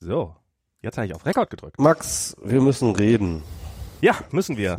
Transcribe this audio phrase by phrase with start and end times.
[0.00, 0.36] So,
[0.82, 1.78] jetzt habe ich auf Rekord gedrückt.
[1.78, 3.42] Max, wir müssen reden.
[4.02, 4.76] Ja, müssen wir.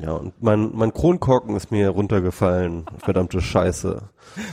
[0.00, 2.84] Ja, und mein, mein Kronkorken ist mir runtergefallen.
[2.98, 4.10] Verdammte Scheiße.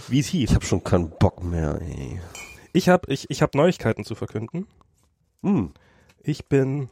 [0.07, 0.51] Wie es hieß.
[0.51, 2.21] Ich habe schon keinen Bock mehr, ey.
[2.71, 4.67] Ich habe ich, ich hab Neuigkeiten zu verkünden.
[5.43, 5.73] Hm.
[6.21, 6.89] Ich bin.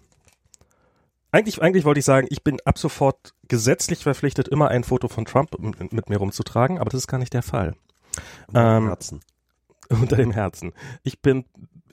[1.32, 5.24] Eigentlich, eigentlich wollte ich sagen, ich bin ab sofort gesetzlich verpflichtet, immer ein Foto von
[5.24, 7.74] Trump mit, mit mir rumzutragen, aber das ist gar nicht der Fall.
[8.54, 9.22] Ähm, Herzen.
[9.90, 10.74] Unter dem Herzen.
[11.04, 11.46] Ich bin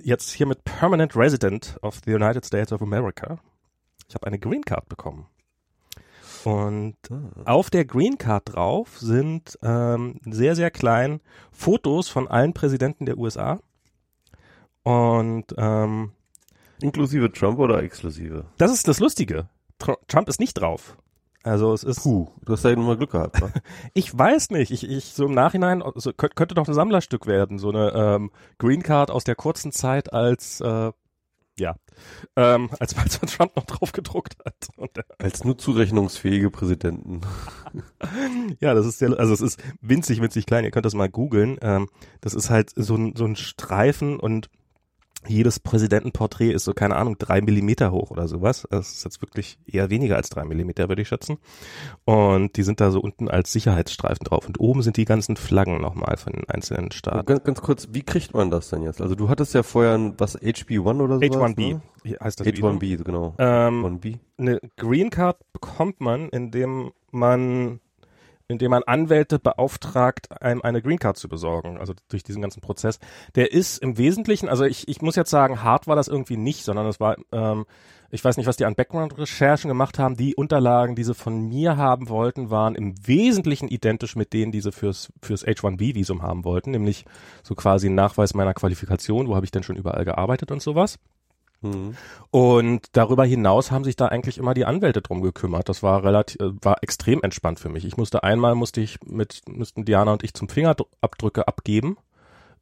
[0.03, 3.39] jetzt hier mit Permanent Resident of the United States of America.
[4.09, 5.27] Ich habe eine Green Card bekommen.
[6.45, 7.53] Und ah.
[7.53, 13.19] auf der Green Card drauf sind ähm, sehr, sehr klein Fotos von allen Präsidenten der
[13.19, 13.61] USA.
[14.83, 16.13] Und ähm,
[16.81, 18.45] Inklusive Trump oder exklusive?
[18.57, 19.49] Das ist das Lustige.
[19.79, 20.97] Trump ist nicht drauf.
[21.45, 22.03] Also es ist.
[22.03, 23.41] Puh, du hast ja nur mal Glück gehabt.
[23.41, 23.53] Ne?
[23.95, 24.71] ich weiß nicht.
[24.71, 27.59] Ich, ich so im Nachhinein so, könnte, könnte doch ein Sammlerstück werden.
[27.59, 30.93] So eine ähm, Green Card aus der kurzen Zeit als äh,
[31.59, 31.75] ja,
[32.37, 34.69] ähm, als, man Trump noch drauf gedruckt hat.
[34.77, 37.21] Und, äh, als nur zurechnungsfähige Präsidenten.
[38.61, 40.65] ja, das ist sehr, also es ist winzig, winzig klein.
[40.65, 41.59] Ihr könnt das mal googeln.
[41.61, 41.89] Ähm,
[42.21, 44.49] das ist halt so ein, so ein Streifen und
[45.29, 48.67] jedes Präsidentenporträt ist so, keine Ahnung, drei Millimeter hoch oder sowas.
[48.71, 51.39] Das ist jetzt wirklich eher weniger als drei Millimeter, würde ich schätzen.
[52.05, 54.47] Und die sind da so unten als Sicherheitsstreifen drauf.
[54.47, 57.27] Und oben sind die ganzen Flaggen nochmal von den einzelnen Staaten.
[57.27, 59.01] Ganz, ganz kurz, wie kriegt man das denn jetzt?
[59.01, 61.21] Also du hattest ja vorher ein, was, HB1 oder so?
[61.21, 62.17] H1B ne?
[62.23, 62.47] heißt das.
[62.47, 63.35] H1B, genau.
[63.39, 64.19] Ähm, 1B.
[64.39, 67.81] Eine Green Card bekommt man, indem man
[68.49, 72.99] indem man Anwälte beauftragt, einem eine Green Card zu besorgen, also durch diesen ganzen Prozess.
[73.35, 76.65] Der ist im Wesentlichen, also ich, ich muss jetzt sagen, hart war das irgendwie nicht,
[76.65, 77.67] sondern es war, ähm,
[78.11, 80.17] ich weiß nicht, was die an Background-Recherchen gemacht haben.
[80.17, 84.63] Die Unterlagen, die sie von mir haben wollten, waren im Wesentlichen identisch mit denen, die
[84.63, 87.05] sie fürs, fürs H1B-Visum haben wollten, nämlich
[87.43, 90.99] so quasi ein Nachweis meiner Qualifikation, wo habe ich denn schon überall gearbeitet und sowas.
[91.61, 91.97] Mhm.
[92.31, 95.69] Und darüber hinaus haben sich da eigentlich immer die Anwälte drum gekümmert.
[95.69, 97.85] Das war relativ, äh, war extrem entspannt für mich.
[97.85, 101.97] Ich musste einmal musste ich mit, müssten Diana und ich zum Fingerabdrücke abgeben.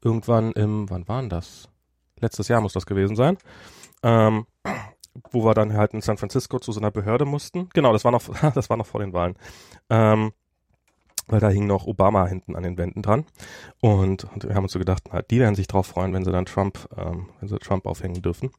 [0.03, 1.69] Irgendwann im, wann waren das?
[2.21, 3.37] Letztes Jahr muss das gewesen sein.
[4.03, 4.47] Ähm,
[5.31, 7.69] wo wir dann halt in San Francisco zu so einer Behörde mussten.
[7.75, 8.23] Genau, das war noch,
[8.55, 9.37] das war noch vor den Wahlen.
[9.91, 10.33] Ähm,
[11.27, 13.25] weil da hing noch Obama hinten an den Wänden dran.
[13.81, 16.33] Und, und wir haben uns so gedacht, na, die werden sich drauf freuen, wenn sie
[16.33, 18.51] dann Trump, ähm, wenn sie Trump aufhängen dürfen.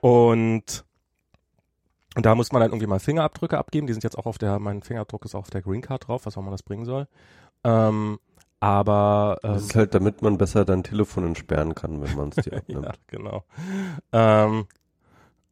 [0.00, 0.84] Und,
[2.16, 3.86] und da muss man dann irgendwie mal Fingerabdrücke abgeben.
[3.86, 6.26] Die sind jetzt auch auf der, mein Fingerabdruck ist auch auf der Green Card drauf,
[6.26, 7.08] was auch immer das bringen soll.
[7.64, 8.18] Ähm,
[8.60, 12.44] aber ähm, das ist halt, damit man besser dein Telefon entsperren kann, wenn man es
[12.44, 12.86] dir abnimmt.
[12.86, 13.44] ja, genau.
[14.12, 14.66] Ähm,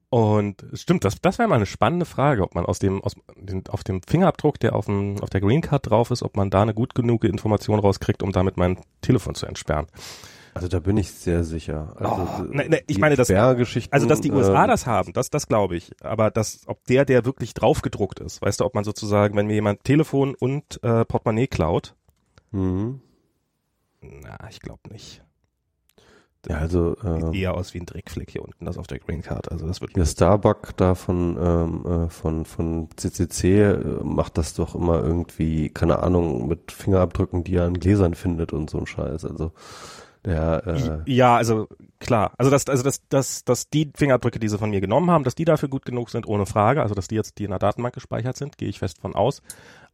[0.08, 3.64] und stimmt, das, das wäre mal eine spannende Frage, ob man aus dem, aus dem,
[3.68, 6.62] auf dem Fingerabdruck, der auf, dem, auf der Green Card drauf ist, ob man da
[6.62, 9.86] eine gut genug Information rauskriegt, um damit mein Telefon zu entsperren.
[10.54, 11.92] Also da bin ich sehr sicher.
[11.96, 15.28] Also oh, ne, ne, ich meine, das, also dass die USA äh, das haben, das,
[15.28, 15.92] das glaube ich.
[16.00, 19.54] Aber das, ob der, der wirklich draufgedruckt ist, weißt du, ob man sozusagen, wenn mir
[19.54, 21.94] jemand Telefon und äh, Portemonnaie klaut,
[22.52, 23.02] mhm.
[24.00, 25.22] na, ich glaube nicht.
[26.48, 29.50] Ja, also äh, eher aus wie ein Dreckfleck hier unten, das auf der Green Card.
[29.50, 34.54] Also das wird der Starbuck da von ähm, äh, von von CCC äh, macht das
[34.54, 38.86] doch immer irgendwie keine Ahnung mit Fingerabdrücken, die er an Gläsern findet und so ein
[38.86, 39.24] Scheiß.
[39.24, 39.52] Also
[40.26, 41.68] der äh, ja, also
[42.00, 45.24] klar, also dass also dass dass dass die Fingerabdrücke, die sie von mir genommen haben,
[45.24, 46.82] dass die dafür gut genug sind, ohne Frage.
[46.82, 49.42] Also dass die jetzt die in der Datenbank gespeichert sind, gehe ich fest von aus.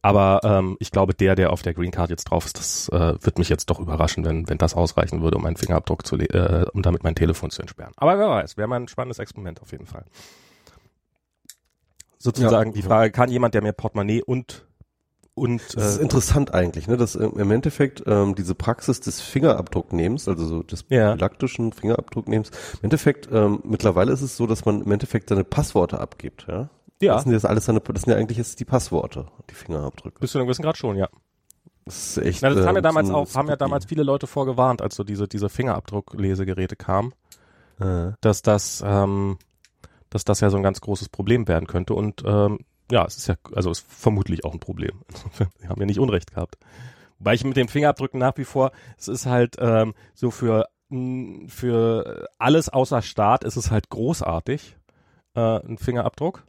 [0.01, 3.15] Aber ähm, ich glaube, der, der auf der Green Card jetzt drauf ist, das äh,
[3.23, 6.65] wird mich jetzt doch überraschen, wenn, wenn das ausreichen würde, um meinen Fingerabdruck zu, äh,
[6.73, 7.93] um damit mein Telefon zu entsperren.
[7.95, 10.03] Aber wer weiß, wäre mal ein spannendes Experiment auf jeden Fall.
[12.17, 14.65] Sozusagen ja, die Frage, kann jemand, der mir Portemonnaie und
[15.35, 20.27] und äh, das ist interessant eigentlich, ne, dass im Endeffekt ähm, diese Praxis des Fingerabdrucknehmens,
[20.27, 21.07] also so des ja.
[21.09, 25.99] prophylaktischen Fingerabdrucknehmens, im Endeffekt ähm, mittlerweile ist es so, dass man im Endeffekt seine Passworte
[25.99, 26.69] abgibt, ja.
[27.01, 27.15] Ja.
[27.15, 30.19] Das sind jetzt alles seine, das sind ja eigentlich jetzt die Passworte, die Fingerabdrücke.
[30.19, 31.09] Bis zu einem gewissen Grad schon, ja.
[31.85, 32.41] Das ist echt.
[32.41, 35.03] Na, das haben ja ähm, damals auch, haben ja damals viele Leute vorgewarnt, als so
[35.03, 37.13] diese, diese Fingerabdrucklesegeräte kamen,
[37.79, 38.11] äh.
[38.21, 39.37] dass das, ähm,
[40.09, 42.59] dass das ja so ein ganz großes Problem werden könnte und ähm,
[42.91, 45.01] ja, es ist ja, also es ist vermutlich auch ein Problem.
[45.59, 46.57] Wir haben ja nicht Unrecht gehabt.
[47.19, 50.67] Weil ich mit dem Fingerabdrücken nach wie vor, es ist halt ähm, so für
[51.47, 54.77] für alles außer Staat ist es halt großartig,
[55.33, 56.45] äh, ein Fingerabdruck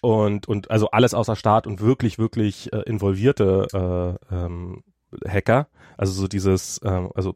[0.00, 4.82] und und also alles außer Staat und wirklich wirklich äh, involvierte äh, ähm,
[5.26, 5.68] Hacker,
[5.98, 7.34] also so dieses, äh, also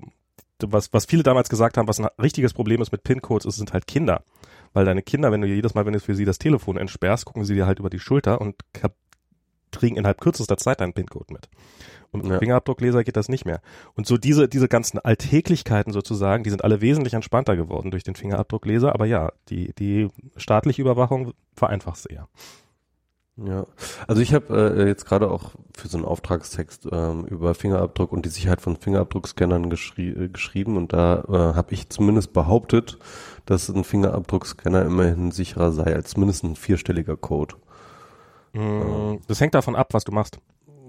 [0.60, 3.72] was was viele damals gesagt haben, was ein richtiges Problem ist mit PIN-Codes, ist sind
[3.72, 4.22] halt Kinder,
[4.76, 7.46] weil deine Kinder, wenn du jedes Mal, wenn du für sie das Telefon entsperrst, gucken
[7.46, 8.56] sie dir halt über die Schulter und
[9.72, 11.48] kriegen innerhalb kürzester Zeit deinen PIN-Code mit.
[12.10, 12.38] Und mit ja.
[12.38, 13.62] Fingerabdruckleser geht das nicht mehr.
[13.94, 18.16] Und so diese, diese ganzen Alltäglichkeiten sozusagen, die sind alle wesentlich entspannter geworden durch den
[18.16, 18.92] Fingerabdruckleser.
[18.92, 22.14] Aber ja, die, die staatliche Überwachung vereinfacht sehr.
[22.14, 22.28] Ja,
[24.06, 28.24] also ich habe äh, jetzt gerade auch für so einen Auftragstext ähm, über Fingerabdruck und
[28.24, 32.98] die Sicherheit von Fingerabdruckscannern geschrie äh, geschrieben und da äh, habe ich zumindest behauptet,
[33.44, 37.56] dass ein Fingerabdruckscanner immerhin sicherer sei als mindestens ein vierstelliger Code.
[38.54, 40.38] Mm, das hängt davon ab, was du machst.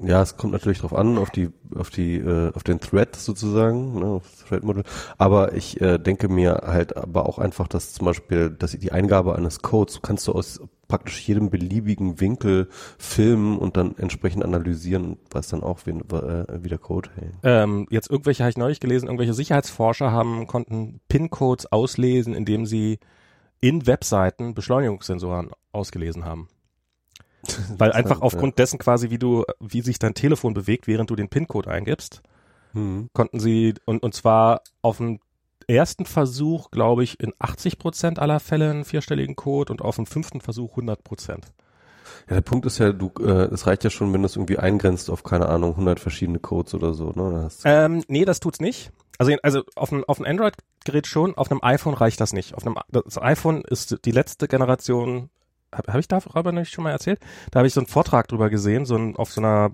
[0.03, 3.99] Ja, es kommt natürlich drauf an, auf die, auf die, äh, auf den Thread sozusagen,
[3.99, 4.83] ne, auf das Thread-Model.
[5.17, 9.35] Aber ich äh, denke mir halt aber auch einfach, dass zum Beispiel, dass die Eingabe
[9.35, 15.50] eines Codes kannst du aus praktisch jedem beliebigen Winkel filmen und dann entsprechend analysieren, was
[15.50, 17.34] dann auch wie, äh, wie der Code hält.
[17.44, 23.00] Ähm, jetzt irgendwelche, habe ich neulich gelesen, irgendwelche Sicherheitsforscher haben, konnten PIN-Codes auslesen, indem sie
[23.60, 26.48] in Webseiten Beschleunigungssensoren ausgelesen haben.
[27.78, 31.30] Weil einfach aufgrund dessen quasi, wie du, wie sich dein Telefon bewegt, während du den
[31.30, 32.22] PIN-Code eingibst,
[32.74, 33.10] mhm.
[33.13, 35.19] konnten sie, und, und zwar auf dem
[35.68, 40.06] ersten Versuch, glaube ich, in 80 Prozent aller Fälle einen vierstelligen Code und auf dem
[40.06, 41.45] fünften Versuch 100 Prozent.
[42.30, 44.57] Ja, der Punkt ist ja, du, äh, es reicht ja schon, wenn du es irgendwie
[44.57, 47.50] eingrenzt auf, keine Ahnung, 100 verschiedene Codes oder so, ne?
[47.63, 48.92] Ähm, nee, das tut's nicht.
[49.18, 52.54] Also, also auf einem, auf einem Android-Gerät schon, auf einem iPhone reicht das nicht.
[52.54, 55.30] Auf einem, das iPhone ist die letzte Generation
[55.74, 57.19] habe hab ich darüber nicht schon mal erzählt?
[57.51, 59.71] Da habe ich so einen Vortrag drüber gesehen, so ein, auf so einer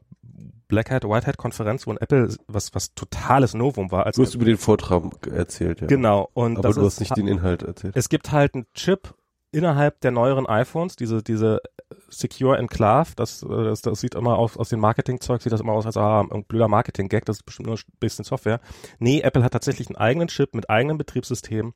[0.73, 4.11] Black Hat, White Hat Konferenz, wo ein Apple was was totales Novum war.
[4.11, 5.87] du hast über den Vortrag erzählt, ja.
[5.87, 6.29] Genau.
[6.33, 7.95] Und Aber du hast nicht den Inhalt erzählt.
[7.95, 9.13] Es gibt halt einen Chip
[9.53, 11.61] innerhalb der neueren iPhones, diese diese
[12.09, 15.85] Secure Enclave, das, das, das sieht immer aus, aus dem Marketingzeug, sieht das immer aus
[15.85, 18.59] als ah, ein blöder Marketing-Gag, das ist bestimmt nur ein bisschen Software.
[18.99, 21.73] Nee, Apple hat tatsächlich einen eigenen Chip mit eigenem Betriebssystem,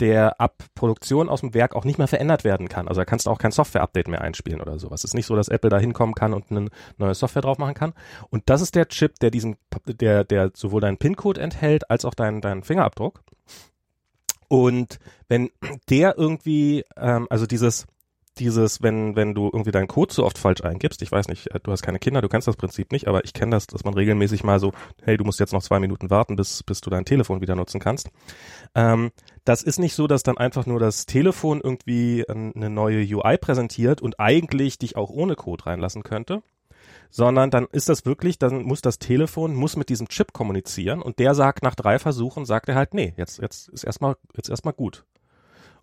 [0.00, 2.88] der ab Produktion aus dem Werk auch nicht mehr verändert werden kann.
[2.88, 5.00] Also da kannst du auch kein Software-Update mehr einspielen oder sowas.
[5.00, 7.74] Es ist nicht so, dass Apple da hinkommen kann und eine neue Software drauf machen
[7.74, 7.92] kann.
[8.30, 9.56] Und das ist der Chip, der diesen,
[9.86, 13.22] der, der sowohl deinen PIN-Code enthält, als auch deinen, deinen Fingerabdruck.
[14.48, 14.98] Und
[15.28, 15.50] wenn
[15.88, 17.86] der irgendwie, ähm, also dieses,
[18.38, 21.60] dieses, wenn, wenn du irgendwie deinen Code so oft falsch eingibst, ich weiß nicht, äh,
[21.62, 23.94] du hast keine Kinder, du kennst das Prinzip nicht, aber ich kenne das, dass man
[23.94, 24.72] regelmäßig mal so,
[25.02, 27.80] hey, du musst jetzt noch zwei Minuten warten, bis, bis du dein Telefon wieder nutzen
[27.80, 28.10] kannst.
[28.74, 29.10] Ähm,
[29.44, 34.02] das ist nicht so, dass dann einfach nur das Telefon irgendwie eine neue UI präsentiert
[34.02, 36.42] und eigentlich dich auch ohne Code reinlassen könnte,
[37.10, 41.18] sondern dann ist das wirklich, dann muss das Telefon, muss mit diesem Chip kommunizieren und
[41.18, 44.74] der sagt nach drei Versuchen, sagt er halt, nee, jetzt, jetzt ist erstmal, jetzt erstmal
[44.74, 45.04] gut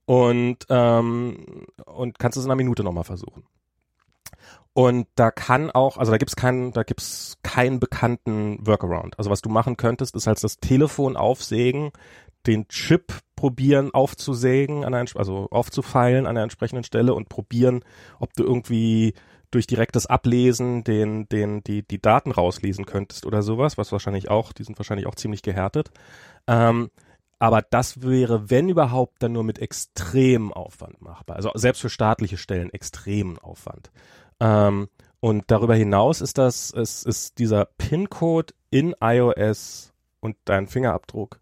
[0.05, 3.43] und, ähm, und kannst es in einer Minute nochmal versuchen.
[4.73, 9.17] Und da kann auch, also da gibt's keinen, da gibt's keinen bekannten Workaround.
[9.19, 11.91] Also was du machen könntest, ist halt das Telefon aufsägen,
[12.47, 17.85] den Chip probieren aufzusägen, an einer, also aufzufeilen an der entsprechenden Stelle und probieren,
[18.19, 19.13] ob du irgendwie
[19.53, 24.51] durch direktes Ablesen den, den, die, die Daten rauslesen könntest oder sowas, was wahrscheinlich auch,
[24.51, 25.91] die sind wahrscheinlich auch ziemlich gehärtet.
[26.47, 26.89] Ähm,
[27.39, 31.35] aber das wäre, wenn überhaupt, dann nur mit extremem Aufwand machbar.
[31.35, 33.91] Also selbst für staatliche Stellen extremen Aufwand.
[34.39, 34.87] Ähm,
[35.19, 41.39] und darüber hinaus ist das, ist, ist dieser PIN-Code in iOS und dein Fingerabdruck.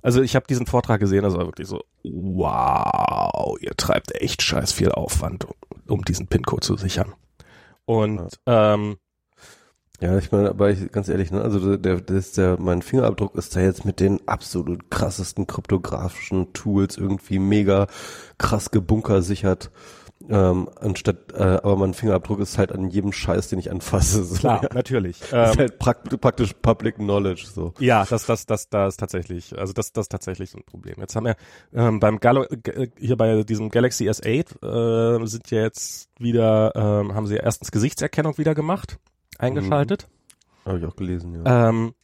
[0.00, 4.72] Also ich habe diesen Vortrag gesehen, das war wirklich so, wow, ihr treibt echt scheiß
[4.72, 5.54] viel Aufwand, um,
[5.88, 7.14] um diesen PIN-Code zu sichern.
[7.88, 8.74] Und ja.
[8.74, 8.98] ähm,
[9.98, 13.34] ja, ich meine, aber ich, ganz ehrlich, ne, also der, der ist der, mein Fingerabdruck
[13.34, 17.86] ist da jetzt mit den absolut krassesten kryptografischen Tools irgendwie mega
[18.36, 19.70] krass gebunkersichert.
[20.30, 24.24] Ähm, anstatt, äh, aber mein Fingerabdruck ist halt an jedem Scheiß, den ich anfasse.
[24.24, 24.68] So, Klar, ja.
[24.74, 25.20] natürlich.
[25.20, 27.46] Das ist ähm, halt prakt praktisch Public Knowledge.
[27.46, 27.72] So.
[27.78, 30.96] Ja, das, das, das, das ist tatsächlich, also das, das ist tatsächlich so ein Problem.
[30.98, 31.36] Jetzt haben wir
[31.72, 32.44] ähm, beim Galo
[32.98, 38.36] hier bei diesem Galaxy S8 äh, sind ja jetzt wieder, ähm, haben sie erstens Gesichtserkennung
[38.36, 38.98] wieder gemacht
[39.38, 40.08] eingeschaltet.
[40.64, 40.68] Mhm.
[40.68, 41.68] Habe ich auch gelesen, ja.
[41.68, 41.94] Ähm,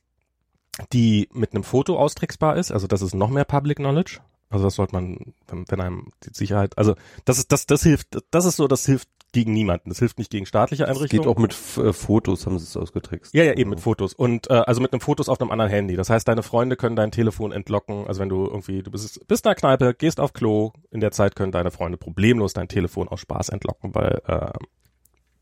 [0.93, 4.21] die mit einem Foto austricksbar ist, also das ist noch mehr Public Knowledge.
[4.55, 6.95] Also das sollte man, wenn, einem die Sicherheit, also
[7.25, 9.89] das ist, das, das hilft, das ist so, das hilft gegen niemanden.
[9.89, 11.25] Das hilft nicht gegen staatliche Einrichtungen.
[11.25, 13.35] Das geht auch mit äh, Fotos, haben sie es ausgetrickst.
[13.35, 14.15] Ja, ja, eben mit Fotos.
[14.15, 15.97] Und äh, also mit einem Fotos auf einem anderen Handy.
[15.97, 18.07] Das heißt, deine Freunde können dein Telefon entlocken.
[18.07, 21.11] Also wenn du irgendwie, du bist, bist in der Kneipe, gehst auf Klo, in der
[21.11, 24.53] Zeit können deine Freunde problemlos dein Telefon aus Spaß entlocken, weil äh,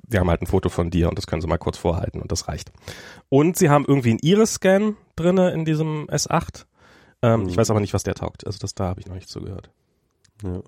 [0.09, 2.33] wir haben halt ein Foto von dir und das können sie mal kurz vorhalten und
[2.33, 2.73] das reicht.
[3.29, 6.65] Und sie haben irgendwie einen Iris-Scan drinne in diesem S8.
[7.23, 7.49] Ähm, mhm.
[7.49, 8.47] Ich weiß aber nicht, was der taugt.
[8.47, 9.71] Also das da habe ich noch nicht zugehört.
[10.43, 10.55] Ja.
[10.55, 10.63] Ähm.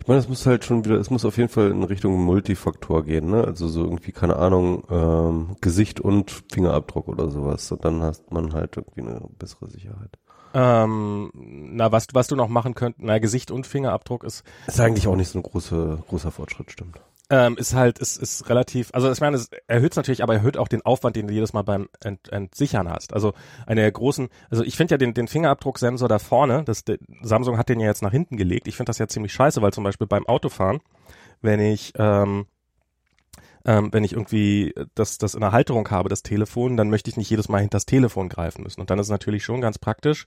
[0.00, 3.04] Ich meine, es muss halt schon wieder, es muss auf jeden Fall in Richtung Multifaktor
[3.04, 3.44] gehen, ne?
[3.44, 7.70] Also so irgendwie, keine Ahnung, ähm, Gesicht und Fingerabdruck oder sowas.
[7.70, 10.18] Und dann hast man halt irgendwie eine bessere Sicherheit.
[10.56, 14.44] Ähm, na, was, was du noch machen könntest, na, Gesicht und Fingerabdruck ist.
[14.66, 17.00] Ist eigentlich auch nicht so ein große, großer Fortschritt, stimmt.
[17.30, 20.68] Ähm, ist halt, ist, ist relativ, also ich meine, es erhöht natürlich, aber erhöht auch
[20.68, 23.14] den Aufwand, den du jedes Mal beim Ent, Entsichern hast.
[23.14, 23.32] Also
[23.66, 27.56] eine der großen, also ich finde ja den, den Fingerabdrucksensor da vorne, das, der, Samsung
[27.56, 28.68] hat den ja jetzt nach hinten gelegt.
[28.68, 30.80] Ich finde das ja ziemlich scheiße, weil zum Beispiel beim Autofahren,
[31.40, 32.46] wenn ich, ähm,
[33.64, 37.16] ähm, wenn ich irgendwie das, das in der Halterung habe, das Telefon, dann möchte ich
[37.16, 38.82] nicht jedes Mal hinter das Telefon greifen müssen.
[38.82, 40.26] Und dann ist es natürlich schon ganz praktisch,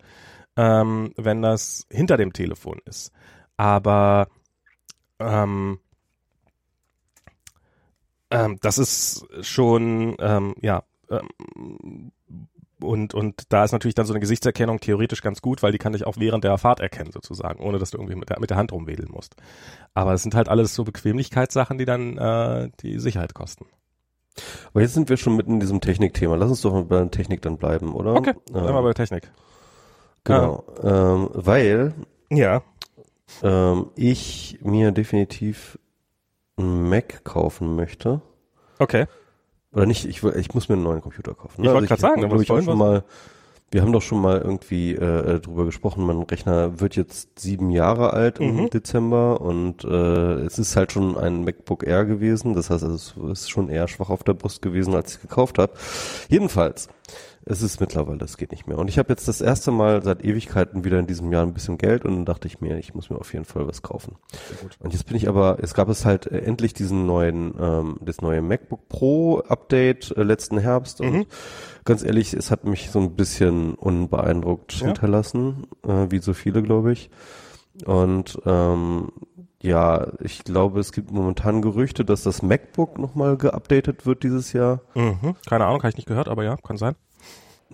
[0.55, 3.11] ähm, wenn das hinter dem Telefon ist.
[3.55, 4.29] Aber
[5.19, 5.79] ähm,
[8.31, 12.11] ähm, das ist schon, ähm, ja, ähm,
[12.79, 15.93] und, und da ist natürlich dann so eine Gesichtserkennung theoretisch ganz gut, weil die kann
[15.93, 18.57] dich auch während der Fahrt erkennen sozusagen, ohne dass du irgendwie mit der, mit der
[18.57, 19.35] Hand rumwedeln musst.
[19.93, 23.65] Aber es sind halt alles so Bequemlichkeitssachen, die dann äh, die Sicherheit kosten.
[24.69, 26.35] Aber jetzt sind wir schon mitten in diesem Technikthema.
[26.35, 28.13] Lass uns doch mal bei der Technik dann bleiben, oder?
[28.13, 29.31] Okay, ähm, mal bei der Technik.
[30.23, 31.15] Genau, ah.
[31.15, 31.93] ähm, weil
[32.29, 32.61] ja.
[33.41, 35.79] ähm, ich mir definitiv
[36.57, 38.21] einen Mac kaufen möchte.
[38.79, 39.05] Okay.
[39.73, 41.61] Oder nicht, ich, ich muss mir einen neuen Computer kaufen.
[41.61, 41.67] Ne?
[41.67, 43.03] Ich wollte also gerade sagen, aber ich auch schon mal,
[43.69, 48.13] wir haben doch schon mal irgendwie äh, drüber gesprochen, mein Rechner wird jetzt sieben Jahre
[48.13, 48.69] alt im mhm.
[48.69, 52.53] Dezember und äh, es ist halt schon ein MacBook Air gewesen.
[52.53, 55.73] Das heißt, es ist schon eher schwach auf der Brust gewesen, als ich gekauft habe.
[56.29, 56.87] Jedenfalls
[57.49, 58.77] es ist mittlerweile, es geht nicht mehr.
[58.77, 61.77] Und ich habe jetzt das erste Mal seit Ewigkeiten wieder in diesem Jahr ein bisschen
[61.77, 64.15] Geld und dann dachte ich mir, ich muss mir auf jeden Fall was kaufen.
[64.79, 68.21] Und jetzt bin ich aber, es gab es halt äh, endlich diesen neuen, ähm, das
[68.21, 71.25] neue MacBook Pro Update äh, letzten Herbst und mhm.
[71.85, 74.87] ganz ehrlich, es hat mich so ein bisschen unbeeindruckt ja.
[74.87, 77.09] hinterlassen, äh, wie so viele, glaube ich.
[77.85, 79.11] Und ähm,
[79.61, 84.81] ja, ich glaube, es gibt momentan Gerüchte, dass das MacBook nochmal geupdatet wird dieses Jahr.
[84.95, 85.35] Mhm.
[85.47, 86.95] Keine Ahnung, habe ich nicht gehört, aber ja, kann sein.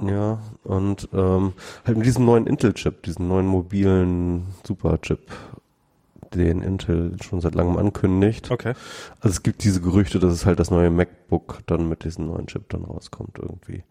[0.01, 1.53] Ja, und ähm,
[1.85, 5.31] halt mit diesem neuen Intel-Chip, diesen neuen mobilen Super-Chip,
[6.33, 8.49] den Intel schon seit langem ankündigt.
[8.49, 8.73] Okay.
[9.19, 12.47] Also es gibt diese Gerüchte, dass es halt das neue MacBook dann mit diesem neuen
[12.47, 13.83] Chip dann rauskommt irgendwie.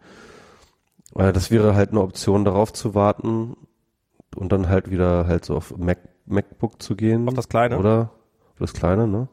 [1.15, 3.55] Äh, das wäre halt eine Option, darauf zu warten
[4.35, 7.27] und dann halt wieder halt so auf Mac, MacBook zu gehen.
[7.27, 7.77] Auf das kleine?
[7.77, 8.11] Oder
[8.59, 9.27] das kleine, ne?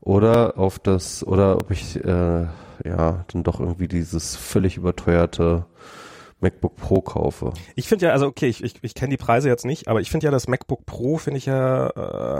[0.00, 2.46] Oder auf das, oder ob ich äh,
[2.84, 5.66] ja dann doch irgendwie dieses völlig überteuerte
[6.44, 7.52] MacBook Pro kaufe.
[7.74, 10.10] Ich finde ja, also okay, ich, ich, ich kenne die Preise jetzt nicht, aber ich
[10.10, 11.90] finde ja das MacBook Pro finde ich ja,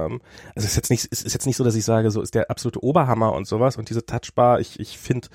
[0.06, 0.20] ähm,
[0.54, 2.50] also ist jetzt nicht, ist, ist jetzt nicht so, dass ich sage, so ist der
[2.50, 5.28] absolute Oberhammer und sowas und diese Touchbar, ich, ich finde,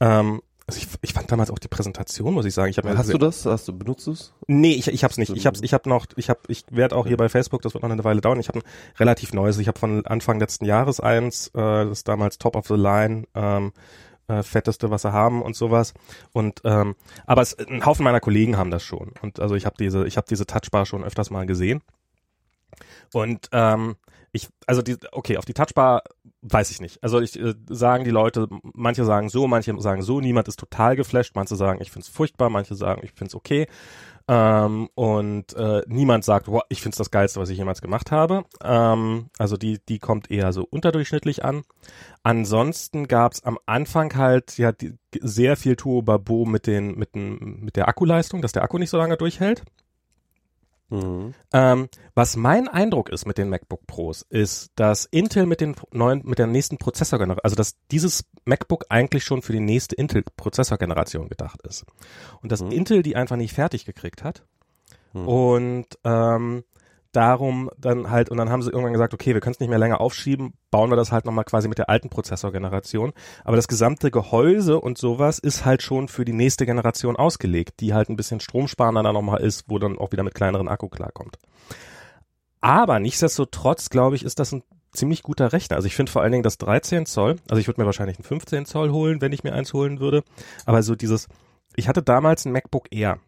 [0.00, 2.70] ähm, also ich, ich fand damals auch die Präsentation, muss ich sagen.
[2.70, 3.44] Ich hab Hast du das?
[3.46, 4.32] Hast du benutzt es?
[4.46, 5.34] Nee, ich, ich hab's nicht.
[5.34, 7.82] Ich hab's, ich hab noch, ich hab, ich werde auch hier bei Facebook, das wird
[7.82, 8.38] noch eine Weile dauern.
[8.38, 8.64] Ich habe ein
[8.98, 9.58] relativ neues.
[9.58, 13.24] Ich habe von Anfang letzten Jahres eins, äh, das ist damals Top of the Line.
[13.34, 13.72] Ähm,
[14.28, 15.94] äh, fetteste, was sie haben und sowas.
[16.32, 16.94] Und ähm,
[17.26, 19.12] aber es, ein Haufen meiner Kollegen haben das schon.
[19.22, 21.82] Und also ich habe diese, ich habe diese Touchbar schon öfters mal gesehen.
[23.12, 23.96] Und ähm,
[24.32, 26.02] ich, also die, okay, auf die Touchbar
[26.40, 27.02] weiß ich nicht.
[27.02, 30.96] Also ich äh, sagen die Leute, manche sagen so, manche sagen so, niemand ist total
[30.96, 33.66] geflasht, manche sagen, ich find's furchtbar, manche sagen, ich find's okay.
[34.28, 38.44] Ähm, und äh, niemand sagt, wow, ich find's das Geilste, was ich jemals gemacht habe.
[38.64, 41.62] Ähm, also die, die kommt eher so unterdurchschnittlich an.
[42.22, 47.88] Ansonsten gab's am Anfang halt ja die, sehr viel Tuobabo mit den mit mit der
[47.88, 49.64] Akkuleistung, dass der Akku nicht so lange durchhält.
[50.92, 51.32] Mhm.
[51.54, 56.20] Ähm, was mein Eindruck ist mit den MacBook Pros, ist, dass Intel mit den neuen,
[56.24, 61.62] mit der nächsten Prozessorgeneration, also dass dieses MacBook eigentlich schon für die nächste Intel-Prozessorgeneration gedacht
[61.66, 61.86] ist.
[62.42, 62.72] Und dass mhm.
[62.72, 64.44] Intel die einfach nicht fertig gekriegt hat.
[65.14, 65.28] Mhm.
[65.28, 66.64] Und ähm,
[67.12, 69.78] darum dann halt, und dann haben sie irgendwann gesagt, okay, wir können es nicht mehr
[69.78, 73.12] länger aufschieben, bauen wir das halt nochmal quasi mit der alten Prozessorgeneration.
[73.44, 77.94] Aber das gesamte Gehäuse und sowas ist halt schon für die nächste Generation ausgelegt, die
[77.94, 81.38] halt ein bisschen stromsparender dann nochmal ist, wo dann auch wieder mit kleineren Akku klarkommt.
[82.60, 85.76] Aber nichtsdestotrotz, glaube ich, ist das ein ziemlich guter Rechner.
[85.76, 88.24] Also ich finde vor allen Dingen das 13 Zoll, also ich würde mir wahrscheinlich ein
[88.24, 90.22] 15 Zoll holen, wenn ich mir eins holen würde.
[90.64, 91.28] Aber so dieses,
[91.76, 93.18] ich hatte damals ein MacBook Air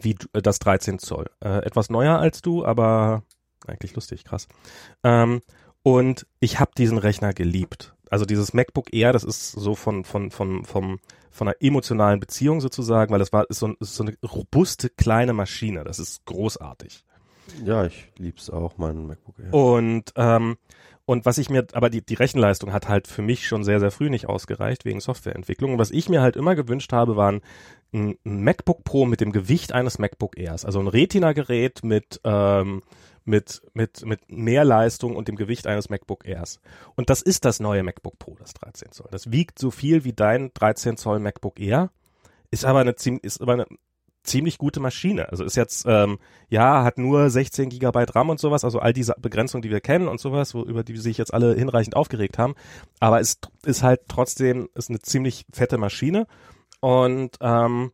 [0.00, 1.26] wie äh, das 13 Zoll.
[1.40, 3.22] Äh, etwas neuer als du, aber
[3.66, 4.48] eigentlich lustig, krass.
[5.02, 5.40] Ähm,
[5.82, 7.94] und ich habe diesen Rechner geliebt.
[8.10, 11.00] Also dieses MacBook Air, das ist so von von von vom
[11.30, 15.32] von einer emotionalen Beziehung sozusagen, weil das war ist so, ist so eine robuste kleine
[15.32, 15.84] Maschine.
[15.84, 17.04] Das ist großartig.
[17.64, 19.54] Ja, ich lieb's auch, mein MacBook Air.
[19.54, 20.56] Und ähm,
[21.08, 23.92] und was ich mir, aber die, die Rechenleistung hat halt für mich schon sehr, sehr
[23.92, 25.72] früh nicht ausgereicht wegen Softwareentwicklung.
[25.72, 27.42] Und was ich mir halt immer gewünscht habe, waren
[27.96, 30.64] ein, MacBook Pro mit dem Gewicht eines MacBook Airs.
[30.64, 32.82] Also ein Retina-Gerät mit, ähm,
[33.24, 36.60] mit, mit, mit mehr Leistung und dem Gewicht eines MacBook Airs.
[36.94, 39.08] Und das ist das neue MacBook Pro, das 13 Zoll.
[39.10, 41.90] Das wiegt so viel wie dein 13 Zoll MacBook Air,
[42.50, 43.66] ist aber eine ziemlich, ist aber eine
[44.22, 45.30] ziemlich gute Maschine.
[45.30, 49.14] Also ist jetzt, ähm, ja, hat nur 16 Gigabyte RAM und sowas, also all diese
[49.18, 52.54] Begrenzungen, die wir kennen und sowas, wo, über die sich jetzt alle hinreichend aufgeregt haben.
[53.00, 56.26] Aber es ist halt trotzdem, ist eine ziemlich fette Maschine
[56.86, 57.90] und ähm,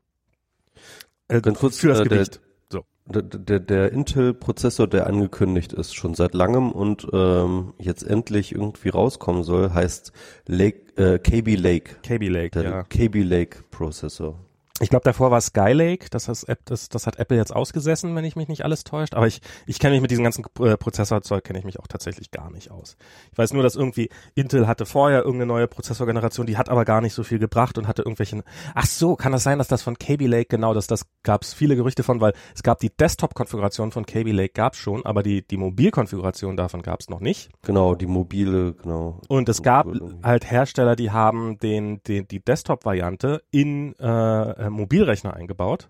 [1.29, 2.41] äh, Ganz kurz, für das äh, Gewicht.
[2.71, 2.85] Der, so.
[3.07, 8.91] der, der, der Intel-Prozessor, der angekündigt ist, schon seit langem und ähm, jetzt endlich irgendwie
[8.91, 10.13] rauskommen soll, heißt
[10.47, 11.97] Lake, äh, KB Lake.
[12.03, 12.83] KB Lake, der ja.
[12.83, 14.39] KB Lake Prozessor.
[14.83, 18.35] Ich glaube, davor war Skylake, das, das, das, das hat Apple jetzt ausgesessen, wenn ich
[18.35, 19.15] mich nicht alles täuscht.
[19.15, 22.33] Aber ich, ich kenne mich mit diesem ganzen äh, Prozessorzeug, kenne ich mich auch tatsächlich
[22.33, 22.97] gar nicht aus.
[23.31, 27.01] Ich weiß nur, dass irgendwie Intel hatte vorher irgendeine neue Prozessorgeneration, die hat aber gar
[27.01, 28.43] nicht so viel gebracht und hatte irgendwelchen.
[28.75, 31.55] Ach so, kann das sein, dass das von Kaby Lake genau, dass das gab es
[31.55, 35.23] viele Gerüchte von, weil es gab die Desktop-Konfiguration von Kaby Lake gab es schon, aber
[35.23, 37.51] die die Mobilkonfiguration davon gab es noch nicht.
[37.63, 39.21] Genau, die mobile, genau.
[39.29, 39.87] Und es gab
[40.25, 45.89] halt Hersteller, die haben den, den die Desktop-Variante in äh, Mobilrechner eingebaut,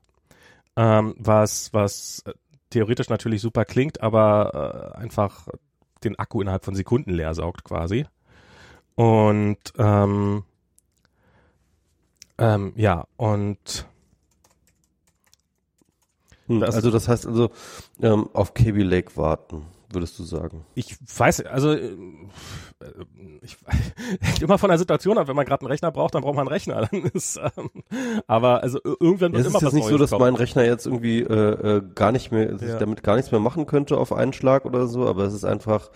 [0.77, 2.23] ähm, was, was
[2.71, 5.49] theoretisch natürlich super klingt, aber äh, einfach
[6.05, 8.07] den Akku innerhalb von Sekunden leer saugt quasi.
[8.95, 10.45] Und ähm,
[12.39, 13.87] ähm, ja, und
[16.47, 17.51] hm, das, also das heißt also
[18.01, 20.65] ähm, auf KB Lake warten würdest du sagen?
[20.75, 21.97] Ich weiß, also äh,
[23.43, 23.57] ich
[24.21, 25.29] hängt immer von der Situation ab.
[25.29, 26.87] Wenn man gerade einen Rechner braucht, dann braucht man einen Rechner.
[26.91, 27.71] Dann ist, ähm,
[28.27, 30.23] aber also irgendwann wird ja, immer was Es ist nicht Neues so, dass kommen.
[30.23, 32.79] mein Rechner jetzt irgendwie äh, äh, gar nicht mehr, ja.
[32.79, 35.91] damit gar nichts mehr machen könnte auf einen Schlag oder so, aber es ist einfach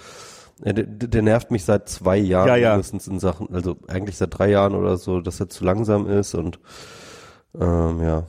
[0.58, 2.70] der, der nervt mich seit zwei Jahren ja, ja.
[2.70, 6.34] mindestens in Sachen, also eigentlich seit drei Jahren oder so, dass er zu langsam ist
[6.34, 6.58] und
[7.60, 8.24] ähm, ja.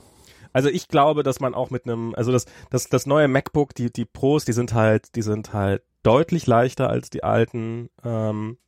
[0.58, 3.92] Also ich glaube, dass man auch mit einem, also das, das, das neue MacBook, die,
[3.92, 7.90] die Pros, die sind halt, die sind halt deutlich leichter als die alten.
[8.04, 8.58] Ähm,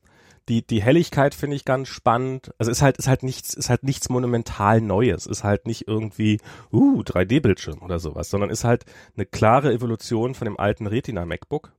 [0.49, 2.53] die, die Helligkeit finde ich ganz spannend.
[2.59, 5.27] Also ist halt, ist halt nichts, ist halt nichts monumental Neues.
[5.27, 6.39] Ist halt nicht irgendwie,
[6.73, 8.85] uh, 3D-Bildschirm oder sowas, sondern ist halt
[9.17, 11.73] eine klare Evolution von dem alten Retina MacBook.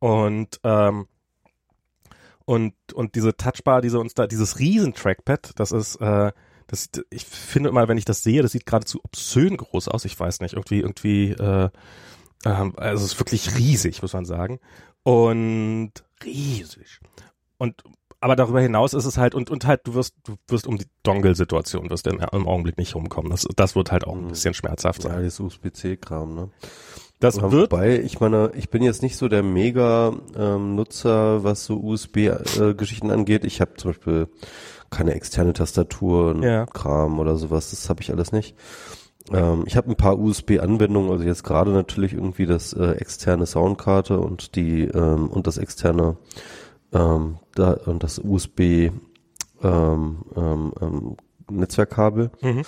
[0.00, 1.06] Und, ähm,
[2.44, 6.32] und, und diese Touchbar, diese uns da, dieses riesen Trackpad, das ist, äh,
[6.66, 10.04] das, ich finde immer, wenn ich das sehe, das sieht geradezu obszön groß aus.
[10.04, 11.70] Ich weiß nicht, irgendwie, irgendwie, äh,
[12.44, 14.58] ähm, also es ist wirklich riesig, muss man sagen.
[15.02, 15.92] Und
[16.24, 17.00] riesig.
[17.58, 17.82] Und
[18.20, 20.86] aber darüber hinaus ist es halt und und halt du wirst du wirst um die
[21.02, 23.30] Dongle-Situation wirst du im, im, Augenblick nicht rumkommen.
[23.30, 24.28] Das das wird halt auch ein mhm.
[24.28, 25.12] bisschen schmerzhaft sein.
[25.12, 26.50] Ja, das USB-C-Kram, ne?
[27.20, 27.72] Das ja, wird.
[27.72, 33.12] Wobei, ich meine, ich bin jetzt nicht so der Mega-Nutzer, ähm, was so USB-Geschichten äh,
[33.12, 33.44] angeht.
[33.44, 34.28] Ich habe zum Beispiel
[34.90, 36.66] keine externe Tastatur, ja.
[36.66, 37.70] Kram oder sowas.
[37.70, 38.56] Das habe ich alles nicht.
[39.32, 44.18] Ähm, ich habe ein paar USB-Anwendungen, also jetzt gerade natürlich irgendwie das äh, externe Soundkarte
[44.18, 46.16] und die ähm, und das externe
[46.92, 48.90] ähm, da, und das USB
[49.62, 51.16] ähm, ähm, ähm,
[51.50, 52.30] Netzwerkkabel.
[52.40, 52.62] Mhm.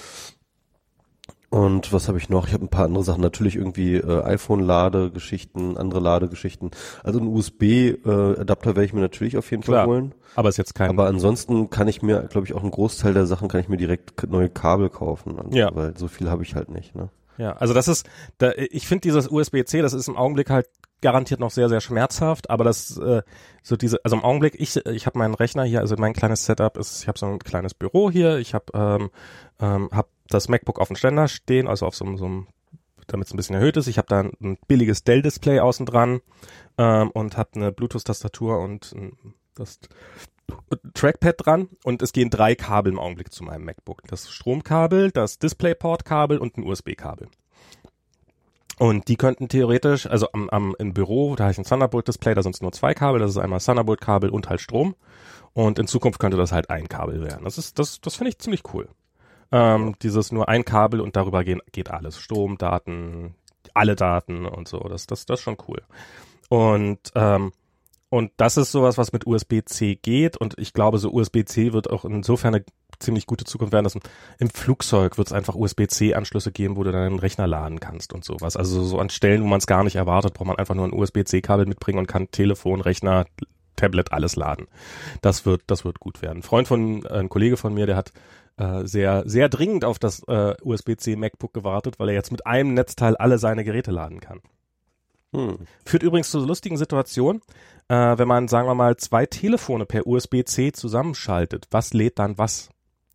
[1.50, 2.46] Und was habe ich noch?
[2.46, 3.22] Ich habe ein paar andere Sachen.
[3.22, 6.72] Natürlich irgendwie äh, iPhone-Ladegeschichten, andere Ladegeschichten.
[7.02, 10.14] Also einen USB-Adapter äh, werde ich mir natürlich auf jeden Klar, Fall holen.
[10.34, 10.90] Aber ist jetzt kein.
[10.90, 13.78] Aber ansonsten kann ich mir, glaube ich, auch einen Großteil der Sachen kann ich mir
[13.78, 15.38] direkt neue Kabel kaufen.
[15.38, 15.74] Also, ja.
[15.74, 16.94] Weil so viel habe ich halt nicht.
[16.94, 17.08] Ne?
[17.38, 18.06] Ja, also das ist,
[18.37, 20.66] da, ich finde dieses USB-C, das ist im Augenblick halt
[21.00, 23.22] garantiert noch sehr, sehr schmerzhaft, aber das äh,
[23.62, 26.76] so diese, also im Augenblick, ich, ich habe meinen Rechner hier, also mein kleines Setup
[26.76, 29.11] ist, ich habe so ein kleines Büro hier, ich habe ähm,
[29.61, 32.46] ähm, hab das MacBook auf dem Ständer stehen, also auf so, so einem,
[33.06, 33.86] damit es ein bisschen erhöht ist.
[33.86, 36.20] Ich habe da ein billiges Dell-Display außen dran
[36.76, 38.94] ähm, und habe eine Bluetooth-Tastatur und
[39.54, 39.80] das
[40.94, 44.02] Trackpad dran und es gehen drei Kabel im Augenblick zu meinem MacBook.
[44.06, 47.28] Das Stromkabel, das DisplayPort-Kabel und ein USB-Kabel.
[48.78, 52.42] Und die könnten theoretisch, also am, am im Büro, da habe ich ein Thunderbolt-Display, da
[52.42, 54.94] sind es nur zwei Kabel, das ist einmal Thunderbolt-Kabel und halt Strom.
[55.52, 57.44] Und in Zukunft könnte das halt ein Kabel werden.
[57.44, 58.88] Das ist, das, das finde ich ziemlich cool.
[59.50, 62.18] Ähm, dieses nur ein Kabel und darüber gehen, geht alles.
[62.18, 63.34] Strom, Daten,
[63.74, 64.80] alle Daten und so.
[64.80, 65.82] Das, das, das ist schon cool.
[66.48, 67.52] Und, ähm,
[68.11, 70.37] und das ist sowas, was mit USB-C geht.
[70.37, 72.64] Und ich glaube, so USB-C wird auch insofern eine
[72.98, 73.96] ziemlich gute Zukunft werden, dass
[74.38, 78.56] im Flugzeug wird es einfach USB-C-Anschlüsse geben, wo du deinen Rechner laden kannst und sowas.
[78.56, 80.92] Also so an Stellen, wo man es gar nicht erwartet, braucht man einfach nur ein
[80.92, 83.26] USB-C-Kabel mitbringen und kann Telefon, Rechner,
[83.76, 84.66] Tablet alles laden.
[85.22, 86.38] Das wird, das wird gut werden.
[86.38, 88.12] Ein Freund von, äh, ein Kollege von mir, der hat
[88.59, 92.75] äh, sehr, sehr dringend auf das äh, USB-C MacBook gewartet, weil er jetzt mit einem
[92.75, 94.40] Netzteil alle seine Geräte laden kann.
[95.33, 95.59] Hm.
[95.85, 97.42] Führt übrigens zu lustigen Situationen,
[97.88, 101.66] äh, wenn man, sagen wir mal, zwei Telefone per USB-C zusammenschaltet.
[101.71, 102.71] Was lädt dann was?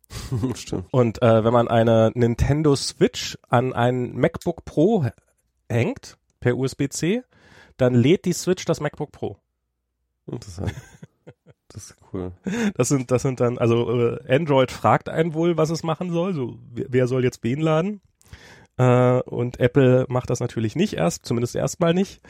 [0.54, 0.86] Stimmt.
[0.92, 5.06] Und äh, wenn man eine Nintendo Switch an ein MacBook Pro
[5.68, 7.22] hängt per USB-C,
[7.76, 9.38] dann lädt die Switch das MacBook Pro.
[10.26, 10.72] Interessant.
[11.74, 12.30] Das ist cool.
[12.76, 16.32] Das sind, das sind dann, also äh, Android fragt einen wohl, was es machen soll.
[16.32, 18.00] So, wer, wer soll jetzt wen laden?
[18.76, 22.20] Äh, und Apple macht das natürlich nicht erst, zumindest erstmal nicht.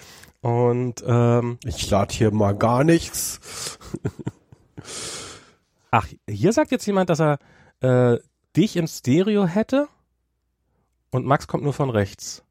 [0.40, 3.78] Und ähm, ich lade hier mal gar nichts.
[5.90, 7.38] Ach, hier sagt jetzt jemand, dass er
[7.80, 8.18] äh,
[8.56, 9.88] dich im Stereo hätte
[11.10, 12.44] und Max kommt nur von rechts.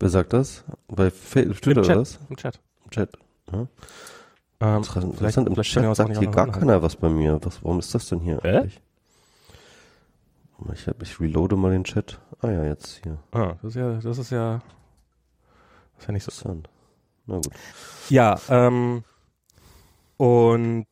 [0.00, 0.64] Wer sagt das?
[0.86, 2.18] Bei Twitter Im Chat, oder was?
[2.30, 2.60] Im Chat.
[2.84, 3.10] Im Chat.
[3.52, 3.68] Ja.
[4.60, 7.38] Ähm, Interessant, vielleicht- im vielleicht Chat sagt hier gar keiner was bei mir.
[7.44, 8.48] Was, warum ist das denn hier Hä?
[8.58, 8.80] eigentlich?
[10.74, 12.20] Ich, hab, ich reloade mal den Chat.
[12.40, 13.18] Ah ja, jetzt hier.
[13.30, 14.60] Ah, das ist ja, das ist ja,
[15.94, 16.30] das ist ja nicht so.
[16.30, 16.68] Interessant.
[17.26, 17.50] Na gut.
[18.08, 19.04] Ja, ähm,
[20.16, 20.86] und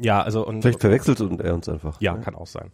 [0.00, 2.00] ja, also und Vielleicht verwechselt und er uns einfach.
[2.00, 2.72] ja, kann auch sein.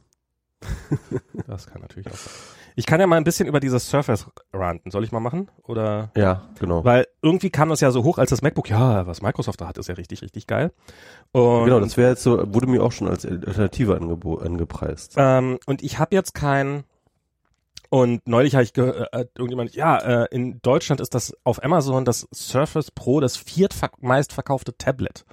[1.49, 2.33] das kann natürlich auch sein.
[2.79, 4.91] Ich kann ja mal ein bisschen über dieses Surface ranten.
[4.91, 5.51] Soll ich mal machen?
[5.63, 6.11] Oder?
[6.15, 6.85] Ja, genau.
[6.85, 9.79] Weil irgendwie kam das ja so hoch, als das MacBook, ja, was Microsoft da hat,
[9.79, 10.73] ist ja richtig, richtig geil.
[11.33, 15.15] Und, genau, das wäre jetzt so, wurde mir auch schon als Alternative angepreist.
[15.17, 16.85] ähm, und ich habe jetzt kein
[17.89, 22.05] und neulich habe ich gehört, äh, irgendjemand, ja, äh, in Deutschland ist das auf Amazon
[22.05, 25.25] das Surface Pro das viertmeistverkaufte Tablet.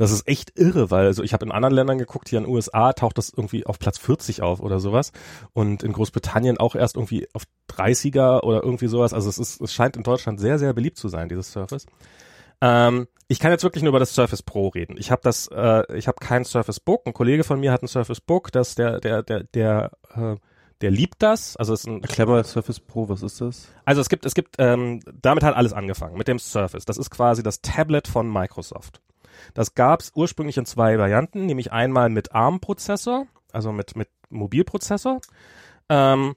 [0.00, 2.54] Das ist echt irre, weil also ich habe in anderen Ländern geguckt, hier in den
[2.54, 5.12] USA taucht das irgendwie auf Platz 40 auf oder sowas
[5.52, 9.12] und in Großbritannien auch erst irgendwie auf 30er oder irgendwie sowas.
[9.12, 11.84] Also es ist, es scheint in Deutschland sehr, sehr beliebt zu sein, dieses Surface.
[12.62, 14.96] Ähm, ich kann jetzt wirklich nur über das Surface Pro reden.
[14.96, 17.02] Ich habe das, äh, ich habe kein Surface Book.
[17.04, 20.36] Ein Kollege von mir hat ein Surface Book, das der, der, der, der, äh,
[20.80, 21.58] der liebt das.
[21.58, 23.68] Also es ist ein Erklär mal Surface Pro, was ist das?
[23.84, 26.86] also es gibt, es gibt, ähm, damit hat alles angefangen, mit dem Surface.
[26.86, 29.02] Das ist quasi das Tablet von Microsoft.
[29.54, 35.20] Das gab's ursprünglich in zwei Varianten, nämlich einmal mit ARM-Prozessor, also mit, mit Mobilprozessor.
[35.88, 36.36] Ähm,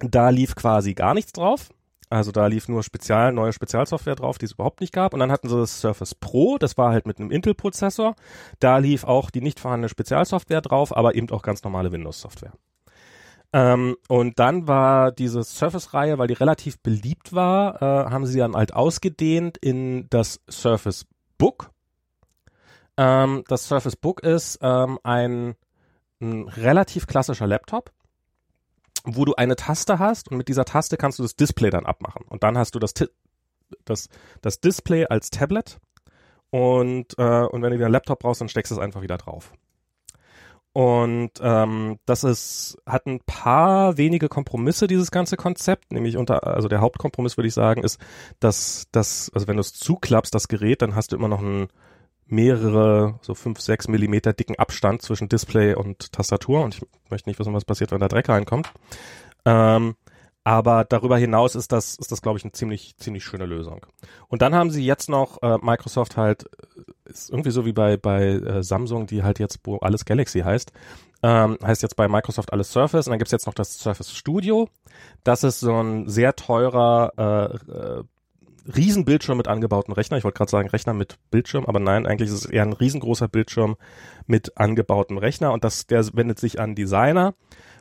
[0.00, 1.70] da lief quasi gar nichts drauf.
[2.10, 5.12] Also da lief nur Spezial, neue Spezialsoftware drauf, die es überhaupt nicht gab.
[5.12, 8.14] Und dann hatten sie das Surface Pro, das war halt mit einem Intel-Prozessor.
[8.60, 12.52] Da lief auch die nicht vorhandene Spezialsoftware drauf, aber eben auch ganz normale Windows-Software.
[13.52, 18.54] Ähm, und dann war diese Surface-Reihe, weil die relativ beliebt war, äh, haben sie dann
[18.54, 21.06] halt ausgedehnt in das Surface
[21.38, 21.70] Book.
[22.98, 25.54] Ähm, das Surface Book ist ähm, ein,
[26.20, 27.92] ein relativ klassischer Laptop,
[29.04, 32.24] wo du eine Taste hast und mit dieser Taste kannst du das Display dann abmachen.
[32.28, 32.92] Und dann hast du das,
[33.84, 34.08] das,
[34.42, 35.78] das Display als Tablet
[36.50, 39.16] und, äh, und wenn du wieder einen Laptop brauchst, dann steckst du es einfach wieder
[39.16, 39.52] drauf.
[40.72, 46.68] Und ähm, das ist, hat ein paar wenige Kompromisse, dieses ganze Konzept, nämlich unter, also
[46.68, 48.00] der Hauptkompromiss würde ich sagen, ist,
[48.40, 51.68] dass das, also wenn du es zuklappst, das Gerät, dann hast du immer noch einen
[52.28, 57.38] mehrere, so fünf, sechs Millimeter dicken Abstand zwischen Display und Tastatur und ich möchte nicht
[57.38, 58.70] wissen, was passiert, wenn da Dreck reinkommt.
[59.44, 59.96] Ähm,
[60.44, 63.84] aber darüber hinaus ist das, ist das, glaube ich, eine ziemlich, ziemlich schöne Lösung.
[64.28, 66.44] Und dann haben sie jetzt noch äh, Microsoft halt,
[67.04, 70.40] äh, ist irgendwie so wie bei, bei äh, Samsung, die halt jetzt, wo alles Galaxy
[70.40, 70.72] heißt,
[71.22, 74.68] ähm, heißt jetzt bei Microsoft alles Surface und dann gibt's jetzt noch das Surface Studio.
[75.24, 78.04] Das ist so ein sehr teurer äh, äh,
[78.74, 80.18] Riesenbildschirm mit angebauten Rechner.
[80.18, 83.28] Ich wollte gerade sagen Rechner mit Bildschirm, aber nein, eigentlich ist es eher ein riesengroßer
[83.28, 83.76] Bildschirm
[84.26, 87.34] mit angebautem Rechner und das, der wendet sich an Designer,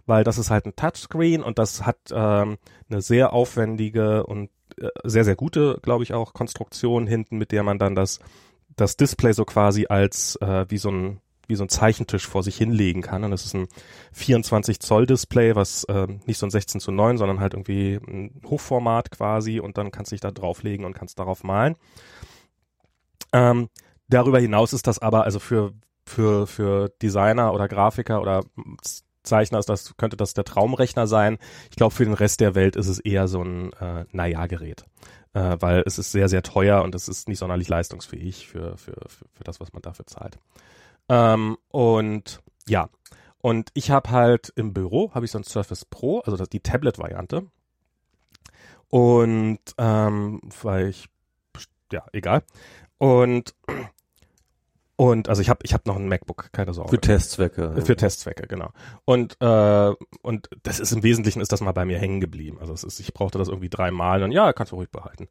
[0.06, 2.58] weil das ist halt ein Touchscreen und das hat ähm,
[2.90, 7.64] eine sehr aufwendige und äh, sehr, sehr gute, glaube ich, auch Konstruktion hinten, mit der
[7.64, 8.20] man dann das,
[8.76, 12.58] das Display so quasi als äh, wie so ein wie so ein Zeichentisch vor sich
[12.58, 13.24] hinlegen kann.
[13.24, 13.68] Und das ist ein
[14.14, 18.42] 24 Zoll Display, was äh, nicht so ein 16 zu 9, sondern halt irgendwie ein
[18.46, 21.76] Hochformat quasi und dann kannst du dich da drauflegen und kannst darauf malen.
[23.34, 23.70] Ähm,
[24.08, 25.74] darüber hinaus ist das aber, also für,
[26.06, 28.44] für, für Designer oder Grafiker oder
[29.24, 31.38] Zeichner ist das, könnte das der Traumrechner sein.
[31.70, 34.86] Ich glaube, für den Rest der Welt ist es eher so ein äh, Naja-Gerät.
[35.34, 38.96] Äh, weil es ist sehr, sehr teuer und es ist nicht sonderlich leistungsfähig für, für,
[39.08, 40.40] für, für das, was man dafür zahlt.
[41.10, 42.90] Ähm, und ja,
[43.40, 46.60] und ich habe halt im Büro, habe ich so ein Surface Pro, also das, die
[46.60, 47.48] Tablet-Variante.
[48.90, 51.08] Und ähm, weil ich,
[51.92, 52.44] ja, egal.
[52.98, 53.56] Und
[54.98, 56.90] und also ich habe ich hab noch ein MacBook, keine Sorge.
[56.90, 57.82] Für Testzwecke.
[57.86, 58.72] Für Testzwecke, genau.
[59.06, 62.58] Und äh, und das ist im Wesentlichen ist das mal bei mir hängen geblieben.
[62.60, 65.28] Also es ist, ich brauchte das irgendwie dreimal und ja, kannst du ruhig behalten.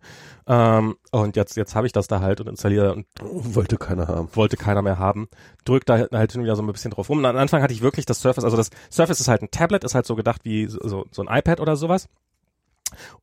[0.47, 4.29] Ähm, und jetzt jetzt habe ich das da halt und installiere und Wollte keiner haben.
[4.35, 5.29] wollte keiner mehr haben.
[5.65, 7.19] Drück da halt hin und wieder so ein bisschen drauf rum.
[7.19, 9.83] Und am Anfang hatte ich wirklich das Surface, also das Surface ist halt ein Tablet,
[9.83, 12.09] ist halt so gedacht wie so, so ein iPad oder sowas.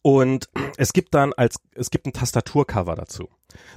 [0.02, 3.30] Und es gibt dann als, es gibt ein Tastaturcover dazu.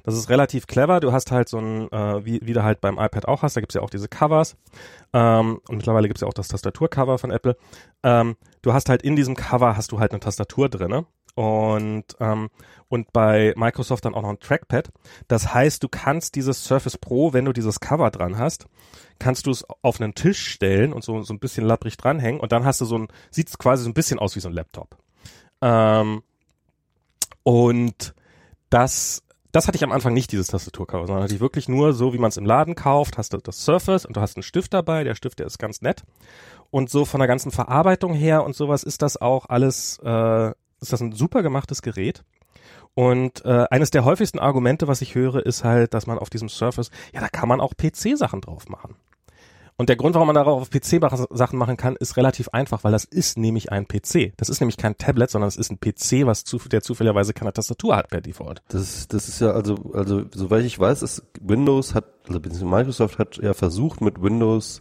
[0.05, 1.01] Das ist relativ clever.
[1.01, 3.61] Du hast halt so ein, äh, wie, wie du halt beim iPad auch hast, da
[3.61, 4.57] gibt's ja auch diese Covers.
[5.13, 7.57] Ähm, und mittlerweile gibt's ja auch das Tastaturcover von Apple.
[8.03, 11.07] Ähm, du hast halt in diesem Cover hast du halt eine Tastatur drinne.
[11.35, 12.49] und ähm,
[12.89, 14.91] und bei Microsoft dann auch noch ein Trackpad.
[15.29, 18.67] Das heißt, du kannst dieses Surface Pro, wenn du dieses Cover dran hast,
[19.19, 22.53] kannst du es auf einen Tisch stellen und so so ein bisschen lapprig dranhängen und
[22.53, 24.55] dann hast du so ein sieht es quasi so ein bisschen aus wie so ein
[24.55, 24.97] Laptop.
[25.67, 26.23] Ähm,
[27.43, 28.15] und
[28.71, 29.23] das
[29.57, 32.19] das hatte ich am Anfang nicht, dieses Tastaturcover, sondern hatte ich wirklich nur so, wie
[32.19, 35.03] man es im Laden kauft, hast du das Surface und du hast einen Stift dabei,
[35.03, 36.03] der Stift, der ist ganz nett.
[36.71, 40.49] Und so von der ganzen Verarbeitung her und sowas ist das auch alles, äh,
[40.83, 42.23] ist das ein super gemachtes Gerät.
[42.93, 46.51] Und äh, eines der häufigsten Argumente, was ich höre, ist halt, dass man auf diesem
[46.51, 48.97] Surface, ja, da kann man auch PC-Sachen drauf machen.
[49.79, 52.93] Und der Grund, warum man darauf auf PC Sachen machen kann, ist relativ einfach, weil
[52.93, 54.33] das ist nämlich ein PC.
[54.39, 57.53] Das ist nämlich kein Tablet, sondern es ist ein PC, was zu, der zufälligerweise keine
[57.53, 58.63] Tastatur hat per Default.
[58.69, 63.37] Das, das ist ja also, also soweit ich weiß, ist Windows hat, also Microsoft hat
[63.37, 64.81] ja versucht mit Windows,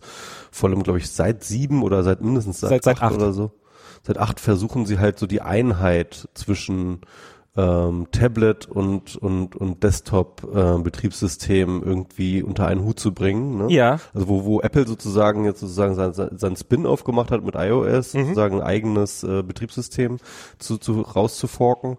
[0.49, 3.33] vor allem glaube ich seit sieben oder seit mindestens seit, seit, seit acht, acht oder
[3.33, 3.51] so,
[4.01, 7.01] seit acht versuchen sie halt so die Einheit zwischen
[7.57, 13.57] ähm, Tablet und und und Desktop äh, Betriebssystem irgendwie unter einen Hut zu bringen.
[13.57, 13.73] Ne?
[13.73, 13.99] Ja.
[14.13, 18.21] Also wo wo Apple sozusagen jetzt sozusagen sein, sein Spin-off gemacht hat mit iOS, mhm.
[18.21, 20.17] sozusagen ein eigenes äh, Betriebssystem
[20.59, 21.97] zu, zu rauszuforken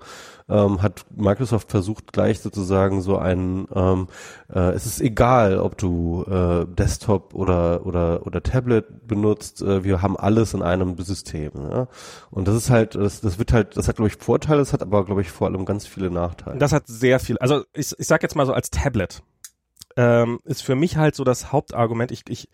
[0.49, 4.09] ähm, hat Microsoft versucht gleich sozusagen so ein, ähm,
[4.53, 10.03] äh, es ist egal, ob du äh, Desktop oder oder oder Tablet benutzt, äh, wir
[10.03, 11.51] haben alles in einem System.
[11.55, 11.89] Ja?
[12.31, 14.83] Und das ist halt, das, das wird halt, das hat glaube ich Vorteile, das hat
[14.83, 16.59] aber glaube ich vor allem ganz viele Nachteile.
[16.59, 17.39] Das hat sehr viel.
[17.39, 19.23] Also ich, ich sag jetzt mal so als Tablet
[19.97, 22.13] ähm, ist für mich halt so das Hauptargument.
[22.13, 22.49] Ich, ich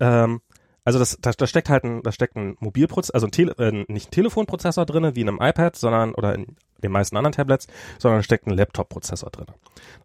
[0.00, 0.40] ähm,
[0.84, 3.84] also das, da, da steckt halt ein, da steckt ein Mobilprozessor, also ein Tele, äh,
[3.92, 7.66] nicht ein Telefonprozessor drinne wie in einem iPad, sondern oder in den meisten anderen Tablets,
[7.98, 9.54] sondern steckt ein Laptop-Prozessor drinne.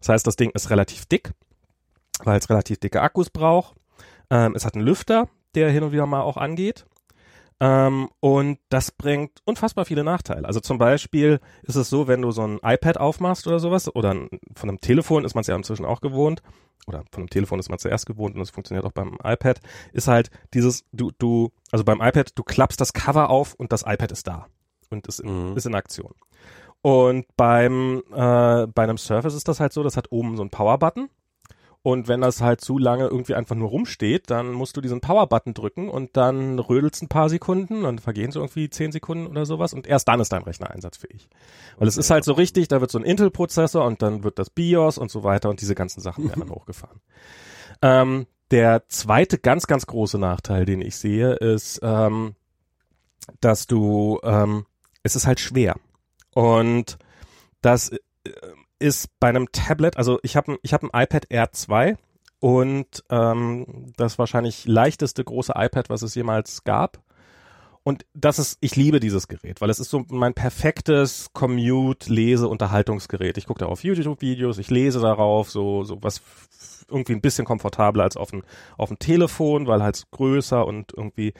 [0.00, 1.32] Das heißt, das Ding ist relativ dick,
[2.24, 3.74] weil es relativ dicke Akkus braucht.
[4.30, 6.86] Ähm, es hat einen Lüfter, der hin und wieder mal auch angeht.
[7.60, 10.46] Ähm, und das bringt unfassbar viele Nachteile.
[10.46, 14.14] Also zum Beispiel ist es so, wenn du so ein iPad aufmachst oder sowas, oder
[14.56, 16.42] von einem Telefon ist man es ja inzwischen auch gewohnt,
[16.86, 19.60] oder von einem Telefon ist man zuerst gewohnt und es funktioniert auch beim iPad,
[19.92, 23.82] ist halt dieses, du, du, also beim iPad, du klappst das Cover auf und das
[23.86, 24.46] iPad ist da
[24.90, 25.56] und ist in, mhm.
[25.56, 26.12] ist in Aktion.
[26.84, 30.50] Und beim, äh, bei einem Surface ist das halt so, das hat oben so einen
[30.50, 31.08] Power-Button
[31.80, 35.54] und wenn das halt zu lange irgendwie einfach nur rumsteht, dann musst du diesen Power-Button
[35.54, 39.72] drücken und dann rödelst ein paar Sekunden und vergehen so irgendwie zehn Sekunden oder sowas
[39.72, 41.30] und erst dann ist dein Rechner einsatzfähig.
[41.78, 44.50] Weil es ist halt so richtig, da wird so ein Intel-Prozessor und dann wird das
[44.50, 47.00] BIOS und so weiter und diese ganzen Sachen werden dann hochgefahren.
[47.80, 52.34] Ähm, der zweite ganz, ganz große Nachteil, den ich sehe, ist, ähm,
[53.40, 54.66] dass du, ähm,
[55.02, 55.76] es ist halt schwer.
[56.34, 56.98] Und
[57.62, 57.98] das äh,
[58.78, 61.96] ist bei einem Tablet, also ich habe ich hab ein iPad Air 2
[62.40, 67.02] und ähm, das wahrscheinlich leichteste große iPad, was es jemals gab.
[67.84, 72.48] Und das ist, ich liebe dieses Gerät, weil es ist so mein perfektes Commute, Lese,
[72.48, 73.36] Unterhaltungsgerät.
[73.36, 76.22] Ich gucke da auf YouTube-Videos, ich lese darauf, so, so was
[76.90, 78.42] irgendwie ein bisschen komfortabler als auf dem,
[78.78, 81.34] auf dem Telefon, weil halt größer und irgendwie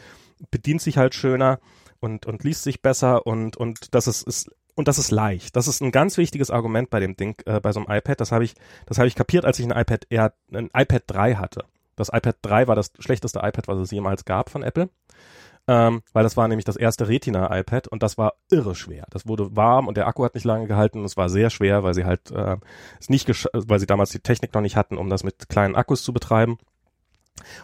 [0.50, 1.61] bedient sich halt schöner
[2.00, 5.56] und, und liest sich besser und, und das ist, ist und das ist leicht.
[5.56, 8.20] Das ist ein ganz wichtiges Argument bei dem Ding, äh, bei so einem iPad.
[8.20, 8.54] Das habe ich,
[8.87, 11.64] das habe ich kapiert, als ich ein iPad Air, ein iPad 3 hatte.
[11.96, 14.90] Das iPad 3 war das schlechteste iPad, was es jemals gab von Apple.
[15.66, 19.06] Ähm, weil das war nämlich das erste Retina-iPad und das war irre schwer.
[19.10, 21.82] Das wurde warm und der Akku hat nicht lange gehalten und es war sehr schwer,
[21.82, 22.56] weil sie halt äh,
[23.00, 26.02] es nicht weil sie damals die Technik noch nicht hatten, um das mit kleinen Akkus
[26.02, 26.58] zu betreiben.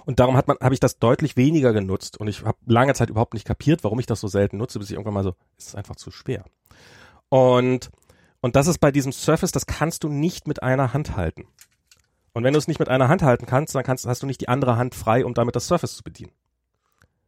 [0.04, 3.10] Und darum hat man, habe ich das deutlich weniger genutzt und ich habe lange Zeit
[3.10, 5.68] überhaupt nicht kapiert, warum ich das so selten nutze, bis ich irgendwann mal so, es
[5.68, 6.44] ist einfach zu schwer.
[7.28, 7.90] Und,
[8.40, 11.46] und das ist bei diesem Surface, das kannst du nicht mit einer Hand halten.
[12.32, 14.40] Und wenn du es nicht mit einer Hand halten kannst, dann kannst, hast du nicht
[14.40, 16.32] die andere Hand frei, um damit das Surface zu bedienen.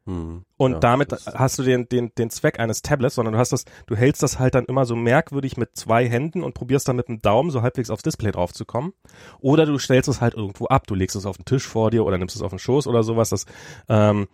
[0.05, 3.53] Hm, und ja, damit hast du den, den, den Zweck eines Tablets, sondern du hast
[3.53, 6.97] das, du hältst das halt dann immer so merkwürdig mit zwei Händen und probierst dann
[6.97, 8.95] mit dem Daumen so halbwegs aufs Display drauf zu kommen.
[9.39, 12.05] Oder du stellst es halt irgendwo ab, du legst es auf den Tisch vor dir
[12.05, 13.31] oder nimmst es auf den Schoß oder sowas.
[13.31, 13.47] Das,
[13.89, 14.27] ähm,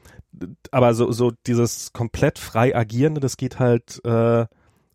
[0.70, 4.46] aber so, so dieses komplett frei agierende, das geht halt, äh,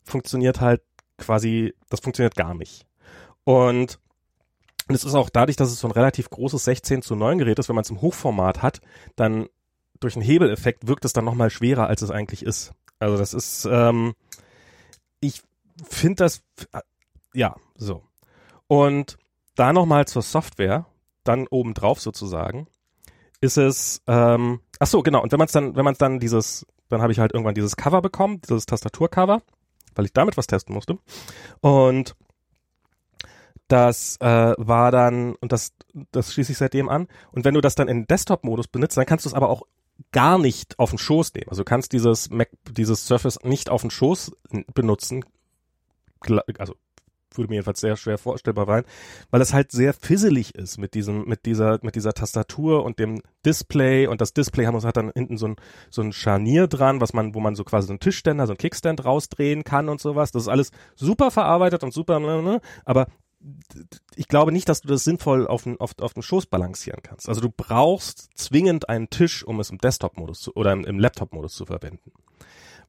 [0.03, 0.81] funktioniert halt
[1.19, 2.87] quasi, das funktioniert gar nicht.
[3.43, 3.99] Und,
[4.87, 7.59] und es ist auch dadurch, dass es so ein relativ großes 16 zu 9 Gerät
[7.59, 8.81] ist, wenn man es im Hochformat hat,
[9.15, 9.47] dann
[10.03, 12.73] durch einen Hebeleffekt wirkt es dann nochmal schwerer, als es eigentlich ist.
[12.99, 14.13] Also das ist, ähm,
[15.19, 15.41] ich
[15.89, 16.43] finde das,
[17.33, 18.03] ja, so.
[18.67, 19.17] Und
[19.55, 20.85] da nochmal zur Software,
[21.23, 22.67] dann obendrauf sozusagen,
[23.41, 26.65] ist es, ähm, ach so, genau, und wenn man es dann, wenn man dann dieses,
[26.89, 29.41] dann habe ich halt irgendwann dieses Cover bekommen, dieses Tastaturcover,
[29.95, 30.97] weil ich damit was testen musste.
[31.61, 32.15] Und
[33.67, 35.73] das äh, war dann, und das,
[36.11, 37.07] das schließe ich seitdem an.
[37.31, 39.63] Und wenn du das dann in Desktop-Modus benutzt, dann kannst du es aber auch
[40.11, 41.49] gar nicht auf den Schoß nehmen.
[41.49, 44.31] Also du kannst dieses Mac, dieses Surface nicht auf den Schoß
[44.73, 45.25] benutzen,
[46.57, 46.75] also
[47.37, 48.83] würde mir jedenfalls sehr schwer vorstellbar sein,
[49.31, 53.21] weil es halt sehr fisselig ist mit diesem, mit dieser, mit dieser Tastatur und dem
[53.45, 55.55] Display und das Display hat dann hinten so ein,
[55.89, 58.57] so ein Scharnier dran, was man, wo man so quasi so einen Tischständer, so einen
[58.57, 60.31] Kickstand rausdrehen kann und sowas.
[60.31, 63.07] Das ist alles super verarbeitet und super, ne, ne, aber
[64.15, 67.27] ich glaube nicht, dass du das sinnvoll auf, auf, auf dem Schoß balancieren kannst.
[67.27, 72.11] Also du brauchst zwingend einen Tisch, um es im Desktop-Modus oder im, Laptop-Modus zu verwenden.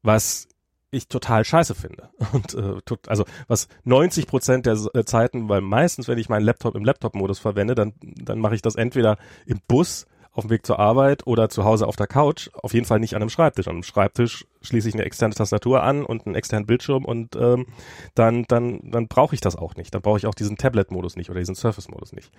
[0.03, 0.49] Was
[0.91, 2.11] ich total scheiße finde.
[2.33, 2.75] Und äh,
[3.09, 7.41] also was 90 Prozent der äh, Zeiten, weil meistens, wenn ich meinen Laptop im Laptop-Modus
[7.41, 11.49] verwende, dann, dann mache ich das entweder im Bus auf dem Weg zur Arbeit oder
[11.49, 12.51] zu Hause auf der Couch.
[12.55, 13.69] Auf jeden Fall nicht an einem Schreibtisch.
[13.69, 17.67] An einem Schreibtisch schließe ich eine externe Tastatur an und einen externen Bildschirm und ähm,
[18.15, 19.95] dann, dann, dann brauche ich das auch nicht.
[19.95, 22.33] Dann brauche ich auch diesen Tablet-Modus nicht oder diesen Surface-Modus nicht.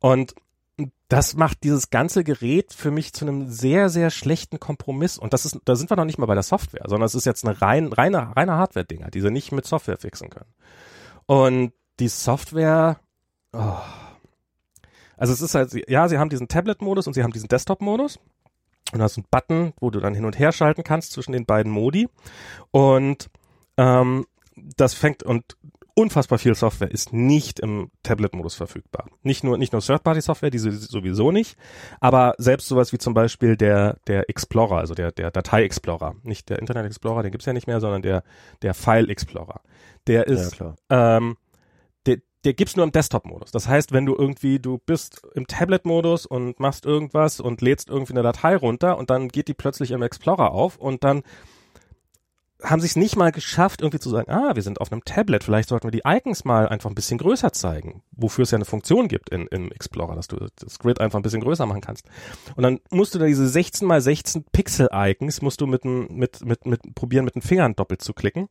[0.00, 0.34] Und
[1.08, 5.18] das macht dieses ganze Gerät für mich zu einem sehr, sehr schlechten Kompromiss.
[5.18, 7.26] Und das ist, da sind wir noch nicht mal bei der Software, sondern es ist
[7.26, 10.52] jetzt eine rein, reine, reine Hardware-Dinger, die sie nicht mit Software fixen können.
[11.26, 13.00] Und die Software,
[13.52, 13.76] oh.
[15.20, 18.18] Also es ist halt, ja, sie haben diesen Tablet-Modus und sie haben diesen Desktop-Modus.
[18.92, 21.44] Und da hast einen Button, wo du dann hin und her schalten kannst zwischen den
[21.44, 22.08] beiden Modi.
[22.70, 23.28] Und
[23.76, 25.56] ähm, das fängt und
[25.94, 29.10] unfassbar viel Software ist nicht im Tablet-Modus verfügbar.
[29.22, 31.58] Nicht nur, nicht nur Third-Party-Software, diese sowieso nicht,
[32.00, 36.60] aber selbst sowas wie zum Beispiel der, der Explorer, also der, der Datei-Explorer, nicht der
[36.60, 38.22] Internet-Explorer, den gibt's ja nicht mehr, sondern der,
[38.62, 39.60] der File-Explorer.
[40.06, 41.36] Der ist, ja, ähm,
[42.44, 43.50] der, gibt's nur im Desktop-Modus.
[43.50, 48.12] Das heißt, wenn du irgendwie, du bist im Tablet-Modus und machst irgendwas und lädst irgendwie
[48.12, 51.22] eine Datei runter und dann geht die plötzlich im Explorer auf und dann
[52.62, 55.68] haben sich nicht mal geschafft, irgendwie zu sagen, ah, wir sind auf einem Tablet, vielleicht
[55.68, 59.08] sollten wir die Icons mal einfach ein bisschen größer zeigen, wofür es ja eine Funktion
[59.08, 62.06] gibt in, im Explorer, dass du das Grid einfach ein bisschen größer machen kannst.
[62.56, 66.66] Und dann musst du da diese 16 mal 16 Pixel-Icons, musst du mit, mit, mit,
[66.66, 68.48] mit, probieren, mit den Fingern doppelt zu klicken.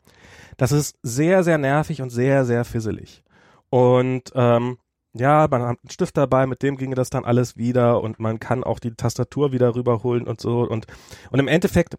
[0.58, 3.24] Das ist sehr, sehr nervig und sehr, sehr fisselig.
[3.70, 4.78] Und ähm,
[5.14, 8.40] ja, man hat einen Stift dabei, mit dem ginge das dann alles wieder und man
[8.40, 10.86] kann auch die Tastatur wieder rüberholen und so und
[11.32, 11.98] und im Endeffekt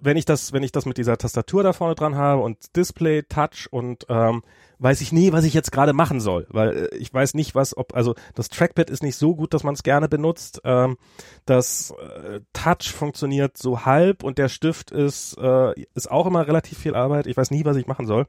[0.00, 3.22] wenn ich das, wenn ich das mit dieser Tastatur da vorne dran habe und Display,
[3.22, 4.42] Touch und ähm,
[4.78, 7.76] weiß ich nie, was ich jetzt gerade machen soll, weil äh, ich weiß nicht, was,
[7.76, 10.60] ob, also das Trackpad ist nicht so gut, dass man es gerne benutzt.
[10.64, 10.96] Ähm,
[11.44, 16.78] das äh, Touch funktioniert so halb und der Stift ist, äh, ist auch immer relativ
[16.78, 17.26] viel Arbeit.
[17.26, 18.26] Ich weiß nie, was ich machen soll.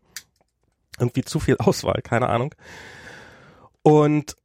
[1.00, 2.54] Irgendwie zu viel Auswahl, keine Ahnung.
[3.82, 4.36] Und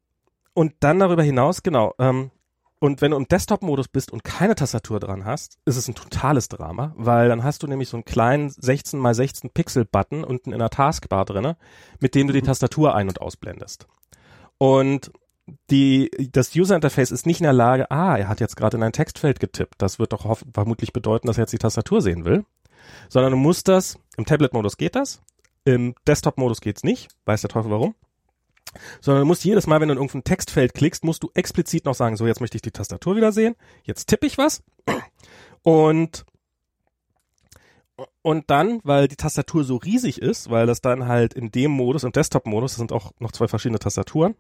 [0.53, 2.33] und dann darüber hinaus, genau, ähm,
[2.81, 6.49] und wenn du im Desktop-Modus bist und keine Tastatur dran hast, ist es ein totales
[6.49, 10.59] Drama, weil dann hast du nämlich so einen kleinen 16 mal 16 Pixel-Button unten in
[10.59, 11.59] der Taskbar drinne,
[12.01, 12.47] mit dem du die mhm.
[12.47, 13.87] Tastatur ein- und ausblendest.
[14.57, 15.13] Und
[15.71, 18.93] die, das User-Interface ist nicht in der Lage, ah, er hat jetzt gerade in ein
[18.93, 19.75] Textfeld getippt.
[19.79, 22.45] Das wird doch vermutlich bedeuten, dass er jetzt die Tastatur sehen will.
[23.11, 25.21] Sondern du musst das, im Tablet-Modus geht das,
[25.65, 27.95] im Desktop-Modus geht's nicht, weiß der Teufel warum.
[29.01, 31.95] Sondern du musst jedes Mal, wenn du in irgendein Textfeld klickst, musst du explizit noch
[31.95, 34.63] sagen, so jetzt möchte ich die Tastatur wieder sehen, jetzt tippe ich was.
[35.63, 36.25] Und
[38.23, 42.05] und dann, weil die Tastatur so riesig ist, weil das dann halt in dem Modus,
[42.05, 44.37] im Desktop-Modus, das sind auch noch zwei verschiedene Tastaturen,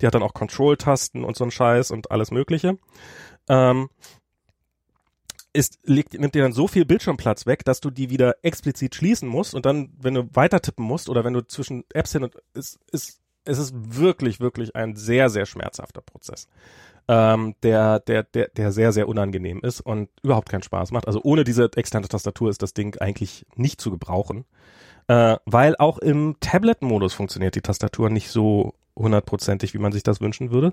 [0.00, 2.78] die hat dann auch Control-Tasten und so ein Scheiß und alles mögliche,
[3.48, 3.88] ähm,
[5.52, 9.28] ist, legt, nimmt dir dann so viel Bildschirmplatz weg, dass du die wieder explizit schließen
[9.28, 12.36] musst und dann, wenn du weiter tippen musst oder wenn du zwischen Apps hin und
[12.54, 16.48] ist, ist es ist wirklich, wirklich ein sehr, sehr schmerzhafter Prozess.
[17.08, 21.06] Ähm, der, der, der, der sehr, sehr unangenehm ist und überhaupt keinen Spaß macht.
[21.06, 24.44] Also ohne diese externe Tastatur ist das Ding eigentlich nicht zu gebrauchen.
[25.08, 30.20] Äh, weil auch im Tablet-Modus funktioniert die Tastatur nicht so hundertprozentig, wie man sich das
[30.20, 30.72] wünschen würde.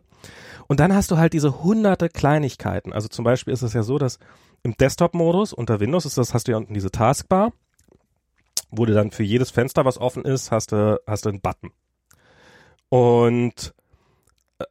[0.67, 2.93] Und dann hast du halt diese hunderte Kleinigkeiten.
[2.93, 4.19] Also zum Beispiel ist es ja so, dass
[4.63, 7.53] im Desktop-Modus unter Windows ist das, hast du ja unten diese Taskbar,
[8.69, 11.71] wo du dann für jedes Fenster, was offen ist, hast du, hast du einen Button.
[12.89, 13.73] Und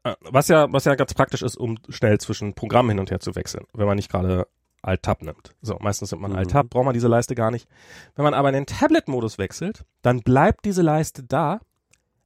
[0.05, 3.21] äh, was ja, was ja ganz praktisch ist, um schnell zwischen Programmen hin und her
[3.21, 4.47] zu wechseln, wenn man nicht gerade
[4.83, 5.55] Alt-Tab nimmt.
[5.63, 6.39] So, meistens nimmt man mhm.
[6.39, 7.69] Alt-Tab, braucht man diese Leiste gar nicht.
[8.15, 11.61] Wenn man aber in den Tablet-Modus wechselt, dann bleibt diese Leiste da,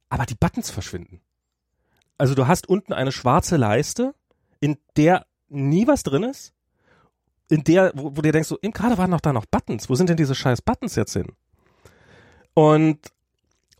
[0.09, 1.21] aber die Buttons verschwinden.
[2.17, 4.13] Also du hast unten eine schwarze Leiste,
[4.59, 6.53] in der nie was drin ist,
[7.51, 9.95] in der, wo, wo dir denkst, so, eben gerade waren doch da noch Buttons, wo
[9.95, 11.33] sind denn diese scheiß Buttons jetzt hin?
[12.53, 12.99] Und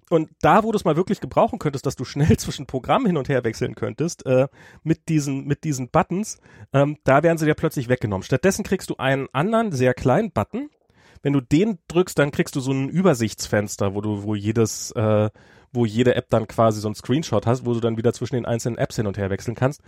[0.10, 3.16] und da, wo du es mal wirklich gebrauchen könntest, dass du schnell zwischen Programmen hin
[3.16, 4.50] und her wechseln könntest, äh,
[4.84, 6.38] mit diesen, mit diesen Buttons,
[6.74, 8.24] ähm, da werden sie dir plötzlich weggenommen.
[8.24, 10.70] Stattdessen kriegst du einen anderen, sehr kleinen Button.
[11.24, 15.30] Wenn du den drückst, dann kriegst du so ein Übersichtsfenster, wo du, wo jedes, äh,
[15.72, 18.46] wo jede App dann quasi so ein Screenshot hast, wo du dann wieder zwischen den
[18.46, 19.82] einzelnen Apps hin und her wechseln kannst.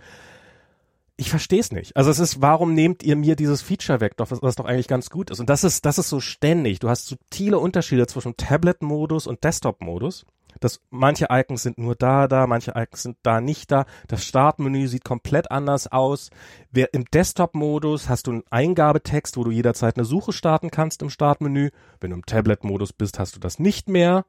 [1.16, 1.96] Ich verstehe es nicht.
[1.96, 5.10] Also es ist, warum nehmt ihr mir dieses Feature weg, doch, was doch eigentlich ganz
[5.10, 5.38] gut ist?
[5.38, 6.80] Und das ist, das ist so ständig.
[6.80, 10.24] Du hast subtile Unterschiede zwischen Tablet-Modus und Desktop-Modus.
[10.60, 13.86] Das, manche Icons sind nur da, da, manche Icons sind da nicht da.
[14.08, 16.30] Das Startmenü sieht komplett anders aus.
[16.70, 21.10] Wer, Im Desktop-Modus hast du einen Eingabetext, wo du jederzeit eine Suche starten kannst im
[21.10, 21.70] Startmenü.
[22.00, 24.24] Wenn du im Tablet-Modus bist, hast du das nicht mehr.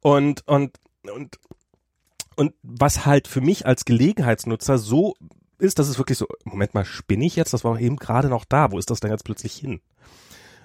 [0.00, 0.78] Und, und,
[1.10, 1.38] und,
[2.36, 5.14] und was halt für mich als Gelegenheitsnutzer so
[5.62, 7.52] ist, dass es wirklich so, Moment mal, spinne ich jetzt?
[7.52, 8.72] Das war eben gerade noch da.
[8.72, 9.80] Wo ist das denn jetzt plötzlich hin?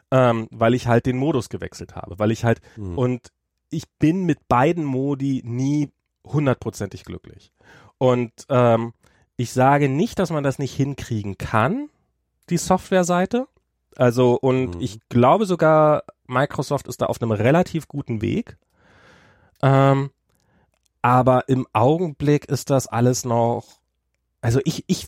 [0.10, 2.98] Ähm, weil ich halt den Modus gewechselt habe, weil ich halt, mhm.
[2.98, 3.32] und
[3.70, 5.91] ich bin mit beiden Modi nie
[6.26, 7.52] hundertprozentig glücklich.
[7.98, 8.93] Und ähm,
[9.36, 11.89] ich sage nicht, dass man das nicht hinkriegen kann,
[12.50, 13.48] die Softwareseite.
[13.95, 14.82] Also, und mhm.
[14.82, 18.58] ich glaube sogar, Microsoft ist da auf einem relativ guten Weg.
[19.62, 20.12] Ähm,
[21.02, 23.66] aber im Augenblick ist das alles noch,
[24.42, 25.08] also ich, ich,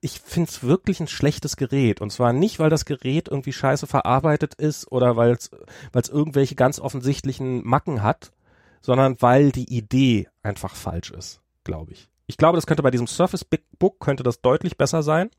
[0.00, 2.00] ich finde es wirklich ein schlechtes Gerät.
[2.00, 6.80] Und zwar nicht, weil das Gerät irgendwie scheiße verarbeitet ist oder weil es irgendwelche ganz
[6.80, 8.32] offensichtlichen Macken hat,
[8.80, 12.08] sondern weil die Idee einfach falsch ist, glaube ich.
[12.26, 15.30] Ich glaube, das könnte bei diesem Surface Big Book könnte das deutlich besser sein.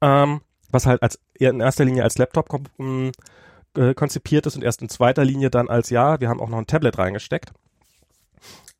[0.00, 4.88] Ähm, was halt als in erster Linie als Laptop äh, konzipiert ist und erst in
[4.88, 7.52] zweiter Linie dann als ja, wir haben auch noch ein Tablet reingesteckt.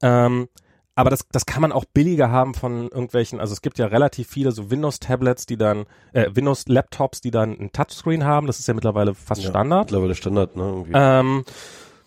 [0.03, 0.49] Ähm,
[0.95, 4.29] aber das, das kann man auch billiger haben von irgendwelchen, also es gibt ja relativ
[4.29, 8.47] viele so Windows-Tablets, die dann, äh, Windows-Laptops, die dann ein Touchscreen haben.
[8.47, 9.87] Das ist ja mittlerweile fast ja, Standard.
[9.87, 10.63] Mittlerweile Standard, ne?
[10.63, 10.93] Irgendwie.
[10.95, 11.45] Ähm,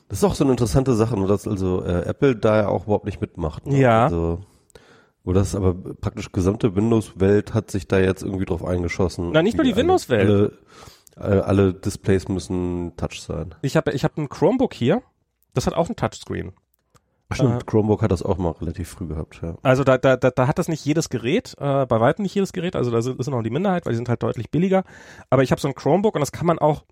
[0.10, 2.84] das ist auch so eine interessante Sache, nur dass also äh, Apple da ja auch
[2.84, 3.66] überhaupt nicht mitmacht.
[3.66, 3.80] Ne?
[3.80, 4.04] Ja.
[4.04, 4.42] Also,
[5.24, 9.32] wo das aber praktisch gesamte Windows-Welt hat sich da jetzt irgendwie drauf eingeschossen.
[9.32, 10.30] Na, nicht nur die Windows-Welt.
[10.30, 10.58] Alle,
[11.16, 13.56] alle, alle Displays müssen Touch sein.
[13.62, 15.02] Ich habe ich hab ein Chromebook hier,
[15.54, 16.52] das hat auch ein Touchscreen.
[17.36, 19.56] Stimmt, äh, Chromebook hat das auch mal relativ früh gehabt, ja.
[19.62, 22.54] Also da, da, da, da hat das nicht jedes Gerät, äh, bei weitem nicht jedes
[22.54, 24.84] Gerät, also da ist noch die Minderheit, weil die sind halt deutlich billiger.
[25.30, 26.84] Aber ich habe so ein Chromebook und das kann man auch,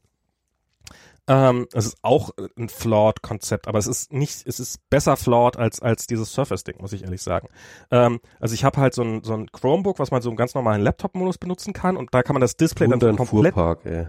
[1.28, 5.58] ähm, es ist auch ein flawed Konzept, aber es ist nicht, es ist besser flawed
[5.58, 7.48] als, als dieses Surface-Ding, muss ich ehrlich sagen.
[7.92, 10.56] Ähm, also ich habe halt so ein, so ein Chromebook, was man so im ganz
[10.56, 13.54] normalen Laptop-Modus benutzen kann und da kann man das Display dann komplett...
[13.54, 14.08] Fuhrpark, ey.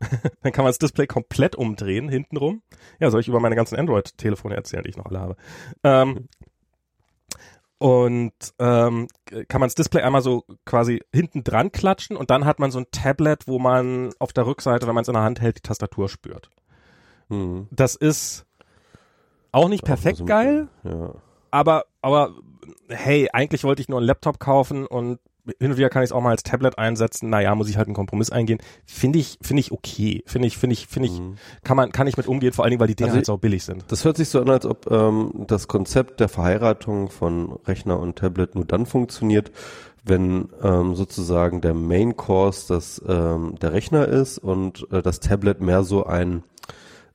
[0.42, 2.62] dann kann man das Display komplett umdrehen, hintenrum.
[2.98, 5.36] Ja, soll ich über meine ganzen Android-Telefone erzählen, die ich noch alle habe.
[5.84, 6.28] Ähm,
[7.78, 9.08] und ähm,
[9.48, 12.78] kann man das Display einmal so quasi hinten dran klatschen und dann hat man so
[12.78, 15.62] ein Tablet, wo man auf der Rückseite, wenn man es in der Hand hält, die
[15.62, 16.50] Tastatur spürt.
[17.30, 17.68] Mhm.
[17.70, 18.44] Das ist
[19.50, 21.14] auch nicht perfekt so geil, ja.
[21.50, 22.34] aber aber
[22.88, 25.18] hey, eigentlich wollte ich nur einen Laptop kaufen und
[25.58, 27.30] hin und wieder kann ich es auch mal als Tablet einsetzen.
[27.30, 28.58] Naja, muss ich halt einen Kompromiss eingehen.
[28.84, 30.22] Finde ich, finde ich okay.
[30.26, 31.36] Finde ich, finde ich, finde ich, mhm.
[31.64, 33.36] kann man, kann ich mit umgehen, vor allen Dingen, weil die Dinge also halt so
[33.38, 33.84] billig sind.
[33.88, 38.16] Das hört sich so an, als ob ähm, das Konzept der Verheiratung von Rechner und
[38.16, 39.50] Tablet nur dann funktioniert,
[40.04, 45.60] wenn ähm, sozusagen der Main Course das ähm, der Rechner ist und äh, das Tablet
[45.60, 46.42] mehr so ein,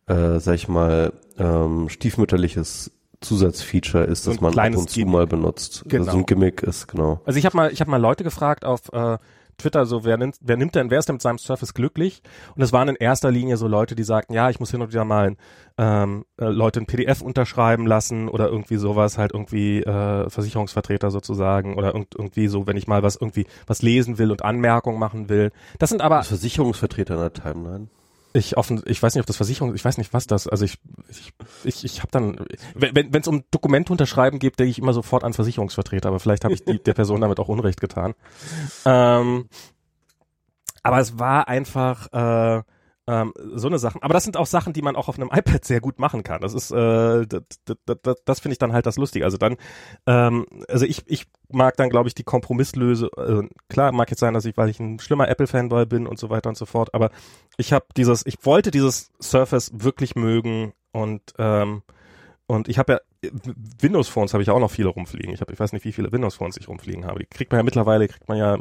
[0.08, 2.92] äh, sag ich mal, ähm, stiefmütterliches
[3.26, 5.14] Zusatzfeature ist, so dass man ab und zu Gimmick.
[5.14, 5.84] mal benutzt.
[5.88, 6.04] Genau.
[6.04, 7.22] Also so ein Gimmick ist, genau.
[7.26, 9.18] Also ich habe mal, ich habe mal Leute gefragt auf äh,
[9.58, 12.22] Twitter, so wer nimmt, wer nimmt denn, wer ist denn mit seinem Surface glücklich?
[12.56, 14.92] Und es waren in erster Linie so Leute, die sagten, ja, ich muss hin und
[14.92, 15.36] wieder mal
[15.78, 21.76] ähm, äh, Leute ein PDF unterschreiben lassen oder irgendwie sowas, halt irgendwie äh, Versicherungsvertreter sozusagen
[21.76, 25.30] oder irg irgendwie so, wenn ich mal was irgendwie was lesen will und Anmerkungen machen
[25.30, 25.52] will.
[25.80, 27.88] Das sind aber Versicherungsvertreter in der Timeline.
[28.36, 30.46] Ich offen, ich weiß nicht, ob das Versicherung, ich weiß nicht, was das.
[30.48, 30.78] Also ich,
[31.10, 31.34] ich,
[31.64, 35.32] ich, ich habe dann, wenn es um Dokumente unterschreiben geht, denke ich immer sofort an
[35.32, 38.14] Versicherungsvertreter, aber vielleicht habe ich die, der Person damit auch Unrecht getan.
[38.84, 39.48] Ähm,
[40.84, 42.64] aber es war einfach, äh,
[43.08, 44.02] ähm, so eine Sachen.
[44.02, 46.42] Aber das sind auch Sachen, die man auch auf einem iPad sehr gut machen kann.
[46.42, 49.26] Das ist, äh, das, das, das, das finde ich dann halt das Lustige.
[49.26, 49.58] Also dann,
[50.08, 53.10] ähm, also ich, ich mag dann, glaube ich, die Kompromisslöse.
[53.18, 56.30] Äh, klar, mag jetzt sein, dass ich, weil ich ein schlimmer Apple-Fanboy bin und so
[56.30, 56.94] weiter und so fort.
[56.94, 57.12] Aber
[57.58, 61.84] ich habe dieses, ich wollte dieses Surface wirklich mögen und ähm,
[62.48, 63.30] und ich habe ja
[63.80, 65.34] Windows Phones habe ich auch noch viele rumfliegen.
[65.34, 67.20] Ich habe, ich weiß nicht, wie viele Windows Phones ich rumfliegen habe.
[67.20, 68.58] Die kriegt man ja mittlerweile, kriegt man ja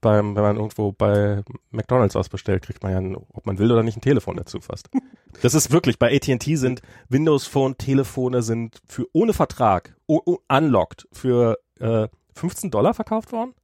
[0.00, 3.82] beim, wenn man irgendwo bei McDonald's was bestellt, kriegt man ja, ob man will oder
[3.82, 4.88] nicht, ein Telefon dazu fast.
[5.42, 11.56] Das ist wirklich, bei AT&T sind Windows Phone Telefone sind für ohne Vertrag, unlocked, für
[11.78, 13.54] äh, 15 Dollar verkauft worden.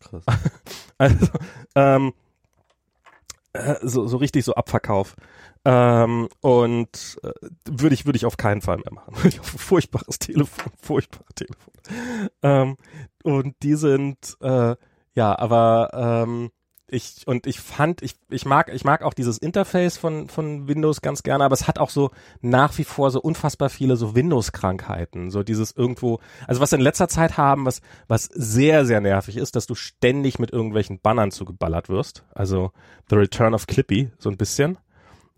[0.00, 0.22] Krass.
[0.98, 1.26] also,
[1.74, 2.12] ähm,
[3.82, 5.16] so, so richtig so Abverkauf.
[5.64, 7.30] Ähm, und äh,
[7.66, 9.14] würde ich würde ich auf keinen Fall mehr machen.
[9.42, 11.74] furchtbares Telefon, furchtbares Telefon.
[12.42, 12.76] Ähm,
[13.22, 14.74] und die sind äh,
[15.14, 16.50] ja, aber ähm,
[16.92, 21.00] ich und ich fand ich ich mag ich mag auch dieses Interface von von Windows
[21.00, 24.52] ganz gerne, aber es hat auch so nach wie vor so unfassbar viele so Windows
[24.52, 29.00] Krankheiten, so dieses irgendwo, also was wir in letzter Zeit haben, was was sehr sehr
[29.00, 32.72] nervig ist, dass du ständig mit irgendwelchen Bannern zugeballert wirst, also
[33.08, 34.78] The Return of Clippy so ein bisschen.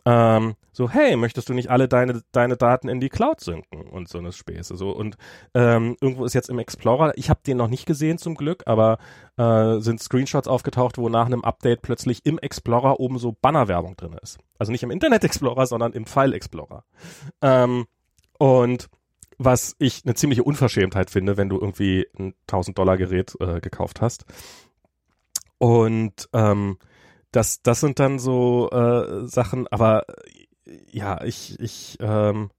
[0.06, 4.08] Ähm, so, hey, möchtest du nicht alle deine, deine Daten in die Cloud synken und
[4.08, 4.76] so eine Späße.
[4.76, 5.16] So, und
[5.54, 8.98] ähm, irgendwo ist jetzt im Explorer, ich habe den noch nicht gesehen zum Glück, aber
[9.36, 14.16] äh, sind Screenshots aufgetaucht, wo nach einem Update plötzlich im Explorer oben so Bannerwerbung drin
[14.20, 14.38] ist.
[14.58, 16.84] Also nicht im Internet Explorer, sondern im File Explorer.
[17.40, 17.86] Ähm,
[18.38, 18.88] und
[19.38, 24.00] was ich eine ziemliche Unverschämtheit finde, wenn du irgendwie ein 1000 Dollar Gerät äh, gekauft
[24.00, 24.24] hast.
[25.58, 26.78] Und ähm,
[27.34, 30.04] das, das sind dann so äh, Sachen, aber
[30.92, 32.50] ja, ich, ich, ähm,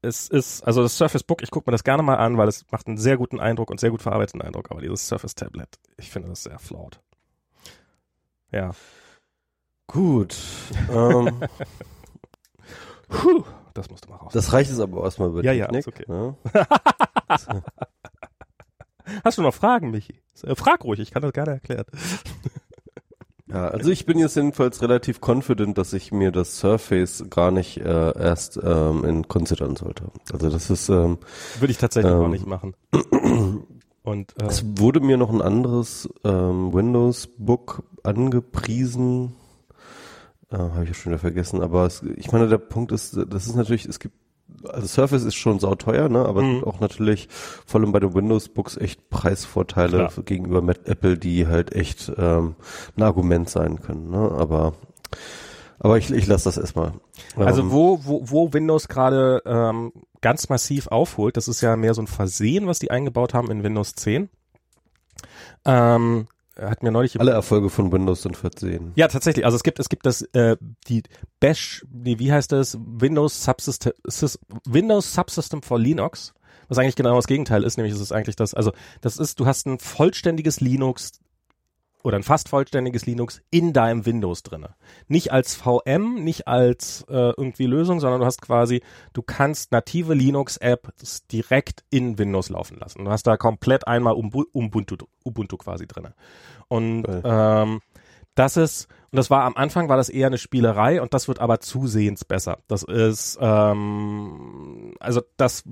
[0.00, 2.64] es ist, also das Surface Book, ich gucke mir das gerne mal an, weil es
[2.70, 6.10] macht einen sehr guten Eindruck und sehr gut verarbeiteten Eindruck, aber dieses Surface Tablet, ich
[6.10, 7.00] finde das sehr flaut.
[8.52, 8.70] Ja.
[9.88, 10.36] Gut.
[10.90, 11.40] ähm.
[13.08, 13.44] Puh,
[13.74, 14.32] das musst du mal raus.
[14.32, 16.04] Das reicht jetzt aber erstmal über Ja, ja, ist okay.
[16.08, 16.36] Ja?
[19.24, 20.20] Hast du noch Fragen, Michi?
[20.54, 21.86] Frag ruhig, ich kann das gerne erklären.
[23.48, 27.78] Ja, also ich bin jetzt jedenfalls relativ confident, dass ich mir das Surface gar nicht
[27.78, 30.04] äh, erst ähm, in considern sollte.
[30.32, 31.18] Also das ist ähm,
[31.60, 32.74] würde ich tatsächlich ähm, auch nicht machen.
[34.02, 39.34] Und äh, es wurde mir noch ein anderes ähm, Windows Book angepriesen.
[40.50, 41.60] Äh, Habe ich ja schon wieder vergessen.
[41.60, 44.14] Aber es, ich meine, der Punkt ist, das ist natürlich, es gibt
[44.68, 46.24] also Surface ist schon sauteuer, ne?
[46.24, 46.64] aber mhm.
[46.64, 50.24] auch natürlich vor allem bei den Windows-Books echt Preisvorteile Klar.
[50.24, 52.56] gegenüber Apple, die halt echt ähm,
[52.96, 54.10] ein Argument sein können.
[54.10, 54.18] Ne?
[54.18, 54.74] Aber
[55.78, 56.94] aber ich, ich lasse das erstmal.
[57.36, 61.94] Also ähm, wo, wo, wo Windows gerade ähm, ganz massiv aufholt, das ist ja mehr
[61.94, 64.30] so ein Versehen, was die eingebaut haben in Windows 10.
[65.64, 66.28] Ähm,
[66.60, 68.92] hat mir neulich alle Erfolge von Windows sind versehen.
[68.96, 69.44] Ja, tatsächlich.
[69.44, 70.56] Also es gibt es gibt das äh,
[70.88, 71.02] die
[71.40, 72.78] Bash, nee, wie heißt das?
[72.80, 73.92] Windows Subsystem
[74.64, 76.34] Windows Subsystem for Linux,
[76.68, 79.46] was eigentlich genau das Gegenteil ist, nämlich ist es eigentlich das, also das ist, du
[79.46, 81.12] hast ein vollständiges Linux
[82.06, 84.76] oder ein fast vollständiges Linux in deinem Windows drinne.
[85.08, 88.80] Nicht als VM, nicht als äh, irgendwie Lösung, sondern du hast quasi,
[89.12, 93.06] du kannst native Linux-Apps direkt in Windows laufen lassen.
[93.06, 96.14] Du hast da komplett einmal Ubuntu, Ubuntu quasi drinne.
[96.68, 97.22] Und okay.
[97.24, 97.80] ähm,
[98.36, 101.40] das ist, und das war am Anfang war das eher eine Spielerei und das wird
[101.40, 102.58] aber zusehends besser.
[102.68, 105.64] Das ist, ähm, also das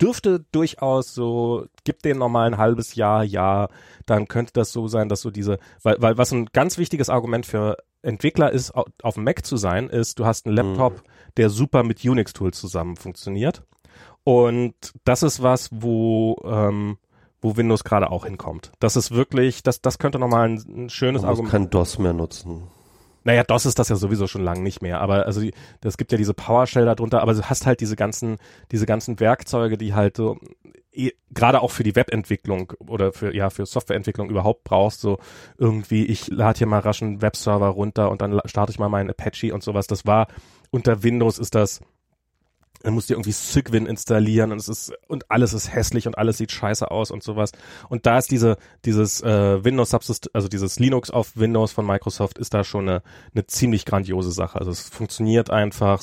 [0.00, 3.68] dürfte durchaus so, gibt den nochmal ein halbes Jahr, ja,
[4.06, 7.44] dann könnte das so sein, dass so diese, weil, weil was ein ganz wichtiges Argument
[7.44, 11.32] für Entwickler ist, auf dem Mac zu sein, ist, du hast einen Laptop, mhm.
[11.36, 13.64] der super mit Unix-Tools zusammen funktioniert.
[14.24, 16.98] Und das ist was, wo, ähm,
[17.42, 18.72] wo Windows gerade auch hinkommt.
[18.78, 21.52] Das ist wirklich, das, das könnte nochmal ein, ein schönes Man Argument.
[21.52, 22.62] Man kann DOS mehr nutzen.
[23.24, 25.42] Naja, DOS ist das ja sowieso schon lange nicht mehr, aber also
[25.82, 28.38] es gibt ja diese PowerShell darunter, aber du hast halt diese ganzen,
[28.72, 30.38] diese ganzen Werkzeuge, die halt so
[30.92, 35.18] eh, gerade auch für die Webentwicklung oder für ja für Softwareentwicklung überhaupt brauchst, so
[35.56, 39.10] irgendwie ich lade hier mal rasch einen Webserver runter und dann starte ich mal meinen
[39.10, 39.86] Apache und sowas.
[39.86, 40.26] Das war
[40.70, 41.80] unter Windows ist das
[42.82, 46.38] dann musst du irgendwie Cygwin installieren und es ist und alles ist hässlich und alles
[46.38, 47.52] sieht scheiße aus und sowas.
[47.88, 52.38] Und da ist diese dieses äh, Windows Subsystem, also dieses Linux auf Windows von Microsoft
[52.38, 53.02] ist da schon eine,
[53.34, 54.58] eine ziemlich grandiose Sache.
[54.58, 56.02] Also es funktioniert einfach,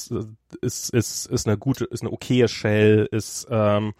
[0.62, 3.94] ist ist ist eine gute, ist eine okaye Shell, ist ähm,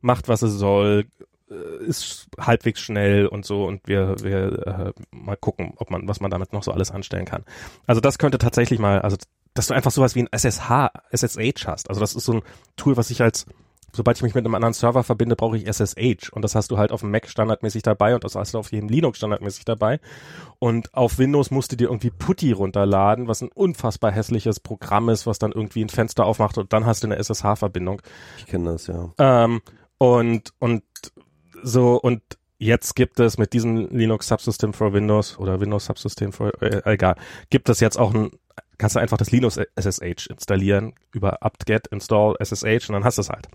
[0.00, 1.06] macht was es soll,
[1.54, 6.30] ist halbwegs schnell und so und wir wir äh, mal gucken, ob man was man
[6.30, 7.44] damit noch so alles anstellen kann.
[7.86, 9.16] Also das könnte tatsächlich mal, also
[9.56, 11.88] dass du einfach sowas wie ein SSH, SSH hast.
[11.88, 12.42] Also das ist so ein
[12.76, 13.46] Tool, was ich als,
[13.92, 16.30] sobald ich mich mit einem anderen Server verbinde, brauche ich SSH.
[16.30, 18.70] Und das hast du halt auf dem Mac standardmäßig dabei und das hast du auf
[18.70, 20.00] jedem Linux standardmäßig dabei.
[20.58, 25.26] Und auf Windows musst du dir irgendwie Putty runterladen, was ein unfassbar hässliches Programm ist,
[25.26, 28.02] was dann irgendwie ein Fenster aufmacht und dann hast du eine SSH-Verbindung.
[28.38, 29.12] Ich kenne das, ja.
[29.18, 29.62] Ähm,
[29.98, 30.82] und, und
[31.66, 32.22] so, und
[32.58, 37.16] jetzt gibt es mit diesem Linux Subsystem for Windows oder Windows Subsystem for, äh, egal,
[37.50, 38.30] gibt es jetzt auch ein
[38.78, 43.22] kannst du einfach das Linux SSH installieren über apt-get install SSH und dann hast du
[43.22, 43.48] es halt.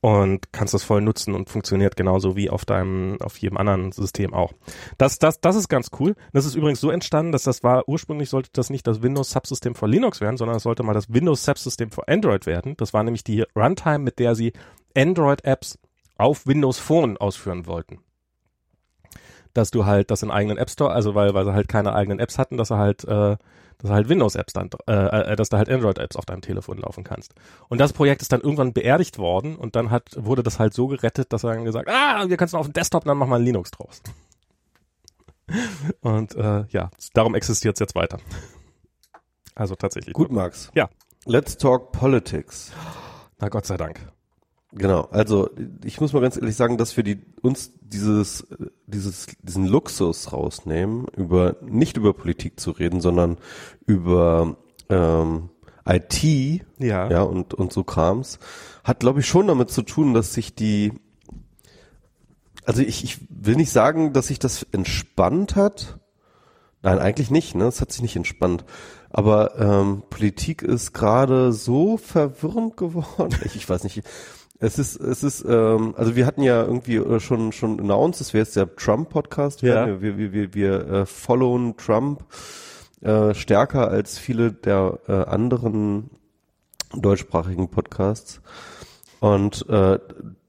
[0.00, 4.32] Und kannst das voll nutzen und funktioniert genauso wie auf deinem, auf jedem anderen System
[4.32, 4.52] auch.
[4.96, 6.14] Das, das, das ist ganz cool.
[6.32, 9.74] Das ist übrigens so entstanden, dass das war, ursprünglich sollte das nicht das Windows Subsystem
[9.74, 12.74] für Linux werden, sondern es sollte mal das Windows Subsystem für Android werden.
[12.76, 14.52] Das war nämlich die Runtime, mit der sie
[14.96, 15.78] Android-Apps
[16.20, 17.98] auf Windows Phone ausführen wollten
[19.52, 22.20] dass du halt das in eigenen App Store, also weil, weil sie halt keine eigenen
[22.20, 23.36] Apps hatten, dass sie halt äh,
[23.80, 24.92] dass halt Windows-Apps dann, äh,
[25.32, 27.34] äh, dass da halt Android-Apps auf deinem Telefon laufen kannst.
[27.68, 30.86] Und das Projekt ist dann irgendwann beerdigt worden und dann hat, wurde das halt so
[30.86, 33.38] gerettet, dass er dann gesagt, ah, wir können es auf dem Desktop, dann machen wir
[33.38, 34.02] Linux draus.
[36.00, 38.18] Und äh, ja, darum existiert es jetzt weiter.
[39.56, 40.14] Also tatsächlich.
[40.14, 40.70] Gut, Max.
[40.74, 40.88] Ja.
[41.24, 42.72] Let's talk politics.
[43.40, 44.00] Na Gott sei Dank.
[44.72, 45.50] Genau, also
[45.84, 48.46] ich muss mal ganz ehrlich sagen, dass wir die, uns dieses,
[48.86, 53.38] dieses, diesen Luxus rausnehmen, über nicht über Politik zu reden, sondern
[53.86, 54.56] über
[54.88, 55.50] ähm,
[55.84, 56.22] IT
[56.78, 57.10] ja.
[57.10, 58.38] ja und, und so Krams,
[58.84, 60.92] hat glaube ich schon damit zu tun, dass sich die
[62.64, 65.98] also ich, ich will nicht sagen, dass sich das entspannt hat.
[66.82, 67.64] Nein, eigentlich nicht, ne?
[67.64, 68.64] Es hat sich nicht entspannt.
[69.10, 73.36] Aber ähm, Politik ist gerade so verwirrend geworden.
[73.44, 74.02] Ich, ich weiß nicht.
[74.62, 78.34] Es ist, es ist, ähm, also wir hatten ja irgendwie äh, schon schon announced, das
[78.34, 79.62] wäre jetzt der Trump-Podcast.
[79.62, 79.86] Ja.
[79.86, 82.24] Wir, wir, wir, wir äh, followen Trump
[83.00, 86.10] äh, stärker als viele der äh, anderen
[86.92, 88.42] deutschsprachigen Podcasts.
[89.20, 89.98] Und äh,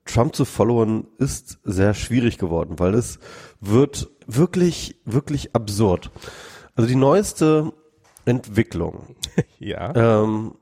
[0.05, 3.19] Trump zu followen ist sehr schwierig geworden, weil es
[3.61, 6.11] wird wirklich, wirklich absurd.
[6.75, 7.71] Also die neueste
[8.25, 9.15] Entwicklung.
[9.59, 10.23] ja.
[10.23, 10.55] Ähm,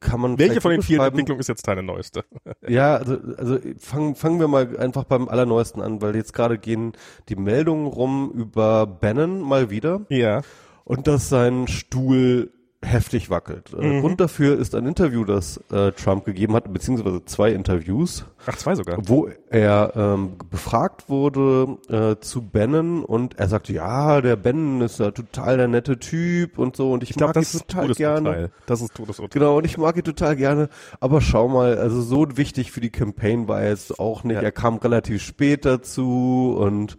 [0.00, 2.24] kann man Welche von den vier Entwicklungen ist jetzt deine neueste?
[2.68, 6.92] ja, also, also fangen, fangen wir mal einfach beim allerneuesten an, weil jetzt gerade gehen
[7.28, 10.06] die Meldungen rum über Bannon mal wieder.
[10.08, 10.42] Ja.
[10.84, 12.52] Und dass sein Stuhl
[12.86, 13.72] heftig wackelt.
[13.78, 14.00] Äh, mhm.
[14.00, 18.24] Grund dafür ist ein Interview, das äh, Trump gegeben hat, beziehungsweise zwei Interviews.
[18.46, 18.98] Ach, zwei sogar.
[19.06, 25.00] Wo er ähm, befragt wurde äh, zu Bannon und er sagte, ja, der Bannon ist
[25.00, 28.50] ja total der nette Typ und so und ich, ich mag glaub, ihn total gerne.
[28.66, 29.40] Das ist Todesurteil.
[29.40, 30.68] Genau, und ich mag ihn total gerne,
[31.00, 34.36] aber schau mal, also so wichtig für die Campaign war er jetzt auch nicht.
[34.36, 34.42] Ja.
[34.42, 36.96] Er kam relativ spät dazu und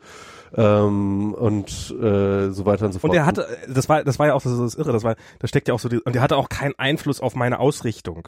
[0.55, 3.11] ähm, und äh, so weiter und so fort.
[3.11, 5.47] Und er hatte, das war, das war ja auch das, das Irre, das war, da
[5.47, 8.27] steckt ja auch so, die, und er hatte auch keinen Einfluss auf meine Ausrichtung.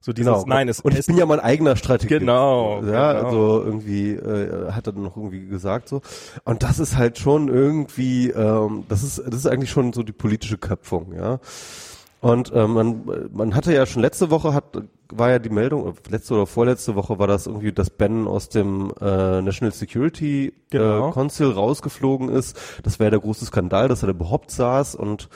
[0.00, 0.44] So dieses, genau.
[0.46, 2.20] nein, es Und ich bin ja mein eigener Strategie.
[2.20, 2.82] Genau.
[2.84, 3.24] Ja, genau.
[3.26, 6.02] also irgendwie äh, hat er dann noch irgendwie gesagt so.
[6.44, 10.12] Und das ist halt schon irgendwie, ähm, das ist, das ist eigentlich schon so die
[10.12, 11.40] politische Köpfung, ja.
[12.20, 14.64] Und ähm, man, man hatte ja schon letzte Woche hat
[15.10, 18.92] war ja die Meldung, letzte oder vorletzte Woche war das irgendwie, dass Ben aus dem
[19.00, 21.08] äh, National Security genau.
[21.08, 22.58] äh, Council rausgeflogen ist.
[22.82, 25.28] Das wäre der große Skandal, dass er da überhaupt saß und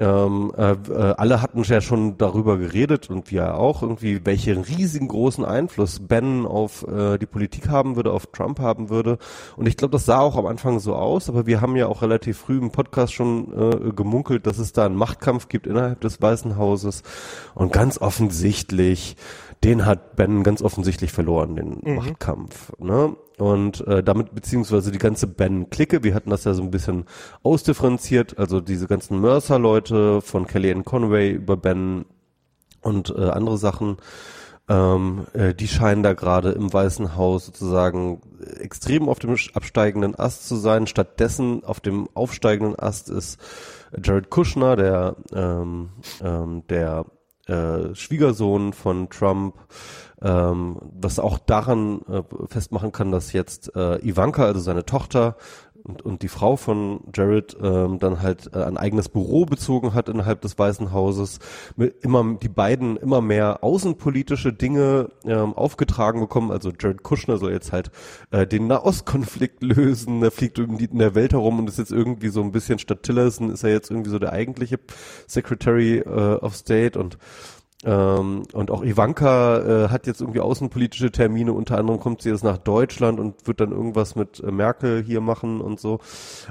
[0.00, 5.06] ähm, äh, äh, alle hatten ja schon darüber geredet und wir auch irgendwie, welchen riesigen
[5.06, 9.18] großen Einfluss Ben auf äh, die Politik haben würde, auf Trump haben würde.
[9.56, 12.02] Und ich glaube, das sah auch am Anfang so aus, aber wir haben ja auch
[12.02, 16.20] relativ früh im Podcast schon äh, gemunkelt, dass es da einen Machtkampf gibt innerhalb des
[16.20, 17.04] Weißen Hauses.
[17.54, 19.16] Und ganz offensichtlich
[19.64, 21.94] den hat Ben ganz offensichtlich verloren, den mhm.
[21.96, 22.72] Machtkampf.
[22.78, 23.16] Ne?
[23.38, 27.04] Und äh, damit beziehungsweise die ganze Ben-Clique, wir hatten das ja so ein bisschen
[27.42, 32.04] ausdifferenziert, also diese ganzen Mercer-Leute von Kelly and Conway über Ben
[32.82, 33.96] und äh, andere Sachen,
[34.68, 38.22] ähm, äh, die scheinen da gerade im Weißen Haus sozusagen
[38.60, 40.86] extrem auf dem absteigenden Ast zu sein.
[40.86, 43.38] Stattdessen auf dem aufsteigenden Ast ist
[44.02, 45.90] Jared Kushner, der ähm,
[46.22, 47.04] ähm, der
[47.46, 49.56] äh, Schwiegersohn von Trump,
[50.24, 55.36] ähm, was auch daran äh, festmachen kann, dass jetzt äh, Ivanka, also seine Tochter,
[55.84, 60.08] und, und die Frau von Jared ähm, dann halt äh, ein eigenes Büro bezogen hat
[60.08, 61.40] innerhalb des Weißen Hauses,
[61.76, 66.50] mit immer die beiden immer mehr außenpolitische Dinge ähm, aufgetragen bekommen.
[66.50, 67.90] Also Jared Kushner soll jetzt halt
[68.30, 70.22] äh, den Nahostkonflikt lösen.
[70.22, 73.02] Er fliegt irgendwie in der Welt herum und ist jetzt irgendwie so ein bisschen statt
[73.02, 74.80] Tillerson ist er jetzt irgendwie so der eigentliche
[75.26, 77.18] Secretary äh, of State und
[77.84, 82.44] ähm, und auch Ivanka äh, hat jetzt irgendwie außenpolitische Termine, unter anderem kommt sie jetzt
[82.44, 86.00] nach Deutschland und wird dann irgendwas mit äh, Merkel hier machen und so.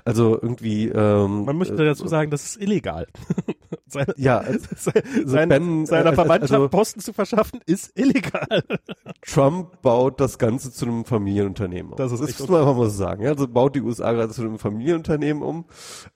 [0.06, 3.08] Also irgendwie ähm, Man möchte dazu sagen, das ist illegal.
[3.88, 4.92] seine, ja, also
[5.26, 8.64] seine, ben, seiner äh, Verwandtschaft also, Posten zu verschaffen, ist illegal.
[9.22, 11.98] Trump baut das Ganze zu einem Familienunternehmen um.
[11.98, 13.24] Das ist das muss man einfach mal so sagen.
[13.24, 13.32] Ja?
[13.32, 15.66] Also baut die USA gerade zu einem Familienunternehmen um.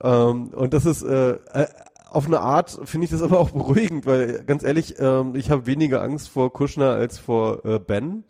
[0.04, 1.68] Ähm, und das ist äh, äh
[2.10, 5.66] auf eine Art finde ich das aber auch beruhigend, weil ganz ehrlich, ähm, ich habe
[5.66, 8.24] weniger Angst vor Kushner als vor äh, Ben.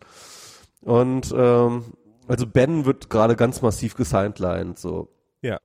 [0.82, 1.84] Und ähm,
[2.26, 5.08] also Ben wird gerade ganz massiv gesidelined, so.
[5.42, 5.58] Ja.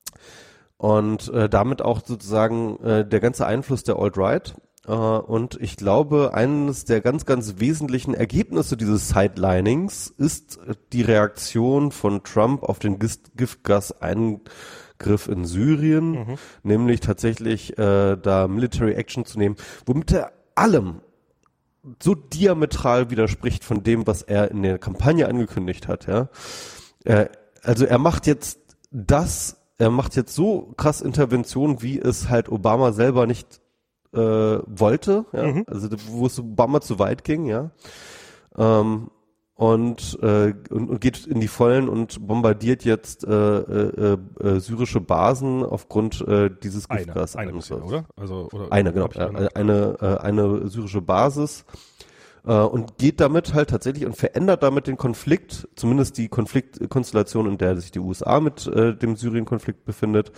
[0.78, 4.56] Und äh, damit auch sozusagen äh, der ganze Einfluss der Alt-Right.
[4.86, 10.60] Uh, und ich glaube, eines der ganz, ganz wesentlichen Ergebnisse dieses Sidelinings ist
[10.92, 14.02] die Reaktion von Trump auf den Giftgas
[15.04, 16.38] ein Griff in Syrien, mhm.
[16.64, 21.02] nämlich tatsächlich äh, da Military Action zu nehmen, womit er allem
[22.02, 26.30] so diametral widerspricht von dem, was er in der Kampagne angekündigt hat, ja.
[27.04, 27.28] Äh,
[27.62, 28.60] also er macht jetzt
[28.92, 33.62] das, er macht jetzt so krass Intervention, wie es halt Obama selber nicht
[34.14, 35.44] äh, wollte, ja.
[35.44, 35.66] Mhm.
[35.68, 37.72] Also wo es Obama zu weit ging, ja.
[38.58, 39.10] Ähm,
[39.56, 45.00] und, äh, und, und geht in die Vollen und bombardiert jetzt äh, äh, äh, syrische
[45.00, 47.36] Basen aufgrund äh, dieses Giftgas.
[47.36, 48.06] Eine, eine bisher, oder?
[48.16, 48.72] Also, oder?
[48.72, 49.08] Eine, genau.
[49.14, 51.66] Äh, eine, äh, eine syrische Basis
[52.46, 57.58] äh, und geht damit halt tatsächlich und verändert damit den Konflikt, zumindest die Konfliktkonstellation, in
[57.58, 60.32] der sich die USA mit äh, dem Syrien-Konflikt befindet,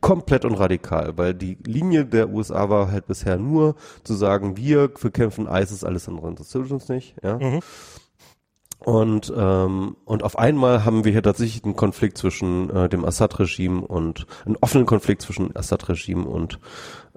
[0.00, 4.88] komplett und radikal, weil die Linie der USA war halt bisher nur zu sagen, wir
[4.88, 7.38] bekämpfen ISIS, alles andere interessiert uns nicht, ja.
[7.38, 7.60] Mhm.
[8.84, 13.82] Und, ähm, und auf einmal haben wir hier tatsächlich einen Konflikt zwischen äh, dem Assad-Regime
[13.82, 16.58] und einen offenen Konflikt zwischen Assad-Regime und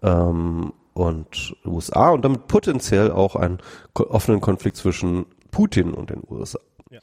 [0.03, 3.57] ähm, und USA und damit potenziell auch einen
[3.93, 6.59] offenen Konflikt zwischen Putin und den USA.
[6.89, 6.99] Ja.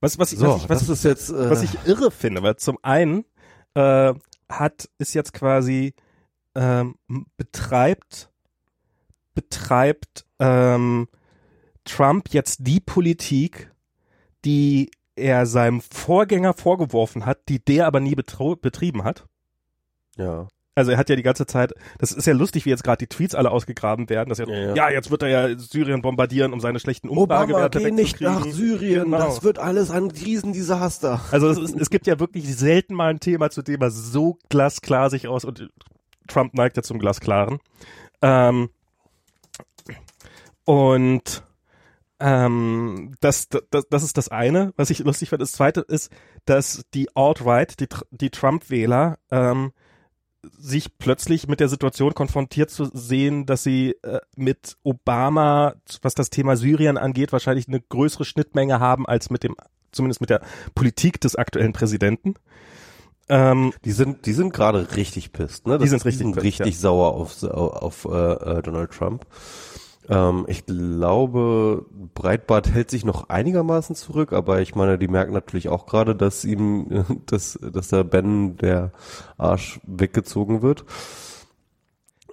[0.00, 2.56] Was, was, ich, so, was, ich, was, ist jetzt, äh, was ich irre finde, weil
[2.56, 3.24] zum einen
[3.74, 4.12] äh,
[4.48, 5.94] hat ist jetzt quasi
[6.54, 6.96] ähm,
[7.36, 8.30] betreibt
[9.34, 11.08] betreibt ähm,
[11.84, 13.72] Trump jetzt die Politik,
[14.44, 19.26] die er seinem Vorgänger vorgeworfen hat, die der aber nie betrieben hat.
[20.16, 20.48] Ja.
[20.74, 23.06] Also er hat ja die ganze Zeit, das ist ja lustig, wie jetzt gerade die
[23.06, 24.74] Tweets alle ausgegraben werden, dass er, ja, ja.
[24.74, 28.46] ja, jetzt wird er ja Syrien bombardieren, um seine schlechten Umfragewerte Obama, geh nicht nach
[28.46, 29.18] Syrien, genau.
[29.18, 31.20] das wird alles ein Riesendesaster.
[31.30, 34.38] Also es, ist, es gibt ja wirklich selten mal ein Thema, zu dem er so
[34.48, 35.68] glasklar sich aus und
[36.26, 37.58] Trump neigt ja zum Glasklaren.
[38.22, 38.70] Ähm,
[40.64, 41.42] und
[42.22, 45.42] ähm, das, das, das ist das eine, was ich lustig finde.
[45.42, 46.10] Das zweite ist,
[46.44, 49.72] dass die Alt-Right, die, die Trump-Wähler, ähm,
[50.58, 56.30] sich plötzlich mit der Situation konfrontiert zu sehen, dass sie äh, mit Obama, was das
[56.30, 59.56] Thema Syrien angeht, wahrscheinlich eine größere Schnittmenge haben als mit dem,
[59.90, 60.42] zumindest mit der
[60.74, 62.34] Politik des aktuellen Präsidenten.
[63.28, 65.74] Ähm, die sind, die sind gerade richtig pisst, ne?
[65.74, 66.80] Das die sind richtig, die sind richtig ja.
[66.80, 69.26] sauer auf, auf, auf äh, äh Donald Trump.
[70.12, 75.70] Ähm, ich glaube, Breitbart hält sich noch einigermaßen zurück, aber ich meine, die merken natürlich
[75.70, 78.92] auch gerade, dass ihm, dass, dass der Ben der
[79.38, 80.84] Arsch weggezogen wird.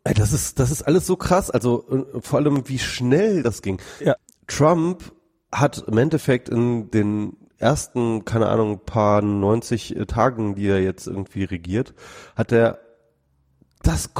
[0.04, 1.50] Das ist, das ist alles so krass.
[1.50, 3.82] Also äh, vor allem, wie schnell das ging.
[4.04, 4.16] Ja.
[4.48, 5.14] Trump
[5.52, 11.46] hat im Endeffekt in den ersten, keine Ahnung, paar 90 Tagen, die er jetzt irgendwie
[11.46, 11.94] regiert,
[12.36, 12.80] hat er
[13.84, 14.14] das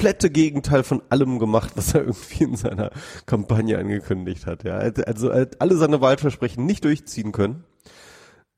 [0.00, 2.90] komplette Gegenteil von allem gemacht, was er irgendwie in seiner
[3.26, 4.64] Kampagne angekündigt hat.
[4.64, 7.64] Ja, also er hat alle seine Wahlversprechen nicht durchziehen können.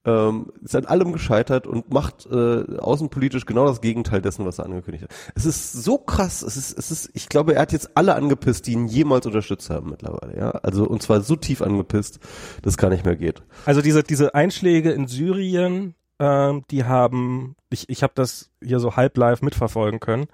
[0.05, 4.67] Ähm, ist an allem gescheitert und macht äh, außenpolitisch genau das Gegenteil dessen, was er
[4.67, 5.11] angekündigt hat.
[5.37, 6.43] Es ist so krass.
[6.43, 9.71] Es ist, es ist, ich glaube, er hat jetzt alle angepisst, die ihn jemals unterstützt
[9.71, 10.37] haben mittlerweile.
[10.37, 12.19] Ja, also und zwar so tief angepisst,
[12.63, 13.43] dass gar nicht mehr geht.
[13.65, 18.97] Also diese diese Einschläge in Syrien, ähm, die haben, ich, ich habe das hier so
[18.97, 20.27] halb live mitverfolgen können.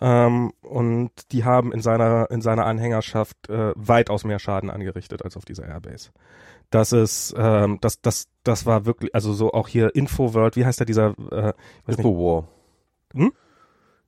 [0.00, 5.36] Ähm, und die haben in seiner, in seiner Anhängerschaft äh, weitaus mehr Schaden angerichtet als
[5.36, 6.10] auf dieser Airbase.
[6.70, 10.80] Das ist, ähm, das, das, das war wirklich, also so auch hier Infoworld, wie heißt
[10.80, 11.52] der dieser äh,
[11.86, 12.48] Infowar.
[13.14, 13.32] Hm?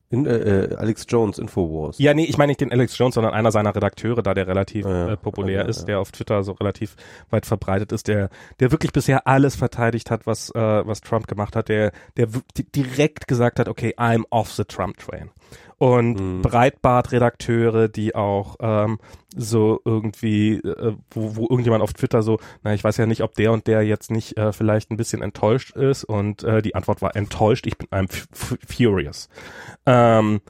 [0.08, 1.98] In, äh, äh, Alex Jones, Infowars.
[1.98, 4.86] Ja, nee, ich meine nicht den Alex Jones, sondern einer seiner Redakteure da, der relativ
[4.86, 5.86] ja, äh, populär ja, ist, ja.
[5.86, 6.94] der auf Twitter so relativ
[7.30, 8.30] weit verbreitet ist, der,
[8.60, 12.28] der wirklich bisher alles verteidigt hat, was, äh, was Trump gemacht hat, der, der
[12.74, 15.30] direkt gesagt hat, okay, I'm off the Trump train
[15.78, 16.42] und mhm.
[16.42, 18.98] Breitbart-Redakteure, die auch ähm,
[19.34, 23.34] so irgendwie, äh, wo, wo irgendjemand auf Twitter so, na, ich weiß ja nicht, ob
[23.34, 27.02] der und der jetzt nicht äh, vielleicht ein bisschen enttäuscht ist und äh, die Antwort
[27.02, 28.08] war enttäuscht, ich bin I'm
[28.66, 29.28] furious.
[29.84, 30.40] Ähm,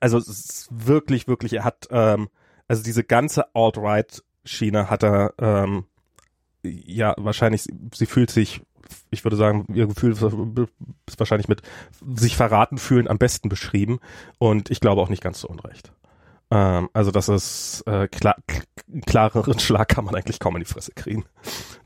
[0.00, 2.28] also es ist wirklich, wirklich, er hat, ähm,
[2.68, 5.84] also diese ganze Alt-Right-Schiene hat er, ähm,
[6.62, 8.60] ja, wahrscheinlich, sie fühlt sich
[9.10, 11.62] ich würde sagen, ihr Gefühl ist wahrscheinlich mit
[12.16, 13.98] sich verraten fühlen am besten beschrieben
[14.38, 15.92] und ich glaube auch nicht ganz zu Unrecht.
[16.50, 18.36] Ähm, also das ist äh, klar,
[19.06, 21.24] klareren Schlag kann man eigentlich kaum in die Fresse kriegen.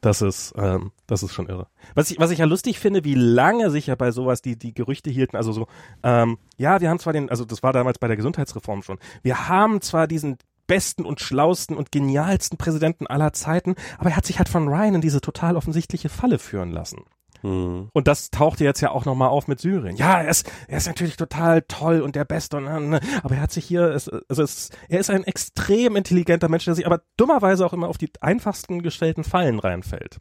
[0.01, 1.67] Das ist, ähm, das ist schon irre.
[1.95, 4.75] Was ich, was ich ja lustig finde, wie lange sich ja bei sowas die, die
[4.75, 5.67] Gerüchte hielten, also so,
[6.03, 9.49] ähm, ja, wir haben zwar den, also das war damals bei der Gesundheitsreform schon, wir
[9.49, 10.37] haben zwar diesen
[10.71, 14.95] besten und schlausten und genialsten Präsidenten aller Zeiten, aber er hat sich halt von Ryan
[14.95, 17.03] in diese total offensichtliche Falle führen lassen.
[17.41, 17.89] Hm.
[17.93, 19.97] Und das tauchte jetzt ja auch nochmal auf mit Syrien.
[19.97, 23.41] Ja, er ist, er ist natürlich total toll und der Beste, und, ne, aber er
[23.41, 27.67] hat sich hier, also es, er ist ein extrem intelligenter Mensch, der sich aber dummerweise
[27.67, 30.19] auch immer auf die einfachsten gestellten Fallen reinfällt.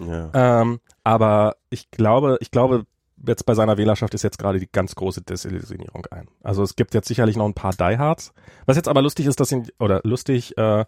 [0.00, 0.30] Ja.
[0.62, 2.86] Ähm, aber ich glaube, ich glaube,
[3.26, 6.28] jetzt bei seiner Wählerschaft ist jetzt gerade die ganz große Desillusionierung ein.
[6.42, 8.32] Also es gibt jetzt sicherlich noch ein paar Diehards.
[8.66, 10.84] Was jetzt aber lustig ist, dass ihn, oder lustig, äh,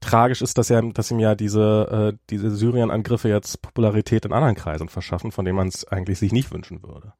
[0.00, 4.54] tragisch ist, dass er, dass ihm ja diese, äh, diese Syrien-Angriffe jetzt Popularität in anderen
[4.54, 7.12] Kreisen verschaffen, von denen man es eigentlich sich nicht wünschen würde.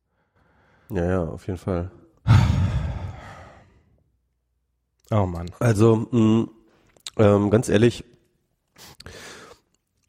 [0.90, 1.90] Ja, ja, auf jeden Fall.
[5.10, 5.50] Oh Mann.
[5.58, 6.48] Also, mh,
[7.16, 8.04] ähm, ganz ehrlich,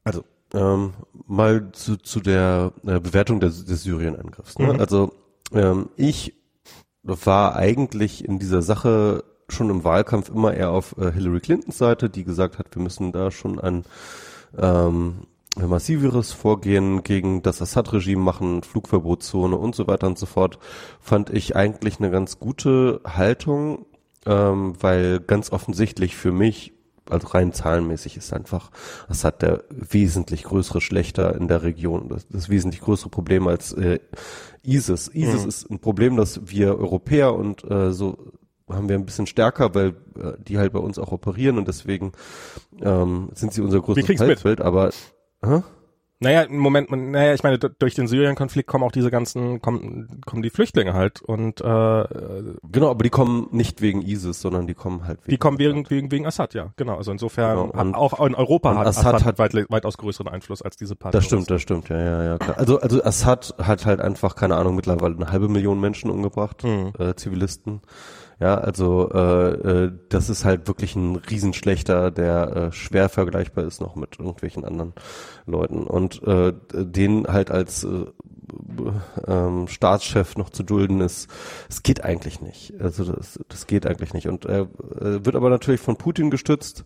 [0.04, 0.24] Also
[0.54, 0.94] ähm,
[1.28, 4.58] mal zu, zu der äh, Bewertung des, des Syrien-Angriffs.
[4.60, 4.74] Ne?
[4.74, 4.80] Mhm.
[4.80, 5.14] Also
[5.54, 6.34] ähm, ich
[7.04, 12.10] war eigentlich in dieser Sache schon im Wahlkampf immer eher auf äh, Hillary Clintons Seite,
[12.10, 13.84] die gesagt hat, wir müssen da schon ein
[14.58, 15.22] ähm,
[15.58, 20.60] massiveres Vorgehen gegen das Assad-Regime machen, Flugverbotszone und so weiter und so fort,
[21.02, 23.86] fand ich eigentlich eine ganz gute Haltung,
[24.26, 26.74] ähm, weil ganz offensichtlich für mich
[27.10, 28.72] also rein zahlenmäßig ist einfach
[29.08, 34.00] Assad der wesentlich größere Schlechter in der Region, das, das wesentlich größere Problem als äh,
[34.64, 35.10] ISIS.
[35.14, 35.50] ISIS mhm.
[35.50, 38.34] ist ein Problem, das wir Europäer und äh, so
[38.70, 42.12] haben wir ein bisschen stärker, weil äh, die halt bei uns auch operieren und deswegen
[42.82, 44.92] ähm, sind sie unser größtes Feindbild, aber
[45.44, 45.64] hä?
[46.22, 50.42] Naja, im Moment, naja, ich meine, durch den Syrien-Konflikt kommen auch diese ganzen, kommen, kommen
[50.42, 52.04] die Flüchtlinge halt und äh,
[52.72, 55.90] Genau, aber die kommen nicht wegen ISIS, sondern die kommen halt wegen Die kommen wegen,
[55.90, 56.98] wegen, wegen Assad, ja, genau.
[56.98, 57.98] Also insofern genau.
[57.98, 61.18] auch in Europa hat Assad, Assad hat weit, weitaus größeren Einfluss als diese Partei.
[61.18, 62.38] Das stimmt, das stimmt, ja, ja, ja.
[62.38, 62.58] Klar.
[62.58, 66.92] Also, also Assad hat halt einfach, keine Ahnung, mittlerweile eine halbe Million Menschen umgebracht, mhm.
[67.00, 67.82] äh, Zivilisten.
[68.40, 73.82] Ja, also äh, äh, das ist halt wirklich ein Riesenschlechter, der äh, schwer vergleichbar ist
[73.82, 74.94] noch mit irgendwelchen anderen
[75.46, 75.84] Leuten.
[75.84, 78.06] Und äh, den halt als äh,
[79.28, 81.30] ähm, Staatschef noch zu dulden ist,
[81.68, 82.74] es geht eigentlich nicht.
[82.80, 84.30] Also das, das geht eigentlich nicht.
[84.30, 86.86] Und er äh, wird aber natürlich von Putin gestützt.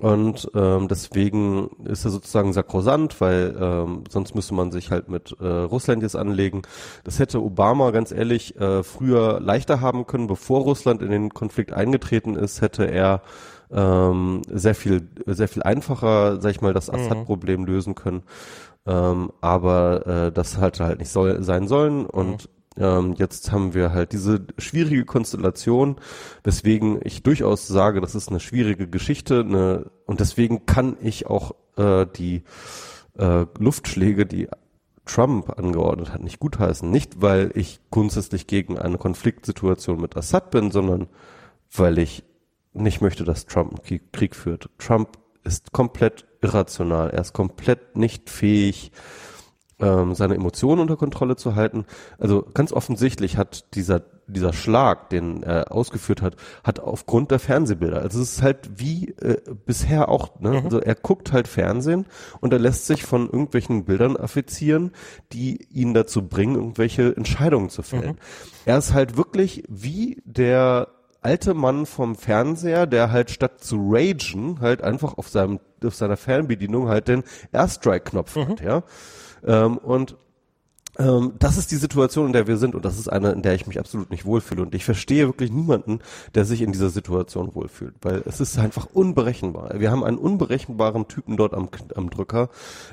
[0.00, 5.36] Und ähm, deswegen ist er sozusagen sakrosant, weil ähm, sonst müsste man sich halt mit
[5.40, 6.62] äh, Russland jetzt anlegen.
[7.04, 11.72] Das hätte Obama ganz ehrlich äh, früher leichter haben können, bevor Russland in den Konflikt
[11.72, 13.22] eingetreten ist, hätte er
[13.70, 16.98] ähm, sehr viel sehr viel einfacher, sag ich mal, das mhm.
[16.98, 18.22] Assad-Problem lösen können.
[18.86, 22.53] Ähm, aber äh, das hatte halt nicht soll, sein sollen und mhm.
[22.76, 25.96] Ähm, jetzt haben wir halt diese schwierige Konstellation,
[26.42, 31.54] weswegen ich durchaus sage, das ist eine schwierige Geschichte, eine, und deswegen kann ich auch
[31.76, 32.42] äh, die
[33.16, 34.48] äh, Luftschläge, die
[35.04, 36.90] Trump angeordnet hat, nicht gutheißen.
[36.90, 41.08] Nicht, weil ich grundsätzlich gegen eine Konfliktsituation mit Assad bin, sondern
[41.76, 42.24] weil ich
[42.72, 44.70] nicht möchte, dass Trump einen Krieg führt.
[44.78, 47.10] Trump ist komplett irrational.
[47.10, 48.92] Er ist komplett nicht fähig,
[49.80, 51.84] ähm, seine Emotionen unter Kontrolle zu halten.
[52.18, 58.00] Also ganz offensichtlich hat dieser dieser Schlag, den er ausgeführt hat, hat aufgrund der Fernsehbilder.
[58.00, 60.40] Also es ist halt wie äh, bisher auch.
[60.40, 60.50] Ne?
[60.50, 60.64] Mhm.
[60.64, 62.06] Also er guckt halt Fernsehen
[62.40, 64.92] und er lässt sich von irgendwelchen Bildern affizieren,
[65.32, 68.12] die ihn dazu bringen, irgendwelche Entscheidungen zu fällen.
[68.12, 68.18] Mhm.
[68.64, 70.88] Er ist halt wirklich wie der
[71.20, 76.16] alte Mann vom Fernseher, der halt statt zu ragen halt einfach auf seinem auf seiner
[76.16, 78.48] Fernbedienung halt den Airstrike-Knopf mhm.
[78.48, 78.82] hat, ja.
[79.46, 80.16] Ähm, und
[80.98, 83.54] ähm, das ist die Situation, in der wir sind und das ist eine, in der
[83.54, 85.98] ich mich absolut nicht wohlfühle und ich verstehe wirklich niemanden,
[86.34, 89.70] der sich in dieser Situation wohlfühlt, weil es ist einfach unberechenbar.
[89.78, 92.48] Wir haben einen unberechenbaren Typen dort am, am Drücker,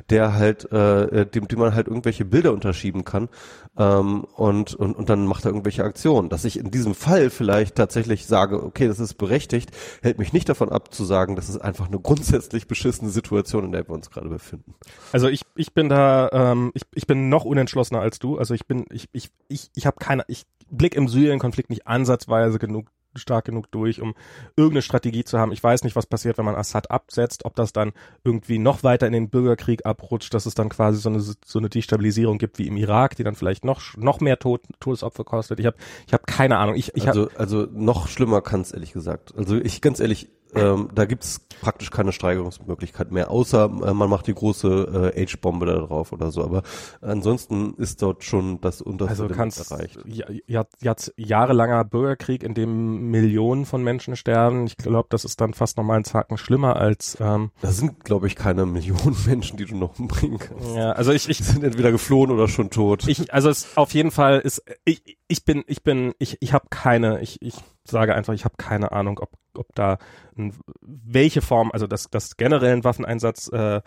[0.09, 3.29] der halt, äh, dem, dem man halt irgendwelche Bilder unterschieben kann
[3.77, 6.29] ähm, und, und, und dann macht er irgendwelche Aktionen.
[6.29, 10.47] Dass ich in diesem Fall vielleicht tatsächlich sage, okay, das ist berechtigt, hält mich nicht
[10.47, 14.09] davon ab zu sagen, das ist einfach eine grundsätzlich beschissene Situation, in der wir uns
[14.09, 14.75] gerade befinden.
[15.11, 18.37] Also ich, ich bin da, ähm, ich, ich bin noch unentschlossen entschlossener als du.
[18.37, 22.59] Also ich bin, ich, ich, ich, ich habe keine, ich blick im Syrien-Konflikt nicht ansatzweise
[22.59, 24.13] genug stark genug durch, um
[24.55, 25.51] irgendeine Strategie zu haben.
[25.51, 27.91] Ich weiß nicht, was passiert, wenn man Assad absetzt, ob das dann
[28.23, 31.69] irgendwie noch weiter in den Bürgerkrieg abrutscht, dass es dann quasi so eine, so eine
[31.69, 35.59] Destabilisierung gibt wie im Irak, die dann vielleicht noch, noch mehr Tod, Todesopfer kostet.
[35.59, 36.75] Ich habe ich hab keine Ahnung.
[36.75, 39.33] Ich, ich also, also noch schlimmer kann es ehrlich gesagt.
[39.37, 44.27] Also ich ganz ehrlich, ähm, da gibt's praktisch keine Steigerungsmöglichkeit mehr, außer äh, man macht
[44.27, 46.43] die große äh, H-Bombe da drauf oder so.
[46.43, 46.63] Aber
[47.01, 49.99] ansonsten ist dort schon das unterste also kannst, erreicht.
[50.05, 54.65] Ja, ja, jetzt jahrelanger Bürgerkrieg, in dem Millionen von Menschen sterben.
[54.65, 57.17] Ich glaube, das ist dann fast nochmal ein Zacken schlimmer als.
[57.19, 60.75] Ähm, da sind, glaube ich, keine Millionen Menschen, die du noch umbringen kannst.
[60.75, 63.07] Ja, also ich, ich die sind entweder geflohen oder schon tot.
[63.07, 66.67] Ich, also es auf jeden Fall ist ich, ich bin ich bin ich ich habe
[66.69, 69.97] keine ich ich sage einfach, ich habe keine Ahnung, ob, ob da
[70.37, 73.81] ein, welche Form, also das, das generellen Waffeneinsatz, äh,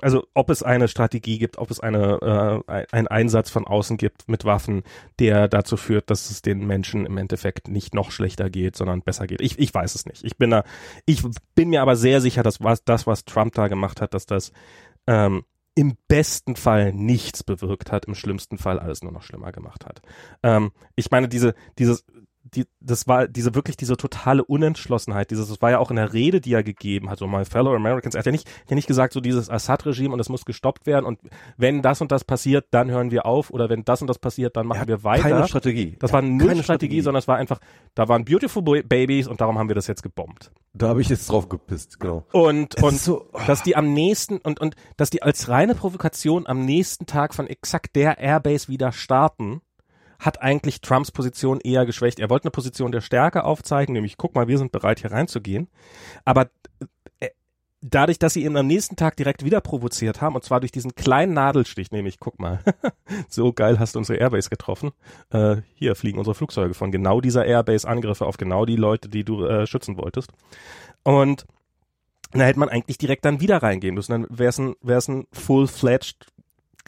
[0.00, 4.28] also ob es eine Strategie gibt, ob es eine äh, einen Einsatz von außen gibt
[4.28, 4.82] mit Waffen,
[5.20, 9.26] der dazu führt, dass es den Menschen im Endeffekt nicht noch schlechter geht, sondern besser
[9.26, 9.40] geht.
[9.40, 10.24] Ich, ich weiß es nicht.
[10.24, 10.64] Ich bin da,
[11.06, 11.22] ich
[11.54, 14.52] bin mir aber sehr sicher, dass was das, was Trump da gemacht hat, dass das
[15.06, 15.44] ähm,
[15.76, 20.02] im besten Fall nichts bewirkt hat, im schlimmsten Fall alles nur noch schlimmer gemacht hat.
[20.42, 22.04] Ähm, ich meine, diese, dieses
[22.54, 26.12] die, das war diese wirklich diese totale Unentschlossenheit, dieses, das war ja auch in der
[26.12, 28.86] Rede, die er gegeben hat, so my fellow Americans, er hat ja nicht, ja nicht
[28.86, 31.20] gesagt, so dieses Assad-Regime und es muss gestoppt werden und
[31.56, 34.56] wenn das und das passiert, dann hören wir auf oder wenn das und das passiert,
[34.56, 35.22] dann machen wir weiter.
[35.22, 35.96] Keine Strategie.
[35.98, 37.60] Das war null Strategie, Strategie, sondern es war einfach,
[37.94, 40.52] da waren beautiful babies und darum haben wir das jetzt gebombt.
[40.72, 42.24] Da habe ich jetzt drauf gepisst, genau.
[42.32, 43.40] Und, es und so, oh.
[43.46, 47.46] dass die am nächsten und, und dass die als reine Provokation am nächsten Tag von
[47.46, 49.60] exakt der Airbase wieder starten,
[50.18, 52.18] hat eigentlich Trumps Position eher geschwächt.
[52.18, 55.68] Er wollte eine Position der Stärke aufzeigen, nämlich guck mal, wir sind bereit hier reinzugehen.
[56.24, 56.50] Aber
[57.20, 57.28] äh,
[57.80, 60.94] dadurch, dass sie ihn am nächsten Tag direkt wieder provoziert haben, und zwar durch diesen
[60.96, 62.60] kleinen Nadelstich, nämlich, guck mal,
[63.28, 64.90] so geil hast du unsere Airbase getroffen.
[65.30, 69.24] Äh, hier fliegen unsere Flugzeuge von genau dieser Airbase Angriffe auf genau die Leute, die
[69.24, 70.32] du äh, schützen wolltest.
[71.04, 71.46] Und
[72.32, 74.12] da hätte man eigentlich direkt dann wieder reingehen müssen.
[74.12, 76.26] Dann wäre es ein, wär's ein full-fledged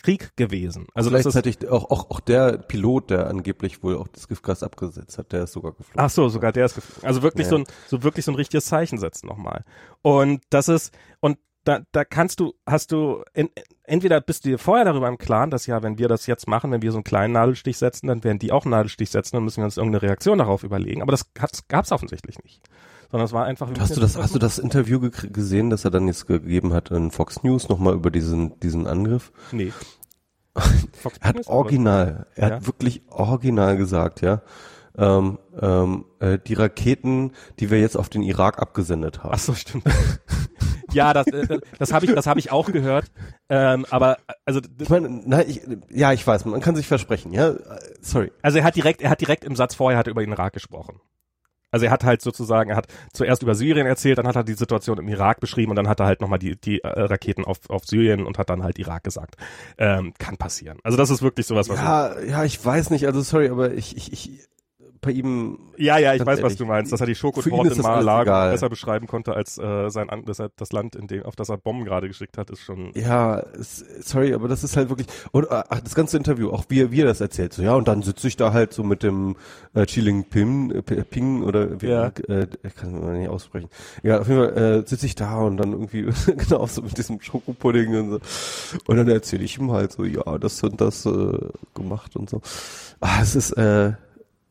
[0.02, 0.86] Krieg gewesen.
[0.94, 5.32] Also gleichzeitig auch, auch, auch der Pilot, der angeblich wohl auch das Giftgas abgesetzt hat,
[5.32, 6.00] der ist sogar geflogen.
[6.00, 7.06] Ach so, sogar der ist geflogen.
[7.06, 7.50] Also wirklich ja.
[7.50, 9.64] so ein, so wirklich so ein richtiges Zeichen setzen nochmal.
[10.02, 13.50] Und das ist, und da, da kannst du, hast du, in,
[13.84, 16.70] entweder bist du dir vorher darüber im Klaren, dass ja, wenn wir das jetzt machen,
[16.70, 19.44] wenn wir so einen kleinen Nadelstich setzen, dann werden die auch einen Nadelstich setzen, dann
[19.44, 21.02] müssen wir uns irgendeine Reaktion darauf überlegen.
[21.02, 22.62] Aber das gab es offensichtlich nicht
[23.10, 23.68] sondern es war einfach.
[23.78, 27.10] Hast du das, hast du das Interview gesehen, das er dann jetzt gegeben hat in
[27.10, 29.32] Fox News nochmal über diesen, diesen Angriff?
[29.52, 29.72] Nee.
[31.20, 32.54] er hat original, er ja?
[32.56, 34.42] hat wirklich original gesagt, ja.
[34.98, 39.30] Ähm, ähm, äh, die Raketen, die wir jetzt auf den Irak abgesendet haben.
[39.32, 39.84] Ach so, stimmt.
[40.92, 43.06] ja, das, äh, das habe ich, das habe ich auch gehört.
[43.48, 47.54] Ähm, aber also, ich meine, nein, ich, ja, ich weiß, man kann sich versprechen, ja.
[48.00, 48.32] Sorry.
[48.42, 50.52] Also er hat direkt, er hat direkt im Satz vorher hat er über den Irak
[50.52, 51.00] gesprochen.
[51.70, 54.54] Also er hat halt sozusagen, er hat zuerst über Syrien erzählt, dann hat er die
[54.54, 57.58] Situation im Irak beschrieben und dann hat er halt nochmal die, die äh, Raketen auf,
[57.68, 59.36] auf Syrien und hat dann halt Irak gesagt.
[59.78, 60.78] Ähm, kann passieren.
[60.82, 61.78] Also das ist wirklich sowas, was.
[61.78, 64.48] Ja, ja, ich weiß nicht, also sorry, aber ich, ich, ich
[65.00, 65.58] bei ihm.
[65.76, 68.68] Ja, ja, ich weiß, ehrlich, was du meinst, dass er die Schokotorte in Mar-a-Lago besser
[68.68, 72.08] beschreiben konnte als äh, sein das, das Land, in dem, auf das er Bomben gerade
[72.08, 72.90] geschickt hat, ist schon.
[72.94, 73.42] Ja,
[74.00, 75.06] sorry, aber das ist halt wirklich.
[75.32, 78.02] Und ach, das ganze Interview, auch wie, wie er das erzählt, so ja, und dann
[78.02, 79.36] sitze ich da halt so mit dem
[79.74, 82.12] äh, Chiling Pim, äh, Ping oder wie, ja.
[82.28, 83.68] äh, ich kann es nicht aussprechen.
[84.02, 87.20] Ja, auf jeden Fall äh, sitze ich da und dann irgendwie genau so mit diesem
[87.20, 88.20] Schokopudding und so.
[88.86, 91.38] Und dann erzähle ich ihm halt so, ja, das und das äh,
[91.74, 92.42] gemacht und so.
[93.00, 93.92] Ah, es ist äh,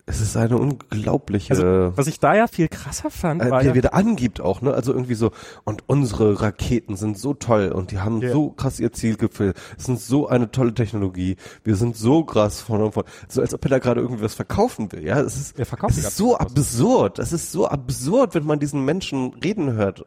[0.10, 1.54] es ist eine unglaubliche.
[1.54, 4.62] Also, was ich da ja viel krasser fand, äh, war der ja, wieder angibt auch,
[4.62, 4.74] ne?
[4.74, 5.32] Also irgendwie so
[5.66, 8.34] und unsere Raketen sind so toll und die haben yeah.
[8.34, 9.56] so krass ihr Ziel gefüllt.
[9.78, 11.38] Es sind so eine tolle Technologie.
[11.64, 13.04] Wir sind so krass von und von.
[13.28, 15.20] So als ob er da gerade irgendwie was verkaufen will, ja?
[15.20, 17.20] Es ist, es ist so absurd.
[17.20, 20.06] Es ist so absurd, wenn man diesen Menschen reden hört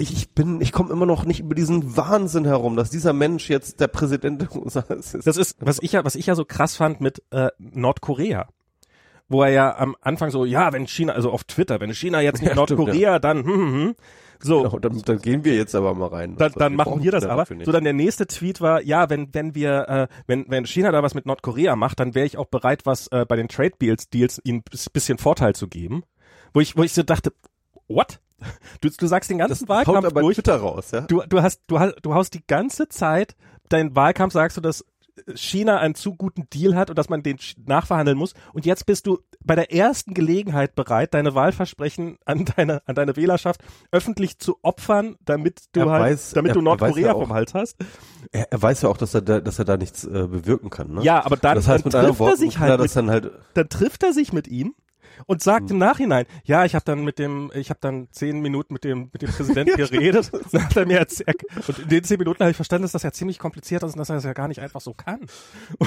[0.00, 3.48] ich, ich bin, ich komme immer noch nicht über diesen Wahnsinn herum, dass dieser Mensch
[3.48, 5.26] jetzt der Präsident der USA ist.
[5.26, 8.48] Das ist, was ich ja, was ich ja so krass fand mit äh, Nordkorea
[9.30, 12.42] wo er ja am Anfang so, ja, wenn China, also auf Twitter, wenn China jetzt
[12.42, 13.18] nicht ja, Nordkorea, ja.
[13.20, 13.94] dann, hm, hm, hm.
[14.42, 14.62] So.
[14.62, 16.34] Genau, dann, dann gehen wir jetzt aber mal rein.
[16.36, 17.46] Dann, dann machen wir das aber.
[17.46, 21.02] So, dann der nächste Tweet war, ja, wenn, wenn wir, äh, wenn, wenn China da
[21.02, 24.08] was mit Nordkorea macht, dann wäre ich auch bereit, was äh, bei den Trade Deals,
[24.08, 26.02] Deals ihnen bisschen Vorteil zu geben.
[26.54, 27.32] Wo ich, wo ich so dachte,
[27.86, 28.18] what?
[28.80, 30.36] Du, du sagst den ganzen das Wahlkampf haut durch.
[30.36, 31.02] Twitter raus, ja?
[31.02, 33.36] Du, du hast, du hast, du haust die ganze Zeit
[33.68, 34.84] deinen Wahlkampf sagst du, dass
[35.34, 38.34] China einen zu guten Deal hat und dass man den nachverhandeln muss.
[38.52, 43.16] Und jetzt bist du bei der ersten Gelegenheit bereit, deine Wahlversprechen an deine, an deine
[43.16, 47.32] Wählerschaft öffentlich zu opfern, damit du er halt, weiß, damit er, du Nordkorea ja vom
[47.32, 47.76] Hals hast.
[48.32, 50.92] Er, er, weiß ja auch, dass er da, dass er da nichts äh, bewirken kann.
[50.92, 51.02] Ne?
[51.02, 53.32] Ja, aber dann, das heißt, dann trifft er sich halt, mit, halt.
[53.54, 54.74] Dann trifft er sich mit ihm
[55.26, 55.76] und sagt hm.
[55.76, 59.10] im Nachhinein, ja, ich habe dann mit dem, ich habe dann zehn Minuten mit dem
[59.12, 60.30] mit dem Präsidenten geredet.
[60.32, 63.02] und, hat er mir erzählt, und in den zehn Minuten habe ich verstanden, dass das
[63.02, 65.20] ja ziemlich kompliziert ist und dass er das ja gar nicht einfach so kann.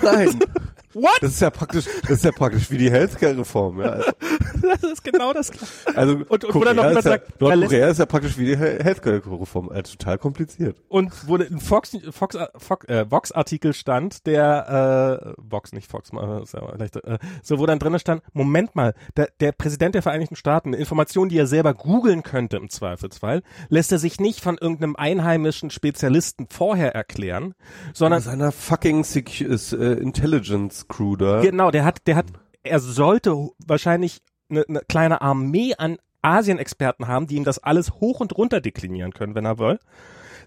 [0.01, 0.39] Nein.
[0.93, 1.17] What?
[1.21, 3.81] Das ist ja praktisch, das ist ja praktisch wie die Healthcare-Reform.
[3.81, 3.99] Ja.
[4.61, 5.51] das ist genau das.
[5.95, 9.69] Also und, und Korea noch ist ja, sagt, Nordkorea ist ja praktisch wie die Healthcare-Reform,
[9.69, 10.77] also total kompliziert.
[10.89, 16.11] Und wo ein Fox Fox Fox äh, Vox Artikel stand, der äh, Vox nicht Fox,
[16.11, 20.73] äh, so wo dann drin stand, Moment mal, da der, der Präsident der Vereinigten Staaten,
[20.73, 25.69] Informationen, die er selber googeln könnte im Zweifelsfall, lässt er sich nicht von irgendeinem einheimischen
[25.69, 27.53] Spezialisten vorher erklären,
[27.93, 31.41] sondern seiner fucking uh, Intelligence Crew da.
[31.41, 32.25] Genau, der hat, der hat,
[32.63, 38.19] er sollte wahrscheinlich eine, eine kleine Armee an Asien-Experten haben, die ihm das alles hoch
[38.19, 39.79] und runter deklinieren können, wenn er will,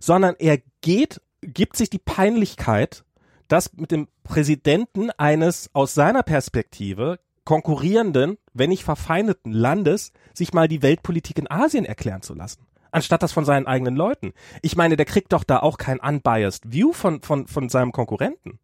[0.01, 3.05] sondern er geht, gibt sich die Peinlichkeit,
[3.49, 10.69] das mit dem Präsidenten eines aus seiner Perspektive konkurrierenden, wenn nicht verfeindeten Landes sich mal
[10.69, 12.67] die Weltpolitik in Asien erklären zu lassen.
[12.91, 14.35] Anstatt das von seinen eigenen Leuten.
[14.61, 18.59] Ich meine, der kriegt doch da auch kein unbiased View von, von, von seinem Konkurrenten.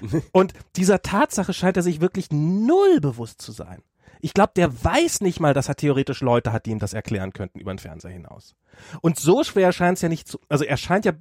[0.32, 3.82] Und dieser Tatsache scheint er sich wirklich null bewusst zu sein.
[4.22, 7.32] Ich glaube, der weiß nicht mal, dass er theoretisch Leute hat, die ihm das erklären
[7.32, 8.54] könnten über den Fernseher hinaus.
[9.00, 11.12] Und so schwer scheint es ja nicht zu, also er scheint ja,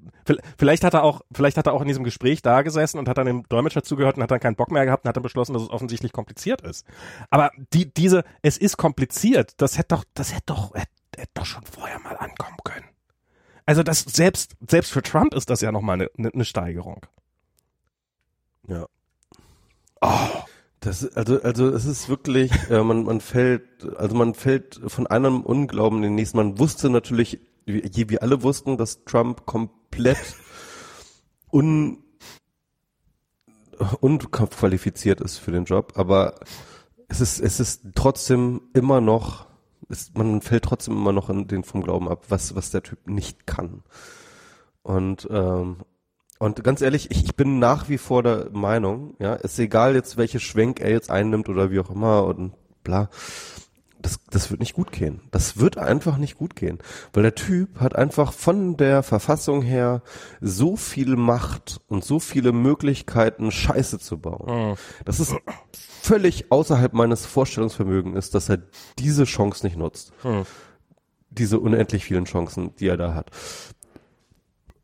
[0.58, 3.18] vielleicht hat er auch, vielleicht hat er auch in diesem Gespräch da gesessen und hat
[3.18, 5.54] dann dem Dolmetscher zugehört und hat dann keinen Bock mehr gehabt und hat dann beschlossen,
[5.54, 6.86] dass es offensichtlich kompliziert ist.
[7.30, 11.45] Aber die, diese, es ist kompliziert, das hätte doch, das hätte doch, hätte, hätte doch
[11.45, 12.86] schon vorher mal ankommen können.
[13.66, 17.06] Also das selbst, selbst für Trump ist das ja nochmal eine, eine, eine Steigerung.
[18.68, 18.88] Ja.
[20.02, 20.49] Oh.
[20.80, 23.64] Das, also, also es ist wirklich, äh, man, man fällt,
[23.98, 26.38] also man fällt von einem Unglauben in den nächsten.
[26.38, 30.36] Man wusste natürlich, wie wir alle wussten, dass Trump komplett
[31.52, 32.04] un,
[34.00, 36.36] unqualifiziert ist für den Job, aber
[37.10, 39.48] es ist, es ist trotzdem immer noch,
[39.90, 43.08] es, man fällt trotzdem immer noch in den vom Glauben ab, was, was der Typ
[43.08, 43.84] nicht kann.
[44.82, 45.78] Und ähm,
[46.40, 50.16] und ganz ehrlich, ich, ich bin nach wie vor der Meinung, ja, ist egal jetzt,
[50.16, 53.10] welche Schwenk er jetzt einnimmt oder wie auch immer und bla.
[54.02, 55.20] Das, das wird nicht gut gehen.
[55.32, 56.80] Das wird einfach nicht gut gehen.
[57.12, 60.02] Weil der Typ hat einfach von der Verfassung her
[60.40, 64.70] so viel Macht und so viele Möglichkeiten, Scheiße zu bauen.
[64.70, 64.76] Mhm.
[65.04, 65.36] Das ist
[66.02, 68.60] völlig außerhalb meines Vorstellungsvermögens ist, dass er
[68.98, 70.14] diese Chance nicht nutzt.
[70.24, 70.46] Mhm.
[71.30, 73.32] Diese unendlich vielen Chancen, die er da hat.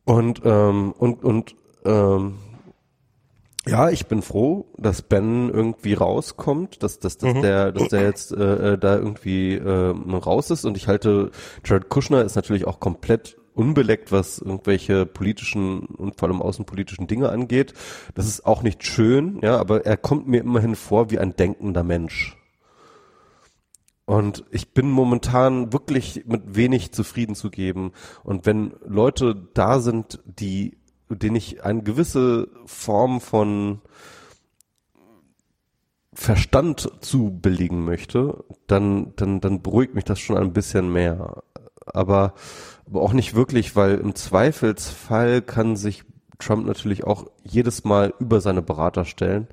[0.06, 2.36] Und, ähm, und, und ähm,
[3.68, 7.42] ja, ich bin froh, dass Ben irgendwie rauskommt, dass, dass, dass mhm.
[7.42, 10.66] der, dass der jetzt äh, äh, da irgendwie äh, raus ist.
[10.66, 11.32] Und ich halte,
[11.66, 17.30] Jared Kushner ist natürlich auch komplett unbeleckt, was irgendwelche politischen und vor allem außenpolitischen Dinge
[17.30, 17.74] angeht.
[18.14, 21.84] Das ist auch nicht schön, ja, aber er kommt mir immerhin vor wie ein denkender
[21.84, 22.38] Mensch.
[24.06, 27.92] Und ich bin momentan wirklich mit wenig zufrieden zu geben.
[28.24, 30.78] Und wenn Leute da sind, die,
[31.10, 33.82] denen ich eine gewisse Form von
[36.14, 41.44] Verstand zu belegen möchte, dann, dann, dann beruhigt mich das schon ein bisschen mehr.
[41.86, 42.36] Aber,
[42.86, 46.04] aber auch nicht wirklich, weil im Zweifelsfall kann sich
[46.40, 49.48] Trump natürlich auch jedes Mal über seine Berater stellen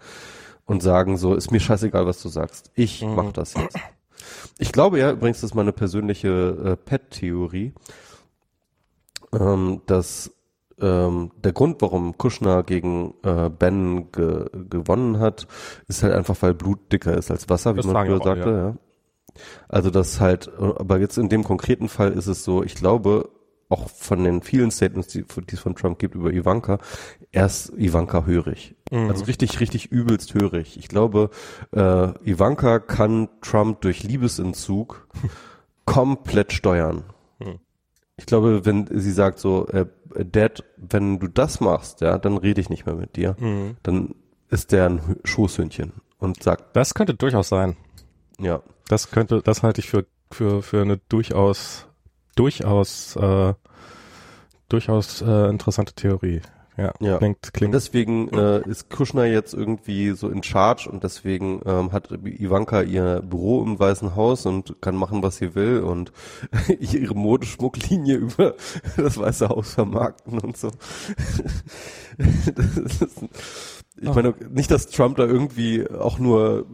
[0.67, 2.71] und sagen so, ist mir scheißegal, was du sagst.
[2.75, 3.15] Ich mhm.
[3.15, 3.79] mach das jetzt.
[4.59, 7.73] Ich glaube ja, übrigens, das ist meine persönliche äh, Pet-Theorie,
[9.33, 10.33] ähm, dass
[10.81, 15.47] ähm, der Grund, warum Kushner gegen äh, Ben ge gewonnen hat,
[15.89, 18.51] ist halt einfach, weil Blut dicker ist als Wasser, wie das man früher sagte.
[18.51, 18.57] Ja.
[18.69, 18.75] ja.
[19.69, 23.31] Also das halt, aber jetzt in dem konkreten Fall ist es so, ich glaube,
[23.73, 26.79] auch von den vielen Statements, die, die es von Trump gibt über Ivanka,
[27.31, 28.77] er ist Ivanka hörig.
[28.91, 29.09] Mhm.
[29.09, 30.77] Also richtig, richtig übelst hörig.
[30.79, 31.31] Ich glaube,
[31.73, 35.09] äh, Ivanka kann Trump durch Liebesentzug
[35.87, 37.05] komplett steuern.
[37.39, 37.59] Mhm.
[38.17, 39.87] Ich glaube, wenn sie sagt so, äh,
[40.25, 43.37] Dad, wenn du das machst, ja, dann rede ich nicht mehr mit dir.
[43.39, 43.77] Mhm.
[43.83, 44.15] Dann
[44.51, 46.77] ist der ein Schoßhündchen und sagt.
[46.77, 47.77] Das könnte durchaus sein.
[48.39, 48.63] Ja.
[48.89, 51.89] Das könnte, das halte ich für, für, für eine durchaus
[52.35, 53.55] durchaus äh,
[54.69, 56.41] durchaus äh, interessante Theorie.
[56.77, 57.19] Ja, ja.
[57.19, 57.69] klingt, klingt.
[57.69, 62.81] Und deswegen äh, ist Kushner jetzt irgendwie so in Charge und deswegen ähm, hat Ivanka
[62.81, 66.13] ihr Büro im Weißen Haus und kann machen, was sie will und
[66.81, 68.55] ihre Modeschmucklinie über
[68.97, 70.71] das Weiße Haus vermarkten und so.
[72.17, 73.29] das ist,
[74.03, 74.15] ich oh.
[74.15, 76.67] meine, nicht, dass Trump da irgendwie auch nur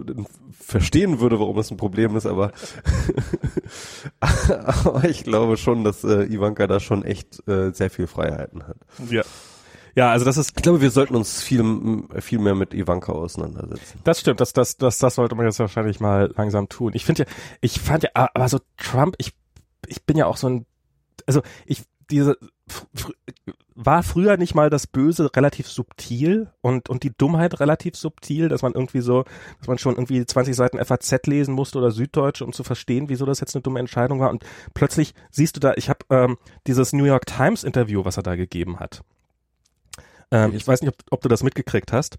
[0.51, 2.53] verstehen würde, warum das ein Problem ist, aber,
[4.21, 8.79] aber ich glaube schon, dass äh, Ivanka da schon echt äh, sehr viel Freiheiten hat.
[9.11, 9.23] Ja.
[9.95, 10.53] Ja, also das ist.
[10.57, 13.99] Ich glaube, wir sollten uns viel, viel mehr mit Ivanka auseinandersetzen.
[14.05, 16.93] Das stimmt, das, das, das, das sollte man jetzt wahrscheinlich mal langsam tun.
[16.95, 17.29] Ich finde ja,
[17.61, 19.33] ich fand ja, aber so Trump, ich,
[19.87, 20.67] ich bin ja auch so ein,
[21.27, 22.39] also ich, diese,
[23.81, 28.63] war früher nicht mal das Böse relativ subtil und, und die Dummheit relativ subtil, dass
[28.63, 29.25] man irgendwie so,
[29.61, 33.25] dass man schon irgendwie 20 Seiten FAZ lesen musste oder Süddeutsche, um zu verstehen, wieso
[33.25, 34.31] das jetzt eine dumme Entscheidung war.
[34.31, 38.25] Und plötzlich siehst du da, ich habe ähm, dieses New York Times Interview, was er
[38.25, 39.05] da gegeben hat.
[40.33, 42.17] Ähm, ich weiß nicht, ob, ob du das mitgekriegt hast,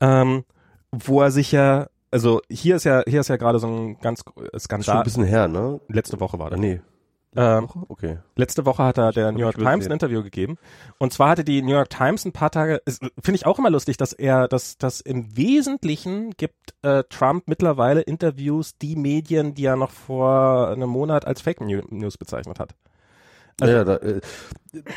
[0.00, 0.44] ähm,
[0.92, 4.20] wo er sich ja, also hier ist ja, hier ist ja gerade so ein ganz
[4.58, 4.80] Skandal.
[4.80, 5.78] Ist schon ein bisschen her, ne?
[5.88, 6.58] Letzte Woche war das.
[6.58, 6.80] Nee.
[7.36, 8.18] Ähm, okay.
[8.34, 10.58] Letzte Woche hat er der New York Times ein Interview gegeben.
[10.98, 13.96] Und zwar hatte die New York Times ein paar Tage, finde ich auch immer lustig,
[13.96, 19.76] dass er, dass, dass im Wesentlichen gibt äh, Trump mittlerweile Interviews die Medien, die er
[19.76, 22.74] noch vor einem Monat als Fake News bezeichnet hat.
[23.60, 24.20] Also, ja, da, äh,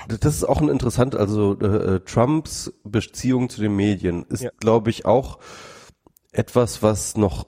[0.08, 4.52] das ist auch ein interessant, also äh, äh, Trumps Beziehung zu den Medien ist, ja.
[4.60, 5.40] glaube ich, auch
[6.32, 7.48] etwas, was noch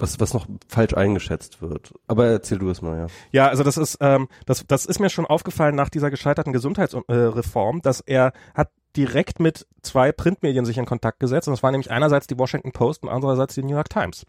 [0.00, 1.94] was, was noch falsch eingeschätzt wird.
[2.06, 3.06] Aber erzähl du es mal, ja.
[3.32, 7.82] Ja, also das ist, ähm, das, das ist mir schon aufgefallen nach dieser gescheiterten Gesundheitsreform,
[7.82, 11.48] dass er hat direkt mit zwei Printmedien sich in Kontakt gesetzt.
[11.48, 14.26] Und das war nämlich einerseits die Washington Post und andererseits die New York Times.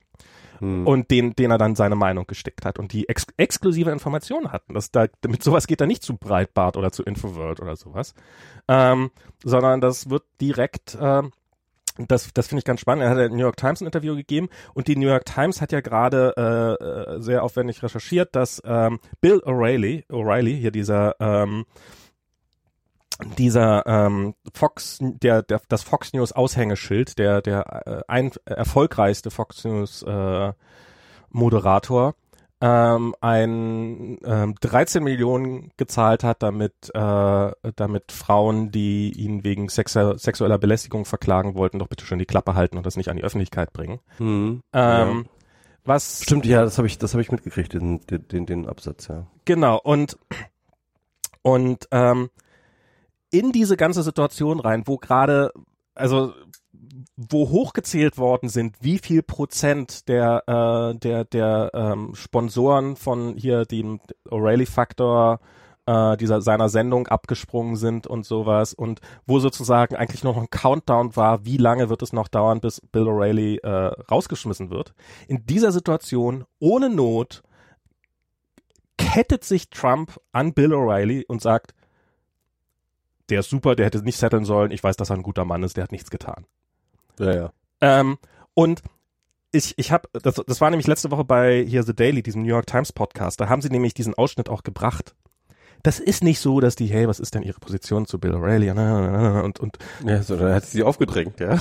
[0.59, 0.85] Hm.
[0.85, 4.75] Und den, den er dann seine Meinung gestickt hat und die ex exklusive Informationen hatten.
[4.75, 8.13] Das da, mit sowas geht er nicht zu Breitbart oder zu Infoworld oder sowas.
[8.67, 9.09] Ähm,
[9.43, 11.31] sondern das wird direkt, ähm,
[11.97, 13.03] das, das finde ich ganz spannend.
[13.03, 15.71] Er hat der New York Times ein Interview gegeben und die New York Times hat
[15.71, 21.65] ja gerade äh, äh sehr aufwendig recherchiert, dass ähm, Bill O'Reilly, O'Reilly, hier dieser ähm,
[23.37, 29.63] dieser ähm, Fox, der, der das Fox News Aushängeschild, der der äh, ein erfolgreichste Fox
[29.63, 30.53] News äh,
[31.29, 32.15] Moderator,
[32.61, 40.17] ähm, ein ähm, 13 Millionen gezahlt hat, damit äh, damit Frauen, die ihn wegen sexu
[40.17, 43.23] sexueller Belästigung verklagen wollten, doch bitte schön die Klappe halten und das nicht an die
[43.23, 43.99] Öffentlichkeit bringen.
[44.19, 44.61] Mhm.
[44.73, 45.23] Ähm, ja.
[45.83, 49.25] Was stimmt ja, das habe ich das habe ich mitgekriegt den, den den Absatz ja.
[49.45, 50.17] Genau und
[51.41, 52.29] und ähm,
[53.31, 55.51] in diese ganze Situation rein, wo gerade,
[55.95, 56.33] also
[57.15, 63.65] wo hochgezählt worden sind, wie viel Prozent der äh, der der ähm, Sponsoren von hier
[63.65, 63.99] dem
[64.29, 65.39] O'Reilly Factor
[65.85, 71.15] äh, dieser seiner Sendung abgesprungen sind und sowas und wo sozusagen eigentlich noch ein Countdown
[71.15, 74.93] war, wie lange wird es noch dauern, bis Bill O'Reilly äh, rausgeschmissen wird.
[75.27, 77.43] In dieser Situation ohne Not
[78.97, 81.73] kettet sich Trump an Bill O'Reilly und sagt,
[83.29, 85.63] der ist super, der hätte nicht setteln sollen, ich weiß, dass er ein guter Mann
[85.63, 86.45] ist, der hat nichts getan.
[87.19, 87.53] Ja, ja.
[87.81, 88.17] Ähm,
[88.53, 88.81] und
[89.51, 92.49] ich, ich habe, das, das war nämlich letzte Woche bei hier The Daily, diesem New
[92.49, 95.15] York Times Podcast, da haben sie nämlich diesen Ausschnitt auch gebracht.
[95.83, 98.71] Das ist nicht so, dass die, hey, was ist denn ihre Position zu Bill O'Reilly
[99.43, 99.77] und, und.
[100.05, 101.59] Ja, so, dann hat sie aufgedrängt, ja.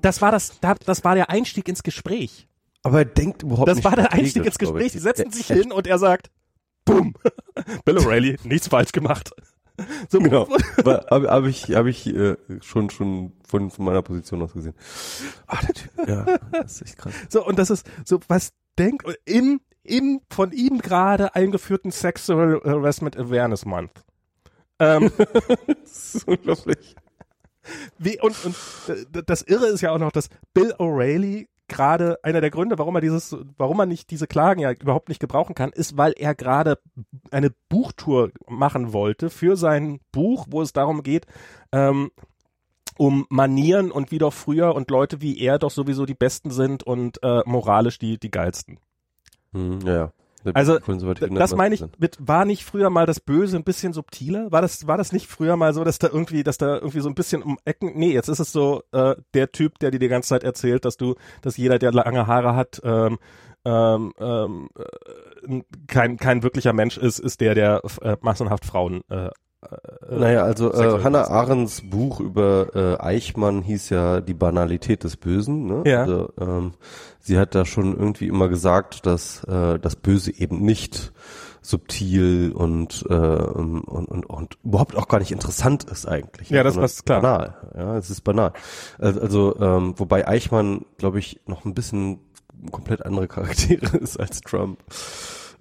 [0.00, 2.48] Das war das, das war der Einstieg ins Gespräch.
[2.82, 3.84] Aber er denkt überhaupt das nicht.
[3.84, 4.92] Das war der Einstieg ins Gespräch.
[4.92, 6.30] Sie setzen sich hin und er sagt,
[6.84, 7.14] Bumm,
[7.84, 9.30] Bill O'Reilly, nichts falsch gemacht.
[10.08, 10.48] So genau.
[10.84, 14.74] Habe hab ich, hab ich äh, schon schon von, von meiner Position aus gesehen.
[15.46, 17.14] Ah, der Typ, ja, das ist echt krass.
[17.28, 23.16] So, und das ist so, was denkt, im, im von ihm gerade eingeführten Sexual Harassment
[23.16, 24.04] Awareness Month.
[24.78, 25.10] Ähm,
[25.82, 26.96] das ist unglaublich.
[27.98, 28.56] Wie, und, und
[29.28, 33.00] das Irre ist ja auch noch, dass Bill O'Reilly gerade einer der Gründe, warum er
[33.00, 36.78] dieses, warum er nicht diese Klagen ja überhaupt nicht gebrauchen kann, ist, weil er gerade
[37.30, 41.26] eine Buchtour machen wollte für sein Buch, wo es darum geht,
[41.72, 42.10] ähm,
[42.98, 46.82] um Manieren und wie doch früher und Leute wie er doch sowieso die Besten sind
[46.82, 48.78] und äh, moralisch die die geilsten.
[49.52, 50.12] Hm, ja, ja.
[50.54, 54.50] Also das meine ich, mit, war nicht früher mal das Böse ein bisschen subtiler?
[54.50, 57.08] War das, war das nicht früher mal so, dass da irgendwie, dass da irgendwie so
[57.08, 60.08] ein bisschen um Ecken, nee, jetzt ist es so, äh, der Typ, der dir die
[60.08, 63.18] ganze Zeit erzählt, dass du, dass jeder, der lange Haare hat, ähm,
[63.64, 69.30] ähm, ähm, äh, kein, kein wirklicher Mensch ist, ist der, der äh, massenhaft Frauen äh,
[69.62, 75.16] äh, naja, also äh, Hannah Arendts Buch über äh, Eichmann hieß ja die Banalität des
[75.16, 75.66] Bösen.
[75.66, 75.82] Ne?
[75.86, 76.02] Ja.
[76.02, 76.72] Also, ähm,
[77.20, 81.12] sie hat da schon irgendwie immer gesagt, dass äh, das Böse eben nicht
[81.62, 86.50] subtil und, äh, und, und, und überhaupt auch gar nicht interessant ist eigentlich.
[86.50, 87.22] Ja, das ist klar.
[87.22, 87.56] Banal.
[87.76, 88.52] Ja, es ist banal.
[88.98, 92.18] Also, also ähm, wobei Eichmann, glaube ich, noch ein bisschen
[92.72, 94.80] komplett andere Charaktere ist als Trump.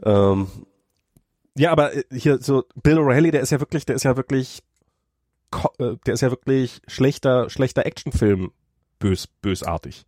[0.03, 0.47] Ähm,
[1.57, 4.61] ja, aber äh, hier so Bill O'Reilly, der ist ja wirklich, der ist ja wirklich,
[5.79, 8.51] äh, der ist ja wirklich schlechter, schlechter Actionfilm
[8.99, 10.05] bös, bösartig.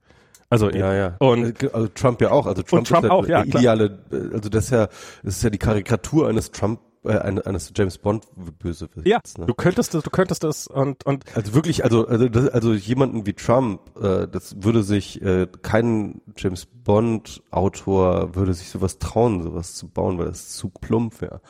[0.50, 1.16] Also ja, ja.
[1.20, 2.46] Und äh, also Trump ja auch.
[2.46, 4.00] Also Trump, Trump ist auch, ja, ideale.
[4.12, 4.88] Also das ist ja,
[5.24, 8.28] das ist ja die Karikatur eines Trump äh, eines James Bond
[8.60, 9.04] Bösewichts.
[9.06, 9.46] Ja, ne?
[9.46, 13.26] du könntest das, du könntest das und und also wirklich, also also das, also jemanden
[13.26, 19.44] wie Trump, äh, das würde sich äh, kein James Bond Autor würde sich sowas trauen,
[19.44, 21.42] sowas zu bauen, weil das zu plump wäre.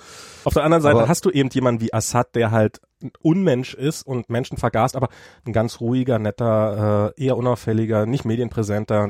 [0.44, 2.82] Auf der anderen Seite aber, hast du eben jemanden wie Assad, der halt
[3.22, 5.10] Unmensch ist und Menschen vergast, aber
[5.46, 9.08] ein ganz ruhiger, netter, äh, eher unauffälliger, nicht medienpräsenter.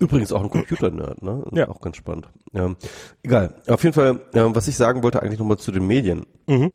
[0.00, 1.44] Übrigens auch ein Computer-Nerd, ne?
[1.52, 1.68] Ja.
[1.68, 2.28] Auch ganz spannend.
[2.52, 2.74] Ja.
[3.22, 3.54] Egal.
[3.68, 6.26] Auf jeden Fall, äh, was ich sagen wollte eigentlich nochmal zu den Medien.
[6.46, 6.72] Mhm.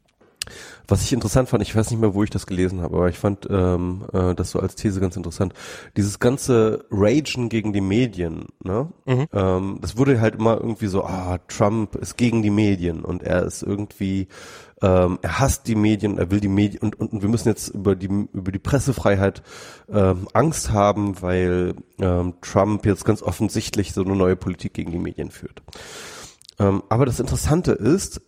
[0.87, 3.17] Was ich interessant fand, ich weiß nicht mehr, wo ich das gelesen habe, aber ich
[3.17, 5.53] fand ähm, äh, das so als These ganz interessant.
[5.97, 8.89] Dieses ganze Ragen gegen die Medien, ne?
[9.05, 9.27] Mhm.
[9.33, 13.43] Ähm, das wurde halt immer irgendwie so, ah, Trump ist gegen die Medien und er
[13.43, 14.27] ist irgendwie
[14.81, 17.95] ähm, er hasst die Medien, er will die Medien und, und, wir müssen jetzt über
[17.95, 19.41] die über die Pressefreiheit
[19.89, 24.99] ähm, Angst haben, weil ähm, Trump jetzt ganz offensichtlich so eine neue Politik gegen die
[24.99, 25.63] Medien führt.
[26.59, 28.21] Ähm, aber das Interessante ist,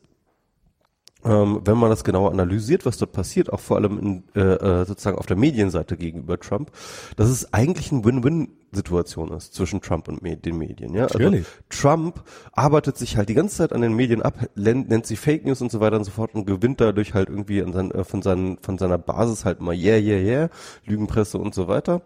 [1.26, 4.86] ähm, wenn man das genauer analysiert, was dort passiert, auch vor allem in, äh, äh,
[4.86, 6.72] sozusagen auf der Medienseite gegenüber Trump,
[7.18, 10.94] dass es eigentlich ein Win-Win-Situation ist zwischen Trump und me den Medien.
[10.94, 11.08] Ja?
[11.08, 11.32] Also
[11.70, 12.24] Trump
[12.54, 15.72] arbeitet sich halt die ganze Zeit an den Medien ab, nennt sie Fake News und
[15.72, 18.58] so weiter und so fort und gewinnt dadurch halt irgendwie an sein, äh, von, seinen,
[18.60, 20.50] von seiner Basis halt mal yeah, yeah, yeah,
[20.86, 22.02] Lügenpresse und so weiter.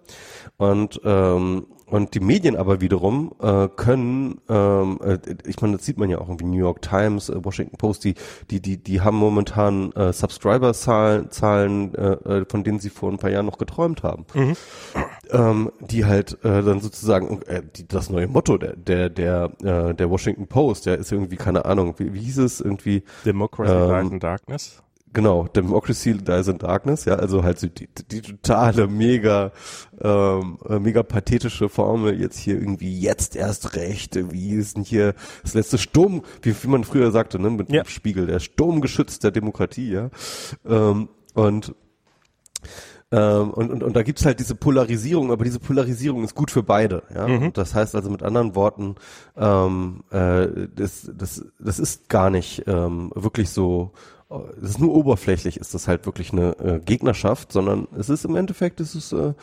[0.57, 5.99] Und ähm, und die Medien aber wiederum äh, können, ähm, äh, ich meine, das sieht
[5.99, 8.15] man ja auch irgendwie New York Times, äh, Washington Post, die,
[8.49, 13.20] die, die, die haben momentan äh, Subscriber-Zahlen, Zahlen, äh, äh, von denen sie vor ein
[13.20, 14.26] paar Jahren noch geträumt haben.
[14.34, 14.56] Mhm.
[15.30, 19.94] Ähm, die halt äh, dann sozusagen äh, die, das neue Motto der der der äh,
[19.94, 24.14] der Washington Post, der ist irgendwie keine Ahnung, wie, wie hieß es irgendwie Democracy ähm,
[24.14, 24.82] in Darkness.
[25.14, 29.52] Genau, Democracy Dies in Darkness, ja, also halt so die, die totale, mega,
[30.02, 35.14] ähm, äh, mega pathetische Formel, jetzt hier irgendwie jetzt erst recht, wie ist denn hier
[35.44, 37.84] das letzte Sturm, wie, wie man früher sagte, ne, mit ja.
[37.84, 40.10] dem Spiegel, der Sturmgeschütz der Demokratie, ja.
[40.65, 41.76] Ähm, und
[43.11, 46.64] ähm, und, und, und da gibt's halt diese Polarisierung, aber diese Polarisierung ist gut für
[46.64, 47.03] beide.
[47.14, 47.27] Ja?
[47.27, 47.53] Mhm.
[47.53, 48.95] Das heißt also mit anderen Worten,
[49.38, 53.91] ähm, äh, das, das, das ist gar nicht ähm, wirklich so
[54.61, 58.35] es ist nur oberflächlich, ist das halt wirklich eine äh, Gegnerschaft, sondern es ist im
[58.35, 59.33] Endeffekt, es ist äh,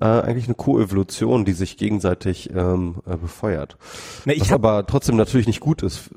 [0.00, 3.76] äh, eigentlich eine Koevolution, die sich gegenseitig ähm, äh, befeuert.
[4.24, 6.10] Ne, Was aber trotzdem natürlich nicht gut ist,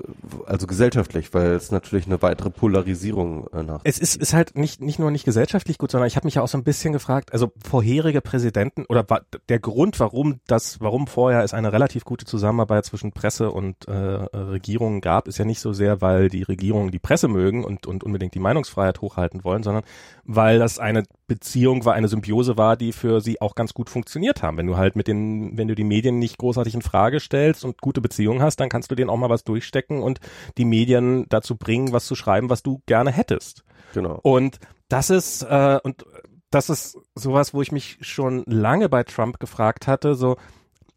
[0.45, 3.82] also gesellschaftlich, weil es natürlich eine weitere Polarisierung äh, nach.
[3.84, 6.41] Es ist, ist halt nicht, nicht nur nicht gesellschaftlich gut, sondern ich habe mich ja
[6.41, 9.06] auch so ein bisschen gefragt, also vorherige Präsidenten oder
[9.49, 13.91] der Grund, warum das, warum vorher es eine relativ gute Zusammenarbeit zwischen Presse und äh,
[13.91, 18.04] Regierungen gab, ist ja nicht so sehr, weil die Regierungen die Presse mögen und, und
[18.04, 19.84] unbedingt die Meinungsfreiheit hochhalten wollen, sondern
[20.28, 24.44] weil das eine Beziehung war, eine Symbiose war, die für sie auch ganz gut funktioniert
[24.44, 24.58] haben.
[24.58, 27.82] Wenn du halt mit den, wenn du die Medien nicht großartig in Frage stellst und
[27.82, 30.20] gute Beziehungen hast, dann kannst du denen auch mal was durchstecken und
[30.58, 33.64] die Medien dazu bringen, was zu schreiben, was du gerne hättest.
[33.94, 34.20] Genau.
[34.22, 34.60] Und
[34.90, 36.06] das ist, äh, und
[36.52, 40.36] das ist sowas, wo ich mich schon lange bei Trump gefragt hatte, so,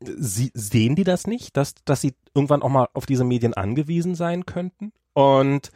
[0.00, 4.16] sie, sehen die das nicht, dass, dass sie irgendwann auch mal auf diese Medien angewiesen
[4.16, 4.92] sein könnten?
[5.12, 5.70] Und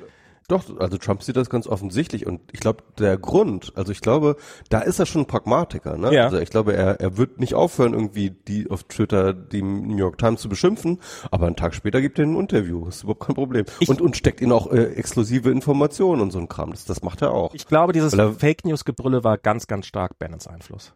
[0.49, 4.37] doch, also Trump sieht das ganz offensichtlich und ich glaube, der Grund, also ich glaube,
[4.69, 6.13] da ist er schon ein Pragmatiker, ne?
[6.13, 6.25] Ja.
[6.25, 10.19] Also ich glaube, er, er wird nicht aufhören, irgendwie die auf Twitter die New York
[10.19, 11.01] Times zu beschimpfen,
[11.31, 13.65] aber einen Tag später gibt er ein Interview, ist überhaupt kein Problem.
[13.81, 17.03] Ich und, und steckt ihnen auch äh, exklusive Informationen und so ein Kram, das, das
[17.03, 17.55] macht er auch.
[17.55, 20.93] Ich glaube, dieses Fake News Gebrülle war ganz, ganz stark Bannons Einfluss.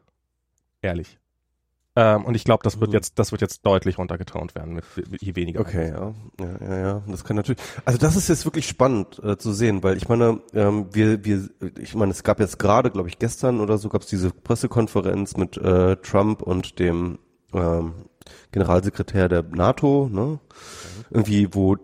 [0.82, 1.18] Ehrlich.
[1.98, 2.94] Ähm, und ich glaube, das wird mhm.
[2.94, 5.58] jetzt, das wird jetzt deutlich runtergetont werden, mit, mit je weniger.
[5.58, 6.14] Okay, ja.
[6.38, 7.02] ja, ja, ja.
[7.08, 7.60] Das kann natürlich.
[7.84, 11.48] Also das ist jetzt wirklich spannend äh, zu sehen, weil ich meine, ähm, wir, wir,
[11.76, 15.36] ich meine, es gab jetzt gerade, glaube ich, gestern oder so gab es diese Pressekonferenz
[15.36, 17.18] mit äh, Trump und dem
[17.52, 17.94] ähm,
[18.52, 20.20] Generalsekretär der NATO, ne?
[20.20, 20.38] Mhm.
[21.10, 21.78] Irgendwie, wo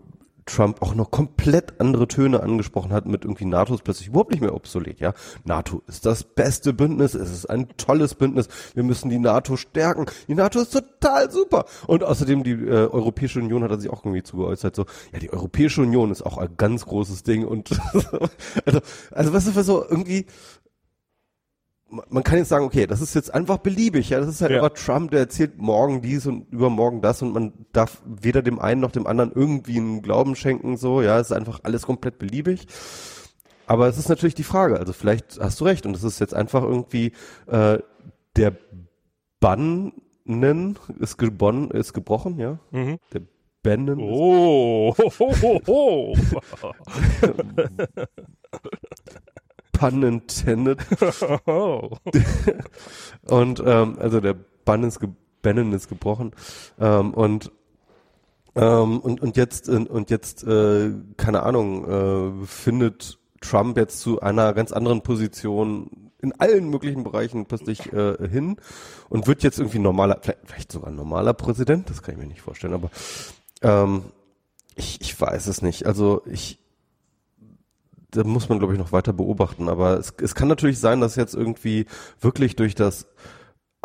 [0.45, 4.41] Trump auch noch komplett andere Töne angesprochen hat mit irgendwie NATO ist plötzlich überhaupt nicht
[4.41, 5.13] mehr obsolet, ja.
[5.43, 10.05] NATO ist das beste Bündnis, es ist ein tolles Bündnis, wir müssen die NATO stärken.
[10.27, 11.65] Die NATO ist total super.
[11.87, 15.33] Und außerdem die äh, Europäische Union hat er sich auch irgendwie zugeäußert, so, ja, die
[15.33, 17.71] Europäische Union ist auch ein ganz großes Ding und
[18.65, 18.79] also,
[19.11, 20.27] also was ist so irgendwie,
[21.89, 24.61] man kann jetzt sagen, okay, das ist jetzt einfach beliebig, ja, das ist halt ja.
[24.61, 28.81] einfach Trump, der erzählt morgen dies und übermorgen das und man darf weder dem einen
[28.81, 32.67] noch dem anderen irgendwie einen Glauben schenken, so, ja, es ist einfach alles komplett beliebig.
[33.67, 36.33] Aber es ist natürlich die Frage, also vielleicht hast du recht und es ist jetzt
[36.33, 37.13] einfach irgendwie
[37.47, 37.79] äh,
[38.35, 38.55] der
[39.39, 39.93] Bann
[40.99, 42.97] ist, gebonnen, ist gebrochen, ja, mhm.
[43.13, 43.21] der
[43.61, 43.99] Bannon.
[43.99, 46.15] Oh, ho, ho, ho.
[49.77, 50.79] Pun intended.
[53.27, 55.09] und ähm, also der Bann ist, ge
[55.41, 56.31] Bannon ist gebrochen
[56.79, 57.51] ähm, und
[58.55, 64.53] ähm, und und jetzt und jetzt äh, keine Ahnung äh, findet Trump jetzt zu einer
[64.53, 68.55] ganz anderen Position in allen möglichen Bereichen plötzlich äh, hin
[69.09, 72.41] und wird jetzt irgendwie normaler, vielleicht, vielleicht sogar normaler Präsident, das kann ich mir nicht
[72.41, 72.89] vorstellen, aber
[73.61, 74.05] ähm,
[74.75, 75.85] ich, ich weiß es nicht.
[75.85, 76.59] Also ich
[78.15, 79.69] da muss man, glaube ich, noch weiter beobachten.
[79.69, 81.85] Aber es, es kann natürlich sein, dass jetzt irgendwie
[82.19, 83.07] wirklich durch das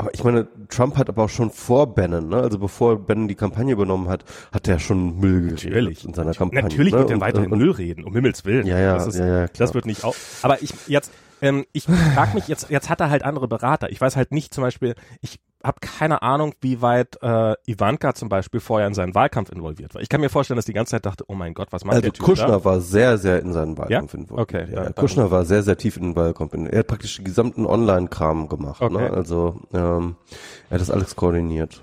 [0.01, 2.39] aber ich meine, Trump hat aber auch schon vor Bannon, ne?
[2.39, 6.63] also bevor Bannon die Kampagne übernommen hat, hat er schon Müll natürlich in seiner Kampagne.
[6.63, 7.01] Natürlich ne?
[7.01, 8.67] wird er weiterhin und, Müll reden, um Himmels Willen.
[8.67, 9.67] Ja, ja, das, ist, ja, ja, klar.
[9.67, 10.15] das wird nicht auch.
[10.41, 11.13] Aber ich jetzt,
[11.43, 13.91] ähm, ich frage mich jetzt, jetzt hat er halt andere Berater.
[13.91, 18.29] Ich weiß halt nicht zum Beispiel, ich habe keine Ahnung, wie weit äh, Ivanka zum
[18.29, 20.01] Beispiel vorher in seinen Wahlkampf involviert war.
[20.01, 22.03] Ich kann mir vorstellen, dass die ganze Zeit dachte, oh mein Gott, was macht also
[22.03, 22.65] der Typ Kushner da?
[22.65, 24.21] war sehr, sehr in seinen Wahlkampf ja?
[24.21, 24.49] involviert.
[24.49, 26.55] Okay, ja, ja, Kushner war sehr, sehr tief in den Wahlkampf.
[26.55, 28.81] Er hat praktisch den gesamten Online-Kram gemacht.
[28.81, 28.87] Ne?
[28.87, 29.11] Okay.
[29.11, 29.11] Ne?
[29.13, 30.17] Also ähm,
[30.71, 31.83] er hat das alles koordiniert.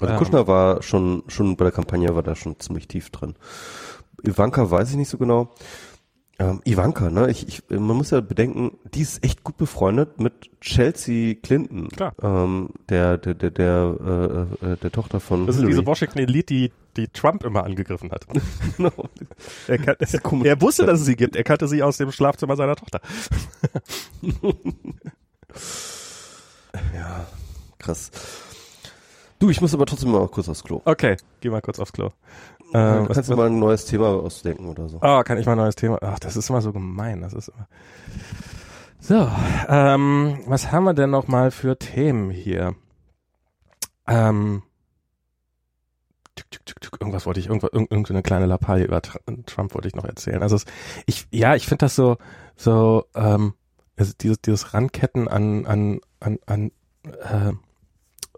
[0.00, 0.18] Also ähm.
[0.18, 3.34] Kushner war schon, schon bei der Kampagne war da schon ziemlich tief drin.
[4.24, 5.50] Ivanka weiß ich nicht so genau.
[6.38, 7.30] Ähm, Ivanka, ne?
[7.30, 12.14] Ich, ich, man muss ja bedenken, die ist echt gut befreundet mit Chelsea Clinton, Klar.
[12.22, 15.46] Ähm, der, der, der, der, äh, äh, der Tochter von.
[15.46, 15.72] Das Hillary.
[15.72, 18.26] ist diese Washington Elite, die, die Trump immer angegriffen hat.
[18.76, 18.92] genau.
[19.68, 19.96] Er, kann,
[20.44, 21.36] er wusste, dass es sie gibt.
[21.36, 23.00] Er kannte sie aus dem Schlafzimmer seiner Tochter.
[26.94, 27.26] ja,
[27.78, 28.10] krass.
[29.38, 30.82] Du, ich muss aber trotzdem mal kurz aufs Klo.
[30.84, 32.10] Okay, geh mal kurz aufs Klo.
[32.74, 34.98] Ähm, kannst du mal ein neues Thema ausdenken oder so?
[35.00, 35.98] Ah, oh, kann ich mal ein neues Thema?
[36.00, 37.20] Ach, das ist immer so gemein.
[37.20, 37.68] Das ist immer.
[39.00, 39.28] So,
[39.68, 42.76] ähm, was haben wir denn noch mal für Themen hier?
[44.06, 44.62] Ähm,
[47.00, 50.42] irgendwas wollte ich, irgendwas, irgendeine kleine Lappalie über Trump wollte ich noch erzählen.
[50.42, 50.64] Also es,
[51.06, 52.16] ich, ja, ich finde das so,
[52.56, 53.54] so, ähm,
[53.96, 56.70] also dieses, dieses Randketten an, an, an, an
[57.04, 57.52] äh,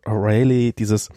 [0.08, 1.10] O'Reilly, dieses,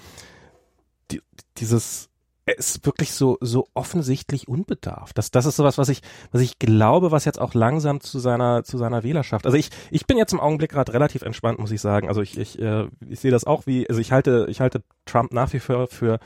[1.12, 1.22] die,
[1.58, 2.07] dieses
[2.54, 5.18] ist wirklich so so offensichtlich unbedarft.
[5.18, 6.02] Das das ist sowas, was ich
[6.32, 9.46] was ich glaube, was jetzt auch langsam zu seiner zu seiner Wählerschaft.
[9.46, 12.08] Also ich ich bin jetzt im Augenblick gerade relativ entspannt, muss ich sagen.
[12.08, 15.34] Also ich ich äh, ich sehe das auch wie also ich halte ich halte Trump
[15.34, 16.20] nach wie vor für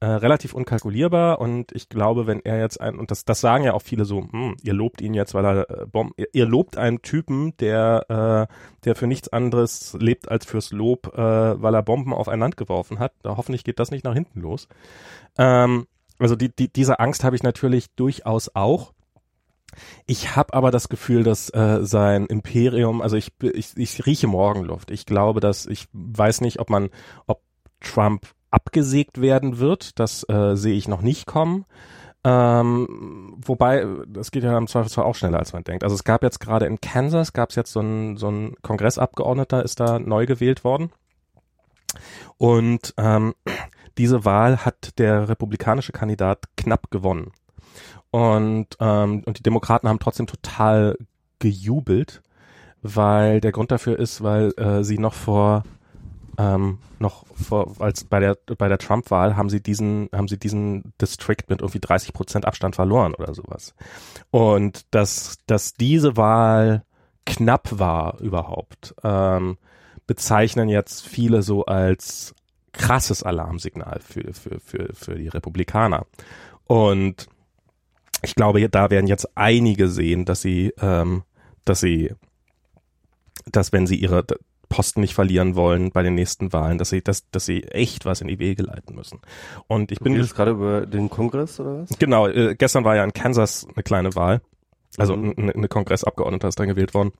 [0.00, 3.74] äh, relativ unkalkulierbar und ich glaube, wenn er jetzt ein und das das sagen ja
[3.74, 6.76] auch viele so, hm, ihr lobt ihn jetzt, weil er äh, Bomben, ihr, ihr lobt
[6.76, 8.54] einen Typen, der äh,
[8.84, 12.56] der für nichts anderes lebt als fürs Lob, äh, weil er Bomben auf ein Land
[12.56, 13.12] geworfen hat.
[13.22, 14.68] Da hoffentlich geht das nicht nach hinten los.
[15.36, 15.86] Ähm,
[16.18, 18.92] also die, die, diese Angst habe ich natürlich durchaus auch.
[20.06, 24.90] Ich habe aber das Gefühl, dass äh, sein Imperium, also ich, ich, ich rieche Morgenluft.
[24.90, 26.90] Ich glaube, dass ich weiß nicht, ob man,
[27.26, 27.42] ob
[27.80, 29.98] Trump abgesägt werden wird.
[29.98, 31.64] Das äh, sehe ich noch nicht kommen.
[32.24, 35.84] Ähm, wobei, das geht ja im Zweifelsfall auch schneller, als man denkt.
[35.84, 39.62] Also es gab jetzt gerade in Kansas, gab es jetzt so ein, so ein Kongressabgeordneter,
[39.62, 40.90] ist da neu gewählt worden.
[42.36, 43.34] Und ähm,
[43.98, 47.32] diese Wahl hat der republikanische Kandidat knapp gewonnen.
[48.10, 50.96] Und, ähm, und die Demokraten haben trotzdem total
[51.38, 52.22] gejubelt,
[52.82, 55.64] weil der Grund dafür ist, weil äh, sie noch vor
[56.38, 60.94] ähm, noch vor, als bei der bei der Trump-Wahl haben sie diesen haben sie diesen
[61.00, 63.74] District mit irgendwie 30 Prozent Abstand verloren oder sowas.
[64.30, 66.84] Und dass dass diese Wahl
[67.26, 69.58] knapp war überhaupt, ähm,
[70.06, 72.34] bezeichnen jetzt viele so als
[72.72, 76.06] krasses Alarmsignal für, für, für, für die Republikaner.
[76.64, 77.28] Und
[78.22, 81.24] ich glaube, da werden jetzt einige sehen, dass sie, ähm,
[81.64, 82.12] dass sie,
[83.46, 84.24] dass wenn sie ihre
[84.68, 88.20] Posten nicht verlieren wollen bei den nächsten Wahlen, dass sie, dass, dass sie echt was
[88.20, 89.20] in die Wege leiten müssen.
[89.66, 91.98] Und ich bin jetzt gerade über den Kongress oder was?
[91.98, 94.40] Genau, äh, gestern war ja in Kansas eine kleine Wahl.
[94.96, 95.34] Also mhm.
[95.36, 97.12] eine, eine Kongressabgeordnete ist dann gewählt worden.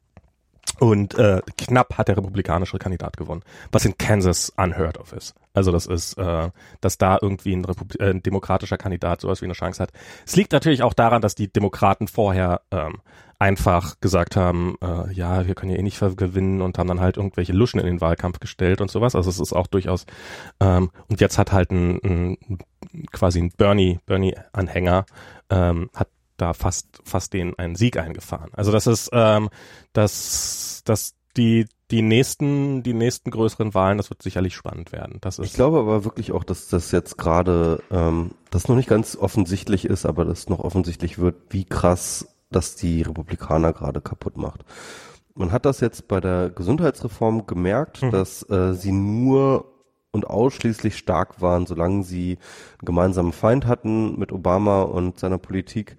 [0.79, 3.43] Und äh, knapp hat der republikanische Kandidat gewonnen,
[3.73, 5.35] was in Kansas unheard of ist.
[5.55, 6.51] Also das ist, äh,
[6.81, 9.91] dass da irgendwie ein, Republi äh, ein demokratischer Kandidat sowas wie eine Chance hat.
[10.27, 12.99] Es liegt natürlich auch daran, dass die Demokraten vorher ähm,
[13.39, 17.17] einfach gesagt haben, äh, ja, wir können ja eh nicht gewinnen und haben dann halt
[17.17, 19.15] irgendwelche Luschen in den Wahlkampf gestellt und sowas.
[19.15, 20.07] Also es ist auch durchaus
[20.61, 22.39] ähm, und jetzt hat halt ein, ein
[23.13, 25.07] quasi ein Bernie Bernie Anhänger
[25.51, 26.09] ähm, hat
[26.39, 28.51] da fast fast den einen Sieg eingefahren.
[28.55, 29.51] Also das ist ähm,
[29.93, 35.19] das das die die nächsten die nächsten größeren Wahlen, das wird sicherlich spannend werden.
[35.21, 38.89] Das ist ich glaube aber wirklich auch, dass das jetzt gerade ähm, das noch nicht
[38.89, 44.37] ganz offensichtlich ist, aber das noch offensichtlich wird, wie krass das die Republikaner gerade kaputt
[44.37, 44.65] macht.
[45.35, 48.11] Man hat das jetzt bei der Gesundheitsreform gemerkt, mhm.
[48.11, 49.67] dass äh, sie nur
[50.11, 52.39] und ausschließlich stark waren, solange sie
[52.79, 55.97] einen gemeinsamen Feind hatten mit Obama und seiner Politik.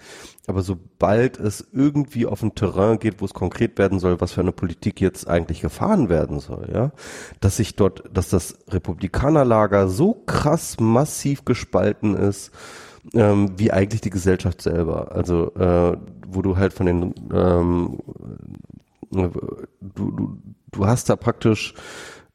[0.48, 4.42] Aber sobald es irgendwie auf ein Terrain geht, wo es konkret werden soll, was für
[4.42, 6.92] eine Politik jetzt eigentlich gefahren werden soll, ja,
[7.40, 12.52] dass sich dort, dass das Republikanerlager so krass massiv gespalten ist,
[13.14, 15.12] ähm, wie eigentlich die Gesellschaft selber.
[15.12, 18.00] Also äh, wo du halt von den ähm,
[19.12, 20.38] du, du,
[20.72, 21.74] du hast da praktisch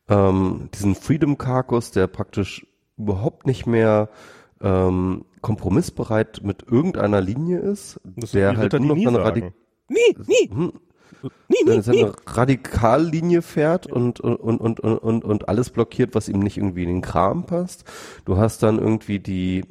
[0.08, 2.66] ähm, diesen Freedom Carcass, der praktisch
[2.96, 4.08] überhaupt nicht mehr
[4.60, 9.52] ähm, kompromissbereit mit irgendeiner Linie ist, das der halt nur noch eine Radik
[9.88, 10.50] nie, nie.
[10.50, 10.72] Hm,
[11.48, 12.12] nie, nie, seine nie.
[12.26, 16.88] Radikallinie fährt und, und, und, und, und, und alles blockiert, was ihm nicht irgendwie in
[16.88, 17.84] den Kram passt.
[18.24, 19.64] Du hast dann irgendwie die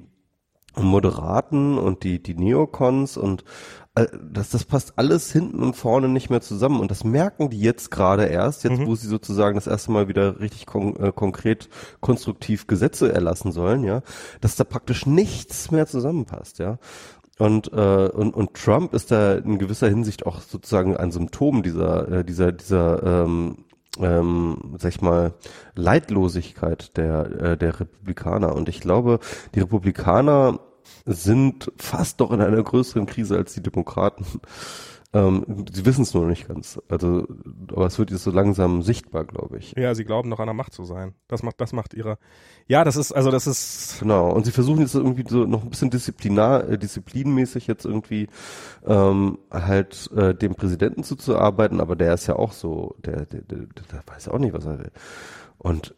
[0.76, 3.44] Moderaten und die, die Neocons und
[3.96, 6.80] das, das passt alles hinten und vorne nicht mehr zusammen.
[6.80, 8.88] Und das merken die jetzt gerade erst, jetzt mhm.
[8.88, 11.70] wo sie sozusagen das erste Mal wieder richtig kon äh, konkret
[12.02, 14.02] konstruktiv Gesetze erlassen sollen, ja,
[14.42, 16.80] dass da praktisch nichts mehr zusammenpasst, ja.
[17.40, 22.08] Und, äh, und, und Trump ist da in gewisser Hinsicht auch sozusagen ein Symptom dieser,
[22.10, 23.58] äh, dieser, dieser ähm,
[24.00, 25.34] ähm, sag ich mal,
[25.76, 28.56] Leidlosigkeit der, äh, der Republikaner.
[28.56, 29.20] Und ich glaube,
[29.56, 30.60] die Republikaner
[31.06, 34.26] sind fast doch in einer größeren Krise als die Demokraten.
[35.16, 36.82] Ähm, sie wissen es nur noch nicht ganz.
[36.90, 37.28] Also,
[37.72, 39.74] aber es wird jetzt so langsam sichtbar, glaube ich.
[39.78, 41.14] Ja, sie glauben noch an der Macht zu sein.
[41.28, 42.18] Das macht, das macht ihre.
[42.68, 43.98] Ja, das ist, also das ist.
[44.00, 44.32] Genau.
[44.32, 48.28] Und sie versuchen jetzt irgendwie so noch ein bisschen disziplinar, äh, disziplinmäßig jetzt irgendwie
[48.88, 53.60] ähm, halt äh, dem Präsidenten zuzuarbeiten, aber der ist ja auch so, der, der, der,
[53.60, 54.92] der weiß ja auch nicht, was er will.
[55.60, 55.94] Und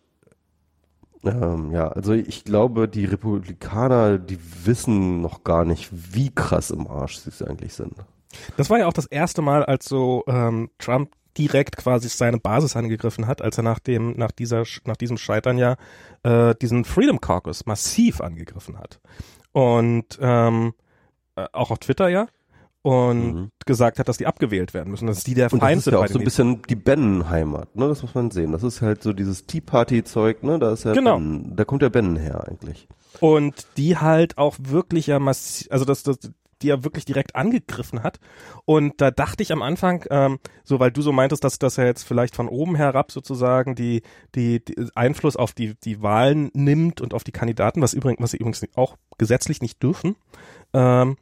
[1.25, 6.87] ähm, ja, also ich glaube, die Republikaner, die wissen noch gar nicht, wie krass im
[6.87, 7.93] Arsch sie eigentlich sind.
[8.57, 12.75] Das war ja auch das erste Mal, als so ähm, Trump direkt quasi seine Basis
[12.75, 15.75] angegriffen hat, als er nach dem nach dieser nach diesem Scheitern ja
[16.23, 19.01] äh, diesen Freedom Caucus massiv angegriffen hat
[19.51, 20.73] und ähm,
[21.35, 22.27] äh, auch auf Twitter ja
[22.85, 23.49] und mhm.
[23.65, 25.71] gesagt hat, dass die abgewählt werden müssen, dass die der Feind sind.
[25.71, 27.87] Das ist ja auch so ein bisschen die Bannon-Heimat, ne?
[27.87, 28.51] Das muss man sehen.
[28.51, 30.59] Das ist halt so dieses Tea Party-Zeug, ne?
[30.59, 31.17] Da ist ja genau.
[31.17, 32.87] Ben, da kommt der Bannon her eigentlich.
[33.21, 36.19] Und die halt auch wirklich ja massiv, also das, das,
[36.61, 38.19] die er wirklich direkt angegriffen hat.
[38.65, 41.87] Und da dachte ich am Anfang, ähm, so weil du so meintest, dass, dass er
[41.87, 44.03] jetzt vielleicht von oben herab sozusagen die,
[44.35, 48.29] die, die Einfluss auf die, die Wahlen nimmt und auf die Kandidaten, was übrigens, was
[48.29, 50.15] sie übrigens auch gesetzlich nicht dürfen,
[50.73, 51.17] ähm,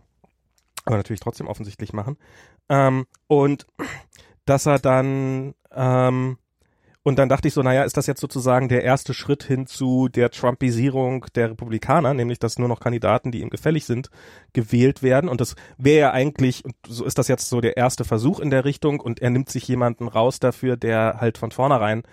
[0.86, 2.18] aber natürlich trotzdem offensichtlich machen.
[2.70, 3.66] Ähm, und
[4.46, 6.38] dass er dann ähm,
[7.06, 10.08] und dann dachte ich so, naja, ist das jetzt sozusagen der erste Schritt hin zu
[10.08, 14.10] der Trumpisierung der Republikaner, nämlich dass nur noch Kandidaten, die ihm gefällig sind,
[14.54, 15.30] gewählt werden.
[15.30, 18.50] Und das wäre ja eigentlich, und so ist das jetzt so der erste Versuch in
[18.50, 22.04] der Richtung und er nimmt sich jemanden raus dafür, der halt von vornherein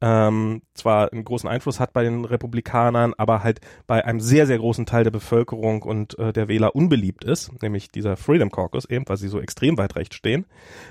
[0.00, 4.58] ähm, zwar einen großen Einfluss hat bei den Republikanern, aber halt bei einem sehr, sehr
[4.58, 9.08] großen Teil der Bevölkerung und äh, der Wähler unbeliebt ist, nämlich dieser Freedom Caucus eben,
[9.08, 10.46] weil sie so extrem weit rechts stehen,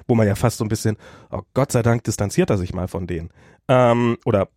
[0.07, 0.97] wo man ja fast so ein bisschen,
[1.31, 3.29] oh Gott sei Dank distanziert er sich mal von denen.
[3.69, 4.49] Ähm, oder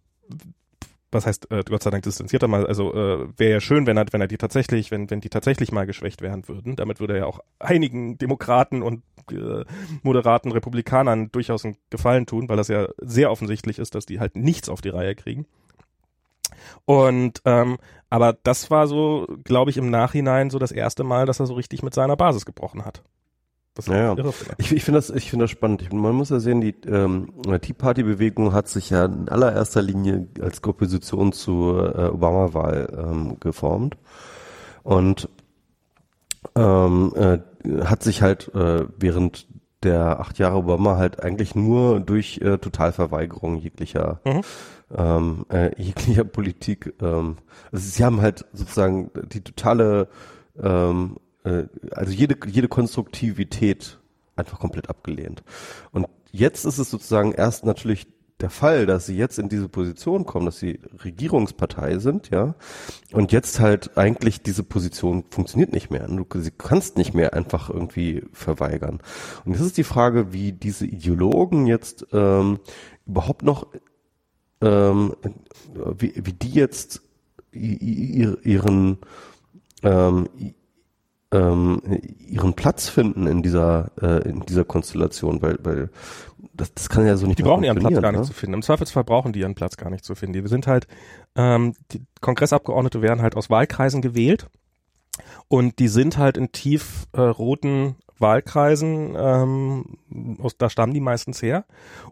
[1.12, 3.96] was heißt, äh, Gott sei Dank distanziert er mal, also äh, wäre ja schön, wenn
[3.96, 6.76] er, wenn er die tatsächlich, wenn, wenn die tatsächlich mal geschwächt werden würden.
[6.76, 9.64] Damit würde er ja auch einigen Demokraten und äh,
[10.02, 14.36] moderaten Republikanern durchaus einen Gefallen tun, weil das ja sehr offensichtlich ist, dass die halt
[14.36, 15.46] nichts auf die Reihe kriegen.
[16.84, 17.78] Und ähm,
[18.08, 21.54] aber das war so, glaube ich, im Nachhinein so das erste Mal, dass er so
[21.54, 23.02] richtig mit seiner Basis gebrochen hat.
[23.86, 24.24] Ja, ja.
[24.59, 25.82] Ich, ich finde das, ich finde das spannend.
[25.82, 29.80] Ich, man muss ja sehen, die ähm, Tea Party Bewegung hat sich ja in allererster
[29.80, 33.97] Linie als Opposition zur äh, Obama-Wahl ähm, geformt
[34.82, 35.28] und
[36.56, 37.38] ähm, äh,
[37.84, 39.47] hat sich halt äh, während
[39.82, 44.40] der acht Jahre Obama halt eigentlich nur durch äh, Totalverweigerung jeglicher mhm.
[44.94, 46.94] ähm, äh, jeglicher Politik.
[47.01, 47.36] Ähm,
[47.72, 50.09] also sie haben halt sozusagen die totale
[50.62, 53.98] ähm, äh, also jede, jede Konstruktivität
[54.36, 55.42] einfach komplett abgelehnt.
[55.92, 58.06] Und jetzt ist es sozusagen erst natürlich
[58.40, 62.54] der Fall, dass sie jetzt in diese Position kommen, dass sie Regierungspartei sind, ja,
[63.12, 66.06] und jetzt halt eigentlich diese Position funktioniert nicht mehr.
[66.08, 69.00] Du sie kannst nicht mehr einfach irgendwie verweigern.
[69.44, 72.60] Und jetzt ist die Frage, wie diese Ideologen jetzt ähm,
[73.06, 73.66] überhaupt noch,
[74.62, 75.14] ähm,
[75.98, 77.02] wie, wie die jetzt
[77.52, 78.98] ihren
[79.82, 80.28] ähm,
[81.32, 81.81] ähm,
[82.19, 85.90] ihren Platz finden in dieser äh, in dieser Konstellation, weil weil
[86.55, 87.39] das, das kann ja so nicht.
[87.39, 88.27] Die brauchen ihren Platz gar nicht ne?
[88.27, 88.55] zu finden.
[88.55, 90.43] Im Zweifelsfall brauchen die ihren Platz gar nicht zu finden.
[90.43, 90.86] Die sind halt
[91.36, 94.48] ähm, die Kongressabgeordnete werden halt aus Wahlkreisen gewählt
[95.48, 101.43] und die sind halt in tief äh, roten Wahlkreisen, ähm, aus, da stammen die meistens
[101.43, 101.65] her.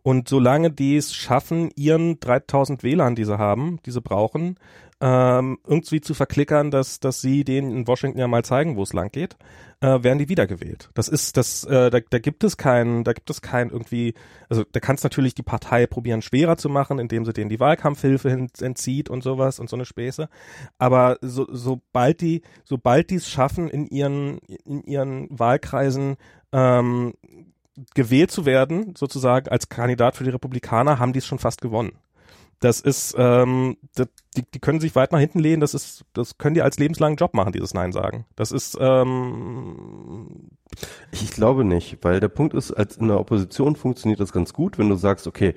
[0.03, 4.57] Und solange die es schaffen, ihren 3000 Wählern, die sie haben, die sie brauchen,
[5.01, 8.93] ähm, irgendwie zu verklickern, dass, dass sie denen in Washington ja mal zeigen, wo es
[8.93, 9.37] lang geht,
[9.81, 10.91] äh, werden die wiedergewählt.
[10.95, 14.15] Das ist, das, äh, da, da gibt es keinen, da gibt es kein irgendwie,
[14.49, 18.29] also da kannst natürlich die Partei probieren schwerer zu machen, indem sie denen die Wahlkampfhilfe
[18.29, 20.29] hin, entzieht und sowas und so eine Späße.
[20.79, 26.17] Aber so, sobald die, sobald die es schaffen, in ihren, in ihren Wahlkreisen
[26.51, 27.15] ähm,
[27.95, 31.93] gewählt zu werden, sozusagen als Kandidat für die Republikaner, haben die es schon fast gewonnen.
[32.61, 36.39] Das ist, ähm, das, die, die können sich weit nach hinten lehnen, das ist, das
[36.39, 38.27] können die als lebenslangen Job machen, dieses Nein sagen.
[38.35, 40.51] Das ist, ähm,
[41.13, 44.79] ich glaube nicht, weil der Punkt ist, als in der Opposition funktioniert das ganz gut,
[44.79, 45.55] wenn du sagst, okay,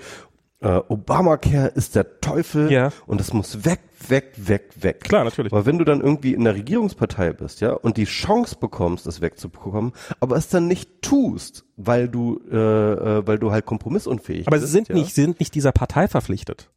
[0.59, 2.91] äh, Obamacare ist der Teufel ja.
[3.07, 4.99] und das muss weg, weg, weg, weg.
[5.01, 5.51] Klar, natürlich.
[5.51, 9.21] Aber wenn du dann irgendwie in der Regierungspartei bist, ja, und die Chance bekommst, das
[9.21, 14.57] wegzubekommen, aber es dann nicht tust, weil du, äh, äh, weil du halt kompromissunfähig aber
[14.57, 14.63] bist.
[14.63, 14.95] Aber sie sind ja?
[14.95, 16.69] nicht, sie sind nicht dieser Partei verpflichtet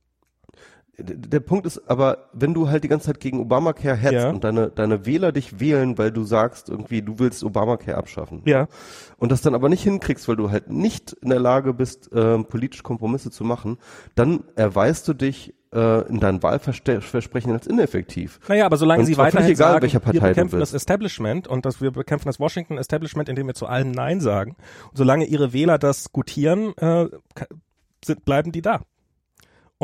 [0.98, 4.30] der Punkt ist aber, wenn du halt die ganze Zeit gegen Obamacare hetzt ja.
[4.30, 8.42] und deine, deine Wähler dich wählen, weil du sagst irgendwie, du willst Obamacare abschaffen.
[8.44, 8.68] Ja.
[9.16, 12.38] Und das dann aber nicht hinkriegst, weil du halt nicht in der Lage bist, äh,
[12.44, 13.78] politisch Kompromisse zu machen,
[14.14, 18.38] dann erweist du dich äh, in deinen Wahlversprechen als ineffektiv.
[18.48, 21.66] Naja, aber solange Und sie weiterhin egal, sagen, welcher Partei wir bekämpfen das Establishment und
[21.66, 24.56] dass wir bekämpfen das Washington Establishment, indem wir zu allem Nein sagen.
[24.90, 27.08] Und solange ihre Wähler das gutieren, äh,
[28.04, 28.82] sind, bleiben die da.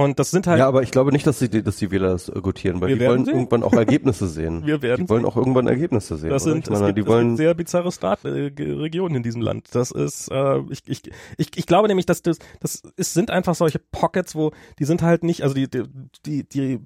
[0.00, 2.30] Und das sind halt Ja, aber ich glaube nicht, dass die, dass die Wähler das
[2.30, 3.34] äh, gutieren, weil Wir die wollen sehen.
[3.34, 4.64] irgendwann auch Ergebnisse sehen.
[4.64, 6.30] Wir werden die wollen auch irgendwann Ergebnisse sehen.
[6.30, 9.68] Das sind, meine, gibt, die wollen sehr bizarre Staat, äh, in diesem Land.
[9.72, 11.02] Das ist, äh, ich, ich,
[11.36, 15.02] ich, ich glaube nämlich, dass das, das ist, sind einfach solche Pockets, wo die sind
[15.02, 15.82] halt nicht, also die, die,
[16.24, 16.80] die, die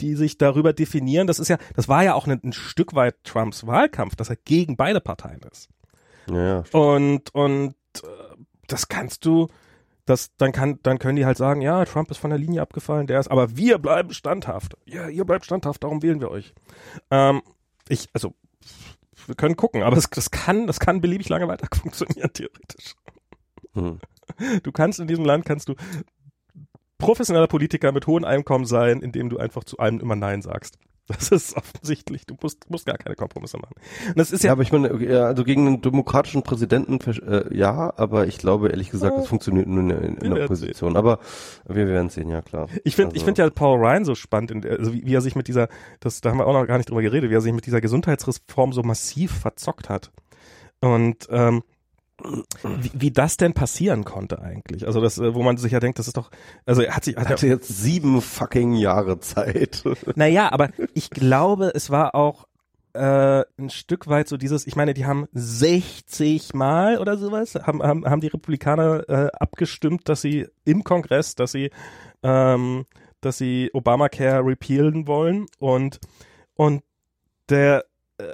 [0.00, 3.22] die sich darüber definieren, das ist ja, das war ja auch ein, ein Stück weit
[3.24, 5.68] Trumps Wahlkampf, dass er gegen beide Parteien ist.
[6.30, 6.64] ja, ja.
[6.72, 8.36] Und, und äh,
[8.68, 9.48] das kannst du,
[10.06, 13.06] das, dann kann, dann können die halt sagen, ja, Trump ist von der Linie abgefallen,
[13.06, 14.76] der ist, aber wir bleiben standhaft.
[14.86, 16.54] Ja, ihr bleibt standhaft, darum wählen wir euch.
[17.10, 17.42] Ähm,
[17.88, 18.34] ich, also,
[19.26, 22.94] wir können gucken, aber das, das kann, das kann beliebig lange weiter funktionieren, theoretisch.
[23.74, 23.98] Hm.
[24.62, 25.74] Du kannst in diesem Land, kannst du
[26.98, 30.78] professioneller Politiker mit hohem Einkommen sein, indem du einfach zu allem immer Nein sagst.
[31.18, 33.74] Das ist offensichtlich, du musst, musst gar keine Kompromisse machen.
[34.08, 37.54] Und das ist Ja, ja, aber ich meine, ja, also gegen einen demokratischen Präsidenten, äh,
[37.56, 40.96] ja, aber ich glaube ehrlich gesagt, das funktioniert nur in, in, in der Opposition.
[40.96, 41.20] Aber
[41.68, 42.68] wir werden sehen, ja klar.
[42.82, 45.20] Ich finde, ich Also- finde ja Paul Ryan so spannend, in also wie, wie er
[45.20, 45.68] sich mit dieser,
[46.00, 47.80] das, da haben wir auch noch gar nicht drüber geredet, wie er sich mit dieser
[47.80, 50.10] Gesundheitsreform so massiv verzockt hat.
[50.80, 51.62] Und ähm,
[52.22, 54.86] wie, wie das denn passieren konnte eigentlich.
[54.86, 56.30] Also das, äh, wo man sich ja denkt, das ist doch,
[56.64, 59.84] also er hat sich, hat Er hatte jetzt sieben fucking Jahre Zeit.
[60.14, 62.46] naja, aber ich glaube, es war auch
[62.94, 67.82] äh, ein Stück weit so dieses, ich meine, die haben 60 Mal oder sowas, haben,
[67.82, 71.70] haben, haben die Republikaner äh, abgestimmt, dass sie im Kongress, dass sie,
[72.22, 72.86] ähm,
[73.20, 76.00] dass sie Obamacare repealen wollen und,
[76.54, 76.82] und
[77.50, 77.84] der,
[78.16, 78.24] äh,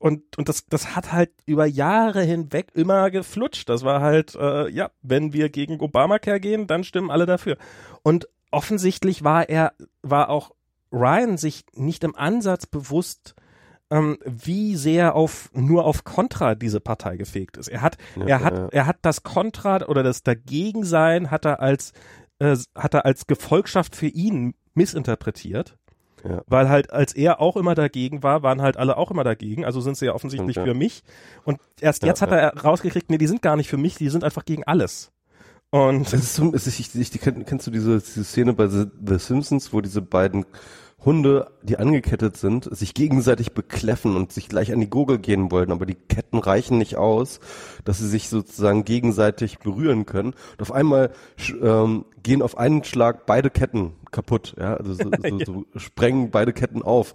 [0.00, 3.68] und, und das, das hat halt über Jahre hinweg immer geflutscht.
[3.68, 7.58] Das war halt, äh, ja, wenn wir gegen Obamacare gehen, dann stimmen alle dafür.
[8.02, 10.52] Und offensichtlich war er, war auch
[10.90, 13.34] Ryan sich nicht im Ansatz bewusst,
[13.90, 17.68] ähm, wie sehr auf nur auf Contra diese Partei gefegt ist.
[17.68, 18.68] Er hat, Ja, er hat, ja.
[18.72, 21.92] er hat das Contra oder das Dagegensein hat er als
[22.38, 25.76] äh, hat er als Gefolgschaft für ihn missinterpretiert.
[26.28, 26.42] Ja.
[26.46, 29.64] Weil halt, als er auch immer dagegen war, waren halt alle auch immer dagegen.
[29.64, 30.64] Also sind sie ja offensichtlich ja.
[30.64, 31.02] für mich.
[31.44, 34.08] Und erst Ja, jetzt hat er rausgekriegt, nee, die sind gar nicht für mich, die
[34.10, 35.12] sind einfach gegen alles.
[35.70, 38.66] Und Es ist so, es ist, ich, ich, kenn- kennst du diese, diese Szene bei
[38.66, 40.44] The, The Simpsons, wo diese beiden
[41.04, 45.72] Hunde, die angekettet sind, sich gegenseitig bekläffen und sich gleich an die Gurgel gehen wollen,
[45.72, 47.40] aber die Ketten reichen nicht aus,
[47.84, 50.34] dass sie sich sozusagen gegenseitig berühren können.
[50.52, 51.12] Und auf einmal
[51.62, 55.38] ähm, gehen auf einen Schlag beide Ketten kaputt, ja, also so, so,
[55.74, 57.14] so sprengen beide Ketten auf.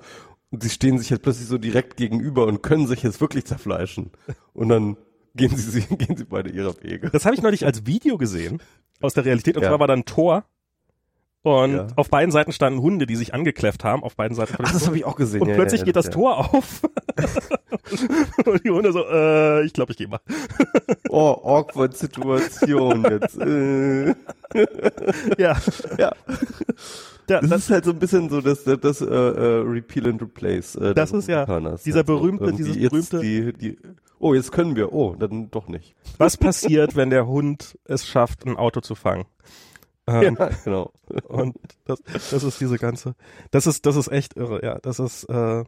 [0.50, 4.12] Und sie stehen sich jetzt plötzlich so direkt gegenüber und können sich jetzt wirklich zerfleischen.
[4.54, 4.98] Und dann
[5.36, 7.10] gehen sie, gehen sie beide ihrer Wege.
[7.12, 8.62] das habe ich neulich als Video gesehen
[9.02, 9.58] aus der Realität.
[9.58, 9.70] Und Ja.
[9.70, 10.46] zwar war da ein Tor.
[11.46, 11.88] Und Ja.
[11.96, 14.56] auf beiden Seiten standen Hunde, die sich angekläfft haben, auf beiden Seiten.
[14.64, 15.44] Ach, das habe ich auch gesehen.
[15.44, 16.10] Und ja, plötzlich ja, geht das.
[16.10, 16.82] Tor auf.
[18.46, 20.22] und die Hunde so, äh, ich glaube, ich gehe mal.
[21.10, 23.38] Oh, awkward Situation jetzt.
[23.38, 24.16] Äh.
[25.38, 25.56] Ja.
[25.98, 25.98] Ja.
[26.00, 26.12] ja
[27.28, 30.22] Das, das, ist halt so ein bisschen so das, das, das äh, äh, Repeal and
[30.24, 30.76] Replace.
[30.78, 31.46] Äh, Das ist ja
[31.86, 33.78] dieser berühmte- irgendwie dieses berühmte- Die, die,
[34.18, 34.94] oh, jetzt können wir.
[34.94, 35.94] Oh, dann doch nicht.
[36.18, 39.26] was passiert, wenn der Hund es schafft, ein Auto zu fangen?
[40.08, 40.92] Ähm, Ja, genau.
[41.28, 41.56] Und
[41.86, 42.00] das,
[42.32, 43.16] das ist diese ganze,
[43.52, 44.78] das ist, das ist echt irre, ja.
[44.80, 45.64] Das ist, äh,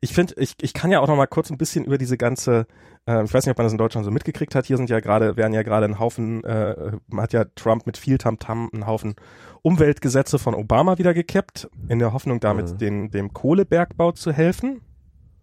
[0.00, 2.66] ich finde, ich, ich kann ja auch noch mal kurz ein bisschen über diese ganze,
[3.06, 4.66] äh, ich weiß nicht, ob man das in Deutschland so mitgekriegt hat.
[4.66, 7.96] Hier sind ja gerade, werden ja gerade ein Haufen, äh, man hat ja Trump mit
[7.96, 9.14] viel Tamtam einen Haufen
[9.62, 12.78] Umweltgesetze von Obama wieder gekippt, in der Hoffnung, damit Mhm.
[12.78, 14.80] den, dem Kohlebergbau zu helfen.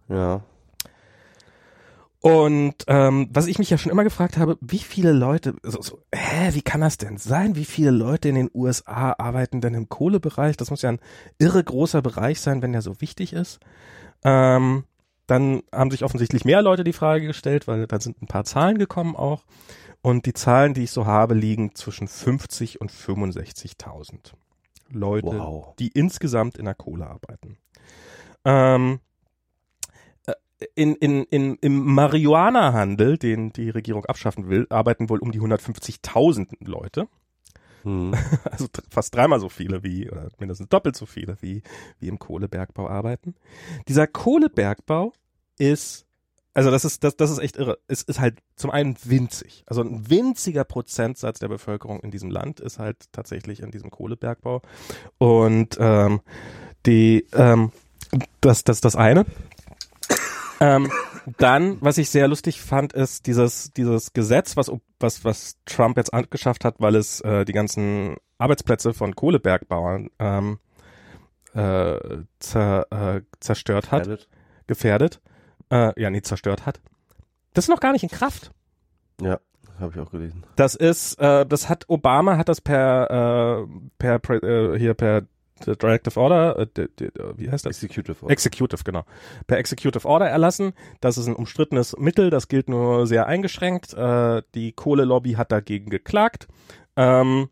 [0.08, 0.42] Ja.
[2.26, 6.00] Und ähm, was ich mich ja schon immer gefragt habe, wie viele Leute, so, so,
[6.12, 7.54] hä, wie kann das denn sein?
[7.54, 10.56] Wie viele Leute in den USA arbeiten denn im Kohlebereich?
[10.56, 10.98] Das muss ja ein
[11.38, 13.60] irre großer Bereich sein, wenn der so wichtig ist.
[14.24, 14.82] Ähm,
[15.28, 18.78] dann haben sich offensichtlich mehr Leute die Frage gestellt, weil da sind ein paar Zahlen
[18.78, 19.44] gekommen auch.
[20.02, 24.32] Und die Zahlen, die ich so habe, liegen zwischen 50 und 65.000
[24.90, 25.76] Leute, Wow.
[25.78, 27.58] die insgesamt in der Kohle arbeiten.
[28.44, 29.05] Ähm, äh,
[30.74, 36.48] in, in, in, Im Marihuana-Handel, den die Regierung abschaffen will, arbeiten wohl um die 150.000
[36.60, 37.08] Leute.
[37.82, 38.14] Hm.
[38.50, 41.62] Also fast dreimal so viele wie, oder mindestens doppelt so viele wie,
[42.00, 43.34] wie im Kohlebergbau arbeiten.
[43.88, 45.12] Dieser Kohlebergbau
[45.58, 46.06] ist,
[46.52, 47.78] also das ist, das, das ist echt irre.
[47.86, 49.62] Es ist halt zum einen winzig.
[49.66, 54.62] Also ein winziger Prozentsatz der Bevölkerung in diesem Land ist halt tatsächlich in diesem Kohlebergbau.
[55.18, 56.20] Und ähm,
[56.86, 57.72] die, ähm,
[58.40, 59.26] das, das, das eine.
[60.60, 60.90] Ähm,
[61.38, 64.70] dann, was ich sehr lustig fand, ist dieses, dieses Gesetz, was,
[65.00, 70.58] was, was Trump jetzt angeschafft hat, weil es äh, die ganzen Arbeitsplätze von Kohlebergbauern ähm,
[71.54, 71.98] äh,
[72.38, 74.28] zer, äh, zerstört hat, gefährdet,
[74.66, 75.20] gefährdet
[75.70, 76.80] äh, ja, nee, zerstört hat.
[77.54, 78.50] Das ist noch gar nicht in Kraft.
[79.20, 79.40] Ja,
[79.80, 80.44] habe ich auch gelesen.
[80.56, 83.66] Das ist, äh, das hat Obama hat das per äh,
[83.98, 85.22] per äh, hier per
[85.64, 86.88] Directive Order, äh,
[87.36, 87.82] wie heißt das?
[87.82, 88.32] Executive Order.
[88.32, 89.04] Executive, genau.
[89.46, 90.72] Per Executive Order erlassen.
[91.00, 93.94] Das ist ein umstrittenes Mittel, das gilt nur sehr eingeschränkt.
[93.94, 96.46] Äh, die Kohlelobby hat dagegen geklagt.
[96.96, 97.48] Ähm,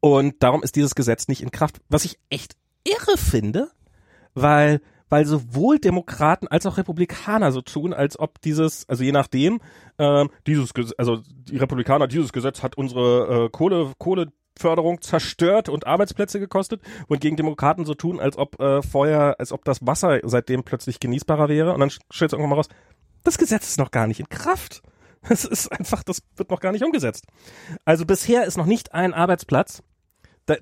[0.00, 3.70] und darum ist dieses Gesetz nicht in Kraft, was ich echt irre finde,
[4.34, 4.80] weil
[5.12, 9.60] weil sowohl Demokraten als auch Republikaner so tun, als ob dieses, also je nachdem,
[9.98, 13.92] ähm, dieses, also die Republikaner, dieses Gesetz hat unsere äh, Kohle,
[14.62, 19.52] Kohleförderung zerstört und Arbeitsplätze gekostet und gegen Demokraten so tun, als ob äh, vorher, als
[19.52, 22.68] ob das Wasser seitdem plötzlich genießbarer wäre und dann stellt es irgendwann mal raus,
[23.24, 24.82] das Gesetz ist noch gar nicht in Kraft.
[25.28, 27.28] Das ist einfach, das wird noch gar nicht umgesetzt.
[27.84, 29.84] Also bisher ist noch nicht ein Arbeitsplatz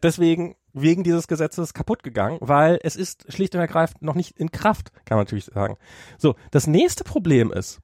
[0.03, 4.51] deswegen wegen dieses Gesetzes kaputt gegangen, weil es ist schlicht und ergreifend noch nicht in
[4.51, 5.79] Kraft, kann man natürlich sagen.
[6.19, 7.81] So, das nächste Problem ist,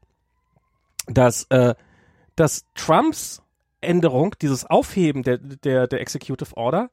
[1.07, 1.75] dass, äh,
[2.37, 3.43] dass Trumps
[3.81, 6.91] Änderung, dieses Aufheben der, der, der Executive Order,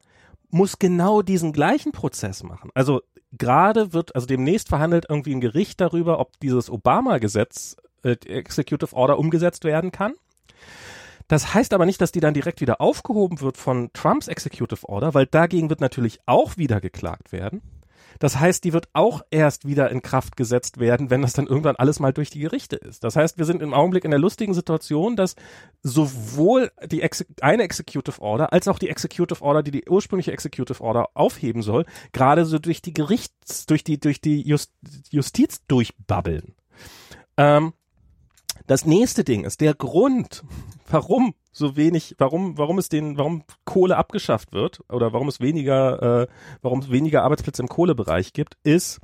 [0.50, 2.70] muss genau diesen gleichen Prozess machen.
[2.76, 3.02] Also
[3.32, 9.18] gerade wird, also demnächst verhandelt irgendwie ein Gericht darüber, ob dieses Obama-Gesetz, äh, Executive Order
[9.18, 10.14] umgesetzt werden kann.
[11.28, 15.14] Das heißt aber nicht, dass die dann direkt wieder aufgehoben wird von Trumps Executive Order,
[15.14, 17.62] weil dagegen wird natürlich auch wieder geklagt werden.
[18.20, 21.76] Das heißt, die wird auch erst wieder in Kraft gesetzt werden, wenn das dann irgendwann
[21.76, 23.04] alles mal durch die Gerichte ist.
[23.04, 25.36] Das heißt, wir sind im Augenblick in der lustigen Situation, dass
[25.82, 30.82] sowohl die Exe eine Executive Order als auch die Executive Order, die die ursprüngliche Executive
[30.82, 34.72] Order aufheben soll, gerade so durch die Gerichts, durch die, durch die Just,
[35.10, 36.56] Justiz durchbabbeln.
[37.38, 37.74] Ähm,
[38.68, 40.44] das nächste Ding ist der Grund,
[40.90, 46.24] warum so wenig, warum, warum es den, warum Kohle abgeschafft wird oder warum es weniger,
[46.24, 46.28] äh,
[46.62, 49.00] warum es weniger Arbeitsplätze im Kohlebereich gibt, ist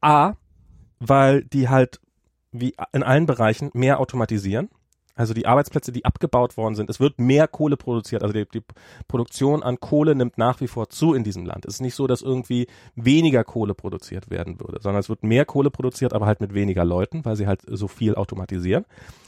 [0.00, 0.34] A,
[1.00, 2.00] weil die halt
[2.52, 4.68] wie in allen Bereichen mehr automatisieren.
[5.14, 8.22] Also die Arbeitsplätze, die abgebaut worden sind, es wird mehr Kohle produziert.
[8.22, 8.62] Also die, die,
[9.08, 11.66] Produktion an Kohle nimmt nach wie vor zu in diesem Land.
[11.66, 15.44] Es ist nicht so, dass irgendwie weniger Kohle produziert werden würde, sondern es wird mehr
[15.44, 18.86] Kohle produziert, aber halt mit weniger Leuten, weil sie halt so viel automatisieren.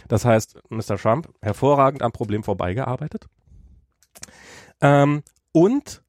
[0.09, 0.97] Das heißt, Mr.
[0.97, 3.27] Trump hervorragend am Problem vorbeigearbeitet.
[4.81, 5.23] Ähm,
[5.53, 6.03] und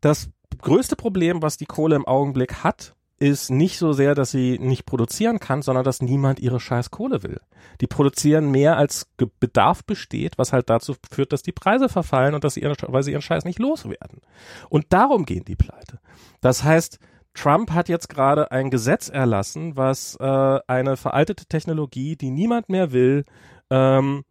[0.00, 4.58] das größte Problem, was die Kohle im Augenblick hat, ist nicht so sehr, dass sie
[4.58, 7.40] nicht produzieren kann, sondern dass niemand ihre scheiß Kohle will.
[7.80, 9.06] Die produzieren mehr als
[9.40, 13.02] Bedarf besteht, was halt dazu führt, dass die Preise verfallen und dass sie ihren, weil
[13.02, 14.20] sie ihren Scheiß nicht loswerden.
[14.68, 16.00] Und darum gehen die pleite.
[16.40, 16.98] Das heißt,
[17.34, 22.92] Trump hat jetzt gerade ein Gesetz erlassen, was äh, eine veraltete Technologie, die niemand mehr
[22.92, 23.24] will,
[23.70, 24.24] ähm,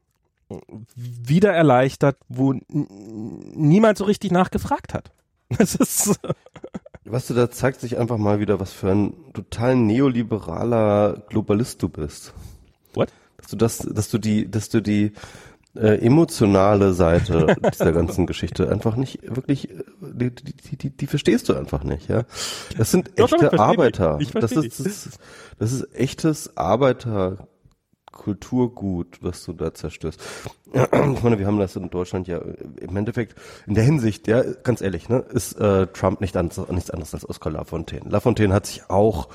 [0.95, 5.11] wieder erleichtert, wo niemand so richtig nachgefragt hat.
[5.57, 6.19] Das ist
[7.05, 11.89] Weißt du, da zeigt sich einfach mal wieder, was für ein total neoliberaler Globalist du
[11.89, 12.33] bist.
[12.93, 13.09] What?
[13.37, 15.11] Dass du das, dass du die, dass du die
[15.75, 19.69] äh, emotionale Seite dieser ganzen Geschichte einfach nicht wirklich,
[20.01, 22.23] die, die, die, die verstehst du einfach nicht, ja.
[22.77, 24.17] Das sind echte doch, doch, Arbeiter.
[24.19, 25.19] Ich, ich das, ist, das, ist,
[25.57, 27.47] das ist echtes Arbeiter.
[28.13, 30.21] Kulturgut, was du da zerstörst.
[30.73, 32.39] Ich meine, wir haben das in Deutschland ja
[32.79, 33.35] im Endeffekt
[33.67, 37.29] in der Hinsicht, ja, ganz ehrlich, ne, ist äh, Trump nicht an, nichts anderes als
[37.29, 38.09] Oscar Lafontaine.
[38.09, 39.29] Lafontaine hat sich auch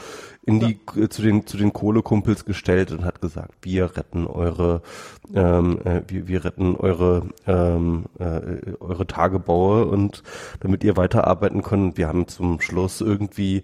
[0.45, 1.05] in die ja.
[1.05, 4.83] Äh, zu den zu den Kohlekumpels gestellt und hat gesagt, wir retten eure
[5.33, 10.23] ähm, äh, wir, wir retten eure ähm, äh, eure Tagebaue und
[10.61, 11.99] damit ihr weiterarbeiten könnt.
[11.99, 13.63] Wir haben zum Schluss irgendwie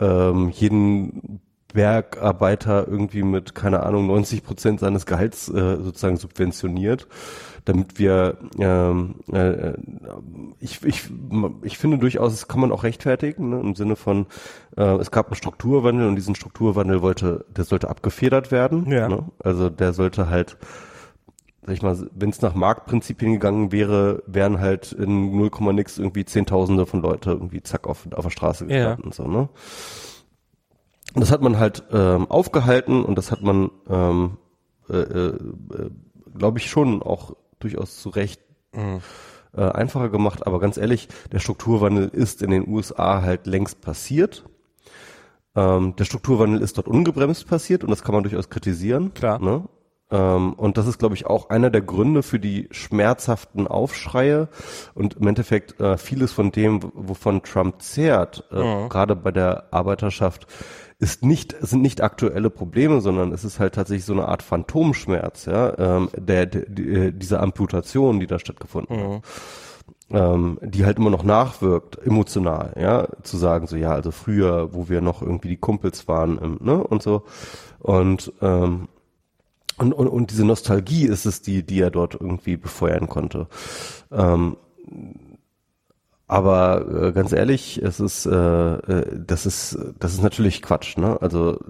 [0.00, 1.40] ähm, jeden
[1.74, 7.08] Bergarbeiter irgendwie mit, keine Ahnung, 90 Prozent seines Gehalts äh, sozusagen subventioniert,
[7.64, 9.72] damit wir, ähm, äh,
[10.60, 11.10] ich, ich,
[11.62, 14.26] ich finde durchaus, das kann man auch rechtfertigen, ne, im Sinne von,
[14.76, 18.90] äh, es gab einen Strukturwandel und diesen Strukturwandel wollte, der sollte abgefedert werden.
[18.90, 19.08] Ja.
[19.08, 19.24] Ne?
[19.42, 20.56] Also der sollte halt,
[21.62, 26.24] sag ich mal, wenn es nach Marktprinzipien gegangen wäre, wären halt in 0, nix irgendwie
[26.24, 29.04] Zehntausende von Leute irgendwie zack auf, auf der Straße gestanden ja.
[29.04, 29.48] und so, ne?
[31.14, 34.36] Und das hat man halt ähm, aufgehalten und das hat man, ähm,
[34.90, 35.38] äh, äh,
[36.36, 38.40] glaube ich, schon auch durchaus zu Recht
[38.72, 39.00] mhm.
[39.56, 40.46] äh, einfacher gemacht.
[40.46, 44.44] Aber ganz ehrlich, der Strukturwandel ist in den USA halt längst passiert.
[45.54, 49.14] Ähm, der Strukturwandel ist dort ungebremst passiert und das kann man durchaus kritisieren.
[49.14, 49.38] Klar.
[49.38, 49.68] Ne?
[50.10, 54.48] Ähm, und das ist, glaube ich, auch einer der Gründe für die schmerzhaften Aufschreie
[54.94, 58.88] und im Endeffekt äh, vieles von dem, wovon Trump zehrt, äh, mhm.
[58.88, 60.46] gerade bei der Arbeiterschaft,
[60.98, 65.46] ist nicht, sind nicht aktuelle Probleme, sondern es ist halt tatsächlich so eine Art Phantomschmerz,
[65.46, 69.14] ja, ähm, der, der äh, dieser Amputation, die da stattgefunden mhm.
[69.14, 69.22] hat.
[70.10, 74.88] ähm, die halt immer noch nachwirkt, emotional, ja, zu sagen so, ja, also früher, wo
[74.88, 77.24] wir noch irgendwie die Kumpels waren, ähm, ne, und so.
[77.80, 78.88] Und, ähm,
[79.76, 83.48] und, und, und diese Nostalgie ist es, die, die er dort irgendwie befeuern konnte.
[84.12, 84.56] Ähm,
[86.34, 91.16] aber äh, ganz ehrlich, es ist, äh, äh, das ist, das ist natürlich Quatsch, ne?
[91.20, 91.60] Also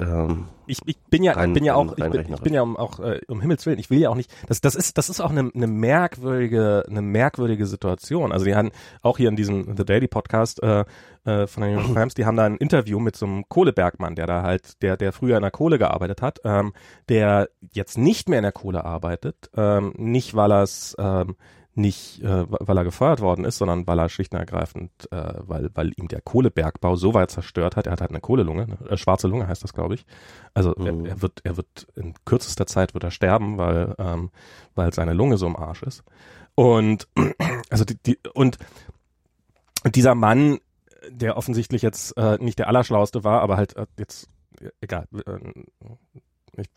[0.00, 2.76] ähm, ich, ich bin ja, rein, bin ja auch, ich bin, ich bin ja um,
[2.76, 4.34] auch äh, um Himmels willen, ich will ja auch nicht.
[4.48, 8.32] Das, das ist, das ist auch eine, eine merkwürdige, eine merkwürdige Situation.
[8.32, 10.84] Also die haben auch hier in diesem The Daily Podcast äh,
[11.24, 14.16] äh, von den New York Times, die haben da ein Interview mit so einem Kohlebergmann,
[14.16, 16.72] der da halt, der, der früher in der Kohle gearbeitet hat, ähm,
[17.08, 21.36] der jetzt nicht mehr in der Kohle arbeitet, ähm, nicht weil er es ähm,
[21.74, 25.70] nicht, äh, weil er gefeuert worden ist, sondern weil er schlicht und ergreifend, äh, weil,
[25.74, 27.86] weil ihm der Kohlebergbau so weit zerstört hat.
[27.86, 28.78] Er hat halt eine Kohlelunge, ne?
[28.90, 30.04] äh, schwarze Lunge heißt das, glaube ich.
[30.52, 31.06] Also mhm.
[31.06, 34.30] er, er, wird, er wird in kürzester Zeit wird er sterben, weil, ähm,
[34.74, 36.04] weil seine Lunge so im Arsch ist.
[36.54, 37.08] Und
[37.70, 38.58] also die, die und,
[39.84, 40.58] und dieser Mann,
[41.08, 44.28] der offensichtlich jetzt äh, nicht der Allerschlauste war, aber halt äh, jetzt
[44.80, 45.08] egal.
[45.26, 45.38] Äh,
[46.58, 46.68] ich,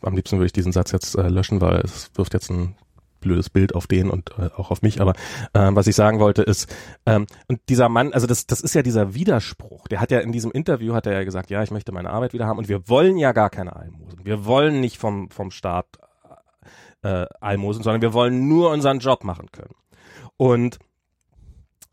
[0.00, 2.76] am liebsten würde ich diesen Satz jetzt äh, löschen, weil es wirft jetzt ein
[3.20, 5.14] blödes Bild auf den und äh, auch auf mich, aber
[5.54, 6.74] ähm, was ich sagen wollte ist,
[7.06, 10.32] ähm, und dieser Mann, also das, das ist ja dieser Widerspruch, der hat ja in
[10.32, 12.88] diesem Interview, hat er ja gesagt, ja, ich möchte meine Arbeit wieder haben und wir
[12.88, 15.86] wollen ja gar keine Almosen, wir wollen nicht vom, vom Staat
[17.02, 19.74] äh, Almosen, sondern wir wollen nur unseren Job machen können.
[20.36, 20.78] Und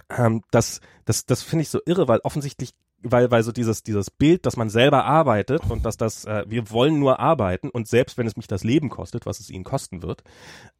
[0.09, 4.09] ähm, das, das, das finde ich so irre, weil offensichtlich weil, weil so dieses, dieses
[4.09, 8.17] Bild, dass man selber arbeitet und dass das, äh, wir wollen nur arbeiten und selbst
[8.17, 10.23] wenn es mich das Leben kostet, was es ihnen kosten wird,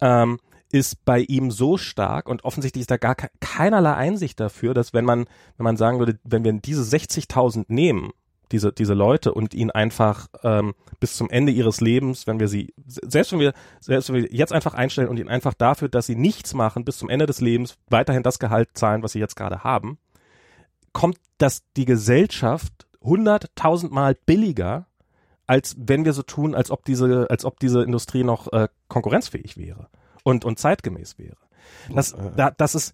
[0.02, 0.40] ähm,
[0.72, 4.94] ist bei ihm so stark und offensichtlich ist da gar ke keinerlei Einsicht dafür, dass
[4.94, 5.26] wenn man,
[5.58, 8.12] wenn man sagen würde, wenn wir diese 60.000 nehmen,
[8.52, 12.74] diese, diese Leute und ihn einfach ähm, bis zum Ende ihres Lebens, wenn wir sie,
[12.86, 16.16] selbst wenn wir, selbst wenn wir jetzt einfach einstellen und ihn einfach dafür, dass sie
[16.16, 19.64] nichts machen, bis zum Ende des Lebens weiterhin das Gehalt zahlen, was sie jetzt gerade
[19.64, 19.98] haben,
[20.96, 24.88] kommt das die Gesellschaft hunderttausendmal billiger,
[25.46, 29.58] als wenn wir so tun, als ob diese, als ob diese Industrie noch äh, konkurrenzfähig
[29.58, 29.90] wäre
[30.24, 31.36] und, und zeitgemäß wäre.
[31.94, 32.32] Das, äh.
[32.38, 32.94] da, das ist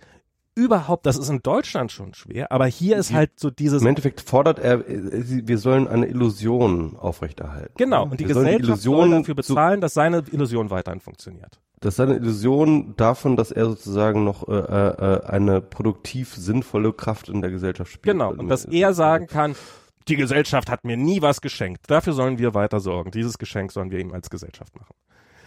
[0.55, 3.83] überhaupt, das ist in Deutschland schon schwer, aber hier ist halt so dieses.
[3.83, 7.75] Im Endeffekt fordert er, äh, wir sollen eine Illusion aufrechterhalten.
[7.77, 11.59] Genau, und die wir Gesellschaft die Illusion soll dafür bezahlen, dass seine Illusion weiterhin funktioniert.
[11.81, 17.27] Das ist eine Illusion davon, dass er sozusagen noch äh, äh, eine produktiv sinnvolle Kraft
[17.27, 18.13] in der Gesellschaft spielt.
[18.13, 19.55] Genau, und dass er sagen kann,
[20.07, 21.89] die Gesellschaft hat mir nie was geschenkt.
[21.89, 23.09] Dafür sollen wir weiter sorgen.
[23.09, 24.93] Dieses Geschenk sollen wir ihm als Gesellschaft machen.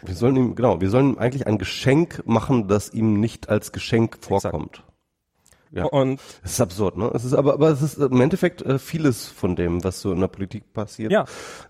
[0.03, 3.71] Wir sollen ihm, genau, wir sollen ihm eigentlich ein Geschenk machen, das ihm nicht als
[3.71, 4.79] Geschenk vorkommt.
[4.79, 4.94] Exakt.
[5.75, 5.87] Ja.
[5.87, 7.11] Und es ist absurd, ne?
[7.15, 10.21] Es ist aber, aber es ist im Endeffekt äh, vieles von dem, was so in
[10.21, 11.25] der Politik passiert, ja.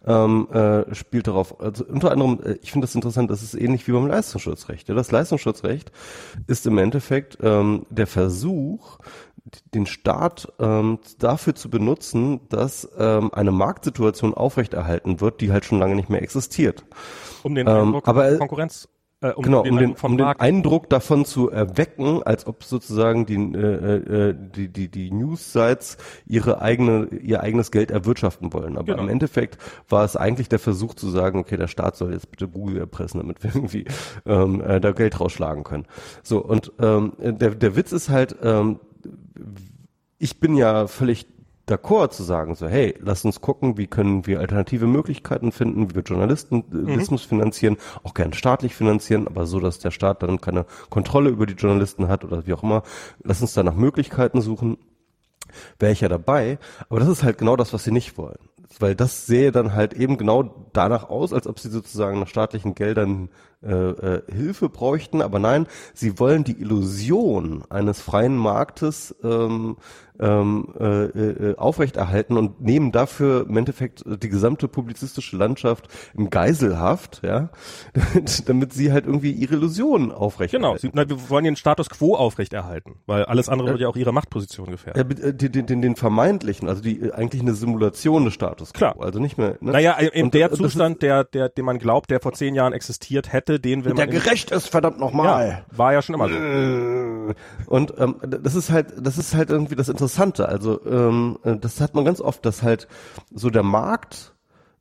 [0.06, 1.58] ähm, äh, spielt darauf.
[1.60, 4.88] Also unter anderem, äh, ich finde das interessant, das ist ähnlich wie beim Leistungsschutzrecht.
[4.88, 4.94] Ja?
[4.94, 5.90] Das Leistungsschutzrecht
[6.46, 8.98] ist im Endeffekt ähm, der Versuch,
[9.74, 15.78] den Staat ähm, dafür zu benutzen, dass ähm, eine Marktsituation aufrechterhalten wird, die halt schon
[15.78, 16.84] lange nicht mehr existiert.
[17.42, 18.88] Um den ähm, aber, Konkurrenz
[19.24, 23.24] äh, um genau, den, um, den, um den Eindruck davon zu erwecken, als ob sozusagen
[23.24, 25.96] die, äh, äh, die, die, die News-Sites
[26.26, 28.76] ihre eigene, ihr eigenes Geld erwirtschaften wollen.
[28.76, 29.02] Aber genau.
[29.02, 29.56] im Endeffekt
[29.88, 33.18] war es eigentlich der Versuch zu sagen, okay, der Staat soll jetzt bitte Google erpressen,
[33.18, 33.86] damit wir irgendwie
[34.26, 35.86] ähm, äh, da Geld rausschlagen können.
[36.22, 38.78] So, und ähm, der, der Witz ist halt, ähm,
[40.18, 41.26] ich bin ja völlig
[41.66, 45.94] d'accord zu sagen, so hey, lass uns gucken, wie können wir alternative Möglichkeiten finden, wie
[45.94, 47.28] wir Journalismus mhm.
[47.28, 51.54] finanzieren, auch gern staatlich finanzieren, aber so, dass der Staat dann keine Kontrolle über die
[51.54, 52.82] Journalisten hat oder wie auch immer.
[53.22, 54.78] Lass uns da nach Möglichkeiten suchen.
[55.78, 56.58] Wäre ich ja dabei,
[56.88, 58.38] aber das ist halt genau das, was sie nicht wollen.
[58.80, 62.74] Weil das sähe dann halt eben genau danach aus, als ob sie sozusagen nach staatlichen
[62.74, 63.28] Geldern
[63.64, 69.76] äh, äh, Hilfe bräuchten, aber nein, sie wollen die Illusion eines freien Marktes ähm,
[70.20, 77.22] ähm, äh, äh, aufrechterhalten und nehmen dafür im Endeffekt die gesamte publizistische Landschaft im Geiselhaft,
[77.24, 77.50] ja,
[78.46, 80.90] damit sie halt irgendwie ihre Illusionen aufrechterhalten.
[80.90, 84.12] Genau, na, wir wollen den Status quo aufrechterhalten, weil alles andere würde ja auch ihre
[84.12, 85.18] Machtposition gefährden.
[85.18, 88.96] Ja, den, den, den, den vermeintlichen, also die eigentlich eine Simulation des Status quo, Klar.
[89.00, 89.56] also nicht mehr.
[89.60, 89.72] Ne?
[89.72, 93.58] Naja, in der Zustand, der, der, den man glaubt, der vor zehn Jahren existiert hätte,
[93.58, 94.14] den will der man.
[94.14, 95.48] Der gerecht ist, verdammt nochmal.
[95.48, 97.34] Ja, war ja schon immer so.
[97.66, 100.50] Und ähm, das ist halt, das ist halt irgendwie das Interessante.
[100.50, 102.88] Also ähm, das hat man ganz oft, dass halt
[103.32, 104.34] so der Markt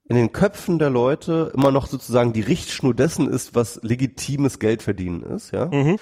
[0.09, 4.83] in den Köpfen der Leute immer noch sozusagen die Richtschnur dessen ist, was legitimes Geld
[4.83, 5.67] verdienen ist, ja.
[5.67, 5.97] Mhm.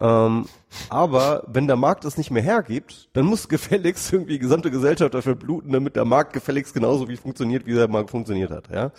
[0.00, 0.44] Ähm,
[0.90, 5.14] aber wenn der Markt es nicht mehr hergibt, dann muss gefälligst irgendwie die gesamte Gesellschaft
[5.14, 8.92] dafür bluten, damit der Markt gefälligst genauso wie funktioniert, wie der Markt funktioniert hat, ja.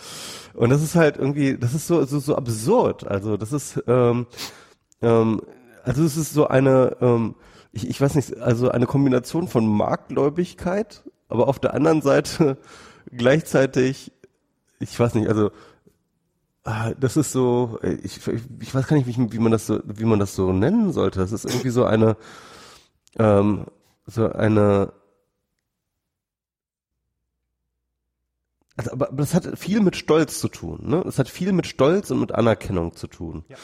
[0.55, 3.05] Und das ist halt irgendwie, das ist so, so, so absurd.
[3.05, 4.25] Also das ist, ähm,
[5.03, 5.41] ähm,
[5.83, 7.35] also es ist so eine, ähm,
[7.73, 12.57] ich, ich weiß nicht, also eine Kombination von Marktgläubigkeit, aber auf der anderen Seite
[13.11, 14.11] gleichzeitig,
[14.79, 15.51] ich weiß nicht, also
[16.63, 18.19] ah, das ist so, ich,
[18.59, 21.19] ich weiß gar nicht, wie, wie man das so, wie man das so nennen sollte.
[21.19, 22.15] Das ist irgendwie so eine,
[23.17, 23.65] ähm,
[24.05, 24.93] so eine
[28.75, 30.79] Also, aber, aber das hat viel mit Stolz zu tun.
[30.89, 31.03] Ne?
[31.05, 33.45] Das hat viel mit Stolz und mit Anerkennung zu tun.
[33.47, 33.57] Ja.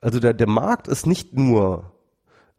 [0.00, 1.92] Also der, der Markt ist nicht nur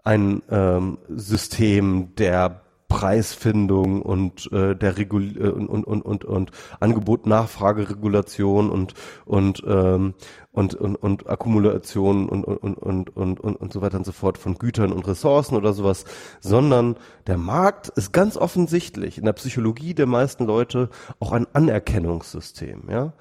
[0.04, 2.62] ein ähm, System der
[2.92, 6.52] Preisfindung und äh, der Regul äh, und, und, und, und, und
[6.82, 10.14] Angebot-Nachfrage-Regulation und und, ähm,
[10.52, 14.12] und und und Akkumulation und und, und und und und und so weiter und so
[14.12, 16.04] fort von Gütern und Ressourcen oder sowas,
[16.42, 16.98] sondern
[17.28, 20.90] der Markt ist ganz offensichtlich in der Psychologie der meisten Leute
[21.22, 22.90] auch ein Anerkennungssystem.
[22.90, 23.14] Ja,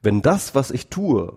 [0.00, 1.36] wenn das, was ich tue,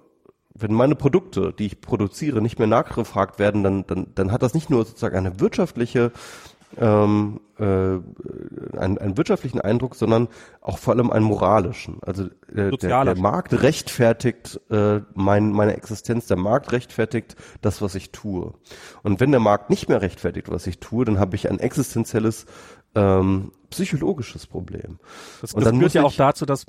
[0.53, 4.53] wenn meine Produkte, die ich produziere, nicht mehr nachgefragt werden, dann, dann, dann hat das
[4.53, 6.11] nicht nur sozusagen eine wirtschaftliche
[6.77, 10.27] ähm, äh, einen, einen wirtschaftlichen Eindruck, sondern
[10.61, 11.97] auch vor allem einen moralischen.
[12.01, 12.25] Also
[12.55, 18.11] äh, der, der Markt rechtfertigt äh, mein, meine Existenz, der Markt rechtfertigt das, was ich
[18.11, 18.53] tue.
[19.03, 22.45] Und wenn der Markt nicht mehr rechtfertigt, was ich tue, dann habe ich ein existenzielles
[22.95, 24.99] ähm, psychologisches Problem.
[25.39, 26.65] Das, und das führt ja auch dazu, dass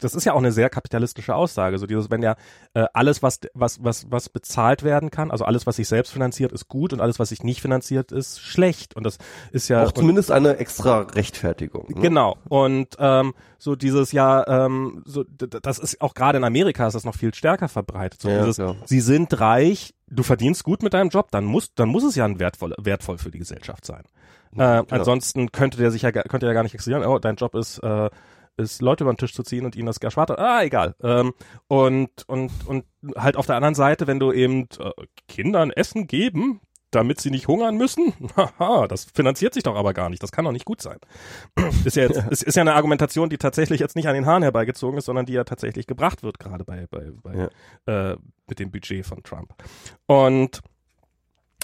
[0.00, 2.34] das ist ja auch eine sehr kapitalistische Aussage, so dieses wenn ja
[2.74, 6.52] äh, alles was was was was bezahlt werden kann, also alles was sich selbst finanziert
[6.52, 9.18] ist gut und alles was sich nicht finanziert ist schlecht und das
[9.52, 11.88] ist ja auch zumindest eine extra Rechtfertigung.
[11.88, 12.00] Ne?
[12.00, 16.94] Genau und ähm, so dieses ja ähm, so das ist auch gerade in Amerika ist
[16.94, 18.22] das noch viel stärker verbreitet.
[18.22, 18.74] So ja, dieses, ja.
[18.86, 22.24] Sie sind reich, du verdienst gut mit deinem Job, dann muss dann muss es ja
[22.24, 24.04] ein wertvoll wertvoll für die Gesellschaft sein.
[24.52, 24.86] Äh, genau.
[24.90, 27.04] Ansonsten könnte der sich ja könnte der gar nicht existieren.
[27.04, 28.10] Oh, dein Job ist äh,
[28.56, 30.94] ist Leute über den Tisch zu ziehen und ihnen das Geschwarte, ah, egal.
[31.02, 31.34] Ähm,
[31.68, 32.84] und, und, und
[33.16, 34.90] halt auf der anderen Seite, wenn du eben äh,
[35.28, 36.60] Kindern Essen geben,
[36.90, 40.44] damit sie nicht hungern müssen, haha, das finanziert sich doch aber gar nicht, das kann
[40.44, 40.98] doch nicht gut sein.
[41.84, 44.42] ist ja jetzt, ist, ist ja eine Argumentation, die tatsächlich jetzt nicht an den Haaren
[44.42, 47.50] herbeigezogen ist, sondern die ja tatsächlich gebracht wird, gerade bei, bei, bei
[47.86, 48.12] ja.
[48.12, 48.16] äh,
[48.48, 49.54] mit dem Budget von Trump.
[50.06, 50.62] Und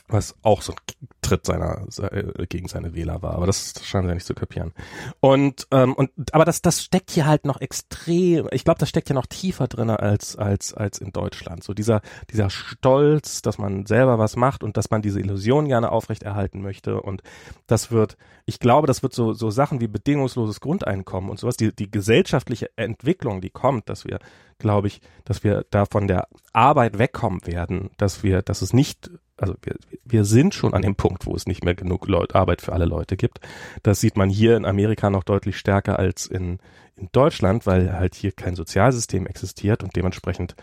[0.09, 0.79] was auch so ein
[1.23, 4.73] Tritt seiner äh, gegen seine Wähler war, aber das, scheinen sie nicht zu kapieren.
[5.21, 8.49] Und ähm, und aber das das steckt hier halt noch extrem.
[8.51, 11.65] Ich glaube, das steckt hier noch tiefer drinne als als als in Deutschland.
[11.65, 15.93] So dieser dieser Stolz, dass man selber was macht und dass man diese Illusion gerne
[15.93, 17.23] aufrechterhalten möchte und
[17.67, 21.75] das wird, ich glaube, das wird so so Sachen wie bedingungsloses Grundeinkommen und sowas, die
[21.75, 24.19] die gesellschaftliche Entwicklung, die kommt, dass wir
[24.59, 29.11] glaube ich, dass wir da von der Arbeit wegkommen werden, dass wir, dass es nicht
[29.43, 32.63] also wir, wir sind schon an dem Punkt, wo es nicht mehr genug Leute, Arbeit
[32.63, 33.41] für alle Leute gibt.
[33.83, 36.59] Das sieht man hier in Amerika noch deutlich stärker als in,
[36.97, 40.55] in Deutschland, weil halt hier kein Sozialsystem existiert und dementsprechend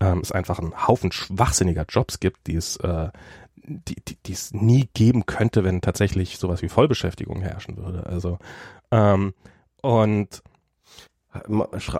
[0.00, 3.10] ähm, es einfach einen Haufen schwachsinniger Jobs gibt, die es äh,
[3.64, 8.06] die, die, die es nie geben könnte, wenn tatsächlich sowas wie Vollbeschäftigung herrschen würde.
[8.06, 8.38] Also
[8.90, 9.34] ähm,
[9.82, 10.42] und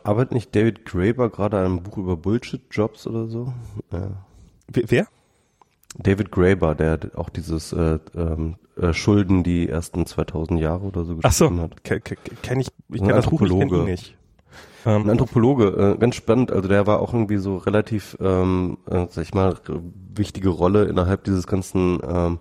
[0.04, 3.54] Arbeitet nicht David Graeber gerade an einem Buch über Bullshit-Jobs oder so?
[3.90, 4.10] Ja.
[4.68, 5.06] Wer?
[5.98, 11.16] David Graeber, der auch dieses äh, ähm, äh, Schulden die ersten 2000 Jahre oder so
[11.16, 11.84] geschrieben Ach so, hat.
[11.84, 12.00] Kenne
[12.62, 14.16] ich, ich kenne das Buch nicht, nicht.
[14.84, 19.06] Ähm, Ein Anthropologe, äh, ganz spannend, also der war auch irgendwie so relativ, ähm, äh,
[19.10, 19.56] sag ich mal,
[20.14, 22.38] wichtige Rolle innerhalb dieses ganzen ähm,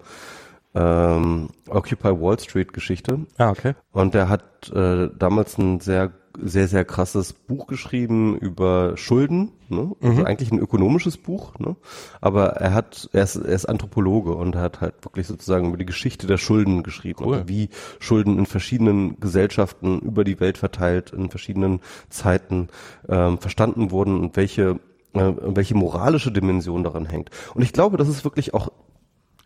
[0.74, 3.26] ähm, Occupy Wall Street Geschichte.
[3.38, 3.74] Ah, okay.
[3.92, 9.92] Und der hat äh, damals ein sehr sehr, sehr krasses Buch geschrieben über Schulden, ne?
[10.02, 10.26] also mhm.
[10.26, 11.76] eigentlich ein ökonomisches Buch, ne?
[12.20, 15.86] aber er hat, er ist, er ist Anthropologe und hat halt wirklich sozusagen über die
[15.86, 17.36] Geschichte der Schulden geschrieben, cool.
[17.36, 17.70] also wie
[18.00, 22.70] Schulden in verschiedenen Gesellschaften über die Welt verteilt, in verschiedenen Zeiten
[23.10, 24.80] ähm, verstanden wurden und welche,
[25.14, 27.30] äh, welche moralische Dimension daran hängt.
[27.54, 28.72] Und ich glaube, das ist wirklich auch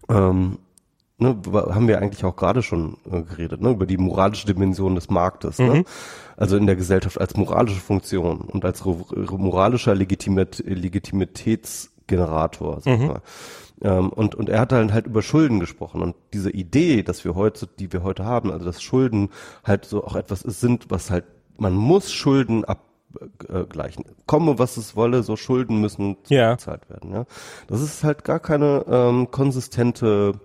[0.10, 0.60] ähm,
[1.18, 5.10] ne, haben wir eigentlich auch gerade schon äh, geredet, ne, über die moralische Dimension des
[5.10, 5.66] Marktes, ne?
[5.66, 5.74] mhm.
[5.74, 5.86] ne?
[6.38, 12.82] also in der Gesellschaft als moralische Funktion und als moralischer Legitimit Legitimitätsgenerator.
[12.82, 13.08] Sag mhm.
[13.08, 13.22] mal.
[13.82, 17.36] Ähm, und, und er hat dann halt über Schulden gesprochen und diese Idee, dass wir
[17.36, 19.30] heute, die wir heute haben, also dass Schulden
[19.64, 21.26] halt so auch etwas ist, sind, was halt,
[21.58, 24.06] man muss Schulden abgleichen.
[24.26, 26.54] Komme, was es wolle, so Schulden müssen ja.
[26.54, 27.12] bezahlt werden.
[27.12, 27.26] Ja?
[27.68, 30.40] Das ist halt gar keine ähm, konsistente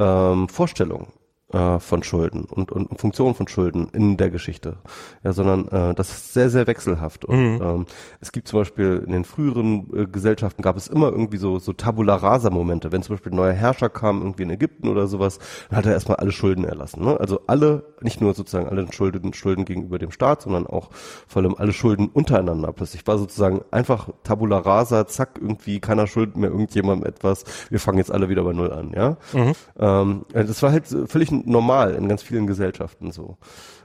[0.00, 1.08] ähm, Vorstellung.
[1.52, 4.76] Äh, von Schulden und, und Funktion von Schulden in der Geschichte,
[5.24, 7.24] ja, sondern äh, das ist sehr, sehr wechselhaft.
[7.24, 7.62] Und mhm.
[7.62, 7.86] ähm,
[8.20, 11.72] es gibt zum Beispiel in den früheren äh, Gesellschaften gab es immer irgendwie so, so
[11.72, 12.92] Tabula rasa Momente.
[12.92, 15.92] Wenn zum Beispiel ein neuer Herrscher kam, irgendwie in Ägypten oder sowas, dann hat er
[15.92, 17.04] erstmal alle Schulden erlassen.
[17.04, 17.18] Ne?
[17.18, 20.90] Also alle, nicht nur sozusagen alle Schulden, Schulden gegenüber dem Staat, sondern auch
[21.26, 22.72] vor allem alle Schulden untereinander.
[22.72, 27.44] Plötzlich war sozusagen einfach Tabula rasa, zack, irgendwie keiner schuldet mehr irgendjemandem etwas.
[27.70, 29.16] Wir fangen jetzt alle wieder bei Null an, ja.
[29.32, 29.52] Mhm.
[29.78, 33.38] Ähm, das war halt völlig normal in ganz vielen Gesellschaften so.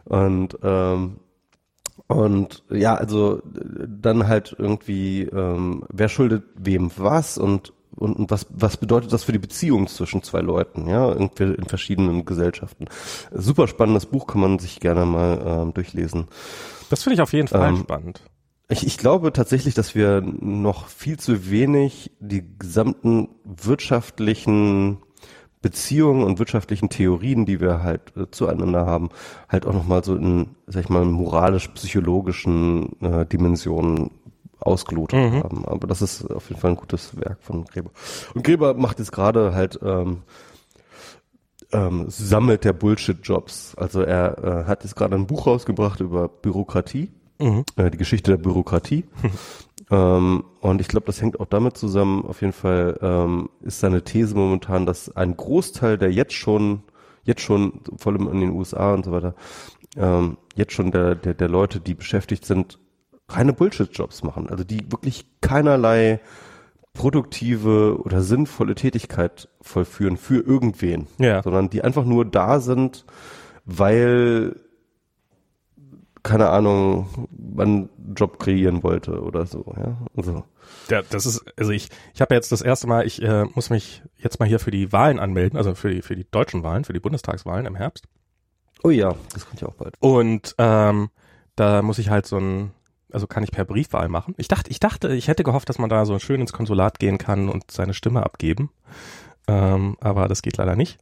[0.06, 1.18] Und ähm,
[2.07, 8.48] und ja, also dann halt irgendwie, ähm, wer schuldet wem was und und, und was,
[8.49, 12.88] was bedeutet das für die Beziehung zwischen zwei Leuten, ja, in, in verschiedenen Gesellschaften.
[13.32, 16.27] Super spannendes Buch, kann man sich gerne mal ähm, durchlesen.
[16.90, 18.22] Das finde ich auf jeden Fall ähm, spannend.
[18.68, 24.98] Ich, ich glaube tatsächlich, dass wir noch viel zu wenig die gesamten wirtschaftlichen
[25.66, 29.10] Beziehungen und wirtschaftlichen Theorien, die wir halt äh, zueinander haben,
[29.50, 34.12] halt auch nochmal so in, sag ich mal, moralisch-psychologischen äh, Dimensionen
[34.60, 35.44] ausgelotet mhm.
[35.44, 35.66] haben.
[35.66, 37.90] Aber das ist auf jeden Fall ein gutes Werk von Gräber.
[38.36, 40.22] Und Gräber macht jetzt gerade halt ähm,
[41.72, 43.74] ähm, sammelt der Bullshit-Jobs.
[43.74, 47.66] Also er äh, hat jetzt gerade ein Buch rausgebracht über Bürokratie, mhm.
[47.76, 49.06] äh, die Geschichte der Bürokratie.
[49.91, 54.03] Ähm, und ich glaube, das hängt auch damit zusammen, auf jeden Fall ähm, ist seine
[54.03, 56.84] These momentan, dass ein Großteil der jetzt schon,
[57.24, 59.36] jetzt schon, vor allem in den USA und so weiter,
[59.95, 62.80] ähm, jetzt schon der, der, der Leute, die beschäftigt sind,
[63.30, 64.49] reine Bullshit-Jobs machen.
[64.49, 66.20] Also die wirklich keinerlei
[66.94, 71.44] produktive oder sinnvolle Tätigkeit vollführen für irgendwen, ja.
[71.44, 73.06] sondern die einfach nur da sind,
[73.66, 74.56] weil
[76.26, 79.95] keine Ahnung, einen Job kreieren wollte oder so, ja.
[80.18, 80.43] Also.
[80.89, 84.02] Ja, das ist, also ich, ich habe jetzt das erste Mal, ich äh, muss mich
[84.18, 86.93] jetzt mal hier für die Wahlen anmelden, also für die, für die deutschen Wahlen, für
[86.93, 88.06] die Bundestagswahlen im Herbst.
[88.84, 89.95] Oh ja, das kommt ja auch bald.
[89.99, 91.10] Und ähm,
[91.56, 92.72] da muss ich halt so ein,
[93.11, 94.34] also kann ich per Briefwahl machen.
[94.38, 97.19] Ich dachte, ich dachte, ich hätte gehofft, dass man da so schön ins Konsulat gehen
[97.19, 98.72] kann und seine Stimme abgeben.
[99.47, 100.97] Ähm, aber das geht leider nicht.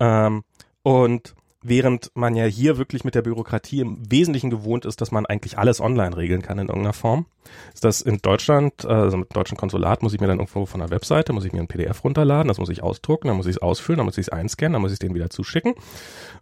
[0.00, 0.42] Ähm,
[0.82, 1.36] und
[1.68, 5.58] während man ja hier wirklich mit der Bürokratie im Wesentlichen gewohnt ist, dass man eigentlich
[5.58, 7.26] alles online regeln kann in irgendeiner Form,
[7.74, 10.80] ist das in Deutschland, äh, also mit deutschen Konsulat muss ich mir dann irgendwo von
[10.80, 13.56] der Webseite, muss ich mir ein PDF runterladen, das muss ich ausdrucken, dann muss ich
[13.56, 15.74] es ausfüllen, dann muss ich es einscannen, dann muss ich es denen wieder zuschicken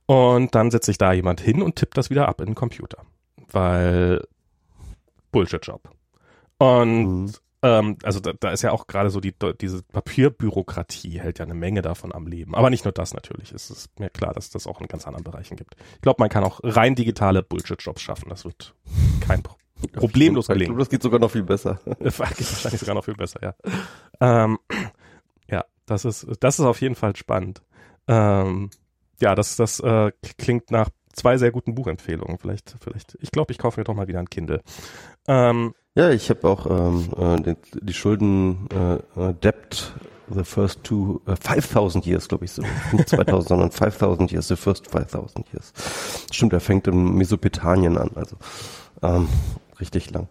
[0.07, 2.99] und dann setzt sich da jemand hin und tippt das wieder ab in den Computer,
[3.51, 4.23] weil
[5.33, 5.91] Bullshit-Job.
[6.59, 7.33] Und mhm.
[7.65, 11.55] Ähm, also da, da ist ja auch gerade so die, diese Papierbürokratie hält ja eine
[11.55, 12.55] Menge davon am Leben.
[12.55, 13.53] Aber nicht nur das natürlich.
[13.53, 15.75] Es ist mir klar, dass das auch in ganz anderen Bereichen gibt.
[15.95, 18.29] Ich glaube, man kann auch rein digitale Bullshit-Jobs schaffen.
[18.29, 18.75] Das wird
[19.21, 19.57] kein Pro
[19.95, 20.63] problemlos gelingen.
[20.63, 21.81] Ich glaube, das geht sogar noch viel besser.
[21.85, 23.55] geht wahrscheinlich sogar noch viel besser, ja.
[24.21, 24.59] Ähm,
[25.51, 27.63] ja, das ist, das ist auf jeden Fall spannend.
[28.07, 28.71] Ähm,
[29.21, 32.39] ja, das, das äh, klingt nach zwei sehr guten Buchempfehlungen.
[32.39, 34.61] Vielleicht, vielleicht, ich glaube, ich kaufe mir doch mal wieder ein Kindle.
[35.27, 38.95] Ähm, ja, ich habe auch ähm, äh, die, die Schulden äh,
[39.29, 39.95] äh Debt
[40.29, 42.63] the first two uh, 5000 years, glaube ich so.
[42.93, 45.73] Nicht 2000, sondern 5000 years, the first 5000 years.
[46.33, 48.37] Stimmt, er fängt in Mesopotamien an, also
[49.03, 49.29] ähm,
[49.81, 50.29] richtig lang.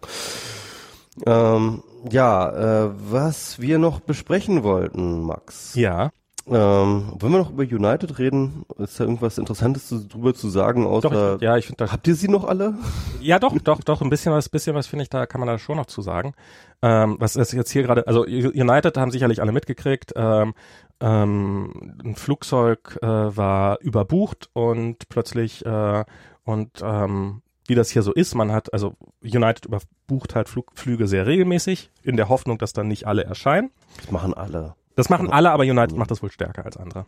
[1.26, 5.74] Ähm, ja, äh, was wir noch besprechen wollten, Max.
[5.74, 6.10] Ja.
[6.46, 8.66] Ähm, wollen wir noch über United reden?
[8.78, 10.86] Ist da irgendwas Interessantes zu, drüber zu sagen?
[10.86, 12.74] Außer, doch, ja, ich finde Habt ihr sie noch alle?
[13.20, 14.02] Ja, doch, doch, doch.
[14.02, 16.34] Ein bisschen was, bisschen was finde ich, da kann man da schon noch zu sagen.
[16.82, 18.06] Ähm, was ist jetzt hier gerade?
[18.06, 20.12] Also United haben sicherlich alle mitgekriegt.
[20.16, 20.52] Ähm,
[21.00, 26.04] ähm, ein Flugzeug äh, war überbucht und plötzlich äh,
[26.44, 31.08] und ähm, wie das hier so ist, man hat, also United überbucht halt Flug, Flüge
[31.08, 33.70] sehr regelmäßig, in der Hoffnung, dass dann nicht alle erscheinen.
[33.96, 34.74] Das machen alle.
[34.96, 37.06] Das machen alle, aber United macht das wohl stärker als andere.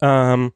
[0.00, 0.52] Ähm,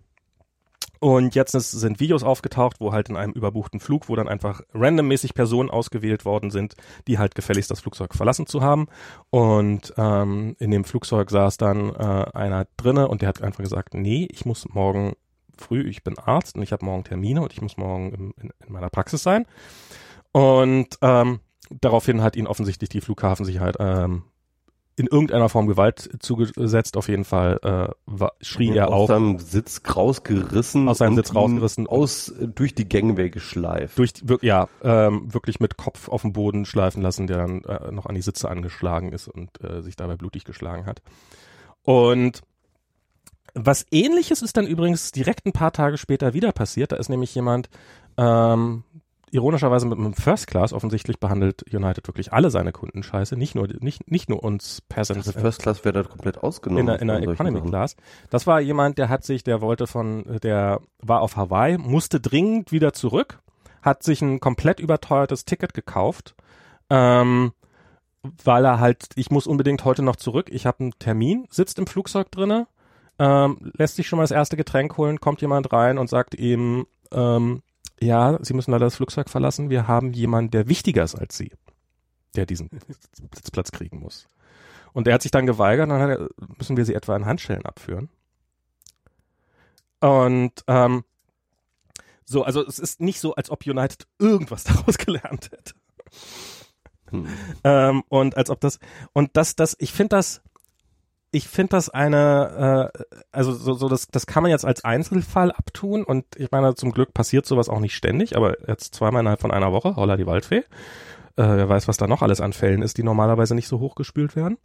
[1.01, 5.32] und jetzt sind Videos aufgetaucht, wo halt in einem überbuchten Flug, wo dann einfach randommäßig
[5.32, 6.74] Personen ausgewählt worden sind,
[7.09, 8.86] die halt gefälligst das Flugzeug verlassen zu haben.
[9.31, 13.94] Und ähm, in dem Flugzeug saß dann äh, einer drinne und der hat einfach gesagt,
[13.94, 15.14] nee, ich muss morgen
[15.56, 18.52] früh, ich bin Arzt und ich habe morgen Termine und ich muss morgen in, in,
[18.66, 19.47] in meiner Praxis sein.
[20.32, 21.40] Und ähm,
[21.70, 24.24] daraufhin hat ihn offensichtlich die Flughafensicherheit ähm,
[24.97, 26.97] in irgendeiner Form Gewalt zugesetzt.
[26.97, 29.03] Auf jeden Fall äh, war, schrie er auf.
[29.03, 30.89] Aus seinem Sitz rausgerissen.
[30.89, 31.87] Aus seinem Sitz rausgerissen.
[31.87, 33.99] Aus, äh, durch die Gangway geschleift.
[33.99, 34.12] Durch,
[34.43, 38.15] ja, ähm, wirklich mit Kopf auf dem Boden schleifen lassen, der dann äh, noch an
[38.15, 41.01] die Sitze angeschlagen ist und äh, sich dabei blutig geschlagen hat.
[41.83, 42.43] Und
[43.55, 46.93] was ähnliches ist dann übrigens direkt ein paar Tage später wieder passiert.
[46.93, 47.69] Da ist nämlich jemand
[48.17, 48.85] ähm,
[49.31, 53.69] ironischerweise mit einem First Class offensichtlich behandelt United wirklich alle seine Kunden scheiße, nicht nur
[53.81, 55.28] nicht nicht nur uns Peasants.
[55.28, 56.81] Also First Class wäre da komplett ausgenommen.
[56.81, 57.97] In der, in der Economy Class.
[58.31, 62.73] Das war jemand, der hat sich, der wollte von, der war auf Hawaii, musste dringend
[62.73, 63.40] wieder zurück,
[63.82, 66.35] hat sich ein komplett überteuertes Ticket gekauft,
[66.89, 67.52] ähm,
[68.44, 71.86] weil er halt, ich muss unbedingt heute noch zurück, ich habe einen Termin, sitzt im
[71.86, 72.66] Flugzeug drinne,
[73.19, 76.86] ähm, lässt sich schon mal das erste Getränk holen, kommt jemand rein und sagt ihm,
[77.12, 77.62] ähm,
[78.02, 81.52] ja, Sie müssen leider das Flugzeug verlassen, wir haben jemanden, der wichtiger ist als Sie,
[82.35, 82.70] der diesen
[83.35, 84.27] Sitzplatz kriegen muss.
[84.93, 86.28] Und er hat sich dann geweigert, dann er,
[86.59, 88.09] müssen wir sie etwa in Handschellen abführen.
[90.01, 91.05] Und ähm,
[92.24, 95.74] so, also es ist nicht so, als ob United irgendwas daraus gelernt hätte.
[97.10, 97.27] Hm.
[97.64, 98.78] Ähm, und als ob das,
[99.12, 100.43] und das, das, ich finde das,
[101.32, 105.52] ich finde das eine, äh, also so, so das, das kann man jetzt als Einzelfall
[105.52, 109.40] abtun und ich meine, zum Glück passiert sowas auch nicht ständig, aber jetzt zweimal innerhalb
[109.40, 110.65] von einer Woche, holla die Waldfee.
[111.36, 114.35] Äh, wer weiß, was da noch alles an Fällen ist, die normalerweise nicht so hochgespült
[114.35, 114.59] werden.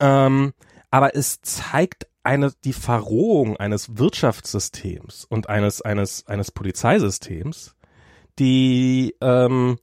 [0.00, 0.54] Ähm,
[0.90, 7.74] aber es zeigt eine, die Verrohung eines Wirtschaftssystems und eines, eines, eines Polizeisystems,
[8.38, 9.78] die, ähm,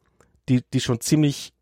[0.47, 1.53] die, die schon ziemlich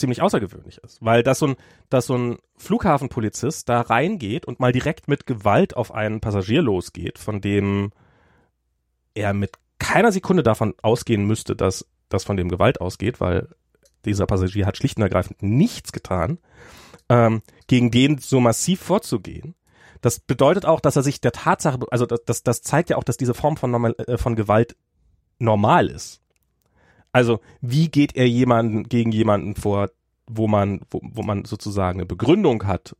[0.00, 1.56] ziemlich außergewöhnlich ist, weil dass so ein,
[1.88, 7.18] dass so ein Flughafenpolizist da reingeht und mal direkt mit Gewalt auf einen Passagier losgeht,
[7.18, 7.92] von dem
[9.14, 13.48] er mit keiner Sekunde davon ausgehen müsste, dass das von dem Gewalt ausgeht, weil
[14.04, 16.38] dieser Passagier hat schlicht und ergreifend nichts getan,
[17.08, 19.54] ähm, gegen den so massiv vorzugehen.
[20.00, 23.04] Das bedeutet auch, dass er sich der Tatsache, also das, das, das zeigt ja auch,
[23.04, 24.76] dass diese Form von, normal, äh, von Gewalt
[25.38, 26.19] normal ist.
[27.12, 29.90] Also wie geht er jemanden gegen jemanden vor,
[30.26, 32.94] wo man, wo, wo man sozusagen eine Begründung hat,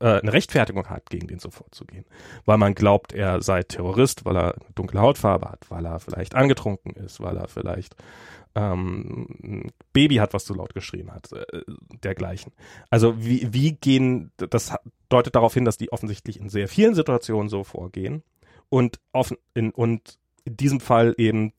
[0.00, 2.06] äh, eine Rechtfertigung hat, gegen den so vorzugehen.
[2.46, 6.92] Weil man glaubt, er sei Terrorist, weil er dunkle Hautfarbe hat, weil er vielleicht angetrunken
[6.92, 7.96] ist, weil er vielleicht
[8.54, 11.62] ähm, ein Baby hat, was zu laut geschrien hat, äh,
[12.02, 12.52] dergleichen.
[12.88, 14.74] Also wie, wie gehen, das
[15.08, 18.22] deutet darauf hin, dass die offensichtlich in sehr vielen Situationen so vorgehen
[18.68, 21.52] und offen in, und in diesem Fall eben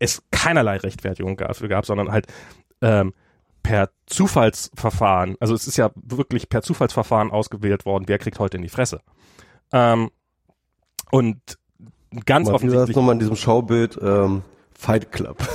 [0.00, 2.26] es keinerlei Rechtfertigung dafür gab, sondern halt
[2.82, 3.14] ähm,
[3.62, 8.62] per Zufallsverfahren, also es ist ja wirklich per Zufallsverfahren ausgewählt worden, wer kriegt heute in
[8.62, 9.00] die Fresse.
[9.72, 10.10] Ähm,
[11.12, 11.38] und
[12.24, 12.88] ganz Mal offensichtlich.
[12.88, 14.42] Das nochmal in diesem Schaubild, ähm,
[14.80, 15.36] Fight Club.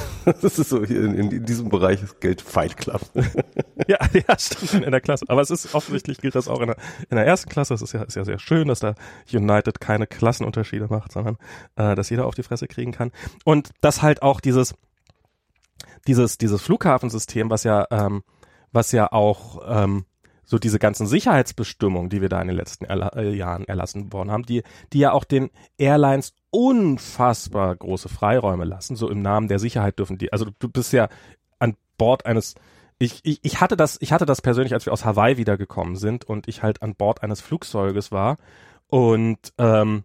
[0.41, 3.01] Das ist so hier in, in diesem Bereich gilt Fight Club.
[3.87, 5.25] ja, ja, stimmt in der Klasse.
[5.27, 6.77] Aber es ist offensichtlich gilt das auch in der,
[7.11, 7.75] in der ersten Klasse.
[7.75, 8.95] Es ist ja, ist ja sehr schön, dass da
[9.31, 11.37] United keine Klassenunterschiede macht, sondern
[11.75, 13.11] äh, dass jeder auf die Fresse kriegen kann.
[13.43, 14.73] Und dass halt auch dieses
[16.07, 18.23] dieses dieses Flughafensystem, was ja ähm,
[18.71, 20.05] was ja auch ähm,
[20.45, 24.31] so diese ganzen Sicherheitsbestimmungen, die wir da in den letzten Erla äh, Jahren erlassen worden
[24.31, 29.59] haben, die, die ja auch den Airlines unfassbar große Freiräume lassen, so im Namen der
[29.59, 31.09] Sicherheit dürfen die, also du bist ja
[31.59, 32.55] an Bord eines,
[32.97, 36.25] ich, ich, ich hatte das, ich hatte das persönlich, als wir aus Hawaii wiedergekommen sind
[36.25, 38.37] und ich halt an Bord eines Flugzeuges war
[38.87, 40.03] und, ähm,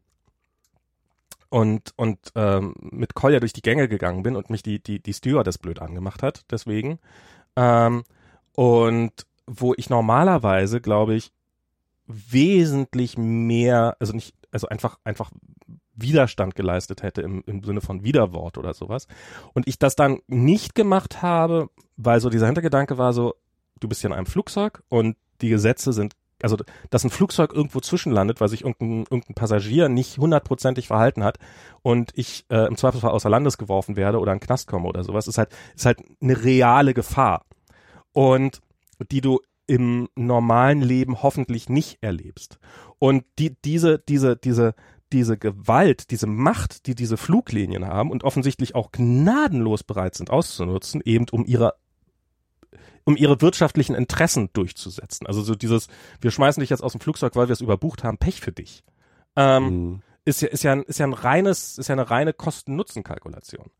[1.50, 5.12] und und ähm, mit Kolja durch die Gänge gegangen bin und mich die die die
[5.12, 7.00] Stewardess blöd angemacht hat deswegen
[7.56, 8.04] ähm,
[8.54, 11.32] und wo ich normalerweise, glaube ich,
[12.06, 15.30] wesentlich mehr, also nicht, also einfach, einfach
[16.02, 19.06] Widerstand geleistet hätte im, im Sinne von Widerwort oder sowas.
[19.54, 23.34] Und ich das dann nicht gemacht habe, weil so dieser Hintergedanke war so,
[23.80, 26.56] du bist ja in einem Flugzeug und die Gesetze sind, also
[26.90, 31.38] dass ein Flugzeug irgendwo zwischenlandet, weil sich irgendein, irgendein Passagier nicht hundertprozentig verhalten hat
[31.82, 35.28] und ich äh, im Zweifelsfall außer Landes geworfen werde oder in Knast komme oder sowas,
[35.28, 37.44] ist halt, ist halt eine reale Gefahr.
[38.12, 38.60] Und
[39.10, 42.58] die du im normalen Leben hoffentlich nicht erlebst.
[42.98, 44.74] Und die, diese, diese, diese,
[45.12, 51.00] diese Gewalt, diese Macht, die diese Fluglinien haben und offensichtlich auch gnadenlos bereit sind auszunutzen,
[51.04, 51.74] eben um ihre
[53.04, 55.26] um ihre wirtschaftlichen Interessen durchzusetzen.
[55.26, 55.88] Also so dieses,
[56.20, 58.84] wir schmeißen dich jetzt aus dem Flugzeug, weil wir es überbucht haben, Pech für dich.
[59.36, 60.02] Ähm, mhm.
[60.24, 63.70] Ist ja, ist ja, ein, ist ja ein reines, ist ja eine reine Kosten-Nutzen-Kalkulation.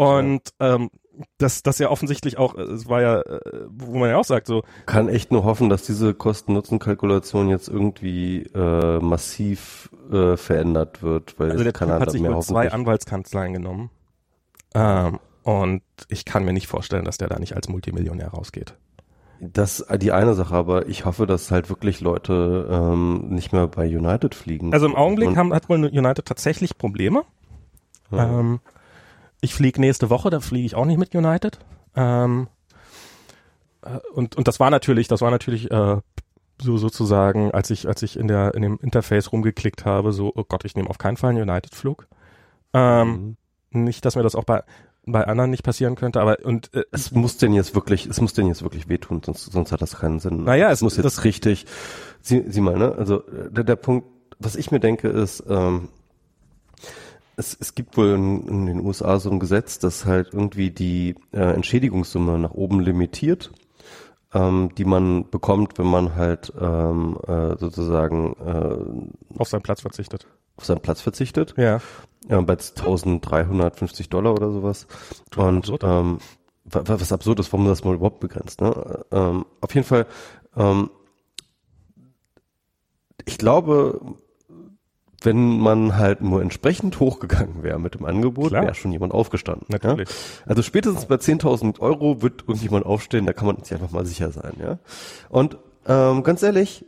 [0.00, 0.88] Und ähm,
[1.36, 4.46] das, das ja offensichtlich auch, äh, es war ja, äh, wo man ja auch sagt,
[4.46, 4.62] so.
[4.86, 11.50] Kann echt nur hoffen, dass diese Kosten-Nutzen-Kalkulation jetzt irgendwie äh, massiv äh, verändert wird, weil
[11.50, 13.90] also der Kanada hat sich mehr zwei Anwaltskanzleien genommen.
[14.74, 18.78] Ähm, und ich kann mir nicht vorstellen, dass der da nicht als Multimillionär rausgeht.
[19.38, 23.86] Das die eine Sache, aber ich hoffe, dass halt wirklich Leute ähm, nicht mehr bei
[23.86, 24.72] United fliegen.
[24.72, 27.24] Also im Augenblick haben, hat wohl United tatsächlich Probleme.
[28.10, 28.40] Ja.
[28.40, 28.60] Ähm,
[29.40, 31.58] ich fliege nächste Woche, da fliege ich auch nicht mit United.
[31.96, 32.48] Ähm,
[33.82, 35.96] äh, und, und das war natürlich, das war natürlich äh,
[36.60, 40.44] so sozusagen, als ich, als ich in der in dem Interface rumgeklickt habe, so, oh
[40.44, 42.06] Gott, ich nehme auf keinen Fall einen United-Flug.
[42.74, 43.36] Ähm,
[43.70, 43.84] mhm.
[43.84, 44.62] Nicht, dass mir das auch bei
[45.06, 48.34] bei anderen nicht passieren könnte, aber und äh, es muss denn jetzt wirklich, es muss
[48.34, 50.44] denn jetzt wirklich wehtun, sonst, sonst hat das keinen Sinn.
[50.44, 51.66] Naja, es muss jetzt das richtig,
[52.20, 54.06] sieh, sieh mal, ne, also der, der Punkt,
[54.38, 55.88] was ich mir denke, ist, ähm,
[57.40, 61.16] es, es gibt wohl in, in den USA so ein Gesetz, das halt irgendwie die
[61.32, 63.50] äh, Entschädigungssumme nach oben limitiert,
[64.32, 70.26] ähm, die man bekommt, wenn man halt ähm, äh, sozusagen äh, auf seinen Platz verzichtet.
[70.56, 71.54] Auf seinen Platz verzichtet.
[71.56, 71.80] Ja.
[72.28, 74.86] ja bei 1350 Dollar oder sowas.
[75.34, 75.82] Und absurd.
[75.84, 76.18] ähm,
[76.64, 78.60] was absurd ist, warum das mal überhaupt begrenzt.
[78.60, 79.04] Ne?
[79.10, 80.06] Ähm, auf jeden Fall,
[80.56, 80.90] ähm,
[83.24, 84.16] ich glaube,
[85.22, 89.66] wenn man halt nur entsprechend hochgegangen wäre mit dem Angebot, wäre schon jemand aufgestanden.
[89.68, 90.08] Natürlich.
[90.08, 90.14] Ja?
[90.46, 94.30] Also spätestens bei 10.000 Euro wird irgendjemand aufstehen, da kann man sich einfach mal sicher
[94.30, 94.54] sein.
[94.60, 94.78] ja.
[95.28, 96.84] Und ähm, ganz ehrlich,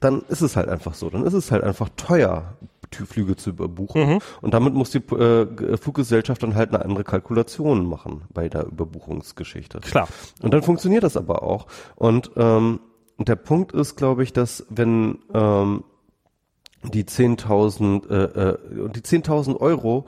[0.00, 1.10] dann ist es halt einfach so.
[1.10, 2.56] Dann ist es halt einfach teuer,
[2.90, 4.14] Flüge zu überbuchen.
[4.14, 4.18] Mhm.
[4.40, 9.80] Und damit muss die äh, Fluggesellschaft dann halt eine andere Kalkulation machen bei der Überbuchungsgeschichte.
[9.80, 10.08] Klar.
[10.42, 11.66] Und dann funktioniert das aber auch.
[11.94, 12.80] Und ähm,
[13.18, 15.84] der Punkt ist, glaube ich, dass wenn ähm,
[16.82, 18.58] die 10.000 äh, äh,
[18.90, 20.06] die 10.000 Euro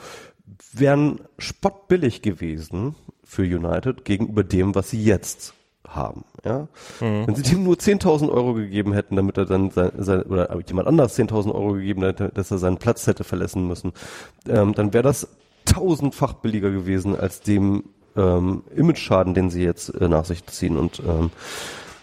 [0.72, 2.94] wären spottbillig gewesen
[3.24, 5.54] für United gegenüber dem, was sie jetzt
[5.86, 6.24] haben.
[6.44, 6.68] Ja?
[7.00, 7.26] Mhm.
[7.26, 10.88] Wenn sie ihm nur 10.000 Euro gegeben hätten, damit er dann sein, sein oder jemand
[10.88, 13.92] anders 10.000 Euro gegeben hätte, dass er seinen Platz hätte verlassen müssen,
[14.48, 15.28] ähm, dann wäre das
[15.64, 17.84] tausendfach billiger gewesen als dem
[18.16, 21.30] ähm, Image-Schaden, den sie jetzt äh, nach sich ziehen und ähm,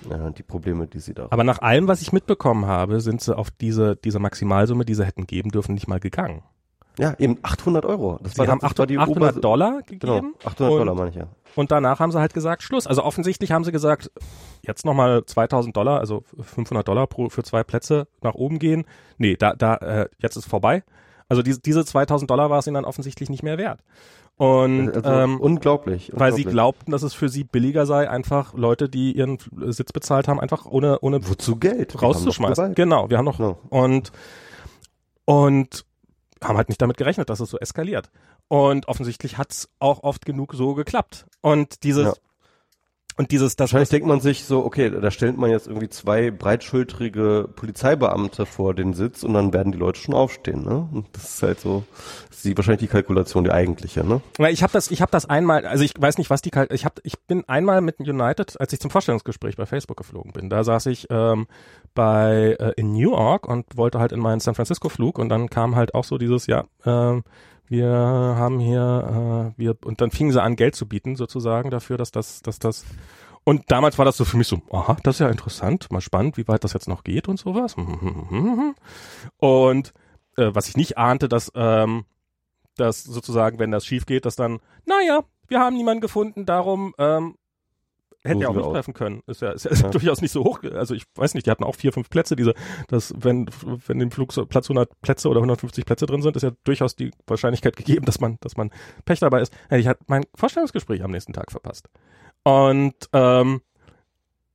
[0.10, 1.28] ja, die Probleme, die sie da.
[1.30, 5.06] Aber nach allem, was ich mitbekommen habe, sind sie auf diese, diese Maximalsumme, die sie
[5.06, 6.44] hätten geben dürfen, nicht mal gegangen.
[7.00, 8.20] Ja, eben 800 Euro.
[8.22, 10.00] Das sie war, haben 800, 800 Dollar gegeben.
[10.00, 11.28] Genau, 800 und, Dollar meine ich ja.
[11.56, 12.88] Und danach haben sie halt gesagt, Schluss.
[12.88, 14.12] Also offensichtlich haben sie gesagt,
[14.64, 18.86] jetzt nochmal 2000 Dollar, also 500 Dollar pro, für zwei Plätze nach oben gehen.
[19.18, 20.84] Nee, da, da, äh, jetzt ist vorbei.
[21.30, 23.82] Also diese, diese 2000 Dollar war es ihnen dann offensichtlich nicht mehr wert.
[24.40, 28.88] Und also, ähm, unglaublich, weil sie glaubten, dass es für sie billiger sei, einfach Leute,
[28.88, 32.74] die ihren Sitz bezahlt haben, einfach ohne ohne wozu Geld rauszuschmeißen.
[32.74, 33.58] Genau, wir haben noch no.
[33.68, 34.14] und
[35.26, 35.84] und
[36.42, 38.12] haben halt nicht damit gerechnet, dass es so eskaliert.
[38.48, 41.26] Und offensichtlich hat's auch oft genug so geklappt.
[41.42, 42.14] Und dieses ja.
[43.20, 46.32] Und dieses, das Wahrscheinlich denkt man sich so, okay, da stellt man jetzt irgendwie zwei
[46.32, 50.88] breitschultrige Polizeibeamte vor den Sitz und dann werden die Leute schon aufstehen, ne?
[50.94, 51.84] Und das ist halt so,
[52.30, 54.22] das ist die, wahrscheinlich die Kalkulation, die eigentliche, ne?
[54.50, 56.96] Ich habe das, ich habe das einmal, also ich weiß nicht, was die, ich habe,
[57.04, 60.86] ich bin einmal mit United, als ich zum Vorstellungsgespräch bei Facebook geflogen bin, da saß
[60.86, 61.48] ich ähm,
[61.94, 65.50] bei äh, in New York und wollte halt in meinen San Francisco Flug und dann
[65.50, 67.26] kam halt auch so dieses, ja, ähm,
[67.70, 71.98] wir haben hier, äh, wir, und dann fingen sie an, Geld zu bieten, sozusagen, dafür,
[71.98, 72.86] dass das, dass das,
[73.44, 76.38] und damals war das so für mich so, aha, das ist ja interessant, mal spannend,
[76.38, 77.76] wie weit das jetzt noch geht und sowas.
[79.38, 79.94] Und
[80.38, 82.06] äh, was ich nicht ahnte, dass, ähm,
[82.76, 87.36] dass sozusagen, wenn das schief geht, dass dann, naja, wir haben niemanden gefunden, darum ähm,
[88.24, 89.22] hätte ja auch nicht treffen können.
[89.28, 89.90] Ist ja, ist ja, ja.
[89.90, 90.62] durchaus nicht so hoch.
[90.64, 92.36] Also ich weiß nicht, die hatten auch vier, fünf Plätze.
[92.36, 92.54] Diese,
[92.88, 93.50] das, wenn,
[93.88, 96.96] wenn im Flug so Platz 100 Plätze oder 150 Plätze drin sind, ist ja durchaus
[96.96, 98.72] die Wahrscheinlichkeit gegeben, dass man, dass man
[99.06, 99.54] Pech dabei ist.
[99.72, 101.88] Ich hatte mein Vorstellungsgespräch am nächsten Tag verpasst.
[102.44, 103.62] Und, ähm,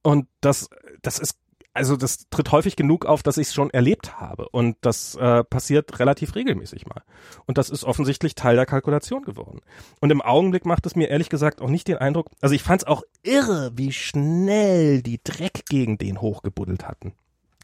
[0.03, 0.69] und das,
[1.03, 1.39] das ist
[1.75, 4.49] also das tritt häufig genug auf, dass ich es schon erlebt habe.
[4.49, 7.03] Und das äh, passiert relativ regelmäßig mal.
[7.47, 9.61] Und das ist offensichtlich Teil der Kalkulation geworden.
[10.01, 12.83] Und im Augenblick macht es mir ehrlich gesagt auch nicht den Eindruck, also ich fand
[12.83, 17.13] es auch irre, wie schnell die Dreck gegen den hochgebuddelt hatten.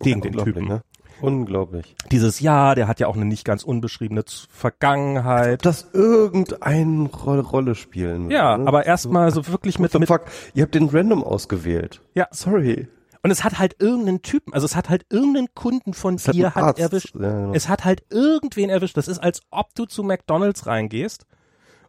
[0.01, 0.67] Gegen ja, den Typen.
[0.67, 0.83] Ne?
[1.21, 1.95] Unglaublich.
[2.11, 5.65] Dieses Jahr, der hat ja auch eine nicht ganz unbeschriebene Vergangenheit.
[5.65, 8.33] Dass irgendeine Rolle, Rolle spielen wird.
[8.33, 8.67] Ja, ne?
[8.67, 10.09] aber erstmal so wirklich mit, mit.
[10.09, 10.23] Fuck,
[10.55, 12.01] ihr habt den Random ausgewählt.
[12.15, 12.27] Ja.
[12.31, 12.89] Sorry.
[13.23, 16.55] Und es hat halt irgendeinen Typen, also es hat halt irgendeinen Kunden von es dir
[16.55, 17.15] hat, hat erwischt.
[17.15, 17.53] Ja, genau.
[17.53, 18.97] Es hat halt irgendwen erwischt.
[18.97, 21.27] Das ist, als ob du zu McDonalds reingehst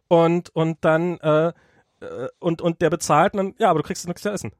[0.08, 1.52] und, und dann, äh, äh,
[2.38, 4.52] und, und der bezahlt und dann, ja, aber du kriegst nichts zu essen.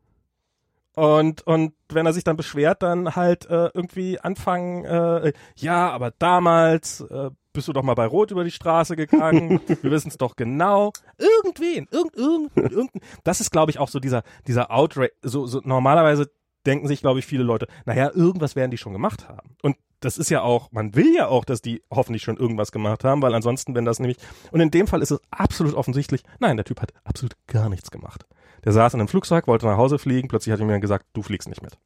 [0.95, 6.11] Und, und wenn er sich dann beschwert, dann halt äh, irgendwie anfangen, äh, ja, aber
[6.11, 10.19] damals äh, bist du doch mal bei Rot über die Straße gegangen, wir wissen es
[10.19, 10.93] doch genau.
[11.19, 12.91] Irgendwen, irgend, irgend, irgend,
[13.25, 16.31] das ist, glaube ich, auch so dieser, dieser Outrage, so, so normalerweise
[16.67, 19.57] denken sich, glaube ich, viele Leute, naja, irgendwas werden die schon gemacht haben.
[19.63, 23.05] Und das ist ja auch, man will ja auch, dass die hoffentlich schon irgendwas gemacht
[23.05, 24.19] haben, weil ansonsten, wenn das nämlich,
[24.51, 27.91] und in dem Fall ist es absolut offensichtlich, nein, der Typ hat absolut gar nichts
[27.91, 28.27] gemacht.
[28.65, 31.23] Der saß in einem Flugzeug, wollte nach Hause fliegen, plötzlich hat er mir gesagt, du
[31.23, 31.79] fliegst nicht mit.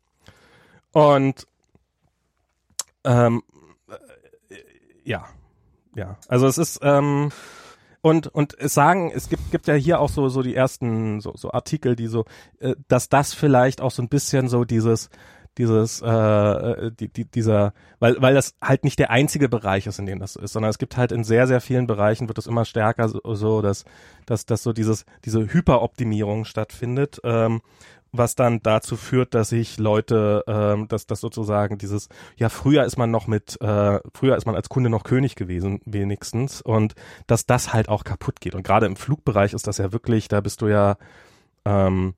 [0.92, 1.46] Und
[3.04, 3.42] ähm,
[3.88, 4.56] äh,
[5.04, 5.26] ja,
[5.94, 7.30] ja, also es ist, ähm,
[8.06, 11.32] und und es sagen, es gibt gibt ja hier auch so so die ersten so
[11.36, 12.24] so Artikel, die so,
[12.60, 15.10] äh, dass das vielleicht auch so ein bisschen so dieses
[15.58, 20.04] dieses, äh, die, die, dieser, weil, weil das halt nicht der einzige Bereich ist, in
[20.04, 22.66] dem das ist, sondern es gibt halt in sehr, sehr vielen Bereichen wird es immer
[22.66, 23.86] stärker so, so dass,
[24.26, 27.20] dass, dass so dieses, diese Hyperoptimierung stattfindet.
[27.24, 27.62] Ähm,
[28.18, 32.96] was dann dazu führt, dass sich Leute, ähm, dass das sozusagen dieses, ja, früher ist
[32.96, 36.94] man noch mit, äh, früher ist man als Kunde noch König gewesen, wenigstens, und
[37.26, 38.54] dass das halt auch kaputt geht.
[38.54, 40.96] Und gerade im Flugbereich ist das ja wirklich, da bist du ja,
[41.64, 42.14] ähm,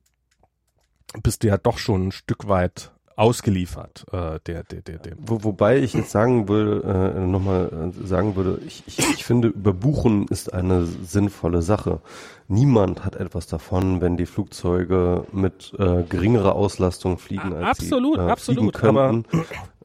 [1.23, 5.13] bist du ja doch schon ein Stück weit ausgeliefert, äh, der, der, der, der.
[5.19, 9.49] Wo, wobei ich jetzt sagen will, äh, nochmal äh, sagen würde, ich, ich, ich finde,
[9.49, 11.99] Überbuchen ist eine sinnvolle Sache.
[12.47, 18.25] Niemand hat etwas davon, wenn die Flugzeuge mit äh, geringerer Auslastung fliegen, als absolut, sie
[18.25, 19.25] äh, absolut, fliegen könnten.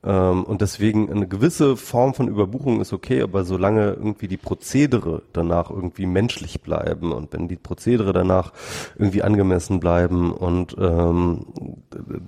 [0.04, 5.22] Ähm, und deswegen eine gewisse Form von Überbuchung ist okay, aber solange irgendwie die Prozedere
[5.32, 8.52] danach irgendwie menschlich bleiben und wenn die Prozedere danach
[8.98, 11.46] irgendwie angemessen bleiben und ähm,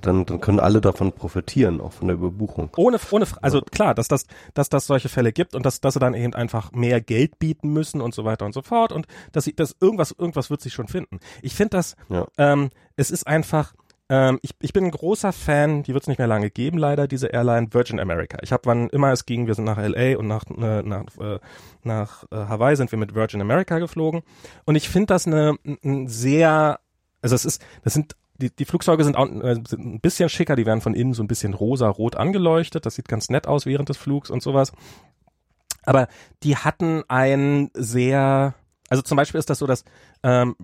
[0.00, 2.70] dann, dann können alle davon profitieren, auch von der Überbuchung.
[2.76, 6.00] Ohne, ohne, also klar, dass das, dass das solche Fälle gibt und dass, dass sie
[6.00, 9.44] dann eben einfach mehr Geld bieten müssen und so weiter und so fort und dass
[9.44, 11.20] sie, dass irgendwas, irgendwas wird sich schon finden.
[11.42, 12.26] Ich finde das, ja.
[12.38, 13.74] ähm, es ist einfach,
[14.08, 17.08] ähm, ich, ich bin ein großer Fan, die wird es nicht mehr lange geben, leider,
[17.08, 18.38] diese Airline Virgin America.
[18.42, 21.38] Ich habe, wann immer es ging, wir sind nach LA und nach, äh, nach, äh,
[21.82, 24.22] nach äh, Hawaii sind wir mit Virgin America geflogen.
[24.64, 26.78] Und ich finde das eine, ein sehr,
[27.20, 30.56] also es ist, das sind die, die Flugzeuge sind, auch, äh, sind ein bisschen schicker,
[30.56, 32.86] die werden von innen so ein bisschen rosa-rot angeleuchtet.
[32.86, 34.72] Das sieht ganz nett aus während des Flugs und sowas.
[35.84, 36.08] Aber
[36.42, 38.54] die hatten ein sehr,
[38.88, 39.84] also zum Beispiel ist das so, dass
[40.22, 40.56] ähm,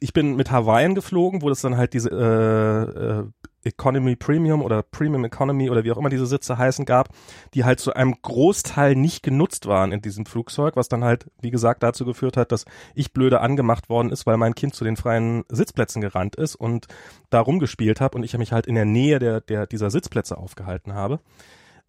[0.00, 3.24] ich bin mit Hawaiian geflogen, wo das dann halt diese äh, äh,
[3.64, 7.08] Economy Premium oder Premium Economy oder wie auch immer diese Sitze heißen gab,
[7.54, 11.50] die halt zu einem Großteil nicht genutzt waren in diesem Flugzeug, was dann halt, wie
[11.50, 14.96] gesagt, dazu geführt hat, dass ich blöde angemacht worden ist, weil mein Kind zu den
[14.96, 16.86] freien Sitzplätzen gerannt ist und
[17.30, 20.94] da rumgespielt habe und ich mich halt in der Nähe der, der dieser Sitzplätze aufgehalten
[20.94, 21.20] habe.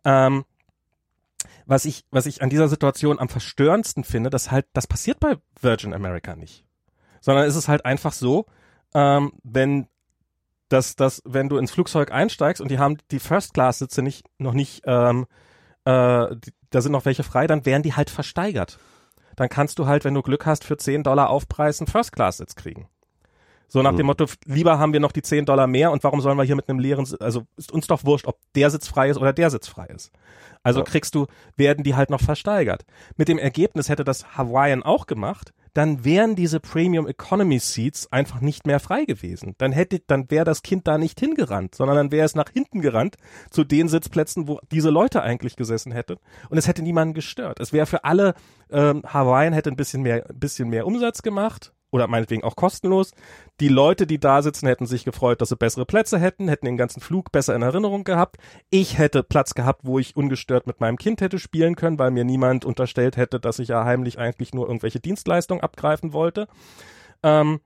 [0.04, 0.46] Ähm,
[1.66, 5.38] was ich, was ich an dieser Situation am verstörendsten finde, dass halt, das passiert bei
[5.62, 6.66] Virgin America nicht
[7.22, 8.46] sondern es ist halt einfach so,
[8.94, 9.88] ähm, wenn
[10.70, 14.84] dass, dass wenn du ins Flugzeug einsteigst und die haben die First-Class-Sitze nicht noch nicht,
[14.86, 15.26] ähm,
[15.86, 18.78] äh, die, da sind noch welche frei, dann werden die halt versteigert.
[19.36, 22.88] Dann kannst du halt, wenn du Glück hast, für 10 Dollar Aufpreis einen First-Class-Sitz kriegen.
[23.68, 23.98] So nach mhm.
[23.98, 26.56] dem Motto, lieber haben wir noch die 10 Dollar mehr und warum sollen wir hier
[26.56, 29.50] mit einem leeren, also ist uns doch wurscht, ob der Sitz frei ist oder der
[29.50, 30.12] Sitz frei ist.
[30.64, 30.86] Also ja.
[30.86, 32.86] kriegst du, werden die halt noch versteigert.
[33.16, 38.42] Mit dem Ergebnis hätte das Hawaiian auch gemacht, dann wären diese Premium Economy Seats einfach
[38.42, 39.56] nicht mehr frei gewesen.
[39.58, 42.82] Dann hätte, dann wäre das Kind da nicht hingerannt, sondern dann wäre es nach hinten
[42.82, 43.18] gerannt
[43.50, 46.18] zu den Sitzplätzen, wo diese Leute eigentlich gesessen hätten.
[46.50, 47.60] Und es hätte niemanden gestört.
[47.60, 48.34] Es wäre für alle,
[48.70, 53.12] ähm, Hawaiian hätte ein bisschen mehr, ein bisschen mehr Umsatz gemacht oder meinetwegen auch kostenlos.
[53.60, 56.78] Die Leute, die da sitzen, hätten sich gefreut, dass sie bessere Plätze hätten, hätten den
[56.78, 58.38] ganzen Flug besser in Erinnerung gehabt.
[58.70, 62.24] Ich hätte Platz gehabt, wo ich ungestört mit meinem Kind hätte spielen können, weil mir
[62.24, 66.48] niemand unterstellt hätte, dass ich ja heimlich eigentlich nur irgendwelche Dienstleistungen abgreifen wollte.
[67.24, 67.60] Ähm,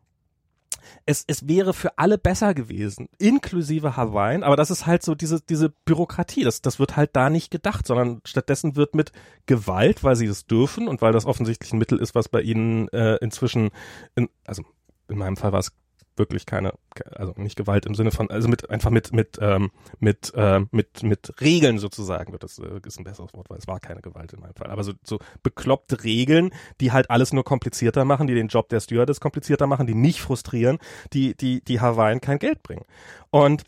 [1.05, 5.41] es, es wäre für alle besser gewesen, inklusive Hawaiian, aber das ist halt so diese,
[5.41, 9.11] diese Bürokratie, das, das wird halt da nicht gedacht, sondern stattdessen wird mit
[9.45, 12.88] Gewalt, weil sie das dürfen und weil das offensichtlich ein Mittel ist, was bei ihnen
[12.89, 13.69] äh, inzwischen,
[14.15, 14.64] in, also
[15.10, 15.72] in meinem Fall war es
[16.18, 16.73] wirklich keine,
[17.11, 21.03] also nicht Gewalt im Sinne von, also mit einfach mit mit ähm, mit äh, mit
[21.03, 24.34] mit Regeln sozusagen wird das äh, ist ein besseres Wort, weil es war keine Gewalt
[24.34, 28.35] in meinem Fall, aber so so bekloppte Regeln, die halt alles nur komplizierter machen, die
[28.35, 30.80] den Job der Stewardess komplizierter machen, die nicht frustrieren,
[31.14, 32.85] die die die Hawaiian kein Geld bringen
[33.31, 33.64] und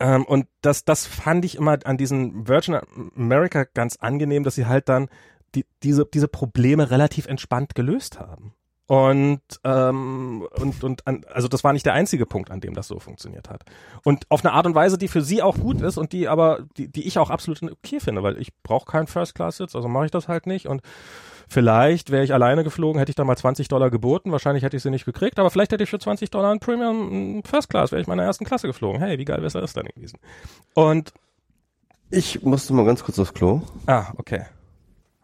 [0.00, 2.78] ähm, und das das fand ich immer an diesen Virgin
[3.16, 5.08] America ganz angenehm, dass sie halt dann
[5.54, 8.54] die, diese diese Probleme relativ entspannt gelöst haben.
[8.86, 12.86] Und, ähm, und, und an, also das war nicht der einzige Punkt, an dem das
[12.86, 13.62] so funktioniert hat.
[14.04, 16.66] Und auf eine Art und Weise, die für sie auch gut ist und die aber,
[16.76, 20.10] die, die ich auch absolut okay finde, weil ich brauche keinen First-Class-Sitz, also mache ich
[20.10, 20.66] das halt nicht.
[20.66, 20.82] Und
[21.48, 24.82] vielleicht wäre ich alleine geflogen, hätte ich da mal 20 Dollar geboten, wahrscheinlich hätte ich
[24.82, 28.02] sie nicht gekriegt, aber vielleicht hätte ich für 20 Dollar ein Premium First Class, wäre
[28.02, 29.00] ich meiner ersten Klasse geflogen.
[29.00, 30.18] Hey, wie geil wäre das dann gewesen?
[30.74, 31.14] Und
[32.10, 33.62] ich musste mal ganz kurz aufs Klo.
[33.86, 34.42] Ah, okay.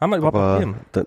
[0.00, 1.06] Haben wir überhaupt aber ein Problem?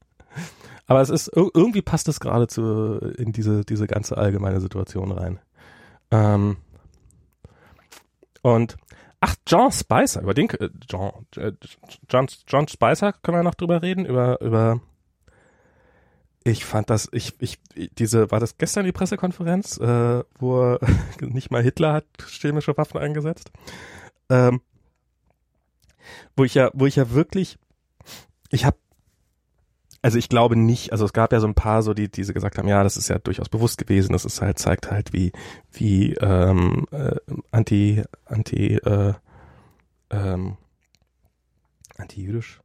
[0.87, 5.39] aber es ist irgendwie passt es gerade zu in diese diese ganze allgemeine Situation rein.
[6.11, 6.57] Ähm,
[8.41, 8.77] Und
[9.19, 11.51] ach, John Spicer, über den äh, John, äh,
[12.09, 14.81] John, John Spicer können wir noch drüber reden, über, über
[16.43, 17.59] ich fand das, ich, ich,
[17.99, 20.77] diese, war das gestern die Pressekonferenz, äh, wo
[21.21, 23.51] nicht mal Hitler hat chemische Waffen eingesetzt?
[24.29, 24.61] Ähm,
[26.35, 27.57] wo ich ja, wo ich ja wirklich,
[28.49, 28.77] ich habe
[30.01, 32.57] also ich glaube nicht, also es gab ja so ein paar so, die diese gesagt
[32.57, 35.31] haben, ja, das ist ja durchaus bewusst gewesen, das ist halt, zeigt halt, wie,
[35.71, 37.15] wie ähm, äh,
[37.51, 39.13] anti, anti, äh,
[40.09, 40.57] ähm,
[41.97, 42.61] anti-jüdisch.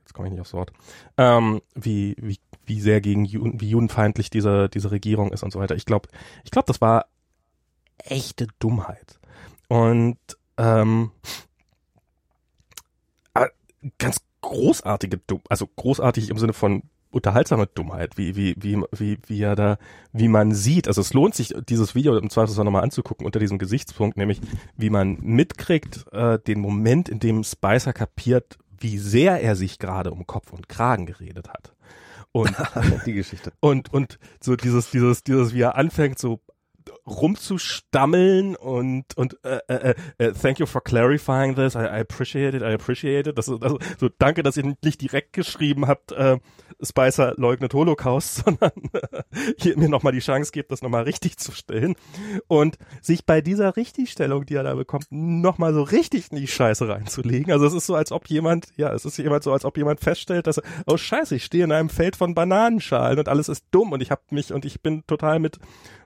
[0.00, 0.72] Jetzt komme ich nicht aufs Wort.
[1.16, 5.58] Ähm, wie, wie, wie sehr gegen Juden, wie judenfeindlich diese, diese Regierung ist und so
[5.58, 5.74] weiter.
[5.74, 6.08] Ich glaube,
[6.44, 7.06] ich glaube, das war
[7.98, 9.18] echte Dummheit.
[9.68, 10.18] Und
[10.58, 11.12] ähm,
[13.98, 19.42] ganz großartige Dumm, also großartig im Sinne von unterhaltsame Dummheit, wie, wie, wie, wie, wie
[19.42, 19.78] er da,
[20.12, 20.88] wie man sieht.
[20.88, 24.40] Also es lohnt sich, dieses Video im Zweifelsfall nochmal anzugucken unter diesem Gesichtspunkt, nämlich
[24.76, 30.10] wie man mitkriegt, äh, den Moment, in dem Spicer kapiert, wie sehr er sich gerade
[30.10, 31.72] um Kopf und Kragen geredet hat.
[32.32, 32.54] Und
[33.06, 33.52] die Geschichte.
[33.60, 36.40] Und, und so dieses, dieses, dieses, wie er anfängt, so
[37.08, 41.74] rumzustammeln und und äh, äh, äh, thank you for clarifying this.
[41.74, 42.62] I, I appreciate it.
[42.62, 43.38] I appreciate it.
[43.38, 46.38] Das, das, so danke, dass ihr nicht direkt geschrieben habt, äh,
[46.82, 49.22] Spicer leugnet Holocaust, sondern äh,
[49.58, 51.96] hier mir nochmal die Chance gibt, das nochmal richtig zu stellen
[52.46, 56.88] und sich bei dieser Richtigstellung, die er da bekommt, nochmal so richtig in die Scheiße
[56.88, 57.52] reinzulegen.
[57.52, 60.00] Also es ist so, als ob jemand, ja, es ist jemand so, als ob jemand
[60.00, 63.92] feststellt, dass oh Scheiße, ich stehe in einem Feld von Bananenschalen und alles ist dumm
[63.92, 65.58] und ich habe mich und ich bin total mit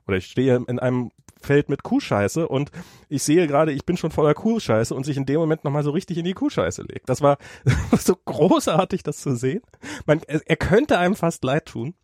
[0.07, 1.11] oder ich stehe in einem
[1.41, 2.71] Feld mit Kuhscheiße und
[3.09, 5.91] ich sehe gerade, ich bin schon voller Kuhscheiße und sich in dem Moment nochmal so
[5.91, 7.09] richtig in die Kuhscheiße legt.
[7.09, 7.39] Das war
[7.99, 9.63] so großartig, das zu sehen.
[10.07, 11.95] Man, er könnte einem fast leid tun.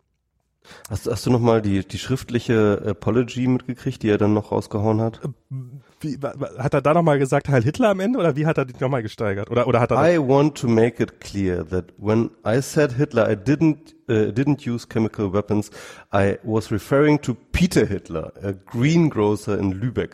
[0.91, 5.21] Hast, hast du nochmal die, die schriftliche Apology mitgekriegt, die er dann noch rausgehauen hat?
[5.25, 5.55] Äh,
[6.01, 6.19] wie,
[6.59, 9.03] hat er da nochmal gesagt, Heil Hitler am Ende oder wie hat er die nochmal
[9.03, 9.51] gesteigert?
[9.51, 13.31] Oder, oder hat er I want to make it clear that when I said Hitler,
[13.31, 15.71] I didn't, uh, didn't use chemical weapons.
[16.13, 20.13] I was referring to Peter Hitler, a greengrocer in Lübeck.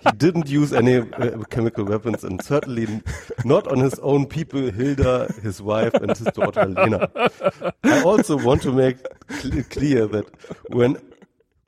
[0.04, 3.02] he didn't use any uh, chemical weapons and certainly
[3.44, 7.08] not on his own people, Hilda, his wife and his daughter Lena.
[7.84, 8.98] I also want to make
[9.30, 10.26] cl clear that
[10.68, 10.96] when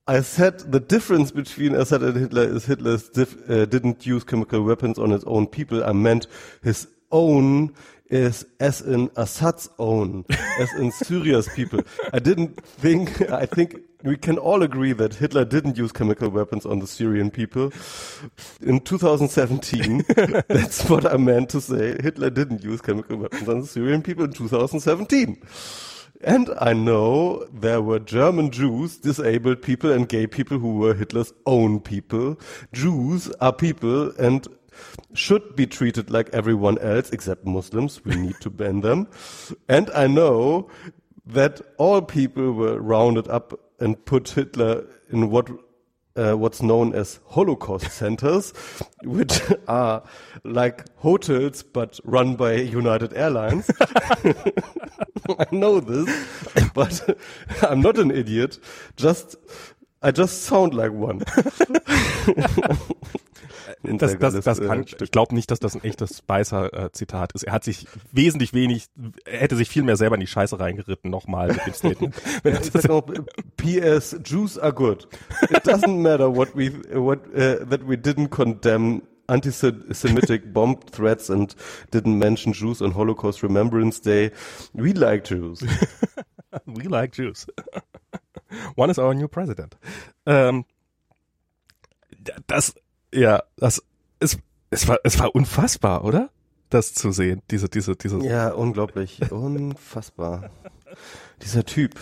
[0.09, 4.99] I said the difference between Assad and Hitler is Hitler uh, didn't use chemical weapons
[4.99, 5.85] on his own people.
[5.85, 6.27] I meant
[6.63, 7.75] his own
[8.11, 10.25] is as in Assad's own,
[10.59, 11.81] as in Syria's people.
[12.13, 16.65] I didn't think, I think we can all agree that Hitler didn't use chemical weapons
[16.65, 17.73] on the Syrian people.
[18.61, 20.05] In 2017,
[20.49, 22.01] that's what I meant to say.
[22.01, 25.43] Hitler didn't use chemical weapons on the Syrian people in 2017.
[26.23, 31.33] And I know there were German Jews, disabled people and gay people who were Hitler's
[31.47, 32.39] own people.
[32.73, 34.47] Jews are people and
[35.15, 38.05] should be treated like everyone else except Muslims.
[38.05, 39.09] We need to ban them.
[39.69, 40.69] And I know
[41.27, 45.49] that all people were rounded up and put Hitler in what
[46.17, 48.53] uh, what's known as Holocaust centers,
[49.05, 50.03] which are
[50.43, 53.71] like hotels but run by United Airlines.
[55.39, 57.19] I know this, but
[57.63, 58.59] I'm not an idiot.
[58.97, 59.37] Just
[60.03, 61.23] I just sound like one.
[63.83, 67.45] Das, das, das kann, äh, ich glaube nicht, dass das ein echtes Spicer-Zitat ist.
[67.45, 68.87] Er hat sich wesentlich wenig,
[69.25, 72.15] er hätte sich viel mehr selber in die Scheiße reingeritten, nochmal mit dem Statement.
[73.57, 75.09] PS, Jews are good.
[75.51, 81.55] It doesn't matter what we, what, uh, that we didn't condemn anti-Semitic bomb threats and
[81.91, 84.31] didn't mention Jews on Holocaust Remembrance Day.
[84.73, 85.63] We like Jews.
[86.67, 87.47] we like Jews.
[88.77, 89.77] One is our new president.
[90.27, 90.65] Ähm,
[92.47, 92.75] das,
[93.13, 93.83] ja, das
[94.21, 94.39] ist,
[94.71, 96.31] es war, es war unfassbar, oder?
[96.71, 98.19] Das zu sehen, diese, diese, diese.
[98.19, 100.51] Ja, unglaublich, unfassbar.
[101.43, 101.95] Dieser Typ.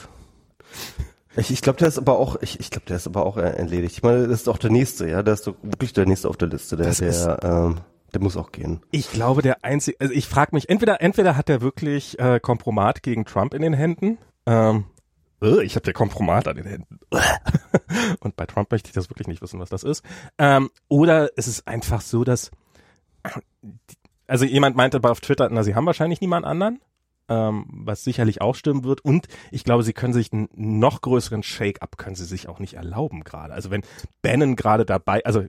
[1.37, 3.97] Ich, ich glaube, der ist aber auch, ich, ich glaube, der ist aber auch erledigt.
[3.97, 6.37] Ich meine, das ist auch der nächste, ja, der ist doch wirklich der nächste auf
[6.37, 7.81] der Liste, der, der, ähm,
[8.15, 8.81] der muss auch gehen.
[8.91, 13.03] Ich glaube, der einzige, also ich frage mich, entweder, entweder hat er wirklich äh, Kompromat
[13.03, 14.96] gegen Trump in den Händen, ähm, äh,
[15.41, 16.99] ich habe der Kompromat an den Händen.
[18.21, 20.05] Und bei Trump möchte ich das wirklich nicht wissen, was das ist.
[20.39, 22.51] Ähm, oder es ist einfach so, dass
[24.27, 26.81] also jemand meinte auf Twitter, na, sie haben wahrscheinlich niemand anderen,
[27.29, 29.05] ähm, was sicherlich auch stimmen wird.
[29.05, 32.75] Und ich glaube, sie können sich einen noch größeren Shake-up können sie sich auch nicht
[32.75, 33.53] erlauben gerade.
[33.53, 33.83] Also wenn
[34.23, 35.45] Bannon gerade dabei, also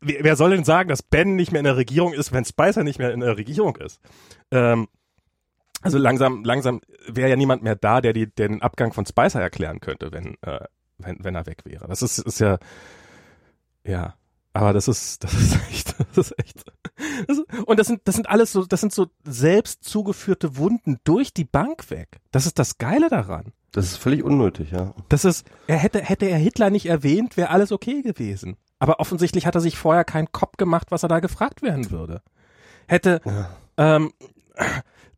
[0.00, 2.98] wer soll denn sagen, dass Ben nicht mehr in der Regierung ist, wenn Spicer nicht
[2.98, 4.00] mehr in der Regierung ist?
[4.50, 4.88] Ähm,
[5.80, 9.40] also langsam, langsam wäre ja niemand mehr da, der die, der den Abgang von Spicer
[9.40, 10.64] erklären könnte, wenn, äh,
[10.98, 11.86] wenn, wenn er weg wäre.
[11.88, 12.58] Das ist, ist ja,
[13.84, 14.14] Ja.
[14.52, 16.64] Aber das ist, das ist echt, das ist echt.
[17.28, 20.98] Das ist, und das sind, das sind alles so, das sind so selbst zugeführte Wunden
[21.04, 22.20] durch die Bank weg.
[22.32, 23.52] Das ist das Geile daran.
[23.72, 24.92] Das ist völlig unnötig, ja.
[25.08, 28.56] Das ist, er hätte, hätte er Hitler nicht erwähnt, wäre alles okay gewesen.
[28.80, 32.22] Aber offensichtlich hat er sich vorher keinen Kopf gemacht, was er da gefragt werden würde.
[32.88, 33.50] Hätte, ja.
[33.76, 34.12] ähm,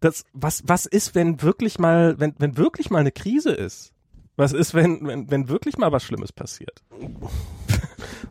[0.02, 3.92] das, was, was ist, wenn wirklich mal, wenn, wenn wirklich mal eine Krise ist?
[4.36, 6.82] Was ist, wenn, wenn, wenn wirklich mal was Schlimmes passiert?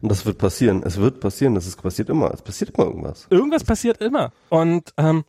[0.02, 0.84] Und das wird passieren.
[0.84, 1.56] Es wird passieren.
[1.56, 2.31] Das ist passiert immer.
[2.34, 3.27] Es passiert immer irgendwas.
[3.30, 4.31] Irgendwas passiert immer.
[4.49, 5.23] Und ähm,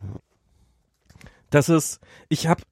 [1.51, 2.63] das ist, ich habe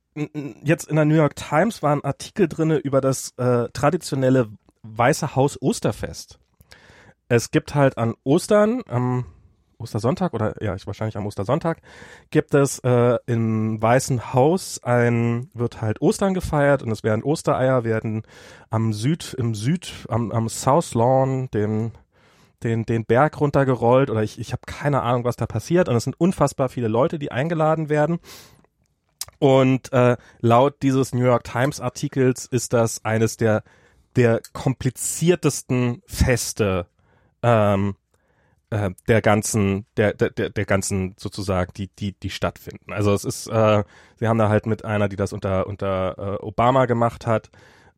[0.65, 4.49] jetzt in der New York Times war ein Artikel drinne über das äh, traditionelle
[4.83, 6.39] Weiße Haus Osterfest.
[7.29, 9.27] Es gibt halt an Ostern, am
[9.81, 11.81] Ostersonntag oder ja, ich wahrscheinlich am Ostersonntag,
[12.31, 17.85] gibt es äh, im Weißen Haus ein, wird halt Ostern gefeiert und es werden Ostereier,
[17.85, 18.23] werden
[18.71, 21.93] am Süd, im Süd, am, am South Lawn, den
[22.63, 25.89] den, den Berg runtergerollt oder ich, ich habe keine Ahnung, was da passiert.
[25.89, 28.19] Und es sind unfassbar viele Leute, die eingeladen werden.
[29.39, 33.63] Und äh, laut dieses New York Times Artikels ist das eines der,
[34.17, 36.87] der kompliziertesten Feste
[37.43, 37.97] ähm,
[38.71, 42.93] äh, der ganzen, der, der, der ganzen sozusagen, die, die, die stattfinden.
[42.93, 43.85] Also es ist, äh,
[44.17, 47.51] sie haben da halt mit einer, die das unter, unter äh, Obama gemacht hat,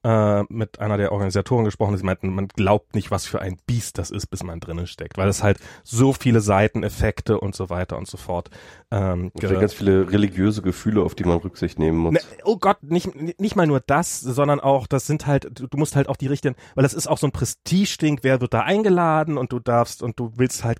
[0.04, 3.98] äh, mit einer der Organisatoren gesprochen, sie meinten, man glaubt nicht, was für ein Biest
[3.98, 7.96] das ist, bis man drinnen steckt, weil es halt so viele Seiteneffekte und so weiter
[7.96, 8.50] und so fort.
[8.90, 12.12] Ähm, und ganz viele religiöse Gefühle, auf die man Rücksicht nehmen muss.
[12.14, 15.78] Ne, oh Gott, nicht, nicht mal nur das, sondern auch, das sind halt, du, du
[15.78, 18.60] musst halt auch die richtigen, weil das ist auch so ein Prestigeding, wer wird da
[18.60, 20.78] eingeladen und du darfst und du willst halt,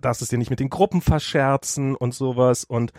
[0.00, 2.92] darfst es dir nicht mit den Gruppen verscherzen und sowas und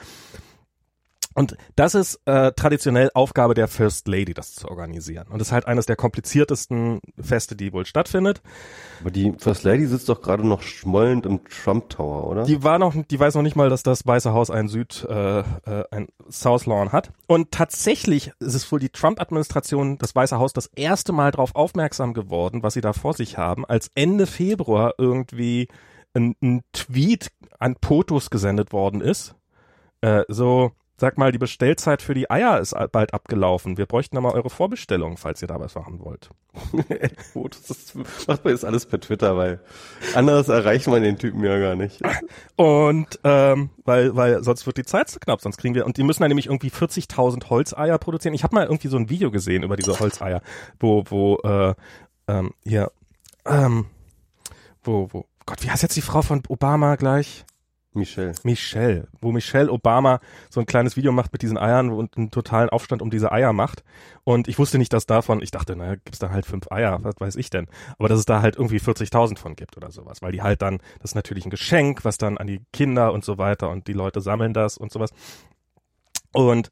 [1.34, 5.28] und das ist äh, traditionell Aufgabe der First Lady, das zu organisieren.
[5.30, 8.42] Und das ist halt eines der kompliziertesten Feste, die wohl stattfindet.
[9.02, 12.44] Aber die First Lady sitzt doch gerade noch schmollend im Trump Tower, oder?
[12.44, 15.40] Die war noch, die weiß noch nicht mal, dass das Weiße Haus ein Süd, äh,
[15.40, 15.44] äh,
[15.92, 17.12] ein South Lawn hat.
[17.28, 22.14] Und tatsächlich ist es wohl die Trump-Administration, das Weiße Haus, das erste Mal darauf aufmerksam
[22.14, 25.68] geworden, was sie da vor sich haben, als Ende Februar irgendwie
[26.14, 27.30] ein, ein Tweet
[27.60, 29.36] an Potos gesendet worden ist.
[30.02, 33.78] Äh, so, Sag mal, die Bestellzeit für die Eier ist bald abgelaufen.
[33.78, 36.30] Wir bräuchten nochmal eure Vorbestellung, falls ihr da was machen wollt.
[37.34, 37.96] Gut, das
[38.28, 39.60] macht man jetzt alles per Twitter, weil
[40.14, 42.00] anders erreicht man den Typen ja gar nicht.
[42.56, 46.04] Und ähm, weil, weil sonst wird die Zeit zu knapp, sonst kriegen wir und die
[46.04, 48.36] müssen dann nämlich irgendwie 40.000 Holzeier produzieren.
[48.36, 50.42] Ich habe mal irgendwie so ein Video gesehen über diese Holzeier,
[50.80, 51.74] wo wo äh,
[52.28, 52.92] ähm, hier
[53.46, 53.88] ähm,
[54.84, 57.46] wo wo Gott, wie heißt jetzt die Frau von Obama gleich?
[57.96, 58.34] Michelle.
[58.44, 62.70] Michelle, wo Michelle Obama so ein kleines Video macht mit diesen Eiern und einen totalen
[62.70, 63.84] Aufstand um diese Eier macht.
[64.24, 67.16] Und ich wusste nicht, dass davon, ich dachte, naja, gibt's da halt fünf Eier, was
[67.20, 67.68] weiß ich denn.
[67.98, 70.22] Aber dass es da halt irgendwie 40.000 von gibt oder sowas.
[70.22, 73.24] Weil die halt dann, das ist natürlich ein Geschenk, was dann an die Kinder und
[73.24, 75.12] so weiter und die Leute sammeln das und sowas.
[76.34, 76.70] Und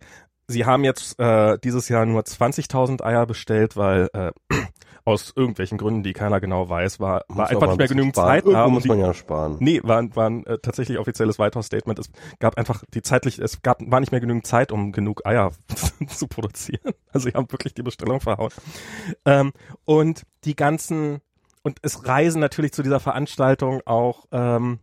[0.52, 4.32] sie haben jetzt äh, dieses Jahr nur 20.000 Eier bestellt, weil äh,
[5.06, 8.30] aus irgendwelchen Gründen, die keiner genau weiß, war, war einfach nicht mehr genügend sparen.
[8.30, 8.46] Zeit.
[8.46, 9.58] Irgendwo muss man ja sparen.
[9.60, 11.98] Nee, war, war ein äh, tatsächlich offizielles White House Statement.
[11.98, 12.10] Es
[12.40, 15.52] gab einfach die zeitlich, es gab, war nicht mehr genügend Zeit, um genug Eier
[16.08, 16.94] zu produzieren.
[17.12, 18.52] Also sie haben wirklich die Bestellung verhauen.
[19.26, 19.54] Ähm,
[19.86, 21.22] und die ganzen,
[21.64, 24.80] und es reisen natürlich zu dieser Veranstaltung auch ähm,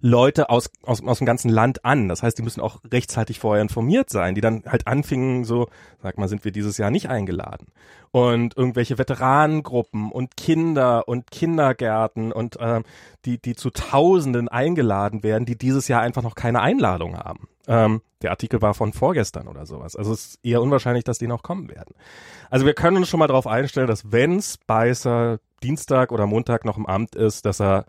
[0.00, 2.08] Leute aus, aus, aus dem ganzen Land an.
[2.08, 5.68] Das heißt, die müssen auch rechtzeitig vorher informiert sein, die dann halt anfingen, so,
[6.02, 7.68] sag mal, sind wir dieses Jahr nicht eingeladen.
[8.10, 12.84] Und irgendwelche Veteranengruppen und Kinder und Kindergärten und ähm,
[13.24, 17.48] die, die zu Tausenden eingeladen werden, die dieses Jahr einfach noch keine Einladung haben.
[17.66, 19.96] Ähm, der Artikel war von vorgestern oder sowas.
[19.96, 21.94] Also es ist eher unwahrscheinlich, dass die noch kommen werden.
[22.48, 26.76] Also wir können uns schon mal darauf einstellen, dass wenn Spicer Dienstag oder Montag noch
[26.76, 27.86] im Amt ist, dass er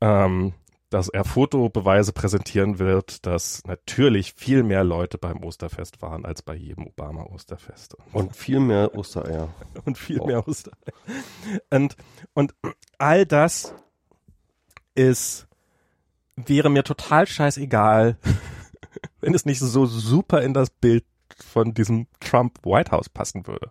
[0.00, 0.54] ähm,
[0.90, 6.54] dass er Fotobeweise präsentieren wird, dass natürlich viel mehr Leute beim Osterfest waren als bei
[6.54, 7.96] jedem Obama-Osterfest.
[8.12, 9.48] Und viel mehr Ostereier.
[9.84, 10.26] Und viel oh.
[10.26, 10.76] mehr Ostereier.
[11.70, 11.96] Und,
[12.32, 12.54] und
[12.96, 13.74] all das
[14.94, 15.46] ist,
[16.36, 18.16] wäre mir total scheißegal,
[19.20, 21.04] wenn es nicht so super in das Bild
[21.36, 23.70] von diesem Trump White House passen würde.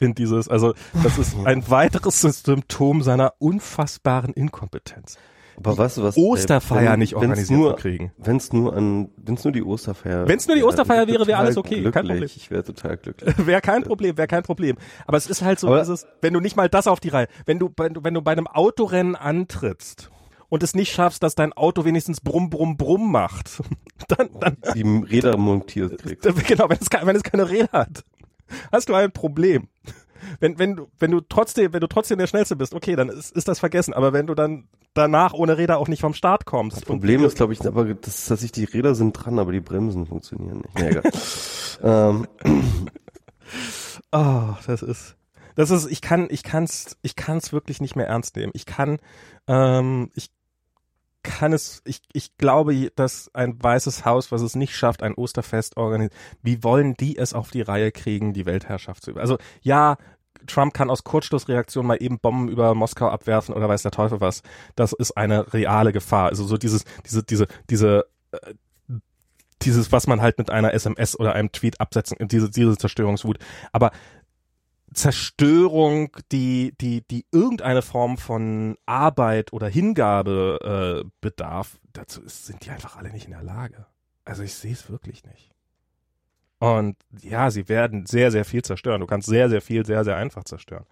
[0.00, 5.16] In dieses, also, das ist ein weiteres Symptom seiner unfassbaren Inkompetenz.
[5.56, 6.16] Aber weißt du was?
[6.16, 8.12] Osterfeier wenn, nicht organisiert nur, zu kriegen.
[8.18, 10.28] Wenn es nur an, wenn es nur die Osterfeier.
[10.28, 11.80] Wenn es nur die Osterfeier wäre, wäre alles okay.
[11.80, 11.92] Glücklich.
[11.94, 12.24] Kein Problem.
[12.24, 13.46] Ich wäre total glücklich.
[13.46, 14.76] wäre kein Problem, wäre kein Problem.
[15.06, 17.28] Aber es ist halt so, dass es, wenn du nicht mal das auf die Reihe,
[17.46, 20.10] wenn du, wenn du, wenn du bei einem Autorennen antrittst
[20.48, 23.62] und es nicht schaffst, dass dein Auto wenigstens brumm, brumm, brumm macht,
[24.08, 24.56] dann, dann.
[24.74, 26.28] Die Räder montiert kriegst.
[26.46, 28.04] Genau, wenn es, wenn es keine Räder hat,
[28.70, 29.68] hast du ein Problem.
[30.40, 33.34] Wenn, wenn du, wenn du trotzdem, wenn du trotzdem der Schnellste bist, okay, dann ist,
[33.34, 33.94] ist das vergessen.
[33.94, 36.76] Aber wenn du dann danach ohne Räder auch nicht vom Start kommst.
[36.78, 39.60] Das Problem ist, glaube ich, aber das, dass ich die Räder sind dran, aber die
[39.60, 40.78] Bremsen funktionieren nicht.
[40.78, 41.02] Nee, egal.
[41.82, 42.26] ähm.
[44.12, 45.16] Oh, das ist,
[45.54, 48.52] das ist, ich kann, ich kann's, ich kann's wirklich nicht mehr ernst nehmen.
[48.54, 48.98] Ich kann,
[49.46, 50.30] ähm, ich
[51.22, 55.76] kann es, ich, ich glaube, dass ein weißes Haus, was es nicht schafft, ein Osterfest
[55.76, 59.20] organisiert, wie wollen die es auf die Reihe kriegen, die Weltherrschaft zu über?
[59.20, 59.96] Also ja,
[60.46, 64.42] Trump kann aus Kurzschlussreaktion mal eben Bomben über Moskau abwerfen oder weiß der Teufel was.
[64.74, 66.28] Das ist eine reale Gefahr.
[66.28, 68.54] Also so dieses, diese, diese, diese, äh,
[69.62, 73.38] dieses, was man halt mit einer SMS oder einem Tweet absetzen, diese, diese Zerstörungswut.
[73.70, 73.92] Aber
[74.94, 82.64] Zerstörung, die, die, die irgendeine Form von Arbeit oder Hingabe äh, bedarf, dazu ist, sind
[82.64, 83.86] die einfach alle nicht in der Lage.
[84.24, 85.50] Also ich sehe es wirklich nicht.
[86.58, 89.00] Und ja, sie werden sehr, sehr viel zerstören.
[89.00, 90.86] Du kannst sehr, sehr viel, sehr, sehr einfach zerstören.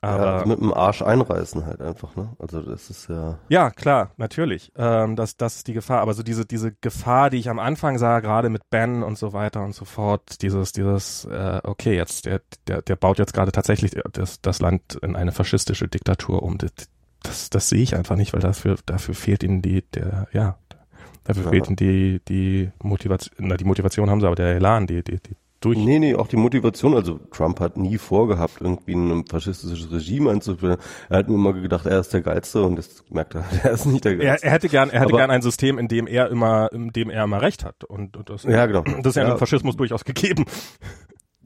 [0.00, 2.36] Aber ja, also mit dem Arsch einreißen halt einfach, ne?
[2.38, 3.38] Also das ist ja.
[3.48, 4.70] Ja, klar, natürlich.
[4.76, 6.00] Ähm, das, das ist die Gefahr.
[6.02, 9.32] Aber so diese, diese Gefahr, die ich am Anfang sah, gerade mit Ben und so
[9.32, 13.52] weiter und so fort, dieses, dieses, äh, okay, jetzt, der, der, der baut jetzt gerade
[13.52, 16.58] tatsächlich das, das Land in eine faschistische Diktatur um.
[16.58, 16.72] Das,
[17.22, 20.58] das, das sehe ich einfach nicht, weil dafür, dafür fehlt ihnen die, der, ja,
[21.24, 21.50] dafür ja.
[21.50, 25.18] fehlt ihnen die, die Motivation, na, die Motivation haben sie, aber der Elan, die, die,
[25.18, 25.78] die durch.
[25.78, 26.94] Nee, nee, auch die Motivation.
[26.94, 30.78] Also Trump hat nie vorgehabt, irgendwie ein faschistisches Regime einzuführen.
[31.08, 33.86] Er hat nur immer gedacht, er ist der Geilste und das merkt er, er ist
[33.86, 34.46] nicht der Geilste.
[34.46, 36.90] Er, er hätte gern, er hätte Aber, gern ein System, in dem er immer, in
[36.90, 37.84] dem er immer Recht hat.
[37.84, 38.82] Und, und das, ja, genau.
[38.82, 40.44] das ist ja, ja im Faschismus durchaus gegeben.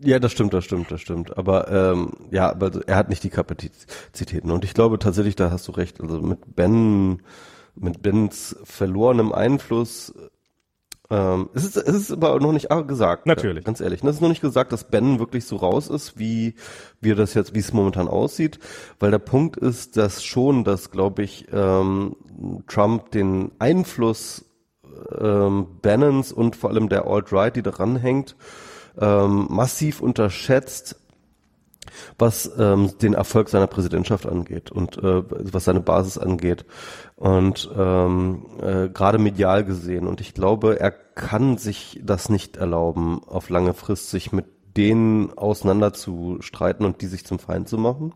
[0.01, 1.37] Ja, das stimmt, das stimmt, das stimmt.
[1.37, 4.51] Aber ähm, ja, aber er hat nicht die Kapazitäten.
[4.51, 6.01] Und ich glaube tatsächlich, da hast du recht.
[6.01, 7.23] Also mit Ben,
[7.75, 10.15] mit Bens verlorenem Einfluss
[11.11, 13.27] ähm, es, ist, es ist aber noch nicht gesagt.
[13.27, 13.65] Natürlich.
[13.65, 14.03] Ganz ehrlich.
[14.03, 16.55] Es ist noch nicht gesagt, dass Ben wirklich so raus ist, wie
[17.01, 18.59] wir das jetzt, wie es momentan aussieht.
[18.99, 22.17] Weil der Punkt ist, dass schon, dass, glaube ich, ähm,
[22.67, 24.45] Trump den Einfluss
[25.19, 28.37] ähm, Bannons und vor allem der Alt-Right, die daran hängt,
[29.01, 31.01] ähm, massiv unterschätzt,
[32.19, 36.65] was ähm, den Erfolg seiner Präsidentschaft angeht und äh, was seine Basis angeht
[37.17, 40.07] und ähm, äh, gerade medial gesehen.
[40.07, 45.37] Und ich glaube, er kann sich das nicht erlauben, auf lange Frist sich mit denen
[45.37, 48.15] auseinanderzustreiten und die sich zum Feind zu machen.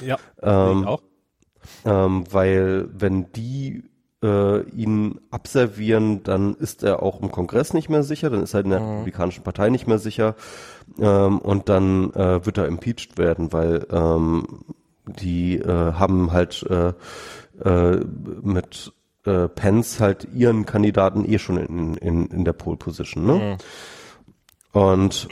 [0.00, 1.02] Ja, ähm, auch.
[1.84, 3.84] Ähm, weil wenn die
[4.22, 8.60] äh, ihn abservieren, dann ist er auch im Kongress nicht mehr sicher, dann ist er
[8.60, 8.88] in der mhm.
[8.88, 10.36] Republikanischen Partei nicht mehr sicher
[10.98, 14.64] ähm, und dann äh, wird er impeached werden, weil ähm,
[15.06, 16.92] die äh, haben halt äh,
[17.64, 18.04] äh,
[18.42, 18.92] mit
[19.24, 23.26] äh, Pence halt ihren Kandidaten eh schon in, in, in der Pole Position.
[23.26, 23.58] Ne?
[24.72, 24.80] Mhm.
[24.80, 25.28] Und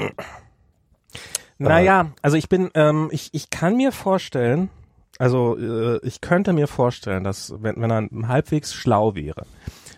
[1.59, 4.70] naja, also ich bin, ähm, ich, ich kann mir vorstellen,
[5.19, 9.45] also äh, ich könnte mir vorstellen, dass wenn, wenn er halbwegs schlau wäre,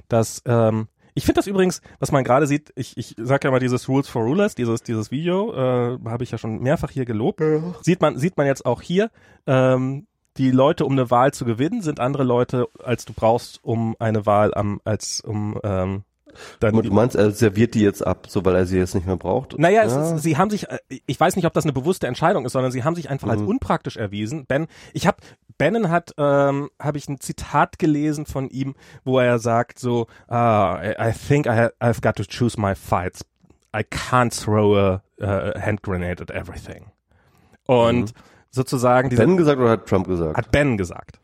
[0.09, 3.61] dass ähm, ich finde das übrigens, was man gerade sieht, ich, ich sag ja mal
[3.61, 7.41] dieses Rules for Rulers, dieses, dieses Video, äh, habe ich ja schon mehrfach hier gelobt.
[7.41, 7.75] Ja.
[7.83, 9.11] Sieht man, sieht man jetzt auch hier.
[9.47, 10.07] Ähm,
[10.39, 14.25] die Leute, um eine Wahl zu gewinnen, sind andere Leute, als du brauchst, um eine
[14.25, 16.05] Wahl am, als um ähm,
[16.61, 19.17] dann du meinst, er serviert die jetzt ab, so weil er sie jetzt nicht mehr
[19.17, 19.59] braucht?
[19.59, 20.15] Naja, ja.
[20.15, 22.73] ist, sie haben sich, äh, ich weiß nicht, ob das eine bewusste Entscheidung ist, sondern
[22.73, 23.33] sie haben sich einfach mhm.
[23.33, 24.47] als unpraktisch erwiesen.
[24.47, 25.19] Ben, ich habe
[25.59, 30.35] Bannon hat, ähm, habe ich ein Zitat gelesen von ihm, wo er sagt so, uh,
[30.35, 33.25] I, I think I, I've got to choose my fights.
[33.75, 36.86] I can't throw a, a hand grenade at everything.
[37.67, 38.19] Und mhm.
[38.51, 40.36] sozusagen diese, Ben gesagt oder hat Trump gesagt?
[40.36, 41.20] Hat Ben gesagt.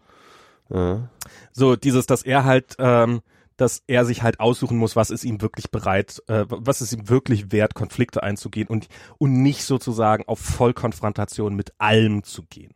[0.71, 1.09] Ja.
[1.53, 3.21] So dieses, dass er halt ähm,
[3.59, 7.09] dass er sich halt aussuchen muss, was ist ihm wirklich bereit, äh, was ist ihm
[7.09, 8.89] wirklich wert, Konflikte einzugehen und,
[9.19, 12.73] und nicht sozusagen auf Vollkonfrontation mit allem zu gehen.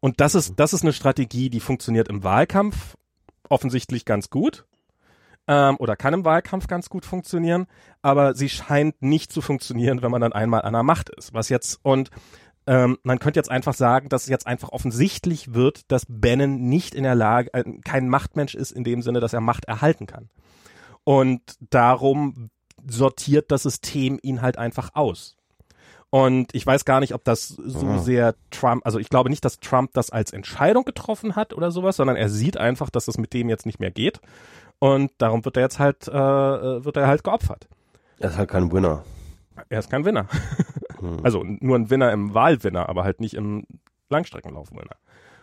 [0.00, 2.96] Und das ist, das ist eine Strategie, die funktioniert im Wahlkampf
[3.48, 4.66] offensichtlich ganz gut.
[5.48, 7.68] Ähm, oder kann im Wahlkampf ganz gut funktionieren,
[8.02, 11.34] aber sie scheint nicht zu funktionieren, wenn man dann einmal an der Macht ist.
[11.34, 12.10] Was jetzt, und
[12.66, 16.94] ähm, man könnte jetzt einfach sagen, dass es jetzt einfach offensichtlich wird, dass Bannon nicht
[16.94, 20.28] in der Lage, äh, kein Machtmensch ist in dem Sinne, dass er Macht erhalten kann.
[21.04, 22.50] Und darum
[22.88, 25.36] sortiert das System ihn halt einfach aus.
[26.10, 27.98] Und ich weiß gar nicht, ob das so ah.
[27.98, 31.96] sehr Trump, also ich glaube nicht, dass Trump das als Entscheidung getroffen hat oder sowas,
[31.96, 34.20] sondern er sieht einfach, dass es mit dem jetzt nicht mehr geht.
[34.78, 37.68] Und darum wird er jetzt halt, äh, äh wird er halt geopfert.
[38.18, 39.04] Er ist halt kein Winner.
[39.68, 40.26] Er ist kein Winner.
[41.00, 41.18] hm.
[41.22, 43.66] Also nur ein Winner im Wahlwinner, aber halt nicht im
[44.08, 44.96] Langstreckenlauf-Winner.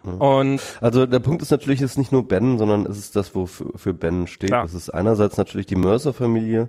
[0.04, 3.34] Und also der Punkt ist natürlich, es ist nicht nur Ben, sondern es ist das,
[3.36, 4.50] wofür für Ben steht.
[4.50, 4.64] Klar.
[4.64, 6.68] Das ist einerseits natürlich die Mercer-Familie,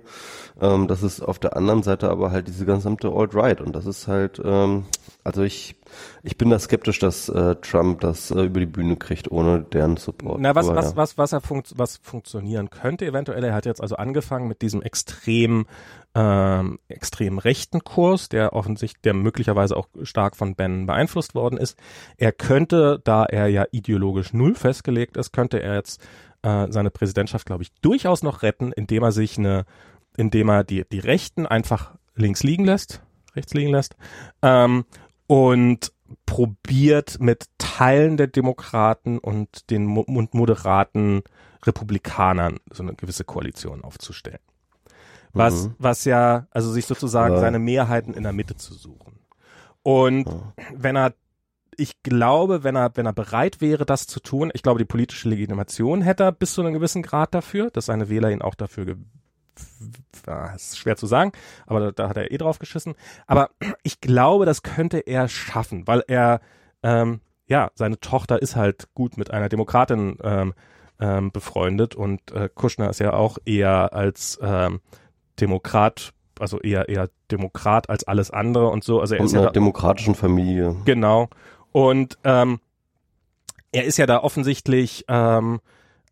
[0.61, 4.07] ähm, das ist auf der anderen Seite aber halt diese gesamte Alt-Right und das ist
[4.07, 4.85] halt, ähm,
[5.25, 5.75] also ich
[6.23, 9.97] ich bin da skeptisch, dass äh, Trump das äh, über die Bühne kriegt ohne deren
[9.97, 10.39] Support.
[10.39, 10.95] Na, was, aber, was, ja.
[10.95, 14.81] was, was, er funkt, was funktionieren könnte eventuell, er hat jetzt also angefangen mit diesem
[14.81, 15.65] extrem
[16.13, 21.77] ähm, extrem rechten Kurs, der offensichtlich, der möglicherweise auch stark von Ben beeinflusst worden ist.
[22.17, 26.01] Er könnte, da er ja ideologisch null festgelegt ist, könnte er jetzt
[26.43, 29.65] äh, seine Präsidentschaft, glaube ich, durchaus noch retten, indem er sich eine,
[30.15, 33.01] indem er die, die Rechten einfach links liegen lässt,
[33.35, 33.95] rechts liegen lässt,
[34.41, 34.85] ähm,
[35.27, 35.91] und
[36.25, 41.23] probiert mit Teilen der Demokraten und den mo und moderaten
[41.65, 44.39] Republikanern so eine gewisse Koalition aufzustellen
[45.35, 45.75] was, mhm.
[45.77, 47.39] was ja, also sich sozusagen ja.
[47.39, 49.19] seine Mehrheiten in der Mitte zu suchen.
[49.83, 50.53] Und ja.
[50.73, 51.13] wenn er,
[51.77, 55.29] ich glaube, wenn er, wenn er bereit wäre, das zu tun, ich glaube, die politische
[55.29, 58.95] Legitimation hätte er bis zu einem gewissen Grad dafür, dass seine Wähler ihn auch dafür
[60.27, 61.31] ja, ist schwer zu sagen,
[61.65, 62.95] aber da, da, hat er eh drauf geschissen.
[63.27, 63.49] Aber
[63.83, 66.41] ich glaube, das könnte er schaffen, weil er,
[66.83, 70.53] ähm, ja, seine Tochter ist halt gut mit einer Demokratin ähm,
[70.99, 74.79] ähm, befreundet und äh, Kushner ist ja auch eher als ähm,
[75.39, 79.01] Demokrat, also eher eher Demokrat als alles andere und so.
[79.01, 80.75] Also er und ist einer ja demokratischen Familie.
[80.85, 81.29] Genau.
[81.71, 82.59] Und ähm,
[83.71, 85.59] er ist ja da offensichtlich, ähm,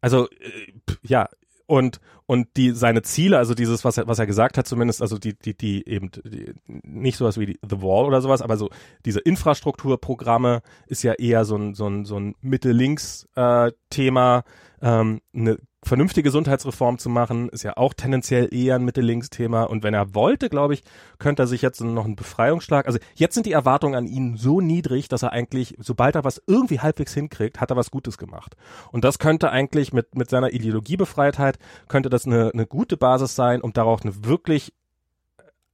[0.02, 1.30] also äh, ja,
[1.74, 5.18] und und die seine Ziele, also dieses was er was er gesagt hat zumindest, also
[5.18, 8.70] die die die eben die, nicht sowas wie die, The Wall oder sowas, aber so
[9.06, 14.44] diese Infrastrukturprogramme ist ja eher so ein so ein so ein Mitte-Links äh, Thema,
[14.84, 19.64] ähm, eine vernünftige Gesundheitsreform zu machen, ist ja auch tendenziell eher ein Mitte-Links-Thema.
[19.64, 20.84] Und wenn er wollte, glaube ich,
[21.20, 22.88] könnte er sich jetzt noch einen Befreiungsschlag.
[22.88, 26.42] Also jetzt sind die Erwartungen an ihn so niedrig, dass er eigentlich, sobald er was
[26.48, 28.56] irgendwie halbwegs hinkriegt, hat er was Gutes gemacht.
[28.92, 33.62] Und das könnte eigentlich mit, mit seiner Ideologiebefreitheit, könnte das eine, eine gute Basis sein,
[33.62, 34.74] um darauf eine wirklich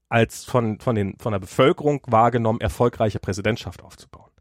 [0.10, 4.32] als von, von, den, von der Bevölkerung wahrgenommen erfolgreiche Präsidentschaft aufzubauen.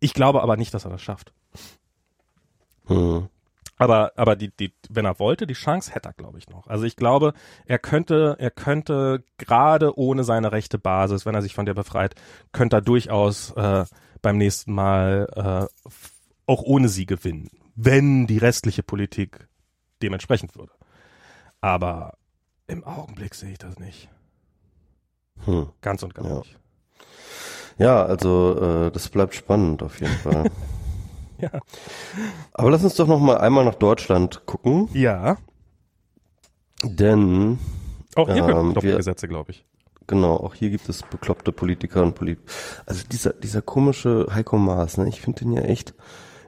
[0.00, 1.32] Ich glaube aber nicht, dass er das schafft.
[2.86, 3.28] Hm.
[3.78, 6.66] Aber, aber die, die, wenn er wollte, die Chance hätte er, glaube ich, noch.
[6.66, 7.32] Also ich glaube,
[7.64, 12.16] er könnte, er könnte gerade ohne seine rechte Basis, wenn er sich von der befreit,
[12.52, 13.84] könnte er durchaus äh,
[14.20, 15.90] beim nächsten Mal äh,
[16.46, 19.48] auch ohne sie gewinnen, wenn die restliche Politik
[20.02, 20.72] dementsprechend würde.
[21.60, 22.18] Aber
[22.66, 24.08] im Augenblick sehe ich das nicht.
[25.44, 25.68] Hm.
[25.80, 26.38] Ganz und gar ja.
[26.38, 26.58] nicht.
[27.78, 30.50] Ja, also äh, das bleibt spannend auf jeden Fall.
[31.52, 31.60] ja.
[32.52, 34.88] Aber lass uns doch noch mal einmal nach Deutschland gucken.
[34.92, 35.36] Ja.
[36.82, 37.58] Denn
[38.14, 39.64] auch hier ähm, gibt es Gesetze, glaube ich.
[40.06, 42.38] Genau, auch hier gibt es bekloppte Politiker und Polit.
[42.86, 45.08] Also dieser dieser komische Heiko Maas, ne?
[45.08, 45.94] Ich finde den ja echt.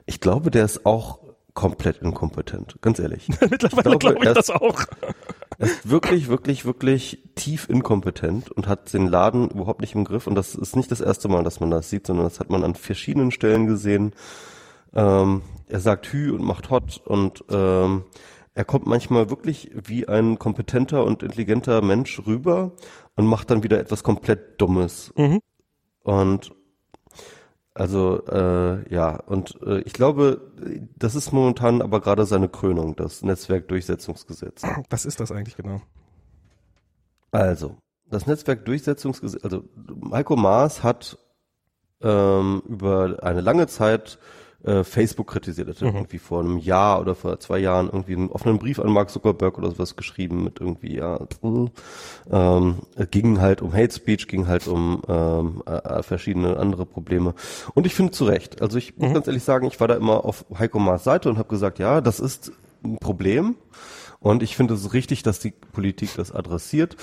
[0.05, 1.19] Ich glaube, der ist auch
[1.53, 3.27] komplett inkompetent, ganz ehrlich.
[3.49, 4.83] Mittlerweile glaube glaub ich das auch.
[5.57, 10.25] Er ist wirklich, wirklich, wirklich tief inkompetent und hat den Laden überhaupt nicht im Griff.
[10.25, 12.63] Und das ist nicht das erste Mal, dass man das sieht, sondern das hat man
[12.63, 14.13] an verschiedenen Stellen gesehen.
[14.93, 18.03] Ähm, er sagt Hü und macht Hot und ähm,
[18.53, 22.73] er kommt manchmal wirklich wie ein kompetenter und intelligenter Mensch rüber
[23.15, 25.13] und macht dann wieder etwas komplett Dummes.
[25.15, 25.39] Mhm.
[26.03, 26.51] Und
[27.73, 30.51] also äh, ja, und äh, ich glaube,
[30.97, 34.63] das ist momentan aber gerade seine Krönung, das Netzwerkdurchsetzungsgesetz.
[34.89, 35.81] Was ist das eigentlich genau?
[37.31, 37.77] Also,
[38.09, 39.63] das Netzwerkdurchsetzungsgesetz, also
[40.11, 41.17] Heiko Maas hat
[42.01, 44.19] ähm, über eine lange Zeit
[44.63, 45.95] äh, Facebook kritisiert hatte, mhm.
[45.95, 49.57] irgendwie vor einem Jahr oder vor zwei Jahren irgendwie einen offenen Brief an Mark Zuckerberg
[49.57, 51.19] oder sowas geschrieben mit irgendwie, ja,
[52.31, 52.75] ähm,
[53.09, 57.33] ging halt um Hate Speech, ging halt um ähm, äh, verschiedene andere Probleme.
[57.73, 58.61] Und ich finde zu Recht.
[58.61, 59.13] Also ich muss mhm.
[59.15, 62.01] ganz ehrlich sagen, ich war da immer auf Heiko Maas Seite und habe gesagt, ja,
[62.01, 62.51] das ist
[62.83, 63.55] ein Problem.
[64.19, 66.95] Und ich finde es richtig, dass die Politik das adressiert.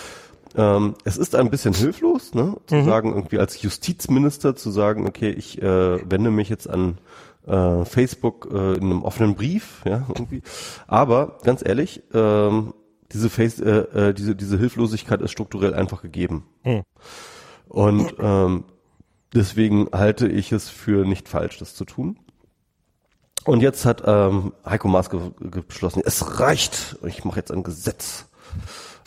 [0.57, 2.85] Ähm, es ist ein bisschen hilflos, ne, zu mhm.
[2.85, 6.99] sagen, irgendwie als Justizminister zu sagen, okay, ich äh, wende mich jetzt an
[7.49, 10.43] äh, Facebook äh, in einem offenen Brief, ja, irgendwie.
[10.86, 12.75] Aber ganz ehrlich, ähm,
[13.12, 16.47] diese Face, äh, äh, diese diese Hilflosigkeit ist strukturell einfach gegeben.
[16.65, 16.83] Mhm.
[17.68, 18.65] Und ähm,
[19.35, 22.18] deswegen halte ich es für nicht falsch, das zu tun.
[23.44, 28.27] Und jetzt hat ähm, Heiko Maas beschlossen, es reicht, ich mache jetzt ein Gesetz,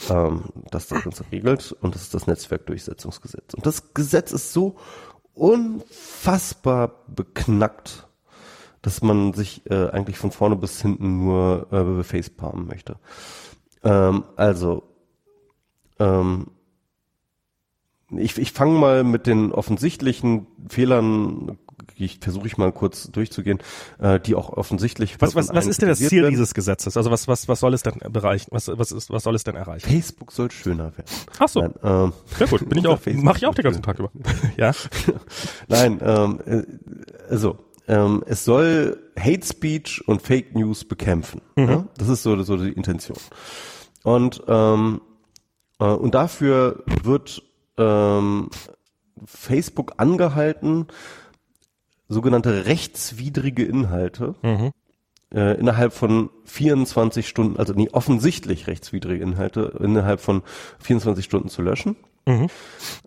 [0.10, 3.54] ähm, das das Ganze regelt, und das ist das Netzwerkdurchsetzungsgesetz.
[3.54, 4.78] Und das Gesetz ist so
[5.34, 8.08] unfassbar beknackt,
[8.82, 12.98] dass man sich äh, eigentlich von vorne bis hinten nur äh, facepalmen möchte.
[13.84, 14.84] Ähm, also,
[16.00, 16.48] ähm,
[18.18, 21.58] ich, ich fange mal mit den offensichtlichen Fehlern
[22.02, 23.60] ich versuche ich mal kurz durchzugehen,
[24.00, 25.20] äh, die auch offensichtlich.
[25.20, 26.32] Was, was, was ist denn das Ziel werden?
[26.32, 26.98] dieses Gesetzes?
[26.98, 28.48] Also was, was, was soll es denn erreichen?
[28.52, 29.88] Was, was, ist, was soll es denn erreichen?
[29.88, 31.06] Facebook soll schöner werden.
[31.40, 31.62] Ach so.
[31.62, 34.12] Nein, ähm, Sehr gut, bin ich auch, mache ich auch den ganzen Tag über.
[34.58, 34.72] ja.
[35.68, 36.64] Nein, ähm, äh,
[37.30, 37.58] also
[37.92, 41.42] ähm, es soll Hate Speech und Fake News bekämpfen.
[41.58, 41.70] Mhm.
[41.70, 41.86] Ja?
[41.98, 43.18] Das ist so, so die Intention.
[44.04, 45.02] Und ähm,
[45.78, 47.44] äh, und dafür wird
[47.78, 48.50] ähm,
[49.26, 50.88] Facebook angehalten,
[52.08, 54.72] sogenannte rechtswidrige Inhalte mhm.
[55.34, 60.44] äh, innerhalb von 24 Stunden, also nie offensichtlich rechtswidrige Inhalte innerhalb von
[60.80, 61.98] 24 Stunden zu löschen.
[62.26, 62.48] Mhm.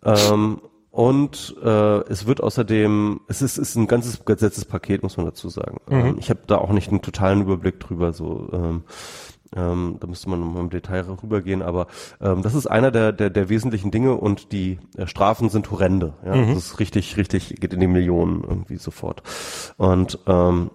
[0.04, 0.60] Ähm,
[0.94, 5.78] und äh, es wird außerdem, es ist, ist ein ganzes Gesetzespaket, muss man dazu sagen.
[5.88, 5.96] Mhm.
[5.96, 8.12] Ähm, ich habe da auch nicht einen totalen Überblick drüber.
[8.12, 8.84] So, ähm,
[9.56, 11.88] ähm, da müsste man mal im Detail rübergehen, aber
[12.20, 16.14] ähm, das ist einer der, der, der wesentlichen Dinge und die äh, Strafen sind horrende.
[16.24, 16.36] Ja?
[16.36, 16.54] Mhm.
[16.54, 19.24] Das ist richtig, richtig, geht in die Millionen irgendwie sofort.
[19.76, 20.70] Und ähm,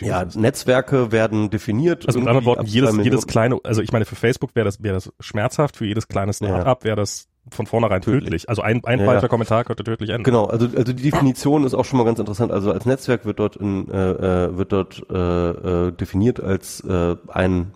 [0.00, 2.06] ja, Netzwerke werden definiert.
[2.06, 4.94] Also mit anderen Worten, jedes, jedes kleine, also ich meine, für Facebook wäre das, wäre
[4.94, 6.88] das schmerzhaft, für jedes kleine Start-up ja.
[6.88, 8.24] wäre das von vornherein tödlich.
[8.24, 8.48] tödlich.
[8.48, 9.28] Also ein, ein ja, falscher ja.
[9.28, 10.24] Kommentar könnte tödlich enden.
[10.24, 12.52] Genau, also, also die Definition ist auch schon mal ganz interessant.
[12.52, 15.50] Also als Netzwerk wird dort in, äh, äh wird dort äh,
[15.88, 17.72] äh, definiert als äh, ein,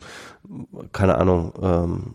[0.93, 2.15] keine Ahnung, ähm,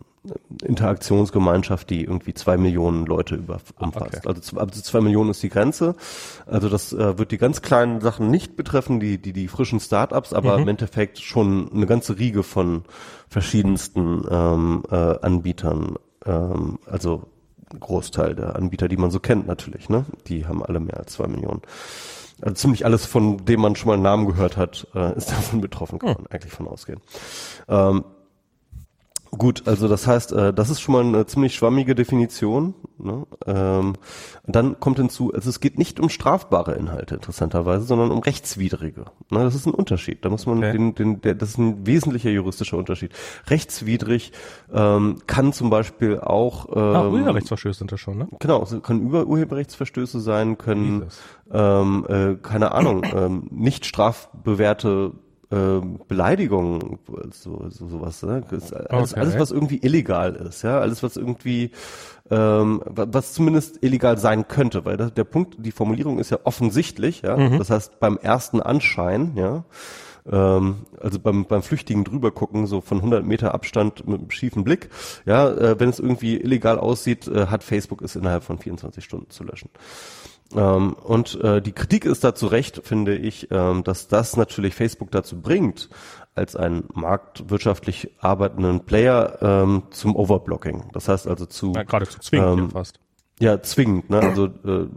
[0.64, 4.18] Interaktionsgemeinschaft, die irgendwie zwei Millionen Leute über, umfasst.
[4.18, 4.28] Okay.
[4.28, 5.96] Also, also zwei Millionen ist die Grenze.
[6.46, 10.34] Also das äh, wird die ganz kleinen Sachen nicht betreffen, die die, die frischen Startups,
[10.34, 10.64] aber mhm.
[10.64, 12.84] im Endeffekt schon eine ganze Riege von
[13.30, 15.96] verschiedensten ähm, äh, Anbietern.
[16.24, 17.24] Ähm, also
[17.80, 19.90] Großteil der Anbieter, die man so kennt natürlich.
[19.90, 21.62] Ne, die haben alle mehr als zwei Millionen.
[22.42, 25.62] Also ziemlich alles, von dem man schon mal einen Namen gehört hat, äh, ist davon
[25.62, 27.00] betroffen, kann man eigentlich von ausgehen.
[27.68, 28.04] Ähm,
[29.38, 32.74] Gut, also das heißt, äh, das ist schon mal eine ziemlich schwammige Definition.
[32.98, 33.26] Ne?
[33.48, 33.94] Ähm,
[34.46, 39.06] dann kommt hinzu, also es geht nicht um strafbare Inhalte interessanterweise, sondern um rechtswidrige.
[39.30, 39.40] Ne?
[39.40, 40.26] Das ist ein Unterschied.
[40.26, 40.74] Da muss man okay.
[40.74, 43.14] den, den, der, das ist ein wesentlicher juristischer Unterschied.
[43.48, 44.34] Rechtswidrig
[44.74, 48.28] ähm, kann zum Beispiel auch ähm, ah, Urheberrechtsverstöße sind das schon, ne?
[48.40, 51.08] Genau, es können über Urheberrechtsverstöße sein, können
[51.54, 55.31] ähm, äh, keine Ahnung, ähm, nicht strafbewährte äh,
[56.08, 57.00] Beleidigungen,
[57.32, 58.42] so, so sowas, ne?
[58.50, 58.72] alles,
[59.12, 59.20] okay.
[59.20, 61.72] alles, was irgendwie illegal ist, ja, alles, was irgendwie,
[62.30, 67.24] ähm, was zumindest illegal sein könnte, weil das, der Punkt, die Formulierung ist ja offensichtlich,
[67.24, 67.58] ja, mhm.
[67.58, 69.66] das heißt beim ersten Anschein, ja,
[70.32, 74.64] ähm, also beim, beim flüchtigen drüber gucken, so von 100 Meter Abstand mit einem schiefen
[74.64, 74.90] Blick,
[75.26, 79.30] ja, äh, wenn es irgendwie illegal aussieht, äh, hat Facebook es innerhalb von 24 Stunden
[79.30, 79.70] zu löschen.
[80.56, 85.12] Ähm, und äh, die Kritik ist dazu recht, finde ich, ähm, dass das natürlich Facebook
[85.12, 85.90] dazu bringt,
[86.36, 90.90] als einen marktwirtschaftlich arbeitenden Player ähm, zum Overblocking.
[90.94, 93.00] Das heißt also zu ja, geradezu zwingend ähm, fast.
[93.40, 94.10] Ja, zwingend.
[94.10, 94.20] Ne?
[94.20, 94.88] Also äh,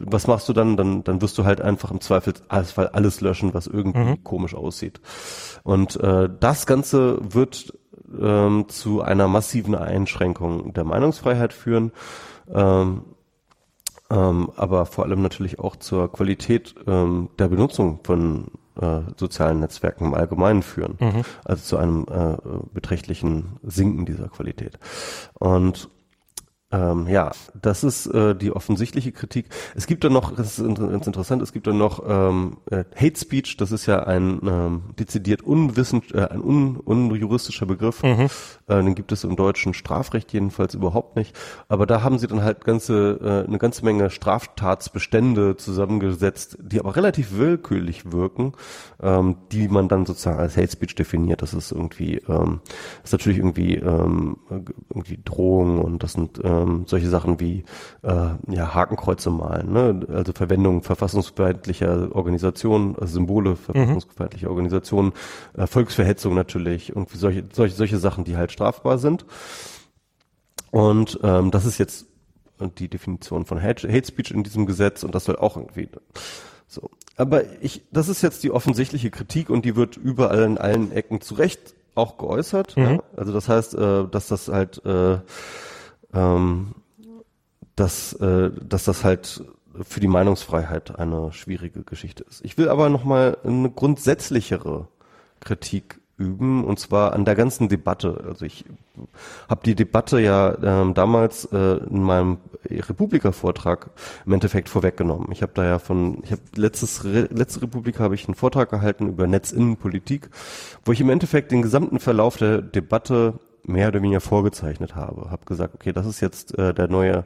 [0.00, 0.76] was machst du dann?
[0.76, 4.24] Dann dann wirst du halt einfach im Zweifel alles, alles löschen, was irgendwie mhm.
[4.24, 5.00] komisch aussieht.
[5.62, 7.72] Und äh, das Ganze wird
[8.20, 11.92] ähm, zu einer massiven Einschränkung der Meinungsfreiheit führen.
[12.52, 13.04] Ähm,
[14.10, 18.48] ähm, aber vor allem natürlich auch zur Qualität ähm, der Benutzung von
[18.80, 20.96] äh, sozialen Netzwerken im Allgemeinen führen.
[21.00, 21.22] Mhm.
[21.44, 22.36] Also zu einem äh,
[22.72, 24.78] beträchtlichen Sinken dieser Qualität.
[25.34, 25.88] Und
[26.74, 27.30] ähm, ja,
[27.60, 29.46] das ist äh, die offensichtliche Kritik.
[29.76, 33.18] Es gibt dann noch, das ist ganz interessant, es gibt dann noch ähm, äh, Hate
[33.18, 38.02] Speech, das ist ja ein ähm, dezidiert unwissend, äh, ein un, unjuristischer Begriff.
[38.02, 38.28] Mhm.
[38.66, 41.36] Äh, den gibt es im deutschen Strafrecht jedenfalls überhaupt nicht.
[41.68, 46.96] Aber da haben sie dann halt ganze, äh, eine ganze Menge Straftatsbestände zusammengesetzt, die aber
[46.96, 48.52] relativ willkürlich wirken,
[49.00, 51.40] ähm, die man dann sozusagen als Hate Speech definiert.
[51.40, 52.60] Das ist irgendwie, ähm,
[53.02, 54.38] das ist natürlich irgendwie, ähm,
[54.90, 57.64] irgendwie Drohung und das sind ähm, ähm, solche Sachen wie
[58.02, 60.06] äh, ja, Hakenkreuze malen, ne?
[60.08, 64.52] also Verwendung verfassungsfeindlicher Organisationen, also Symbole verfassungsfeindlicher mhm.
[64.52, 65.12] Organisationen,
[65.56, 69.24] äh, Volksverhetzung natürlich, irgendwie solche, solche, solche Sachen, die halt strafbar sind.
[70.70, 72.06] Und ähm, das ist jetzt
[72.78, 75.88] die Definition von Hate, Hate Speech in diesem Gesetz und das soll auch irgendwie
[76.66, 76.90] so.
[77.16, 81.20] Aber ich, das ist jetzt die offensichtliche Kritik und die wird überall in allen Ecken
[81.20, 82.76] zu Recht auch geäußert.
[82.76, 82.82] Mhm.
[82.82, 83.02] Ja?
[83.16, 85.18] Also das heißt, äh, dass das halt äh,
[86.14, 86.74] ähm,
[87.76, 89.44] dass, äh, dass das halt
[89.82, 92.44] für die Meinungsfreiheit eine schwierige Geschichte ist.
[92.44, 94.88] Ich will aber nochmal eine grundsätzlichere
[95.40, 98.22] Kritik üben und zwar an der ganzen Debatte.
[98.26, 98.64] Also ich
[99.48, 102.38] habe die Debatte ja ähm, damals äh, in meinem
[102.70, 103.90] Republika-Vortrag
[104.24, 105.32] im Endeffekt vorweggenommen.
[105.32, 108.70] Ich habe da ja von, ich habe letztes Re, letzte Republika habe ich einen Vortrag
[108.70, 110.30] gehalten über Netzinnenpolitik,
[110.84, 115.30] wo ich im Endeffekt den gesamten Verlauf der Debatte mehr oder weniger vorgezeichnet habe.
[115.30, 117.24] Habe gesagt, okay, das ist jetzt äh, der neue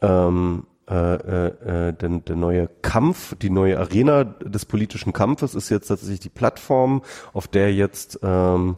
[0.00, 5.88] ähm, äh, äh, der, der neue Kampf, die neue Arena des politischen Kampfes ist jetzt
[5.88, 7.02] tatsächlich die Plattform,
[7.32, 8.76] auf der jetzt ähm,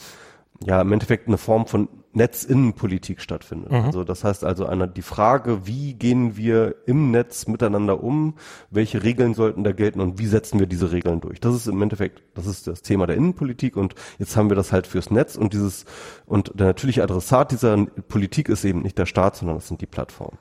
[0.64, 3.70] ja im Endeffekt eine Form von Netzinnenpolitik stattfindet.
[3.70, 3.84] Mhm.
[3.84, 8.34] Also das heißt also eine, die Frage, wie gehen wir im Netz miteinander um,
[8.70, 11.40] welche Regeln sollten da gelten und wie setzen wir diese Regeln durch.
[11.40, 14.72] Das ist im Endeffekt, das ist das Thema der Innenpolitik und jetzt haben wir das
[14.72, 15.84] halt fürs Netz und dieses
[16.26, 19.86] und der natürliche Adressat dieser Politik ist eben nicht der Staat, sondern das sind die
[19.86, 20.38] Plattformen.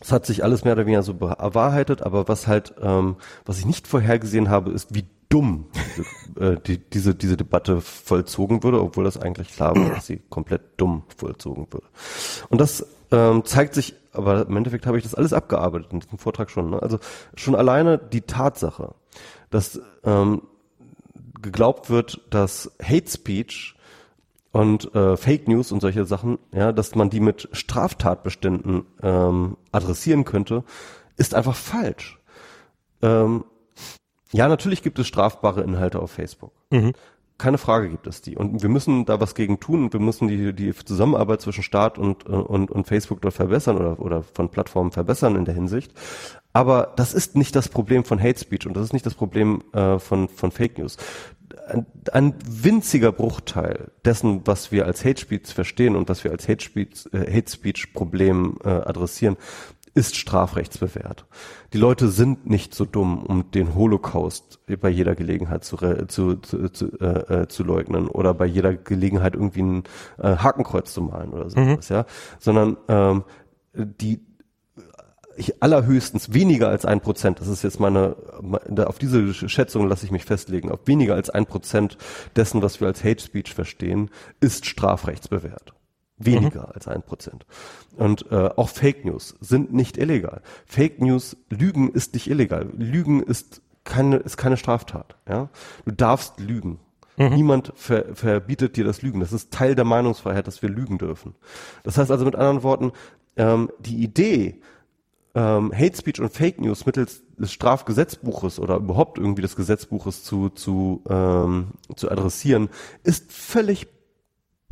[0.00, 3.66] Es hat sich alles mehr oder weniger so bewahrheitet, aber was halt, ähm, was ich
[3.66, 5.04] nicht vorhergesehen habe, ist, wie
[5.36, 5.66] dumm
[6.40, 10.62] äh, die, diese, diese Debatte vollzogen würde, obwohl das eigentlich klar war, dass sie komplett
[10.78, 11.86] dumm vollzogen würde.
[12.48, 16.18] Und das ähm, zeigt sich, aber im Endeffekt habe ich das alles abgearbeitet in diesem
[16.18, 16.70] Vortrag schon.
[16.70, 16.80] Ne?
[16.80, 16.98] Also
[17.34, 18.94] schon alleine die Tatsache,
[19.50, 20.40] dass ähm,
[21.42, 23.76] geglaubt wird, dass Hate Speech
[24.52, 30.24] und äh, Fake News und solche Sachen, ja, dass man die mit Straftatbeständen ähm, adressieren
[30.24, 30.64] könnte,
[31.18, 32.18] ist einfach falsch.
[33.02, 33.44] Ähm,
[34.32, 36.52] ja, natürlich gibt es strafbare Inhalte auf Facebook.
[36.70, 36.92] Mhm.
[37.38, 38.34] Keine Frage gibt es die.
[38.34, 41.98] Und wir müssen da was gegen tun und wir müssen die, die Zusammenarbeit zwischen Staat
[41.98, 45.92] und, und, und Facebook dort verbessern oder, oder von Plattformen verbessern in der Hinsicht.
[46.54, 49.62] Aber das ist nicht das Problem von Hate Speech und das ist nicht das Problem
[49.74, 50.96] äh, von, von Fake News.
[51.68, 56.48] Ein, ein winziger Bruchteil dessen, was wir als Hate Speech verstehen und was wir als
[56.48, 59.36] Hate Speech, äh, Hate Speech Problem äh, adressieren,
[59.96, 61.24] ist strafrechtsbewehrt.
[61.72, 66.68] Die Leute sind nicht so dumm, um den Holocaust bei jeder Gelegenheit zu, zu, zu,
[66.68, 69.84] zu, äh, äh, zu leugnen oder bei jeder Gelegenheit irgendwie ein
[70.18, 71.96] äh, Hakenkreuz zu malen oder sowas, mhm.
[71.96, 72.04] ja,
[72.38, 73.24] sondern ähm,
[73.72, 74.20] die
[75.38, 78.16] ich allerhöchstens weniger als ein Prozent, das ist jetzt meine,
[78.86, 81.98] auf diese Schätzung lasse ich mich festlegen, auf weniger als ein Prozent
[82.36, 84.10] dessen, was wir als Hate Speech verstehen,
[84.40, 85.74] ist strafrechtsbewehrt.
[86.18, 86.72] Weniger mhm.
[86.74, 87.46] als ein Prozent.
[87.96, 90.40] Und äh, auch Fake News sind nicht illegal.
[90.64, 92.68] Fake News, Lügen ist nicht illegal.
[92.76, 95.16] Lügen ist keine, ist keine Straftat.
[95.28, 95.50] Ja?
[95.84, 96.80] Du darfst lügen.
[97.16, 97.34] Mhm.
[97.34, 99.20] Niemand ver, verbietet dir das Lügen.
[99.20, 101.34] Das ist Teil der Meinungsfreiheit, dass wir lügen dürfen.
[101.82, 102.92] Das heißt also mit anderen Worten,
[103.36, 104.60] ähm, die Idee,
[105.34, 110.48] ähm, Hate Speech und Fake News mittels des Strafgesetzbuches oder überhaupt irgendwie des Gesetzbuches zu,
[110.48, 112.70] zu, ähm, zu adressieren,
[113.02, 113.88] ist völlig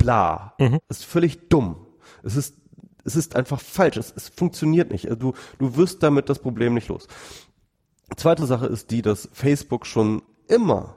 [0.05, 0.53] bla.
[0.59, 0.79] Mhm.
[0.87, 1.77] ist völlig dumm.
[2.23, 2.55] Es ist,
[3.03, 3.97] es ist einfach falsch.
[3.97, 5.09] Es, es funktioniert nicht.
[5.19, 7.07] Du, du wirst damit das Problem nicht los.
[8.15, 10.95] Zweite Sache ist die, dass Facebook schon immer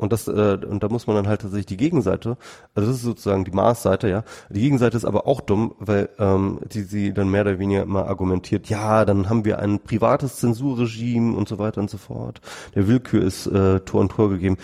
[0.00, 2.38] und das äh, und da muss man dann halt tatsächlich die Gegenseite,
[2.74, 4.24] also das ist sozusagen die Maßseite, ja.
[4.48, 8.06] Die Gegenseite ist aber auch dumm, weil ähm, die sie dann mehr oder weniger immer
[8.06, 12.40] argumentiert, ja, dann haben wir ein privates Zensurregime und so weiter und so fort.
[12.74, 14.56] Der Willkür ist äh, Tor und Tor gegeben.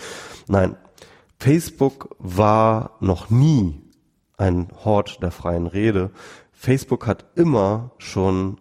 [0.47, 0.75] Nein,
[1.37, 3.81] Facebook war noch nie
[4.37, 6.11] ein Hort der freien Rede.
[6.51, 8.59] Facebook hat immer schon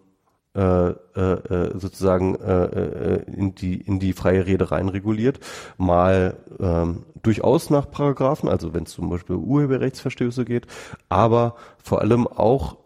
[0.55, 5.41] äh, äh, äh sozusagen äh, äh, in die in die freie Rede rein reguliert,
[5.77, 10.67] mal ähm, durchaus nach Paragraphen, also wenn es zum Beispiel Urheberrechtsverstöße geht,
[11.09, 12.77] aber vor allem auch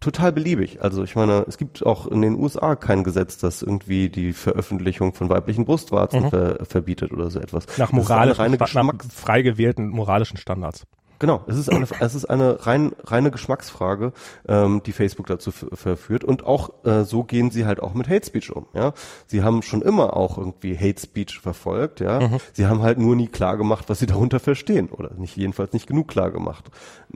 [0.00, 0.82] total beliebig.
[0.82, 5.14] Also ich meine, es gibt auch in den USA kein Gesetz, das irgendwie die Veröffentlichung
[5.14, 6.30] von weiblichen Brustwarzen mhm.
[6.30, 7.66] ver verbietet oder so etwas.
[7.78, 10.86] Nach moralischen, nach frei gewählten moralischen Standards.
[11.18, 14.12] Genau, es ist eine, es ist eine rein, reine Geschmacksfrage,
[14.46, 16.22] ähm, die Facebook dazu verführt.
[16.22, 18.66] Und auch äh, so gehen sie halt auch mit Hate Speech um.
[18.72, 18.92] Ja,
[19.26, 22.00] sie haben schon immer auch irgendwie Hate Speech verfolgt.
[22.00, 22.38] Ja, mhm.
[22.52, 25.88] sie haben halt nur nie klar gemacht, was sie darunter verstehen oder nicht jedenfalls nicht
[25.88, 26.66] genug klar gemacht.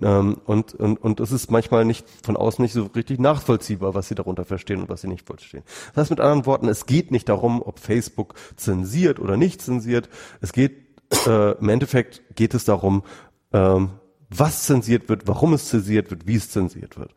[0.02, 4.08] Ähm, und und und es ist manchmal nicht von außen nicht so richtig nachvollziehbar, was
[4.08, 5.62] sie darunter verstehen und was sie nicht verstehen.
[5.94, 10.08] Das heißt mit anderen Worten, es geht nicht darum, ob Facebook zensiert oder nicht zensiert.
[10.40, 10.82] Es geht
[11.26, 13.02] äh, im Endeffekt geht es darum,
[13.52, 13.90] ähm,
[14.30, 17.14] was zensiert wird, warum es zensiert wird, wie es zensiert wird.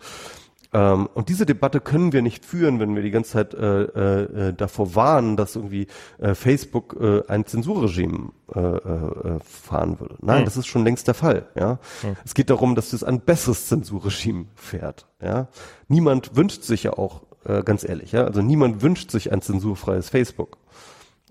[0.75, 4.53] Ähm, und diese Debatte können wir nicht führen, wenn wir die ganze Zeit äh, äh,
[4.53, 10.17] davor warnen, dass irgendwie äh, Facebook äh, ein Zensurregime äh, äh, fahren würde.
[10.19, 10.45] Nein, mhm.
[10.45, 11.47] das ist schon längst der Fall.
[11.55, 12.17] Ja, mhm.
[12.25, 15.07] es geht darum, dass es ein besseres Zensurregime fährt.
[15.21, 15.47] Ja,
[15.87, 20.09] niemand wünscht sich ja auch, äh, ganz ehrlich, ja, also niemand wünscht sich ein zensurfreies
[20.09, 20.57] Facebook.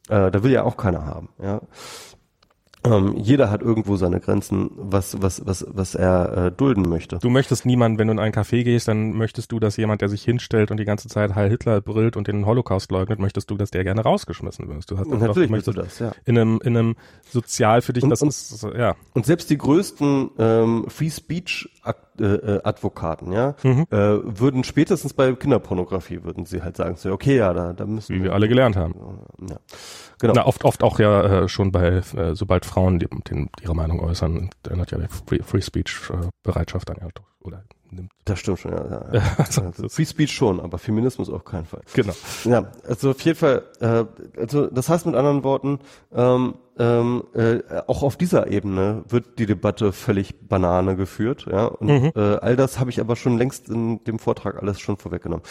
[0.09, 1.29] Äh, da will ja auch keiner haben.
[1.43, 1.61] Ja,
[2.85, 7.19] ähm, jeder hat irgendwo seine Grenzen, was, was, was, was er äh, dulden möchte.
[7.19, 10.09] Du möchtest niemanden, wenn du in einen Café gehst, dann möchtest du, dass jemand, der
[10.09, 13.57] sich hinstellt und die ganze Zeit Heil Hitler brüllt und den Holocaust leugnet, möchtest du,
[13.57, 14.91] dass der gerne rausgeschmissen wird.
[14.91, 16.13] Du hast und natürlich doch, möchtest du das, ja.
[16.25, 18.97] In einem, in einem sozial für dich, und, das und, ist, ja.
[19.15, 23.87] Und selbst die größten ähm, Free Speech äh, äh, Advokaten, ja, mhm.
[23.91, 28.17] äh, würden spätestens bei Kinderpornografie würden sie halt sagen, so, okay, ja, da, da müssen
[28.17, 28.95] Wie wir alle gelernt haben.
[29.49, 29.57] Ja.
[30.21, 30.35] Genau.
[30.35, 34.01] Na, oft, oft auch ja äh, schon bei, äh, sobald Frauen die, den, ihre Meinung
[34.01, 37.09] äußern, ändert ja die Free, Free Speech äh, Bereitschaft dann ja
[37.41, 38.11] oder nimmt.
[38.25, 38.85] Das stimmt schon, ja.
[38.85, 39.23] ja, ja.
[39.37, 41.83] also, Free Speech schon, aber Feminismus auf keinen Fall.
[41.95, 42.15] Genau.
[42.45, 44.05] Ja, also auf jeden Fall, äh,
[44.39, 45.81] also das heißt mit anderen Worten,
[46.15, 51.67] ähm, ähm, äh, auch auf dieser Ebene wird die Debatte völlig Banane geführt, ja.
[51.67, 52.13] Und mhm.
[52.17, 55.45] äh, all das habe ich aber schon längst in dem Vortrag alles schon vorweggenommen.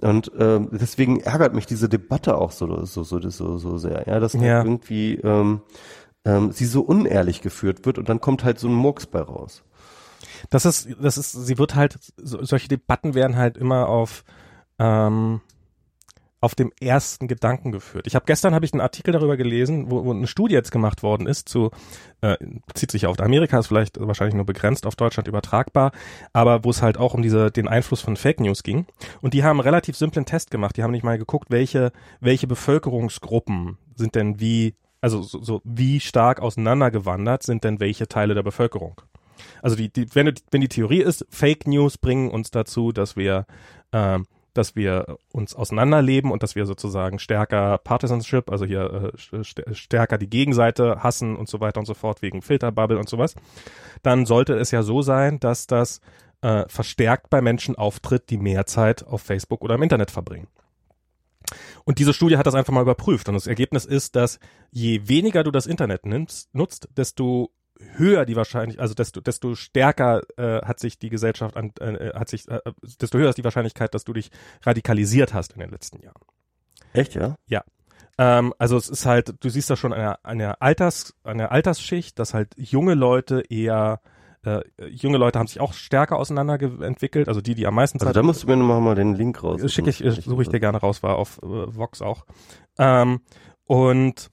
[0.00, 4.20] Und äh, deswegen ärgert mich diese Debatte auch so so so so, so sehr, ja,
[4.20, 4.62] dass ja.
[4.62, 5.62] irgendwie ähm,
[6.24, 9.64] ähm, sie so unehrlich geführt wird und dann kommt halt so ein Murks bei raus.
[10.50, 14.24] Das ist, das ist, sie wird halt, so, solche Debatten werden halt immer auf,
[14.78, 15.40] ähm,
[16.40, 18.06] auf dem ersten Gedanken geführt.
[18.06, 21.02] Ich habe gestern habe ich einen Artikel darüber gelesen, wo, wo eine Studie jetzt gemacht
[21.02, 21.70] worden ist zu
[22.20, 22.36] äh,
[22.66, 25.92] bezieht sich auf Amerika, ist vielleicht wahrscheinlich nur begrenzt auf Deutschland übertragbar,
[26.32, 28.86] aber wo es halt auch um diese den Einfluss von Fake News ging
[29.20, 30.76] und die haben einen relativ simplen Test gemacht.
[30.76, 36.00] Die haben nicht mal geguckt, welche welche Bevölkerungsgruppen sind denn wie also so, so wie
[36.00, 39.00] stark auseinandergewandert sind denn welche Teile der Bevölkerung.
[39.62, 43.46] Also die, die wenn, wenn die Theorie ist, Fake News bringen uns dazu, dass wir
[43.92, 44.26] ähm,
[44.58, 50.28] dass wir uns auseinanderleben und dass wir sozusagen stärker Partisanship, also hier äh, stärker die
[50.28, 53.34] Gegenseite hassen und so weiter und so fort wegen Filterbubble und sowas,
[54.02, 56.00] dann sollte es ja so sein, dass das
[56.42, 60.48] äh, verstärkt bei Menschen auftritt, die mehr Zeit auf Facebook oder im Internet verbringen.
[61.84, 64.38] Und diese Studie hat das einfach mal überprüft und das Ergebnis ist, dass
[64.70, 67.50] je weniger du das Internet nimmst, nutzt, desto
[67.96, 72.28] höher die Wahrscheinlichkeit, also desto, desto stärker äh, hat sich die Gesellschaft an, äh, hat
[72.28, 72.60] sich, äh,
[73.00, 74.30] desto höher ist die Wahrscheinlichkeit, dass du dich
[74.62, 76.20] radikalisiert hast in den letzten Jahren.
[76.92, 77.36] Echt, ja?
[77.46, 77.64] Ja.
[78.18, 81.38] Ähm, also es ist halt, du siehst das schon an der, an der Alters, an
[81.38, 84.00] der Altersschicht, dass halt junge Leute eher
[84.44, 88.16] äh, junge Leute haben sich auch stärker auseinanderentwickelt, also die, die am meisten also Zeit.
[88.16, 89.60] Also da musst du mir nochmal mal den Link raus.
[89.72, 92.24] Schicke ich, suche ich dir gerne raus, war auf äh, Vox auch.
[92.78, 93.20] Ähm,
[93.64, 94.30] und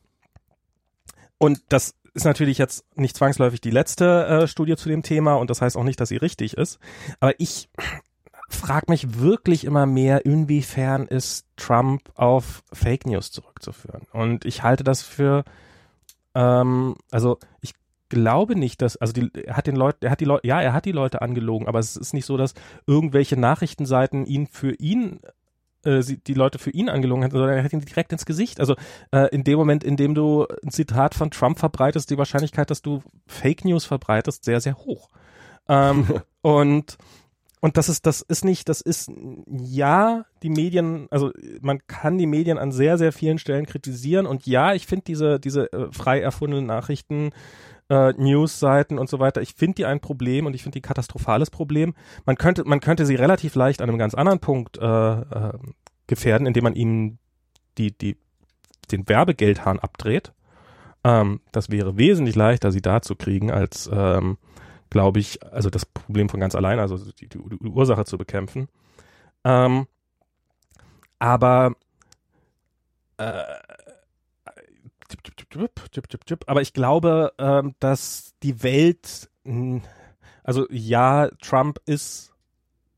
[1.37, 5.49] und das ist natürlich jetzt nicht zwangsläufig die letzte äh, Studie zu dem Thema und
[5.49, 6.79] das heißt auch nicht, dass sie richtig ist.
[7.19, 7.69] Aber ich
[8.49, 14.07] frage mich wirklich immer mehr, inwiefern ist Trump auf Fake News zurückzuführen.
[14.13, 15.43] Und ich halte das für,
[16.33, 17.73] ähm, also ich
[18.07, 20.73] glaube nicht, dass, also die, er hat den Leuten, er hat die Leute, ja, er
[20.73, 22.53] hat die Leute angelogen, aber es ist nicht so, dass
[22.87, 25.19] irgendwelche Nachrichtenseiten ihn für ihn
[25.85, 28.59] äh, die Leute für ihn angelogen hat, sondern er hat ihn direkt ins Gesicht.
[28.59, 28.75] Also
[29.11, 32.81] äh, in dem Moment, in dem du ein Zitat von Trump verbreitest, die Wahrscheinlichkeit, dass
[32.81, 35.09] du Fake News verbreitest, sehr, sehr hoch.
[35.67, 36.97] Ähm, und
[37.65, 39.11] und das ist, das ist nicht, das ist,
[39.47, 44.45] ja, die Medien, also man kann die Medien an sehr, sehr vielen Stellen kritisieren und
[44.45, 47.31] ja, ich finde diese, diese äh, frei erfundenen Nachrichten
[47.89, 49.41] äh, News-Seiten und so weiter.
[49.41, 51.95] Ich finde die ein Problem und ich finde die katastrophales Problem.
[52.23, 55.53] Man könnte, man könnte sie relativ leicht an einem ganz anderen Punkt äh, äh,
[56.05, 57.17] gefährden, indem man ihnen
[57.79, 58.15] die, die,
[58.91, 60.33] den Werbegeldhahn abdreht.
[61.03, 64.37] Ähm, das wäre wesentlich leichter, sie da zu kriegen, als ähm,
[64.89, 68.67] glaube ich, also das Problem von ganz allein, also die, die, die Ursache zu bekämpfen.
[69.43, 69.87] Ähm,
[71.19, 71.75] aber
[73.17, 73.43] äh,
[76.47, 79.29] aber ich glaube, ähm, dass die Welt,
[80.43, 82.33] also ja, Trump ist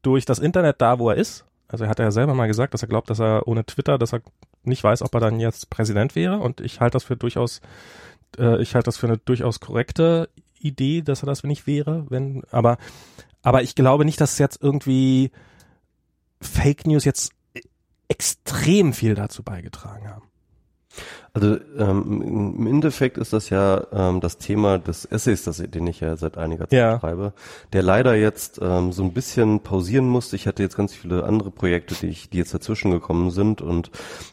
[0.01, 1.45] durch das Internet da, wo er ist.
[1.67, 4.13] Also er hat ja selber mal gesagt, dass er glaubt, dass er ohne Twitter, dass
[4.13, 4.21] er
[4.63, 6.39] nicht weiß, ob er dann jetzt Präsident wäre.
[6.39, 7.61] Und ich halte das für durchaus,
[8.37, 10.29] äh, ich halte das für eine durchaus korrekte
[10.59, 12.77] Idee, dass er das nicht wäre, wenn, aber,
[13.41, 15.31] aber ich glaube nicht, dass jetzt irgendwie
[16.41, 17.31] Fake News jetzt
[18.07, 20.27] extrem viel dazu beigetragen haben.
[21.33, 25.99] Also ähm, im Endeffekt ist das ja ähm, das Thema des Essays, das, den ich
[25.99, 26.99] ja seit einiger Zeit ja.
[26.99, 27.33] schreibe,
[27.73, 30.35] der leider jetzt ähm, so ein bisschen pausieren musste.
[30.35, 33.91] Ich hatte jetzt ganz viele andere Projekte, die ich, die jetzt dazwischen gekommen sind und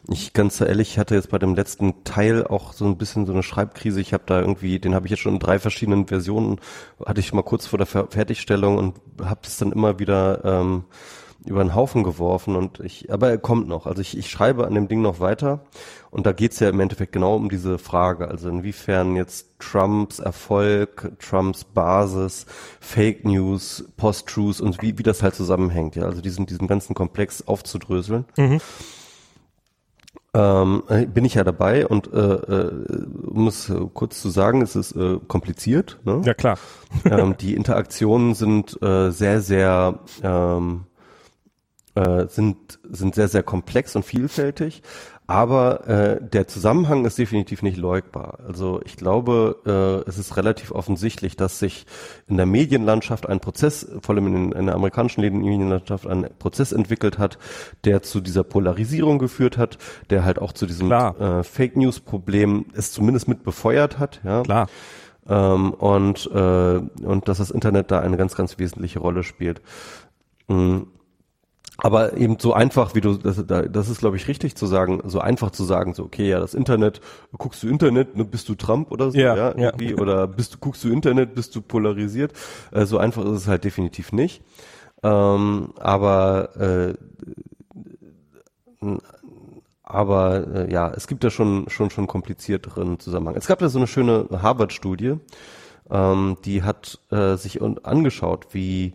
[0.09, 3.43] ich ganz ehrlich hatte jetzt bei dem letzten Teil auch so ein bisschen so eine
[3.43, 4.01] Schreibkrise.
[4.01, 6.59] Ich habe da irgendwie, den habe ich jetzt schon in drei verschiedenen Versionen,
[7.05, 10.85] hatte ich mal kurz vor der Fertigstellung und habe es dann immer wieder ähm,
[11.47, 13.85] über den Haufen geworfen und ich, aber er kommt noch.
[13.85, 15.61] Also ich, ich schreibe an dem Ding noch weiter
[16.11, 21.11] und da geht's ja im Endeffekt genau um diese Frage, also inwiefern jetzt Trumps Erfolg,
[21.19, 22.45] Trumps Basis,
[22.79, 27.47] Fake News, Post-Truths und wie, wie das halt zusammenhängt, ja, also diesen, diesen ganzen Komplex
[27.47, 28.25] aufzudröseln.
[28.37, 28.61] Mhm.
[30.35, 32.71] Ähm, äh, bin ich ja dabei und äh, äh,
[33.25, 35.97] um es kurz zu sagen, es ist äh, kompliziert.
[36.03, 36.21] Ne?
[36.25, 36.57] Ja klar.
[37.05, 40.87] ähm, die Interaktionen sind äh, sehr, sehr ähm,
[41.95, 44.83] äh, sind, sind sehr, sehr komplex und vielfältig.
[45.27, 48.39] Aber äh, der Zusammenhang ist definitiv nicht leugbar.
[48.47, 51.87] Also ich glaube, äh, es ist relativ offensichtlich, dass sich
[52.27, 57.17] in der Medienlandschaft ein Prozess, vor allem in, in der amerikanischen Medienlandschaft, ein Prozess entwickelt
[57.17, 57.39] hat,
[57.85, 59.79] der zu dieser Polarisierung geführt hat,
[60.11, 64.21] der halt auch zu diesem äh, Fake News Problem es zumindest mit befeuert hat.
[64.23, 64.43] Ja.
[64.43, 64.67] Klar.
[65.27, 69.63] Ähm, und, äh, und dass das Internet da eine ganz, ganz wesentliche Rolle spielt.
[70.47, 70.87] Mhm.
[71.77, 75.19] Aber eben so einfach, wie du, das, das ist, glaube ich, richtig zu sagen, so
[75.19, 77.01] einfach zu sagen, so, okay, ja, das Internet,
[77.37, 79.97] guckst du Internet, ne, bist du Trump oder so, ja, ja, irgendwie, ja.
[79.97, 82.31] oder bist du, guckst du Internet, bist du polarisiert.
[82.71, 84.41] Äh, so einfach ist es halt definitiv nicht.
[85.03, 86.93] Ähm, aber äh,
[89.83, 93.35] aber äh, ja, es gibt da schon schon schon komplizierteren Zusammenhang.
[93.35, 95.17] Es gab da so eine schöne Harvard-Studie,
[95.91, 98.93] ähm, die hat äh, sich angeschaut, wie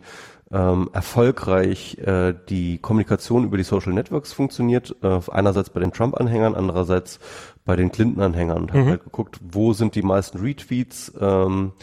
[0.51, 4.95] ähm, erfolgreich äh, die Kommunikation über die Social Networks funktioniert.
[5.01, 7.19] Äh, einerseits bei den Trump-Anhängern, andererseits
[7.65, 8.87] bei den Clinton-Anhängern und mhm.
[8.87, 11.73] halt geguckt, wo sind die meisten Retweets ähm,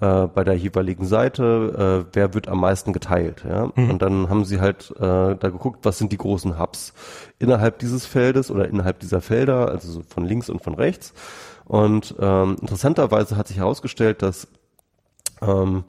[0.00, 3.44] äh, bei der jeweiligen Seite, äh, wer wird am meisten geteilt.
[3.48, 3.70] Ja?
[3.74, 3.90] Mhm.
[3.90, 6.94] Und dann haben sie halt äh, da geguckt, was sind die großen Hubs
[7.38, 11.14] innerhalb dieses Feldes oder innerhalb dieser Felder, also so von links und von rechts.
[11.64, 14.48] Und ähm, interessanterweise hat sich herausgestellt, dass
[15.42, 15.84] ähm,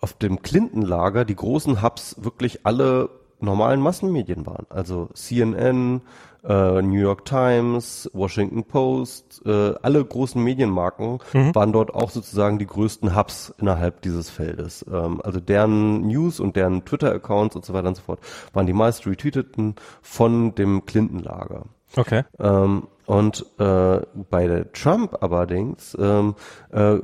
[0.00, 3.10] auf dem Clinton-Lager die großen Hubs wirklich alle
[3.40, 4.66] normalen Massenmedien waren.
[4.70, 6.00] Also CNN,
[6.44, 11.54] äh, New York Times, Washington Post, äh, alle großen Medienmarken mhm.
[11.54, 14.84] waren dort auch sozusagen die größten Hubs innerhalb dieses Feldes.
[14.90, 18.20] Ähm, also deren News und deren Twitter-Accounts und so weiter und so fort
[18.52, 21.64] waren die meist retweeteten von dem Clinton-Lager.
[21.94, 22.24] Okay.
[22.38, 24.00] Ähm, und äh,
[24.30, 26.34] bei der Trump allerdings ähm,
[26.72, 26.96] äh,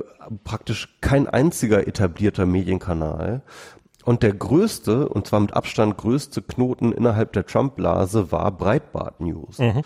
[0.43, 3.41] praktisch kein einziger etablierter Medienkanal.
[4.03, 9.59] Und der größte, und zwar mit Abstand größte Knoten innerhalb der Trump-Blase war Breitbart News.
[9.59, 9.81] Mhm.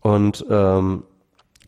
[0.00, 1.02] Und ähm,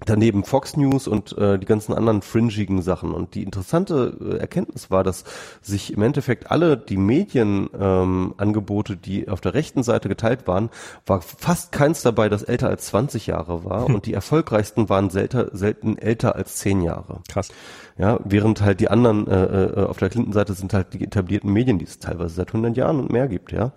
[0.05, 3.13] daneben Fox News und äh, die ganzen anderen fringigen Sachen.
[3.13, 5.25] Und die interessante äh, Erkenntnis war, dass
[5.61, 10.71] sich im Endeffekt alle die Medienangebote, ähm, die auf der rechten Seite geteilt waren,
[11.07, 13.87] war fast keins dabei, das älter als 20 Jahre war.
[13.89, 13.97] Hm.
[13.97, 17.21] Und die erfolgreichsten waren selten, selten älter als 10 Jahre.
[17.29, 17.51] Krass.
[17.97, 21.79] Ja, während halt die anderen äh, äh, auf der Clinton-Seite sind halt die etablierten Medien,
[21.79, 23.73] die es teilweise seit 100 Jahren und mehr gibt, ja.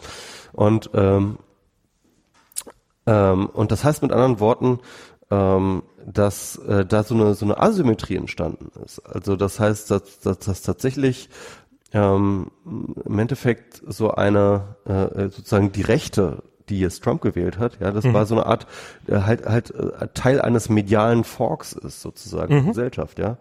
[0.53, 1.38] Und ähm,
[3.08, 4.80] ähm, und das heißt mit anderen Worten,
[5.32, 9.00] ähm, dass äh, da so eine so eine Asymmetrie entstanden ist.
[9.00, 11.30] Also das heißt, dass, dass, dass tatsächlich
[11.93, 17.92] ähm, im Endeffekt so eine äh, sozusagen die Rechte die jetzt Trump gewählt hat, ja,
[17.92, 18.14] das mhm.
[18.14, 18.66] war so eine Art
[19.08, 22.68] äh, halt halt äh, Teil eines medialen Forks ist sozusagen mhm.
[22.68, 23.38] Gesellschaft, ja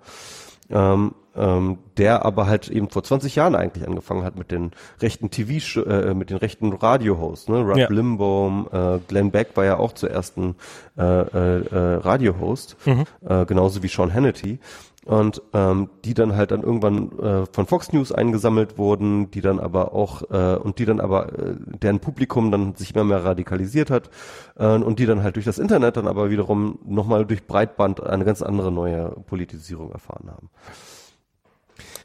[0.70, 5.30] ähm, ähm, der aber halt eben vor 20 Jahren eigentlich angefangen hat mit den rechten
[5.30, 7.60] TV, äh, mit den rechten Radio-Hosts, ne?
[7.60, 7.88] Rush ja.
[7.88, 10.56] Limbaum, äh, Glenn Beck war ja auch zuerst ein
[10.98, 13.04] äh, äh, äh Radio-Host, mhm.
[13.26, 14.58] äh, genauso wie Sean Hannity
[15.10, 19.58] und ähm, die dann halt dann irgendwann äh, von Fox News eingesammelt wurden, die dann
[19.58, 23.90] aber auch äh, und die dann aber äh, deren Publikum dann sich immer mehr radikalisiert
[23.90, 24.08] hat
[24.56, 28.24] äh, und die dann halt durch das Internet dann aber wiederum nochmal durch Breitband eine
[28.24, 30.48] ganz andere neue Politisierung erfahren haben.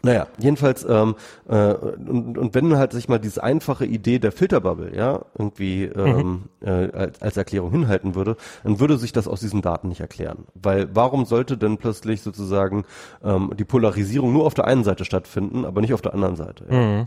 [0.06, 1.16] Naja, jedenfalls, ähm,
[1.50, 6.44] äh, und, und wenn halt sich mal diese einfache Idee der Filterbubble, ja, irgendwie ähm,
[6.62, 6.68] mhm.
[6.68, 10.46] äh, als, als Erklärung hinhalten würde, dann würde sich das aus diesen Daten nicht erklären.
[10.54, 12.86] Weil warum sollte denn plötzlich sozusagen
[13.24, 16.66] ähm, die Polarisierung nur auf der einen Seite stattfinden, aber nicht auf der anderen Seite?
[16.70, 16.78] Ja?
[16.78, 17.06] Mhm.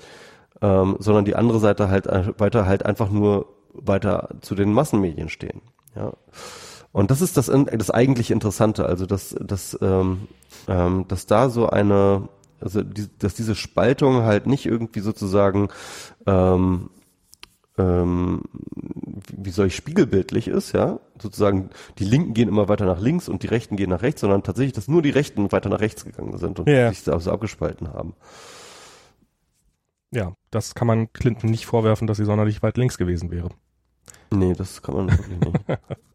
[0.61, 5.29] Ähm, sondern die andere Seite halt äh, weiter halt einfach nur weiter zu den Massenmedien
[5.29, 5.63] stehen.
[5.95, 6.15] Ja.
[6.91, 10.27] Und das ist das, das eigentlich Interessante, also dass, dass, ähm,
[10.67, 12.29] ähm, dass da so eine
[12.61, 15.69] also die, dass diese Spaltung halt nicht irgendwie sozusagen
[16.27, 16.91] ähm,
[17.79, 18.43] ähm,
[19.37, 23.43] wie soll ich spiegelbildlich ist, ja, sozusagen die Linken gehen immer weiter nach links und
[23.43, 26.37] die Rechten gehen nach rechts, sondern tatsächlich, dass nur die Rechten weiter nach rechts gegangen
[26.39, 26.91] sind und ja.
[26.91, 28.15] sich so abgespalten haben.
[30.11, 33.51] Ja, das kann man Clinton nicht vorwerfen, dass sie sonderlich weit links gewesen wäre.
[34.31, 35.59] Nee, das kann man wirklich nicht.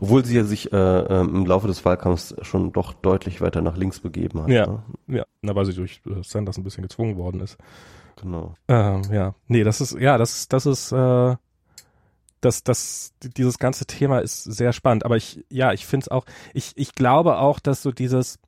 [0.00, 3.76] Obwohl sie ja sich äh, äh, im Laufe des Wahlkampfs schon doch deutlich weiter nach
[3.76, 4.48] links begeben hat.
[4.48, 4.82] Ja, ne?
[5.18, 7.56] ja, na, weil sie durch Sanders ein bisschen gezwungen worden ist.
[8.20, 8.54] Genau.
[8.68, 11.36] Ähm, ja, nee, das ist, ja, das, das ist, äh,
[12.40, 15.04] das, das, dieses ganze Thema ist sehr spannend.
[15.04, 16.24] Aber ich, ja, ich finde es auch,
[16.54, 18.38] ich, ich glaube auch, dass so dieses,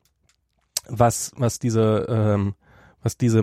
[0.88, 2.54] was, was diese, ähm,
[3.08, 3.42] was diese,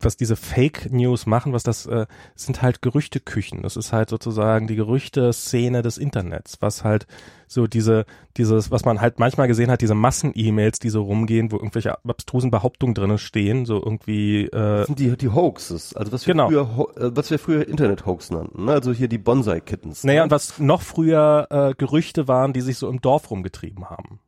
[0.00, 3.62] was diese Fake News machen, was das äh, sind halt Gerüchteküchen.
[3.62, 7.06] Das ist halt sozusagen die Gerüchte-Szene des Internets, was halt
[7.46, 8.04] so diese,
[8.36, 12.50] dieses, was man halt manchmal gesehen hat, diese Massen-E-Mails, die so rumgehen, wo irgendwelche abstrusen
[12.50, 14.46] Behauptungen drinnen stehen, so irgendwie.
[14.46, 16.48] Äh, das sind die, die Hoaxes, also was wir genau.
[16.48, 18.72] früher, äh, was wir früher Internet-Hoax nannten, ne?
[18.72, 20.02] also hier die Bonsai-Kittens.
[20.02, 20.24] Naja, ne?
[20.24, 24.18] und was noch früher äh, Gerüchte waren, die sich so im Dorf rumgetrieben haben.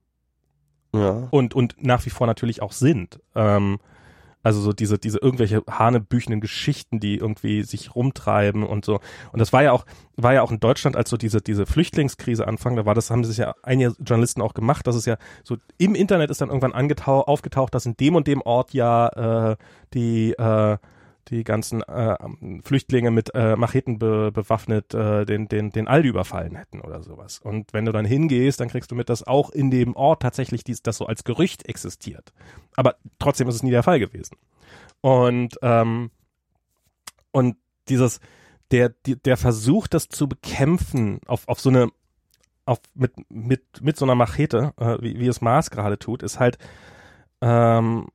[0.95, 1.27] Ja.
[1.33, 3.19] Und, und nach wie vor natürlich auch sind.
[3.35, 3.79] Ähm,
[4.43, 9.01] also so diese, diese irgendwelche hanebüchenden Geschichten, die irgendwie sich rumtreiben und so.
[9.33, 9.85] Und das war ja auch,
[10.17, 13.25] war ja auch in Deutschland, als so diese, diese Flüchtlingskrise anfang, da war das, haben
[13.25, 16.73] sich ja einige Journalisten auch gemacht, dass es ja so im Internet ist dann irgendwann
[16.73, 19.57] aufgetaucht, dass in dem und dem Ort ja äh,
[19.95, 20.79] die äh,
[21.31, 22.17] die ganzen äh,
[22.63, 27.39] Flüchtlinge mit äh, Macheten be bewaffnet äh, den, den, den Aldi überfallen hätten oder sowas.
[27.39, 30.65] Und wenn du dann hingehst, dann kriegst du mit, dass auch in dem Ort tatsächlich
[30.65, 32.33] dies, das so als Gerücht existiert.
[32.77, 34.37] Aber trotzdem ist es nie der Fall gewesen.
[35.01, 36.11] Und, ähm,
[37.31, 37.57] und
[37.89, 38.21] dieses,
[38.71, 41.91] der, der Versuch, das zu bekämpfen auf, auf so eine,
[42.67, 46.39] auf, mit, mit, mit so einer Machete, äh, wie, wie es Mars gerade tut, ist
[46.39, 46.59] halt,
[47.41, 48.09] ähm,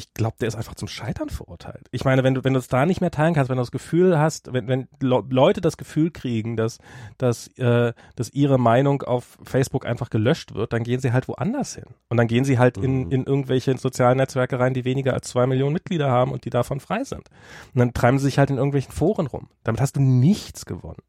[0.00, 1.86] ich glaube, der ist einfach zum Scheitern verurteilt.
[1.90, 3.70] Ich meine, wenn du, wenn du es da nicht mehr teilen kannst, wenn du das
[3.70, 6.78] Gefühl hast, wenn, wenn Leute das Gefühl kriegen, dass,
[7.18, 11.74] dass, äh, dass ihre Meinung auf Facebook einfach gelöscht wird, dann gehen sie halt woanders
[11.74, 11.84] hin.
[12.08, 12.84] Und dann gehen sie halt mhm.
[12.84, 16.50] in, in irgendwelche sozialen Netzwerke rein, die weniger als zwei Millionen Mitglieder haben und die
[16.50, 17.28] davon frei sind.
[17.74, 19.50] Und dann treiben sie sich halt in irgendwelchen Foren rum.
[19.64, 21.02] Damit hast du nichts gewonnen.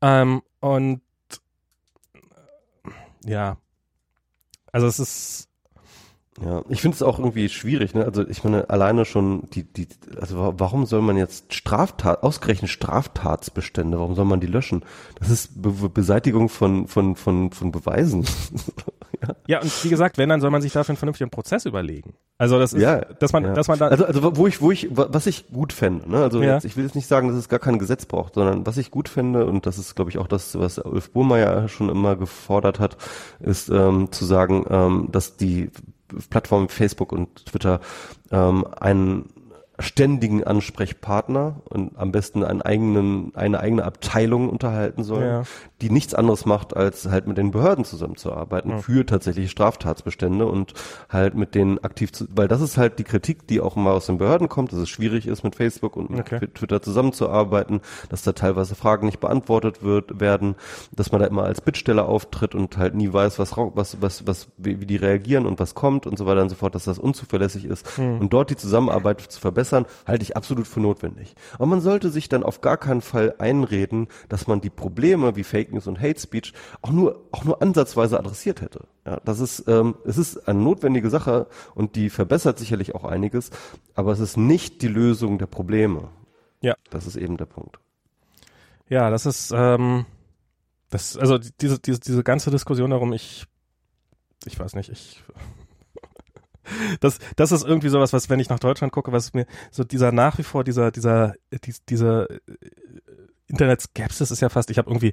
[0.00, 1.02] Ähm, und
[3.26, 3.58] ja,
[4.72, 5.47] also es ist
[6.44, 8.04] ja, ich finde es auch irgendwie schwierig, ne?
[8.04, 9.88] Also ich meine, alleine schon die, die,
[10.20, 14.84] also warum soll man jetzt Straftat, ausgerechnet Straftatsbestände, warum soll man die löschen?
[15.18, 18.24] Das ist Be Beseitigung von, von, von, von Beweisen.
[19.22, 19.34] ja.
[19.46, 22.14] ja, und wie gesagt, wenn, dann soll man sich dafür einen vernünftigen Prozess überlegen.
[22.36, 23.52] Also das ist, ja, dass man, ja.
[23.54, 23.88] dass man da.
[23.88, 26.18] Also, also wo ich, wo ich, was ich gut fände, ne?
[26.18, 26.54] Also ja.
[26.54, 28.92] jetzt, ich will jetzt nicht sagen, dass es gar kein Gesetz braucht, sondern was ich
[28.92, 32.78] gut fände, und das ist, glaube ich, auch das, was Ulf Burmeier schon immer gefordert
[32.78, 32.96] hat,
[33.40, 35.70] ist ähm, zu sagen, ähm, dass die
[36.30, 37.80] Plattformen Facebook und Twitter
[38.30, 39.30] ähm, einen
[39.80, 45.42] ständigen Ansprechpartner und am besten einen eigenen, eine eigene Abteilung unterhalten sollen, ja.
[45.80, 48.78] Die nichts anderes macht, als halt mit den Behörden zusammenzuarbeiten ja.
[48.78, 50.74] für tatsächliche Straftatsbestände und
[51.08, 54.06] halt mit denen aktiv zu, weil das ist halt die Kritik, die auch mal aus
[54.06, 56.46] den Behörden kommt, dass es schwierig ist, mit Facebook und mit okay.
[56.54, 60.56] Twitter zusammenzuarbeiten, dass da teilweise Fragen nicht beantwortet wird, werden,
[60.92, 64.48] dass man da immer als Bittsteller auftritt und halt nie weiß, was, was, was, was,
[64.56, 66.98] wie, wie die reagieren und was kommt und so weiter und so fort, dass das
[66.98, 68.18] unzuverlässig ist mhm.
[68.18, 71.34] und dort die Zusammenarbeit zu verbessern verbessern, halte ich absolut für notwendig.
[71.54, 75.44] Aber man sollte sich dann auf gar keinen Fall einreden, dass man die Probleme wie
[75.44, 78.86] Fake News und Hate Speech auch nur, auch nur ansatzweise adressiert hätte.
[79.06, 83.50] Ja, das ist, ähm, es ist eine notwendige Sache und die verbessert sicherlich auch einiges,
[83.94, 86.08] aber es ist nicht die Lösung der Probleme.
[86.60, 86.74] Ja.
[86.90, 87.78] Das ist eben der Punkt.
[88.88, 90.06] Ja, das ist, ähm,
[90.90, 93.46] das, also diese, diese, diese ganze Diskussion darum, ich,
[94.46, 95.22] ich weiß nicht, ich
[97.00, 100.12] das, das ist irgendwie sowas, was, wenn ich nach Deutschland gucke, was mir so dieser
[100.12, 102.38] nach wie vor dieser, dieser, dies, dieser äh,
[103.46, 105.12] Internet-Skepsis ist ja fast, ich habe irgendwie,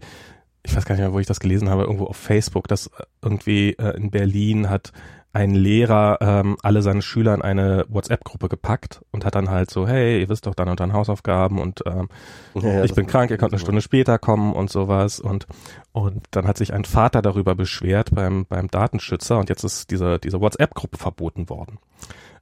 [0.66, 2.90] ich weiß gar nicht mehr, wo ich das gelesen habe, irgendwo auf Facebook, dass
[3.22, 4.92] irgendwie äh, in Berlin hat
[5.35, 9.85] ein Lehrer ähm, alle seine Schüler in eine WhatsApp-Gruppe gepackt und hat dann halt so,
[9.85, 12.08] hey, ihr wisst doch dann und dann Hausaufgaben und ähm,
[12.53, 15.45] ja, ja, ich bin krank, ihr könnt eine Stunde später kommen und sowas und
[15.92, 20.19] und dann hat sich ein Vater darüber beschwert beim beim Datenschützer und jetzt ist diese
[20.19, 21.80] diese WhatsApp-Gruppe verboten worden.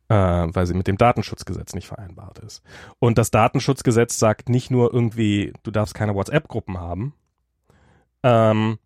[0.10, 2.62] Äh, weil sie mit dem Datenschutzgesetz nicht vereinbart ist.
[3.00, 7.14] Und das Datenschutzgesetz sagt nicht nur irgendwie, du darfst keine WhatsApp-Gruppen haben,
[8.24, 8.80] ähm,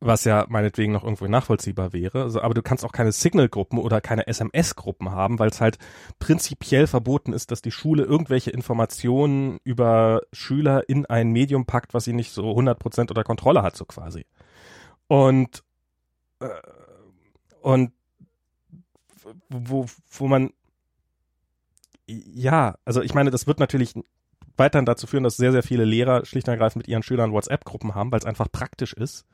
[0.00, 2.22] was ja meinetwegen noch irgendwo nachvollziehbar wäre.
[2.22, 5.78] Also, aber du kannst auch keine Signal-Gruppen oder keine SMS-Gruppen haben, weil es halt
[6.18, 12.04] prinzipiell verboten ist, dass die Schule irgendwelche Informationen über Schüler in ein Medium packt, was
[12.04, 14.24] sie nicht so 100% unter Kontrolle hat, so quasi.
[15.06, 15.62] Und,
[16.40, 16.48] äh,
[17.60, 17.92] und
[19.50, 20.50] wo, wo man,
[22.06, 23.94] ja, also ich meine, das wird natürlich
[24.60, 27.96] weiterhin dazu führen, dass sehr, sehr viele Lehrer schlicht und ergreifend mit ihren Schülern WhatsApp-Gruppen
[27.96, 29.26] haben, weil es einfach praktisch ist.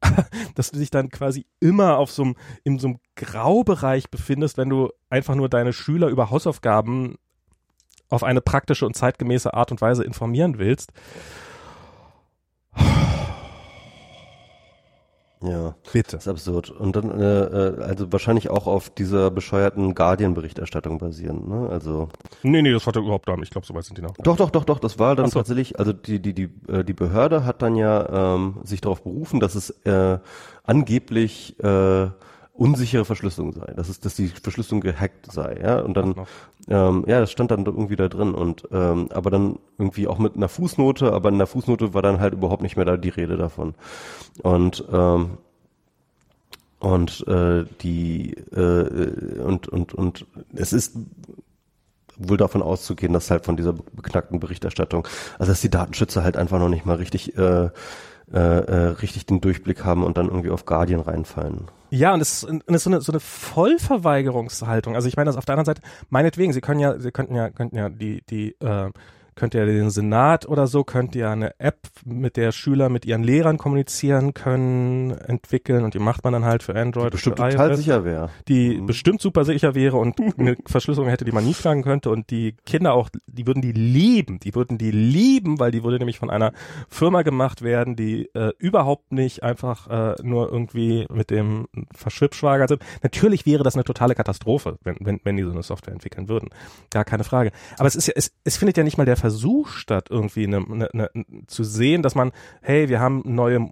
[0.56, 2.32] dass du dich dann quasi immer auf so
[2.64, 7.18] in so einem Graubereich befindest, wenn du einfach nur deine Schüler über Hausaufgaben
[8.08, 10.92] auf eine praktische und zeitgemäße Art und Weise informieren willst.
[15.42, 16.16] Ja, bitte.
[16.16, 16.70] Das ist absurd.
[16.70, 21.68] Und dann, äh, äh, also wahrscheinlich auch auf dieser bescheuerten Guardian-Berichterstattung basieren, ne?
[21.68, 22.08] Also.
[22.42, 23.42] Nee, nee, das hat er überhaupt nicht.
[23.44, 24.14] Ich glaube, so weit sind die noch.
[24.18, 24.78] Doch, doch, doch, doch.
[24.78, 25.40] Das war dann so.
[25.40, 29.40] tatsächlich, also die, die, die, äh, die Behörde hat dann ja ähm, sich darauf berufen,
[29.40, 30.18] dass es äh,
[30.64, 32.08] angeblich äh,
[32.54, 35.80] unsichere Verschlüsselung sei, dass es, dass die Verschlüsselung gehackt sei, ja.
[35.80, 36.14] Und dann,
[36.68, 40.36] ähm, ja, das stand dann irgendwie da drin und ähm, aber dann irgendwie auch mit
[40.36, 43.36] einer Fußnote, aber in der Fußnote war dann halt überhaupt nicht mehr da die Rede
[43.36, 43.74] davon.
[44.42, 45.38] Und ähm,
[46.78, 50.96] und äh, die äh, und und und es ist
[52.16, 55.06] wohl davon auszugehen, dass halt von dieser beknackten Berichterstattung,
[55.38, 57.70] also dass die Datenschützer halt einfach noch nicht mal richtig äh,
[58.32, 61.68] äh, äh, richtig den Durchblick haben und dann irgendwie auf Guardian reinfallen.
[61.90, 64.94] Ja, und es ist, und es ist so eine, so eine Vollverweigerungshaltung.
[64.94, 67.50] Also ich meine, das auf der anderen Seite, meinetwegen, sie können ja, sie könnten ja,
[67.50, 68.90] könnten ja die, die, äh,
[69.34, 73.22] könnt ihr den Senat oder so, könnt ihr eine App, mit der Schüler mit ihren
[73.22, 77.08] Lehrern kommunizieren können, entwickeln und die macht man dann halt für Android.
[77.08, 78.30] Die bestimmt total iOS, sicher wäre.
[78.48, 78.86] Die mhm.
[78.86, 82.56] bestimmt super sicher wäre und eine Verschlüsselung hätte, die man nie knacken könnte und die
[82.66, 86.30] Kinder auch, die würden die lieben, die würden die lieben, weil die würde nämlich von
[86.30, 86.52] einer
[86.88, 92.82] Firma gemacht werden, die äh, überhaupt nicht einfach äh, nur irgendwie mit dem Verschwipschwager sind.
[93.02, 96.50] Natürlich wäre das eine totale Katastrophe, wenn, wenn, wenn die so eine Software entwickeln würden.
[96.90, 97.52] Gar keine Frage.
[97.78, 100.56] Aber es ist ja, es, es findet ja nicht mal der Versuch statt, irgendwie eine,
[100.56, 103.70] eine, eine, zu sehen, dass man, hey, wir haben neue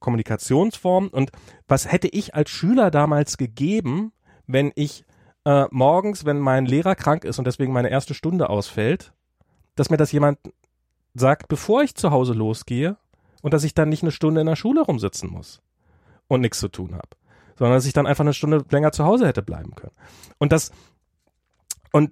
[0.00, 1.30] Kommunikationsformen und
[1.68, 4.10] was hätte ich als Schüler damals gegeben,
[4.48, 5.04] wenn ich
[5.44, 9.12] äh, morgens, wenn mein Lehrer krank ist und deswegen meine erste Stunde ausfällt,
[9.76, 10.40] dass mir das jemand
[11.14, 12.96] sagt, bevor ich zu Hause losgehe
[13.40, 15.62] und dass ich dann nicht eine Stunde in der Schule rumsitzen muss
[16.26, 17.10] und nichts zu tun habe,
[17.56, 19.94] sondern dass ich dann einfach eine Stunde länger zu Hause hätte bleiben können.
[20.38, 20.72] Und das
[21.92, 22.10] und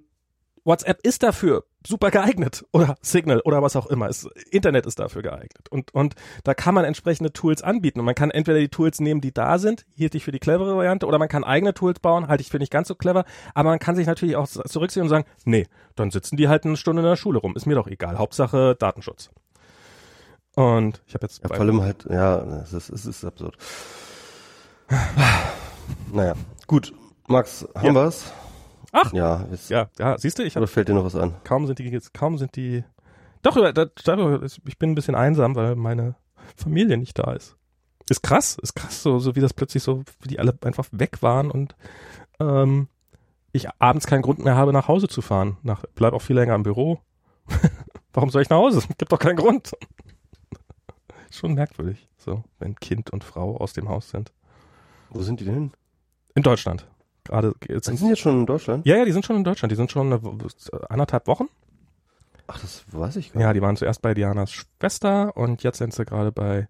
[0.63, 4.07] WhatsApp ist dafür super geeignet oder Signal oder was auch immer.
[4.07, 8.15] Es, Internet ist dafür geeignet und und da kann man entsprechende Tools anbieten und man
[8.15, 11.19] kann entweder die Tools nehmen, die da sind, hielt ich für die clevere Variante, oder
[11.19, 13.95] man kann eigene Tools bauen, halte ich für nicht ganz so clever, aber man kann
[13.95, 17.15] sich natürlich auch zurückziehen und sagen, nee, dann sitzen die halt eine Stunde in der
[17.15, 19.29] Schule rum, ist mir doch egal, Hauptsache Datenschutz.
[20.55, 23.57] Und ich habe jetzt ja, vor allem halt, ja, es ist, es ist absurd.
[26.11, 26.33] naja,
[26.65, 26.93] gut,
[27.27, 27.93] Max, haben ja.
[27.93, 28.31] wir's?
[28.99, 30.63] Ach, ja, ist, ja, ja, siehst du, ich habe.
[30.63, 31.35] Oder fällt dir noch was an?
[31.43, 32.83] Kaum sind die, kaum sind die.
[33.43, 36.15] Doch, ich bin ein bisschen einsam, weil meine
[36.55, 37.55] Familie nicht da ist.
[38.09, 41.21] Ist krass, ist krass, so, so wie das plötzlich so, wie die alle einfach weg
[41.21, 41.75] waren und
[42.39, 42.87] ähm,
[43.51, 45.57] ich abends keinen Grund mehr habe, nach Hause zu fahren.
[45.61, 46.99] Nach, bleib auch viel länger im Büro.
[48.13, 48.81] Warum soll ich nach Hause?
[48.97, 49.73] Gibt doch keinen Grund.
[51.31, 54.31] Schon merkwürdig, so, wenn Kind und Frau aus dem Haus sind.
[55.09, 55.71] Wo sind die denn?
[56.33, 56.87] In Deutschland
[57.27, 57.53] gerade.
[57.67, 58.85] Jetzt die sind jetzt schon in Deutschland?
[58.85, 59.71] Ja, ja, die sind schon in Deutschland.
[59.71, 60.21] Die sind schon eine,
[60.89, 61.47] anderthalb Wochen.
[62.47, 63.45] Ach, das weiß ich gar nicht.
[63.45, 66.67] Ja, die waren zuerst bei Dianas Schwester und jetzt sind sie gerade bei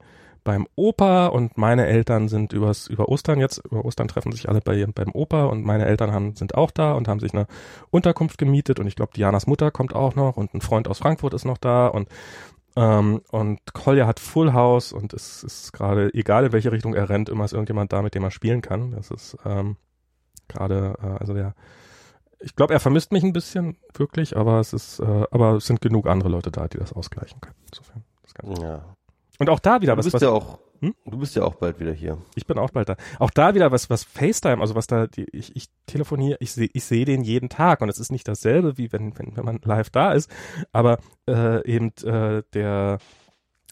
[0.48, 4.62] beim Opa und meine Eltern sind übers über Ostern jetzt über Ostern treffen sich alle
[4.62, 7.48] bei beim Opa und meine Eltern haben sind auch da und haben sich eine
[7.90, 11.34] Unterkunft gemietet und ich glaube Dianas Mutter kommt auch noch und ein Freund aus Frankfurt
[11.34, 12.08] ist noch da und
[12.78, 17.10] ähm, und Kolja hat Full House und es ist gerade egal in welche Richtung er
[17.10, 19.76] rennt immer ist irgendjemand da mit dem er spielen kann das ist ähm,
[20.48, 21.54] Gerade, äh, also der,
[22.40, 25.82] ich glaube, er vermisst mich ein bisschen, wirklich, aber es ist, äh, aber es sind
[25.82, 27.56] genug andere Leute da, die das ausgleichen können.
[27.72, 28.04] Insofern.
[28.24, 28.86] Das ja.
[29.40, 30.06] Und auch da wieder du was.
[30.06, 30.96] Bist was, ja auch, hm?
[31.06, 32.18] Du bist ja auch bald wieder hier.
[32.36, 32.96] Ich bin auch bald da.
[33.20, 36.70] Auch da wieder was, was FaceTime, also was da, die, ich, ich telefoniere, ich sehe
[36.74, 39.60] ich seh den jeden Tag und es ist nicht dasselbe, wie wenn, wenn, wenn man
[39.64, 40.30] live da ist,
[40.72, 43.00] aber äh, eben äh, der,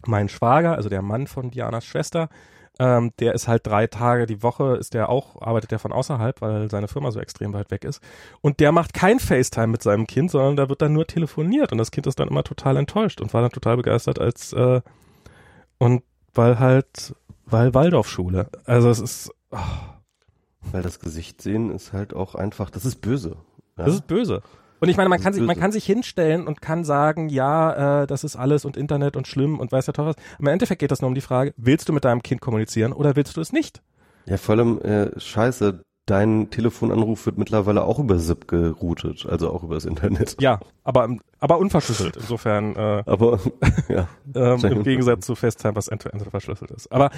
[0.05, 2.29] mein Schwager, also der Mann von Dianas Schwester,
[2.79, 6.41] ähm, der ist halt drei Tage die Woche, ist der auch, arbeitet der von außerhalb,
[6.41, 8.01] weil seine Firma so extrem weit weg ist.
[8.41, 11.71] Und der macht kein FaceTime mit seinem Kind, sondern da wird dann nur telefoniert.
[11.71, 14.81] Und das Kind ist dann immer total enttäuscht und war dann total begeistert als äh,
[15.77, 18.49] und weil halt, weil Waldorfschule.
[18.65, 19.31] Also es ist.
[19.51, 19.57] Oh.
[20.71, 23.37] Weil das Gesicht sehen ist halt auch einfach, das ist böse.
[23.77, 23.85] Ja?
[23.85, 24.41] Das ist böse.
[24.85, 28.07] Und ich meine, man kann sich, man kann sich hinstellen und kann sagen, ja, äh,
[28.07, 30.15] das ist alles und Internet und schlimm und weiß ja doch was.
[30.37, 33.15] Im Endeffekt geht das nur um die Frage, willst du mit deinem Kind kommunizieren oder
[33.15, 33.81] willst du es nicht?
[34.27, 39.63] Ja, vor allem, äh, scheiße, dein Telefonanruf wird mittlerweile auch über SIP geroutet, also auch
[39.63, 40.39] über das Internet.
[40.39, 42.17] Ja, aber, aber unverschlüsselt.
[42.17, 43.39] Insofern, äh, aber,
[43.89, 44.07] ja.
[44.35, 46.91] ähm, im Gegensatz zu FaceTime, was end-to-end -end verschlüsselt ist.
[46.91, 47.09] Aber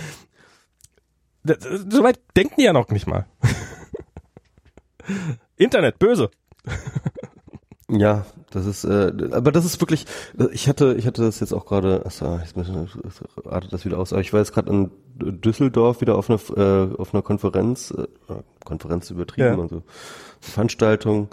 [1.43, 3.25] soweit denken die ja noch nicht mal.
[5.57, 6.31] Internet, böse.
[7.89, 10.05] Ja, das ist, äh, aber das ist wirklich,
[10.51, 12.57] ich hatte, ich hatte das jetzt auch gerade, achso, jetzt
[13.45, 16.95] artet das wieder aus, aber ich war jetzt gerade in Düsseldorf wieder auf einer, äh,
[16.97, 18.07] auf einer Konferenz, äh,
[18.65, 19.61] Konferenz übertrieben, ja.
[19.61, 19.83] also
[20.41, 21.29] Veranstaltung.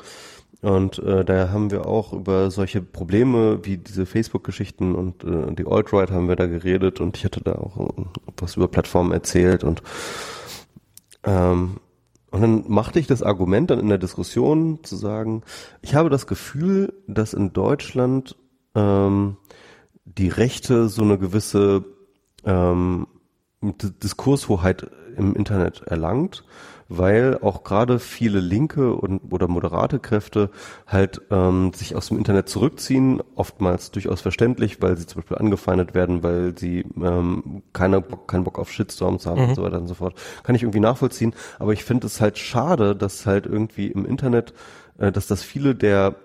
[0.63, 5.67] Und äh, da haben wir auch über solche Probleme wie diese Facebook-Geschichten und äh, die
[5.67, 8.05] Alt-Right haben wir da geredet und ich hatte da auch äh,
[8.39, 9.83] was über Plattformen erzählt und
[11.25, 11.81] ähm,
[12.35, 15.45] und dann machte ich das Argument dann in der Diskussion zu sagen,
[15.83, 18.35] ich habe das Gefühl, dass in Deutschland
[18.75, 19.37] ähm,
[20.05, 21.85] die Rechte so eine gewisse
[22.45, 23.07] ähm,
[23.63, 26.45] Diskurshoheit im Internet erlangt
[26.99, 30.51] weil auch gerade viele linke und oder moderate Kräfte
[30.87, 35.95] halt ähm, sich aus dem Internet zurückziehen, oftmals durchaus verständlich, weil sie zum Beispiel angefeindet
[35.95, 39.49] werden, weil sie ähm, keine, keinen Bock auf Shitstorms haben mhm.
[39.49, 40.15] und so weiter und so fort.
[40.43, 44.55] Kann ich irgendwie nachvollziehen, aber ich finde es halt schade, dass halt irgendwie im Internet,
[44.99, 46.17] äh, dass das viele der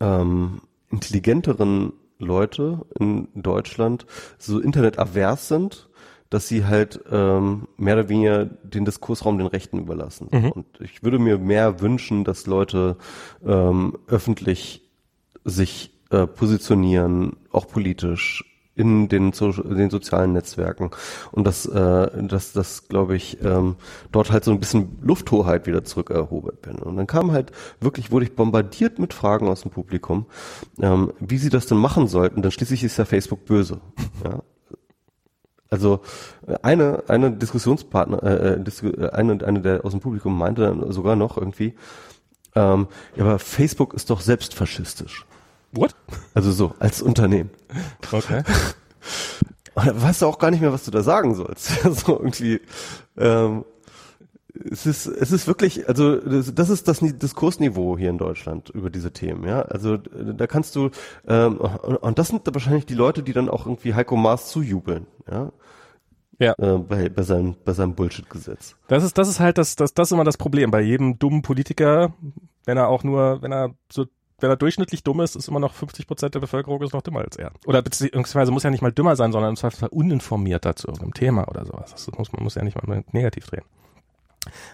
[0.00, 4.06] ähm, intelligenteren Leute in Deutschland
[4.38, 5.88] so internetavers sind
[6.32, 10.28] dass sie halt ähm, mehr oder weniger den Diskursraum den Rechten überlassen.
[10.30, 10.52] Mhm.
[10.52, 12.96] Und ich würde mir mehr wünschen, dass Leute
[13.44, 14.90] ähm, öffentlich
[15.44, 18.44] sich äh, positionieren, auch politisch
[18.74, 20.90] in den, so den sozialen Netzwerken.
[21.32, 23.76] Und dass äh, dass das glaube ich ähm,
[24.10, 26.76] dort halt so ein bisschen Lufthoheit wieder zurück erhobert bin.
[26.76, 30.24] Und dann kam halt wirklich wurde ich bombardiert mit Fragen aus dem Publikum.
[30.80, 33.82] Ähm, wie sie das denn machen sollten dann schließlich ist ja Facebook böse.
[34.24, 34.42] Ja
[35.72, 36.00] also
[36.62, 41.36] eine eine Diskussionspartner äh, äh eine eine der aus dem Publikum meinte dann sogar noch
[41.36, 41.74] irgendwie
[42.54, 42.86] ähm,
[43.16, 45.26] ja aber Facebook ist doch selbst faschistisch
[45.72, 45.94] What?
[46.34, 47.50] Also so, als Unternehmen.
[48.10, 48.42] Okay.
[49.74, 51.68] Und da weißt du auch gar nicht mehr, was du da sagen sollst.
[51.82, 52.60] so irgendwie,
[53.16, 53.64] ähm,
[54.70, 59.12] es ist, es ist wirklich, also das, ist das Diskursniveau hier in Deutschland über diese
[59.12, 59.62] Themen, ja.
[59.62, 60.90] Also da kannst du,
[61.26, 65.52] ähm, und das sind wahrscheinlich die Leute, die dann auch irgendwie Heiko Maas zujubeln, ja.
[66.38, 66.54] Ja.
[66.58, 68.74] Äh, bei, bei seinem, bei seinem Bullshit-Gesetz.
[68.88, 70.70] Das ist, das ist halt das, das, das ist immer das Problem.
[70.72, 72.14] Bei jedem dummen Politiker,
[72.64, 74.06] wenn er auch nur, wenn er so
[74.40, 77.20] wenn er durchschnittlich dumm ist, ist immer noch 50 Prozent der Bevölkerung ist noch dümmer
[77.20, 77.52] als er.
[77.64, 81.48] Oder beziehungsweise muss ja nicht mal dümmer sein, sondern im Zweifelsfall uninformierter zu irgendeinem Thema
[81.48, 81.92] oder sowas.
[81.92, 83.62] Das muss, man muss ja nicht mal negativ drehen.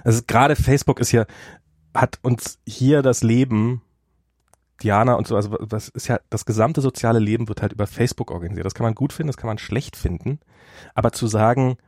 [0.04, 1.26] Also gerade Facebook ist ja,
[1.94, 3.82] hat uns hier das Leben,
[4.82, 8.30] Diana und so, also das ist ja, das gesamte soziale Leben wird halt über Facebook
[8.30, 8.64] organisiert.
[8.64, 10.38] Das kann man gut finden, das kann man schlecht finden.
[10.94, 11.78] Aber zu sagen,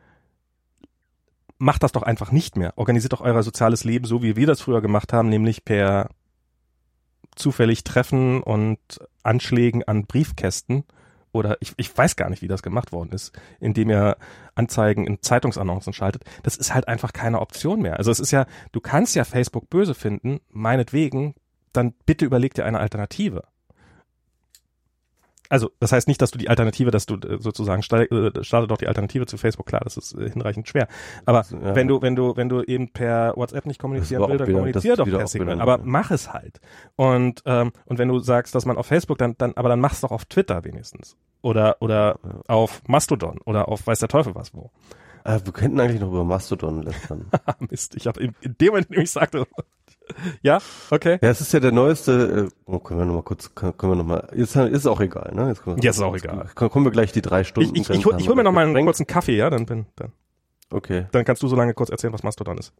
[1.59, 2.73] macht das doch einfach nicht mehr.
[2.77, 6.09] Organisiert doch euer soziales Leben so, wie wir das früher gemacht haben, nämlich per
[7.37, 8.79] zufällig Treffen und
[9.23, 10.85] Anschlägen an Briefkästen
[11.33, 14.17] oder ich, ich weiß gar nicht, wie das gemacht worden ist, indem ihr
[14.55, 16.25] Anzeigen in Zeitungsannoncen schaltet.
[16.43, 17.97] Das ist halt einfach keine Option mehr.
[17.99, 21.35] Also es ist ja, du kannst ja Facebook böse finden, meinetwegen,
[21.73, 23.45] dann bitte überleg dir eine Alternative
[25.51, 28.69] also das heißt nicht, dass du die Alternative, dass du äh, sozusagen starte, äh, starte
[28.69, 30.89] doch die Alternative zu Facebook, klar, das ist äh, hinreichend schwer.
[31.27, 31.75] Aber ja.
[31.75, 35.07] wenn du, wenn du, wenn du eben per WhatsApp nicht kommunizieren willst, dann kommunizier doch
[35.07, 35.61] per Signal.
[35.61, 36.61] Aber mach es halt.
[36.97, 40.01] Und ähm, und wenn du sagst, dass man auf Facebook, dann, dann, aber dann mach's
[40.01, 41.17] doch auf Twitter wenigstens.
[41.43, 42.41] Oder oder ja.
[42.47, 44.71] auf Mastodon oder auf weiß der Teufel was wo.
[45.25, 47.27] Äh, wir könnten eigentlich noch über Mastodon lästern.
[47.71, 49.47] Mist, ich habe in, in dem Moment, in dem ich sagte,
[50.43, 50.59] ja,
[50.91, 51.19] okay.
[51.23, 53.97] Ja, es ist ja der neueste, äh, oh, können wir noch mal kurz, können wir
[53.97, 55.49] noch mal, jetzt ist auch egal, ne?
[55.49, 56.51] Jetzt, wir, jetzt ist auch egal.
[56.55, 57.75] Kommen wir gleich die drei Stunden.
[57.75, 59.87] Ich, ich, ich, hol, ich hol mir noch mal einen kurzen Kaffee, ja, dann bin,
[59.97, 60.13] dann.
[60.71, 61.07] Okay.
[61.13, 62.73] Dann kannst du so lange kurz erzählen, was Mastodon ist.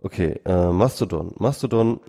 [0.00, 1.34] Okay, äh, Mastodon.
[1.38, 2.00] Mastodon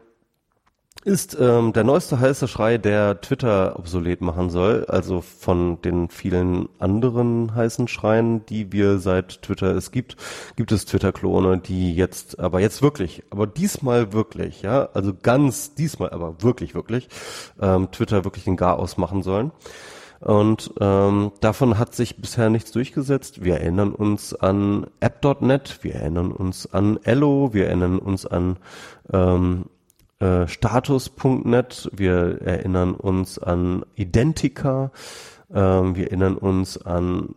[1.04, 4.86] ist ähm, der neueste heiße Schrei, der Twitter obsolet machen soll.
[4.88, 10.18] Also von den vielen anderen heißen Schreien, die wir seit Twitter es gibt,
[10.56, 16.10] gibt es Twitter-Klone, die jetzt, aber jetzt wirklich, aber diesmal wirklich, ja, also ganz diesmal,
[16.10, 17.08] aber wirklich, wirklich,
[17.62, 19.52] ähm, Twitter wirklich den Garaus machen sollen.
[20.22, 23.44] Und ähm, davon hat sich bisher nichts durchgesetzt.
[23.44, 28.58] Wir erinnern uns an App.net, wir erinnern uns an Ello, wir erinnern uns an
[29.14, 29.66] ähm,
[30.20, 34.92] äh, Status.net, wir erinnern uns an Identica,
[35.54, 37.36] ähm, wir erinnern uns an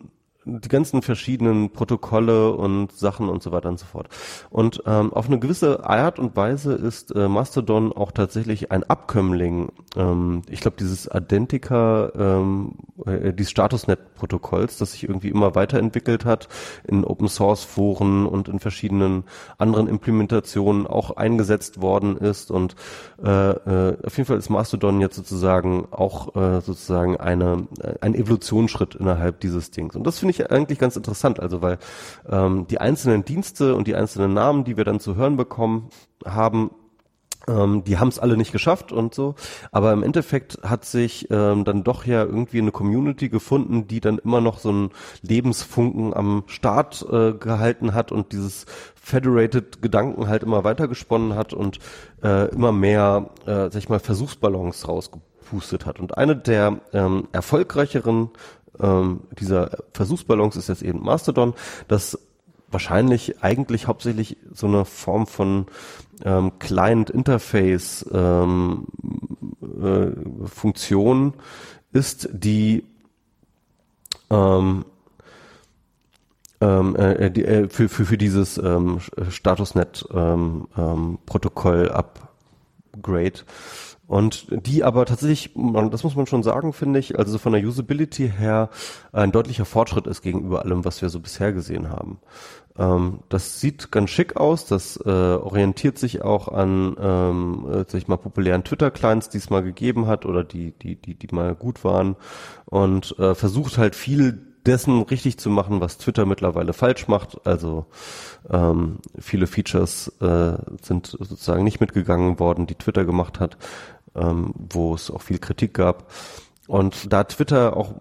[0.49, 4.09] die ganzen verschiedenen Protokolle und Sachen und so weiter und so fort.
[4.51, 9.71] Und ähm, auf eine gewisse Art und Weise ist äh, Mastodon auch tatsächlich ein Abkömmling.
[9.97, 12.73] Ähm, ich glaube, dieses Identica, ähm,
[13.05, 16.49] äh, dieses Statusnet-Protokolls, das sich irgendwie immer weiterentwickelt hat,
[16.87, 19.25] in Open Source Foren und in verschiedenen
[19.59, 22.51] anderen Implementationen auch eingesetzt worden ist.
[22.51, 22.75] Und
[23.23, 27.67] äh, äh, auf jeden Fall ist Mastodon jetzt sozusagen auch äh, sozusagen eine,
[28.01, 29.95] ein Evolutionsschritt innerhalb dieses Dings.
[29.97, 31.79] Und das finde ich ich eigentlich ganz interessant, also weil
[32.29, 35.91] ähm, die einzelnen Dienste und die einzelnen Namen, die wir dann zu hören bekommen
[36.25, 36.71] haben,
[37.49, 39.35] ähm, die haben es alle nicht geschafft und so,
[39.73, 44.19] aber im Endeffekt hat sich ähm, dann doch ja irgendwie eine Community gefunden, die dann
[44.19, 44.91] immer noch so einen
[45.23, 51.55] Lebensfunken am Start äh, gehalten hat und dieses Federated Gedanken halt immer weiter gesponnen hat
[51.55, 51.79] und
[52.23, 55.99] äh, immer mehr, äh, sag ich mal, Versuchsballons rausgepustet hat.
[55.99, 58.31] Und eine der ähm, erfolgreicheren
[58.81, 61.55] ähm, dieser Versuchsballons ist jetzt eben Mastodon,
[61.89, 62.19] das
[62.71, 65.67] wahrscheinlich eigentlich hauptsächlich so eine Form von
[66.25, 68.87] ähm, Client-Interface ähm,
[69.83, 70.11] äh,
[71.93, 72.85] ist, die
[74.31, 74.85] ähm,
[76.61, 78.99] ähm, äh, die, äh, für, für, für dieses ähm,
[79.31, 83.41] Statusnet ähm, ähm, Protokoll Upgrade
[84.09, 85.53] und die aber tatsächlich,
[85.91, 88.71] das muss man schon sagen, finde ich, also von der Usability her
[89.13, 92.19] ein deutlicher Fortschritt ist gegenüber allem, was wir so bisher gesehen haben.
[92.79, 97.95] Ähm, das sieht ganz schick aus, das äh, orientiert sich auch an, ähm, äh, sag
[97.95, 101.55] ich mal, populären Twitter-Clients, die es mal gegeben hat oder die, die, die, die mal
[101.55, 102.17] gut waren
[102.65, 107.47] und äh, versucht halt viel dessen richtig zu machen, was Twitter mittlerweile falsch macht.
[107.47, 107.87] Also
[108.51, 113.57] ähm, viele Features äh, sind sozusagen nicht mitgegangen worden, die Twitter gemacht hat.
[114.15, 116.11] Ähm, wo es auch viel Kritik gab.
[116.69, 117.95] Und da Twitter auch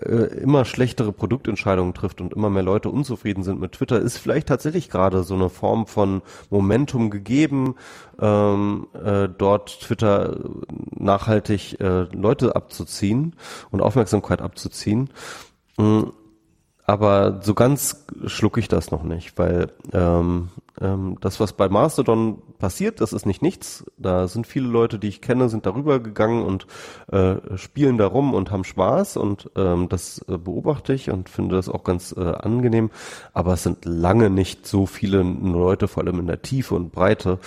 [0.00, 4.48] äh, immer schlechtere Produktentscheidungen trifft und immer mehr Leute unzufrieden sind mit Twitter, ist vielleicht
[4.48, 7.74] tatsächlich gerade so eine Form von Momentum gegeben,
[8.18, 10.38] ähm, äh, dort Twitter
[10.96, 13.36] nachhaltig äh, Leute abzuziehen
[13.70, 15.10] und Aufmerksamkeit abzuziehen.
[15.76, 16.12] Mhm
[16.86, 22.42] aber so ganz schlucke ich das noch nicht, weil ähm, ähm, das, was bei Mastodon
[22.58, 23.84] passiert, das ist nicht nichts.
[23.96, 26.66] Da sind viele Leute, die ich kenne, sind darüber gegangen und
[27.10, 31.56] äh, spielen da rum und haben Spaß und ähm, das äh, beobachte ich und finde
[31.56, 32.90] das auch ganz äh, angenehm.
[33.32, 37.38] Aber es sind lange nicht so viele Leute, vor allem in der Tiefe und Breite,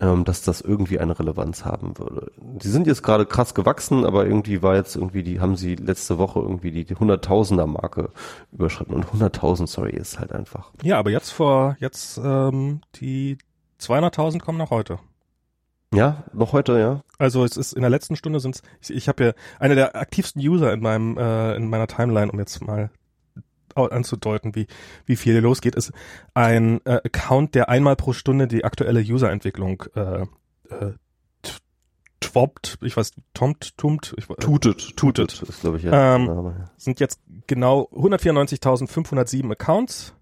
[0.00, 2.30] ähm, dass das irgendwie eine Relevanz haben würde.
[2.36, 6.18] Die sind jetzt gerade krass gewachsen, aber irgendwie war jetzt irgendwie die, haben sie letzte
[6.18, 8.10] Woche irgendwie die, die Hunderttausender Marke
[8.52, 10.70] überschritten und 100.000, sorry, ist halt einfach.
[10.82, 13.38] Ja, aber jetzt vor, jetzt, ähm, die
[13.80, 14.98] 200.000 kommen nach heute.
[15.94, 17.02] Ja, noch heute, ja.
[17.18, 20.42] Also es ist in der letzten Stunde sind ich, ich habe ja eine der aktivsten
[20.42, 22.90] User in meinem äh, in meiner Timeline, um jetzt mal
[23.76, 24.66] anzudeuten, wie,
[25.04, 25.92] wie viel losgeht, ist
[26.34, 30.22] ein äh, Account, der einmal pro Stunde die aktuelle Userentwicklung äh,
[30.70, 30.92] äh,
[32.20, 36.16] twoppt, ich weiß, tomt, tumt, ich, äh, tutet, tutet, ist glaube ich ja.
[36.16, 40.14] Ähm, sind jetzt genau 194.507 Accounts.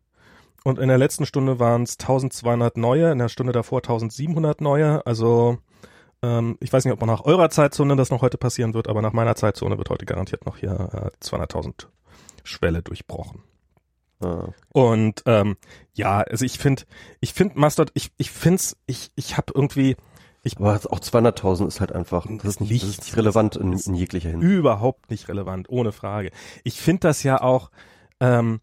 [0.65, 5.05] Und in der letzten Stunde waren es 1200 neue, in der Stunde davor 1700 neue,
[5.07, 5.58] also
[6.23, 9.02] ähm, ich weiß nicht, ob man nach eurer Zeitzone das noch heute passieren wird, aber
[9.02, 11.86] nach meiner Zeitzone wird heute garantiert noch hier äh, 200.000
[12.44, 13.42] Schwelle durchbrochen.
[14.20, 15.56] Ah, Und ähm,
[15.92, 16.84] ja, also ich finde,
[17.20, 19.97] ich finde Mastodon, ich ich find's, ich ich habe irgendwie
[20.44, 23.73] ich, aber auch 200.000 ist halt einfach, das ist nicht, das ist nicht relevant in,
[23.73, 24.52] in jeglicher Hinsicht.
[24.52, 26.31] Überhaupt nicht relevant, ohne Frage.
[26.64, 27.70] Ich finde das ja auch,
[28.20, 28.60] ähm,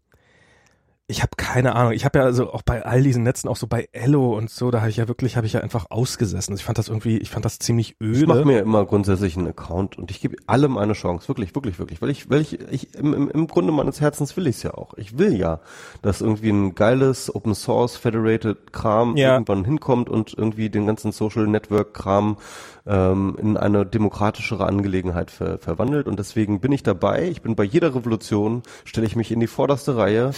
[1.12, 1.92] ich habe keine Ahnung.
[1.92, 4.70] Ich habe ja also auch bei all diesen Netzen, auch so bei Ello und so,
[4.70, 6.56] da habe ich ja wirklich, habe ich ja einfach ausgesessen.
[6.56, 8.20] Ich fand das irgendwie, ich fand das ziemlich öde.
[8.20, 11.78] Ich mache mir immer grundsätzlich einen Account und ich gebe allem eine Chance, wirklich, wirklich,
[11.78, 14.62] wirklich, weil ich, weil ich, ich im, im, im Grunde meines Herzens will ich es
[14.62, 14.94] ja auch.
[14.94, 15.60] Ich will ja,
[16.00, 19.34] dass irgendwie ein geiles Open Source Federated Kram ja.
[19.34, 22.38] irgendwann hinkommt und irgendwie den ganzen Social Network Kram
[22.86, 26.06] ähm, in eine demokratischere Angelegenheit ver verwandelt.
[26.06, 27.28] Und deswegen bin ich dabei.
[27.28, 30.32] Ich bin bei jeder Revolution, stelle ich mich in die vorderste Reihe.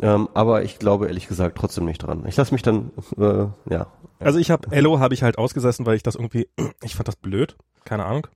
[0.00, 2.24] Ähm, aber ich glaube ehrlich gesagt trotzdem nicht dran.
[2.26, 3.86] Ich lasse mich dann, äh, ja.
[4.18, 6.48] Also ich habe Ello habe ich halt ausgesessen, weil ich das irgendwie,
[6.82, 7.56] ich fand das blöd.
[7.84, 8.26] Keine Ahnung.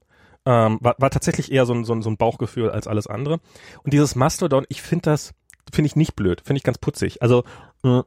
[0.47, 3.41] Ähm, war, war tatsächlich eher so ein, so, ein, so ein Bauchgefühl als alles andere.
[3.83, 5.33] Und dieses Mastodon, ich finde das,
[5.73, 7.23] finde ich nicht blöd, finde ich ganz putzig.
[7.23, 7.45] Also
[7.83, 8.03] äh,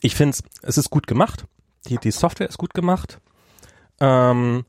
[0.00, 1.44] ich finde es ist gut gemacht.
[1.86, 3.20] Die, die Software ist gut gemacht.
[4.00, 4.64] Ähm,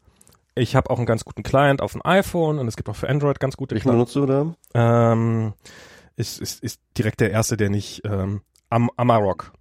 [0.55, 3.09] ich habe auch einen ganz guten Client auf dem iPhone und es gibt auch für
[3.09, 4.53] Android ganz gute Welchen benutzt du da?
[4.73, 5.53] Ähm,
[6.15, 9.53] ist, ist, ist direkt der erste, der nicht ähm, Am Amarok.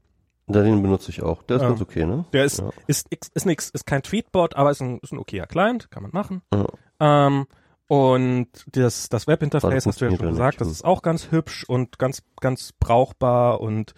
[0.47, 1.43] Den benutze ich auch.
[1.45, 2.25] Der ist ähm, ganz okay, ne?
[2.33, 2.71] Der ist, ja.
[2.89, 6.03] ist, ist, ist nix, ist kein Tweetbot, aber ist ein, ist ein okayer Client, kann
[6.03, 6.43] man machen.
[6.53, 6.67] Ja.
[6.99, 7.47] Ähm,
[7.87, 11.99] und das, das Webinterface, hast du ja schon gesagt, das ist auch ganz hübsch und
[11.99, 13.95] ganz, ganz brauchbar und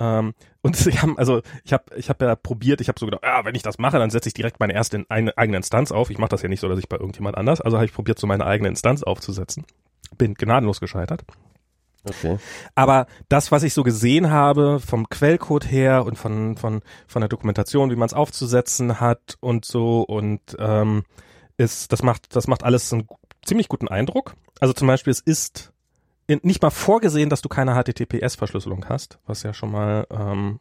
[0.00, 0.34] ähm,
[0.66, 3.44] und sie haben, also ich habe ich hab ja probiert, ich habe so gedacht, ja,
[3.44, 6.10] wenn ich das mache, dann setze ich direkt meine erste eine, eigene Instanz auf.
[6.10, 8.18] Ich mache das ja nicht so, dass ich bei irgendjemand anders, also habe ich probiert,
[8.18, 9.64] so meine eigene Instanz aufzusetzen.
[10.18, 11.24] Bin gnadenlos gescheitert.
[12.08, 12.38] Okay.
[12.74, 17.28] Aber das, was ich so gesehen habe vom Quellcode her und von von von der
[17.28, 21.04] Dokumentation, wie man es aufzusetzen hat und so und ähm,
[21.56, 23.08] ist, das macht das macht alles einen
[23.44, 24.34] ziemlich guten Eindruck.
[24.60, 25.72] Also zum Beispiel, es ist
[26.28, 30.60] nicht mal vorgesehen, dass du keine HTTPS-Verschlüsselung hast, was ja schon mal ähm,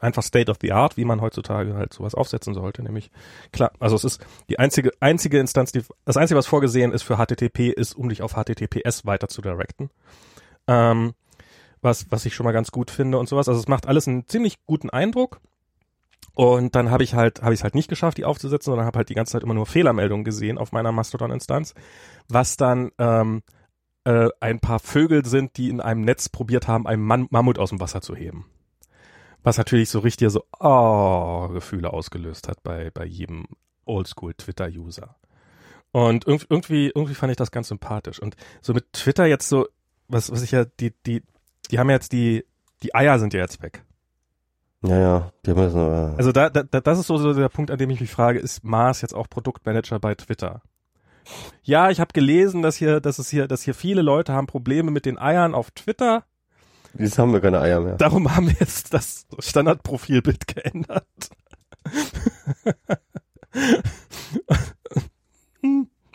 [0.00, 3.10] einfach State of the Art, wie man heutzutage halt sowas aufsetzen sollte, nämlich
[3.52, 7.16] klar, also es ist die einzige einzige Instanz, die das einzige, was vorgesehen ist für
[7.16, 9.90] HTTP, ist, um dich auf HTTPS weiter zu directen.
[10.66, 11.14] Ähm,
[11.82, 13.48] was was ich schon mal ganz gut finde und sowas.
[13.48, 15.40] Also es macht alles einen ziemlich guten Eindruck.
[16.34, 18.98] Und dann habe ich halt, habe ich es halt nicht geschafft, die aufzusetzen, sondern habe
[18.98, 21.74] halt die ganze Zeit immer nur Fehlermeldungen gesehen auf meiner Mastodon-Instanz,
[22.28, 23.42] was dann ähm,
[24.04, 27.70] äh, ein paar Vögel sind, die in einem Netz probiert haben, einen Man Mammut aus
[27.70, 28.46] dem Wasser zu heben.
[29.42, 33.46] Was natürlich so richtig so oh, Gefühle ausgelöst hat bei, bei jedem
[33.86, 35.16] Oldschool-Twitter-User.
[35.92, 38.20] Und irgendwie, irgendwie fand ich das ganz sympathisch.
[38.20, 39.66] Und so mit Twitter jetzt so,
[40.08, 41.22] was, was ich ja, die, die,
[41.70, 42.44] die haben jetzt die,
[42.82, 43.84] die Eier sind ja jetzt weg.
[44.82, 47.78] Ja, ja, die müssen, äh Also da, da, das ist so, so der Punkt, an
[47.78, 50.62] dem ich mich frage, ist Mars jetzt auch Produktmanager bei Twitter?
[51.62, 54.90] Ja, ich habe gelesen, dass hier, dass es hier, dass hier viele Leute haben Probleme
[54.90, 56.24] mit den Eiern auf Twitter.
[56.98, 57.96] Jetzt haben wir keine Eier mehr.
[57.96, 61.06] Darum haben wir jetzt das Standardprofilbild geändert.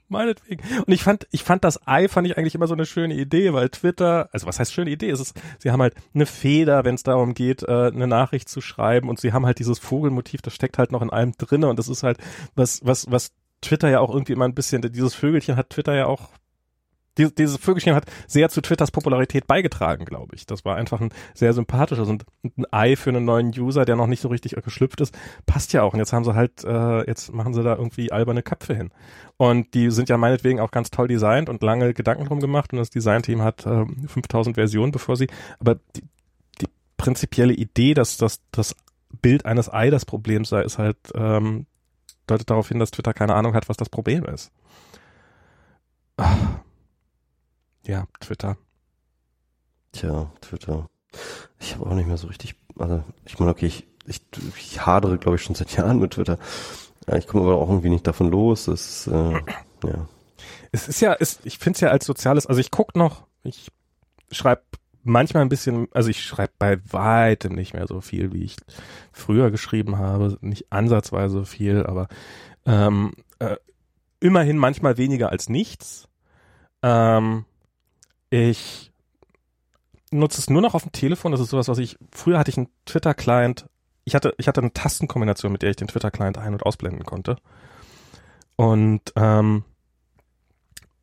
[0.08, 0.64] Meinetwegen.
[0.86, 3.54] Und ich fand, ich fand das Ei, fand ich eigentlich immer so eine schöne Idee,
[3.54, 5.10] weil Twitter, also was heißt schöne Idee?
[5.10, 8.62] Es ist, sie haben halt eine Feder, wenn es darum geht, äh, eine Nachricht zu
[8.62, 11.80] schreiben und sie haben halt dieses Vogelmotiv, das steckt halt noch in allem drinne und
[11.80, 12.20] das ist halt
[12.56, 16.06] was, was, was Twitter ja auch irgendwie immer ein bisschen, dieses Vögelchen hat Twitter ja
[16.06, 16.30] auch
[17.18, 20.46] die, dieses Vögelchen hat sehr zu Twitters Popularität beigetragen, glaube ich.
[20.46, 24.08] Das war einfach ein sehr sympathisches und ein Ei für einen neuen User, der noch
[24.08, 25.94] nicht so richtig geschlüpft ist, passt ja auch.
[25.94, 28.92] Und jetzt haben sie halt, äh, jetzt machen sie da irgendwie alberne Köpfe hin.
[29.38, 32.80] Und die sind ja meinetwegen auch ganz toll designt und lange Gedanken drum gemacht und
[32.80, 35.28] das Designteam hat äh, 5000 Versionen, bevor sie,
[35.60, 36.04] aber die,
[36.62, 36.68] die
[36.98, 38.76] prinzipielle Idee, dass das, das
[39.22, 41.66] Bild eines Ei das Problem sei, ist halt, ähm,
[42.28, 44.52] deutet darauf hin, dass Twitter keine Ahnung hat, was das Problem ist.
[46.18, 46.56] Ach
[47.88, 48.58] ja, Twitter.
[49.92, 50.90] Tja, Twitter.
[51.60, 54.22] Ich habe auch nicht mehr so richtig, also ich meine, okay, ich, ich,
[54.58, 56.38] ich hadere, glaube ich, schon seit Jahren mit Twitter.
[57.16, 58.68] Ich komme aber auch irgendwie nicht davon los.
[58.68, 59.34] Es, äh,
[59.84, 60.08] ja.
[60.72, 63.72] Es ist ja, ist, ich finde es ja als soziales, also ich guck noch, ich
[64.32, 64.64] schreibe
[65.06, 68.58] manchmal ein bisschen, also ich schreibe bei weitem nicht mehr so viel, wie ich
[69.12, 72.08] früher geschrieben habe, nicht ansatzweise so viel, aber
[72.66, 73.56] ähm, äh,
[74.20, 76.08] immerhin manchmal weniger als nichts.
[76.82, 77.46] Ähm,
[78.30, 78.92] ich
[80.12, 81.32] nutze es nur noch auf dem Telefon.
[81.32, 83.68] Das ist sowas, was ich, früher hatte ich einen Twitter-Client.
[84.04, 87.38] Ich hatte, ich hatte eine Tastenkombination, mit der ich den Twitter-Client ein- und ausblenden konnte.
[88.56, 89.64] Und ähm,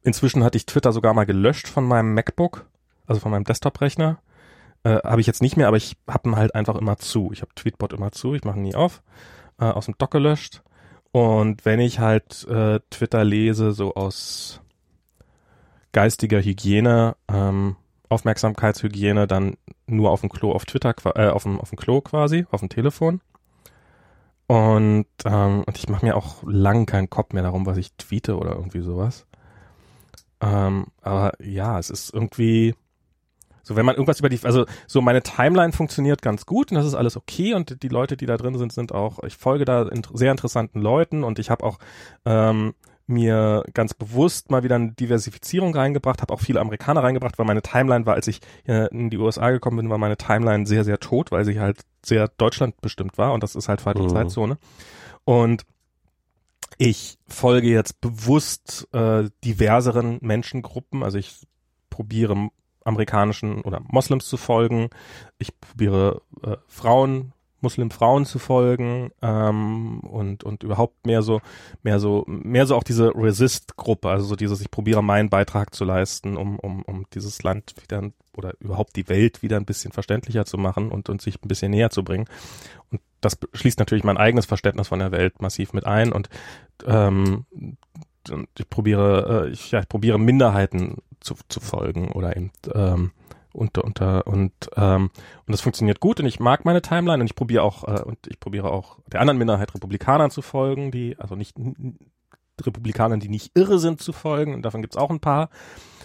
[0.02, 2.66] inzwischen hatte ich Twitter sogar mal gelöscht von meinem MacBook,
[3.12, 4.18] also von meinem Desktop-Rechner.
[4.84, 7.30] Äh, habe ich jetzt nicht mehr, aber ich habe ihn halt einfach immer zu.
[7.32, 9.02] Ich habe Tweetbot immer zu, ich mache ihn nie auf.
[9.60, 10.62] Äh, aus dem Dock gelöscht.
[11.12, 14.60] Und wenn ich halt äh, Twitter lese, so aus
[15.92, 17.76] geistiger Hygiene, ähm,
[18.08, 22.46] Aufmerksamkeitshygiene dann nur auf dem Klo auf Twitter, äh, auf dem, auf dem Klo quasi,
[22.50, 23.20] auf dem Telefon.
[24.46, 28.36] Und, ähm, und ich mache mir auch lang keinen Kopf mehr darum, was ich tweete
[28.38, 29.26] oder irgendwie sowas.
[30.40, 32.74] Ähm, aber ja, es ist irgendwie
[33.62, 36.86] so, wenn man irgendwas über die, also so meine Timeline funktioniert ganz gut und das
[36.86, 39.82] ist alles okay und die Leute, die da drin sind, sind auch, ich folge da
[39.82, 41.78] in, sehr interessanten Leuten und ich habe auch
[42.24, 42.74] ähm,
[43.06, 47.62] mir ganz bewusst mal wieder eine Diversifizierung reingebracht, habe auch viele Amerikaner reingebracht, weil meine
[47.62, 51.32] Timeline war, als ich in die USA gekommen bin, war meine Timeline sehr, sehr tot,
[51.32, 54.08] weil sie halt sehr Deutschland bestimmt war und das ist halt falsche mhm.
[54.10, 54.58] Zeitzone.
[55.24, 55.64] Und
[56.78, 61.46] ich folge jetzt bewusst äh, diverseren Menschengruppen, also ich
[61.90, 62.50] probiere
[62.84, 64.90] amerikanischen oder Moslems zu folgen,
[65.38, 71.40] ich probiere äh, Frauen Muslimfrauen zu folgen ähm, und und überhaupt mehr so
[71.82, 75.84] mehr so mehr so auch diese Resist-Gruppe, also so dieses ich probiere meinen Beitrag zu
[75.84, 80.44] leisten, um um um dieses Land wieder oder überhaupt die Welt wieder ein bisschen verständlicher
[80.44, 82.26] zu machen und und sich ein bisschen näher zu bringen.
[82.90, 86.12] Und das schließt natürlich mein eigenes Verständnis von der Welt massiv mit ein.
[86.12, 86.28] Und
[86.84, 87.46] ähm,
[88.58, 93.12] ich probiere äh, ich, ja, ich probiere Minderheiten zu, zu folgen oder eben ähm,
[93.52, 95.10] unter unter und ähm,
[95.46, 98.26] und das funktioniert gut und ich mag meine Timeline und ich probiere auch äh, und
[98.26, 101.56] ich probiere auch der anderen Minderheit Republikanern zu folgen, die also nicht
[102.60, 105.50] Republikanern, die nicht irre sind, zu folgen und davon gibt's auch ein paar,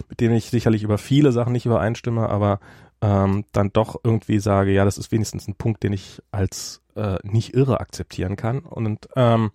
[0.10, 2.60] mit denen ich sicherlich über viele Sachen nicht übereinstimme, aber
[3.02, 7.18] ähm, dann doch irgendwie sage, ja, das ist wenigstens ein Punkt, den ich als äh,
[7.24, 9.52] nicht irre akzeptieren kann und ähm,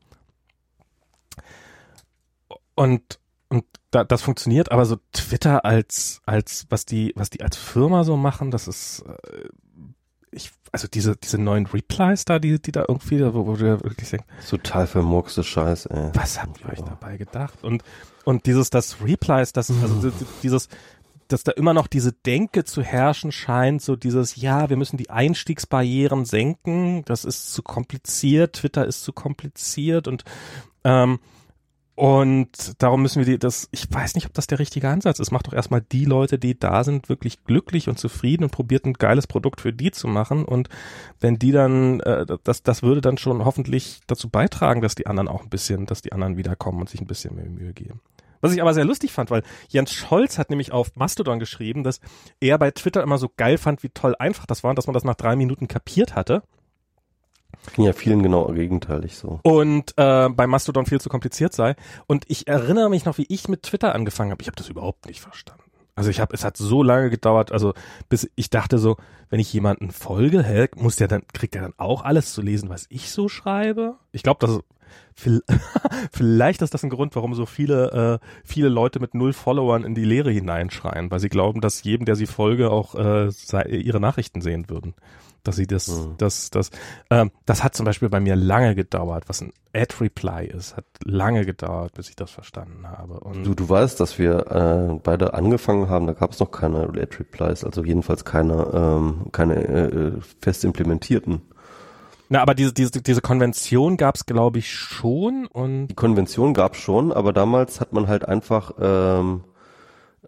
[2.74, 3.18] und
[3.52, 8.02] und da, das funktioniert, aber so Twitter als, als, was die, was die als Firma
[8.02, 9.48] so machen, das ist, äh,
[10.30, 14.08] ich, also diese, diese neuen Replies da, die, die da irgendwie, wo, wo du wirklich
[14.08, 14.26] denkst.
[14.48, 16.10] Total vermurkste Scheiß, ey.
[16.14, 17.62] Was habt ihr euch dabei gedacht?
[17.62, 17.82] Und,
[18.24, 20.10] und dieses, das Replies, das, also
[20.42, 20.68] dieses,
[21.28, 25.10] dass da immer noch diese Denke zu herrschen scheint, so dieses, ja, wir müssen die
[25.10, 30.24] Einstiegsbarrieren senken, das ist zu kompliziert, Twitter ist zu kompliziert und
[30.84, 31.18] ähm,
[31.94, 35.30] und darum müssen wir die, das, ich weiß nicht, ob das der richtige Ansatz ist.
[35.30, 38.94] Macht doch erstmal die Leute, die da sind, wirklich glücklich und zufrieden und probiert ein
[38.94, 40.44] geiles Produkt für die zu machen.
[40.46, 40.70] Und
[41.20, 45.28] wenn die dann, äh, das, das würde dann schon hoffentlich dazu beitragen, dass die anderen
[45.28, 48.00] auch ein bisschen, dass die anderen wiederkommen und sich ein bisschen mehr Mühe geben.
[48.40, 52.00] Was ich aber sehr lustig fand, weil Jens Scholz hat nämlich auf Mastodon geschrieben, dass
[52.40, 54.94] er bei Twitter immer so geil fand, wie toll einfach das war und dass man
[54.94, 56.42] das nach drei Minuten kapiert hatte.
[57.74, 59.40] Ging ja vielen genau gegenteilig so.
[59.42, 61.76] Und äh, bei Mastodon viel zu kompliziert sei.
[62.06, 64.42] Und ich erinnere mich noch, wie ich mit Twitter angefangen habe.
[64.42, 65.62] Ich habe das überhaupt nicht verstanden.
[65.94, 67.74] Also ich habe, es hat so lange gedauert, also
[68.08, 68.96] bis ich dachte so,
[69.28, 72.70] wenn ich jemanden folge, hä, muss der dann, kriegt der dann auch alles zu lesen,
[72.70, 73.96] was ich so schreibe?
[74.10, 74.60] Ich glaube, das
[76.12, 79.94] vielleicht ist das ein Grund, warum so viele, äh, viele Leute mit null Followern in
[79.94, 83.30] die Leere hineinschreien, weil sie glauben, dass jedem, der sie folge, auch äh,
[83.68, 84.94] ihre Nachrichten sehen würden
[85.42, 86.14] dass sie das, mhm.
[86.18, 86.70] das, das,
[87.10, 91.44] ähm, das hat zum Beispiel bei mir lange gedauert, was ein Ad-Reply ist, hat lange
[91.44, 93.20] gedauert, bis ich das verstanden habe.
[93.20, 96.88] Und du, du weißt, dass wir äh, beide angefangen haben, da gab es noch keine
[96.88, 101.42] Ad-Replies, also jedenfalls keine, ähm, keine äh, fest implementierten.
[102.32, 105.88] Na, aber diese, diese, diese Konvention gab es, glaube ich, schon und.
[105.88, 109.44] Die Konvention gab es schon, aber damals hat man halt einfach, ähm,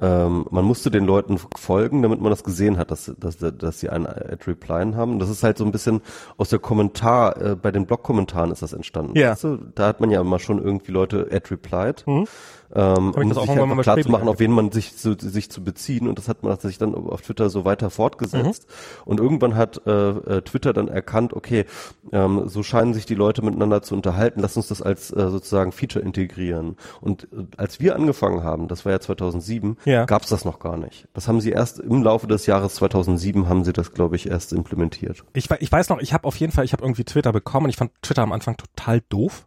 [0.00, 3.90] ähm, man musste den Leuten folgen, damit man das gesehen hat, dass, dass, dass sie
[3.90, 5.18] einen Ad-Replyen haben.
[5.20, 6.00] Das ist halt so ein bisschen
[6.36, 9.16] aus der Kommentar, äh, bei den Blog-Kommentaren ist das entstanden.
[9.16, 9.30] Ja.
[9.32, 9.58] Weißt du?
[9.74, 12.04] Da hat man ja immer schon irgendwie Leute Ad-replied.
[12.06, 12.26] Mhm
[12.74, 16.08] ähm, um sich einfach klar zu machen, auf wen man sich zu, sich zu beziehen.
[16.08, 18.66] Und das hat man sich dann auf Twitter so weiter fortgesetzt.
[18.68, 19.02] Mhm.
[19.04, 21.64] Und irgendwann hat äh, äh, Twitter dann erkannt, okay,
[22.12, 24.40] ähm, so scheinen sich die Leute miteinander zu unterhalten.
[24.40, 26.76] Lass uns das als äh, sozusagen Feature integrieren.
[27.00, 30.04] Und äh, als wir angefangen haben, das war ja 2007, ja.
[30.04, 31.08] gab es das noch gar nicht.
[31.14, 34.52] Das haben sie erst im Laufe des Jahres 2007 haben sie das, glaube ich, erst
[34.52, 35.24] implementiert.
[35.32, 37.70] Ich, ich weiß noch, ich habe auf jeden Fall, ich habe irgendwie Twitter bekommen und
[37.70, 39.46] ich fand Twitter am Anfang total doof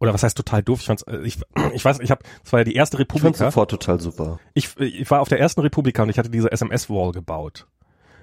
[0.00, 0.80] oder was heißt total doof?
[0.80, 1.38] Ich fand's, äh, ich,
[1.74, 3.28] ich weiß, ich habe, es war ja die erste Republika.
[3.28, 4.38] Ich fand's sofort total super.
[4.54, 7.66] Ich, ich war auf der ersten Republika und ich hatte diese SMS-Wall gebaut.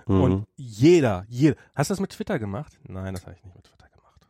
[0.07, 0.21] Mhm.
[0.21, 2.73] Und jeder, jeder, hast du das mit Twitter gemacht?
[2.87, 4.21] Nein, das habe ich nicht mit Twitter gemacht.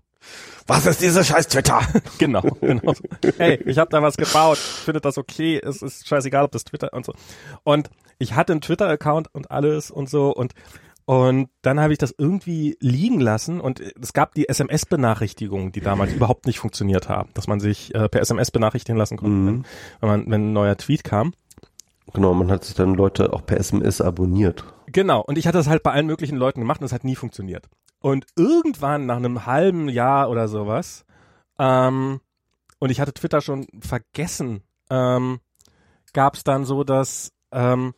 [0.67, 1.81] Was ist diese scheiß Twitter?
[2.17, 2.93] genau, genau.
[3.37, 6.93] Hey, ich habe da was gebaut, findet das okay, es ist scheißegal, ob das Twitter
[6.93, 7.13] und so.
[7.63, 10.53] Und ich hatte einen Twitter-Account und alles und so und
[11.05, 16.13] und dann habe ich das irgendwie liegen lassen und es gab die SMS-Benachrichtigungen, die damals
[16.15, 19.47] überhaupt nicht funktioniert haben, dass man sich äh, per SMS benachrichtigen lassen konnte, mhm.
[19.47, 19.65] wenn,
[20.01, 21.33] wenn, man, wenn ein neuer Tweet kam.
[22.13, 24.63] Genau, man hat sich dann Leute auch per SMS abonniert.
[24.87, 27.15] Genau, und ich hatte das halt bei allen möglichen Leuten gemacht und es hat nie
[27.15, 27.67] funktioniert.
[27.99, 31.05] Und irgendwann nach einem halben Jahr oder sowas,
[31.59, 32.19] ähm,
[32.79, 35.39] und ich hatte Twitter schon vergessen, ähm,
[36.13, 37.93] gab es dann so, dass ähm,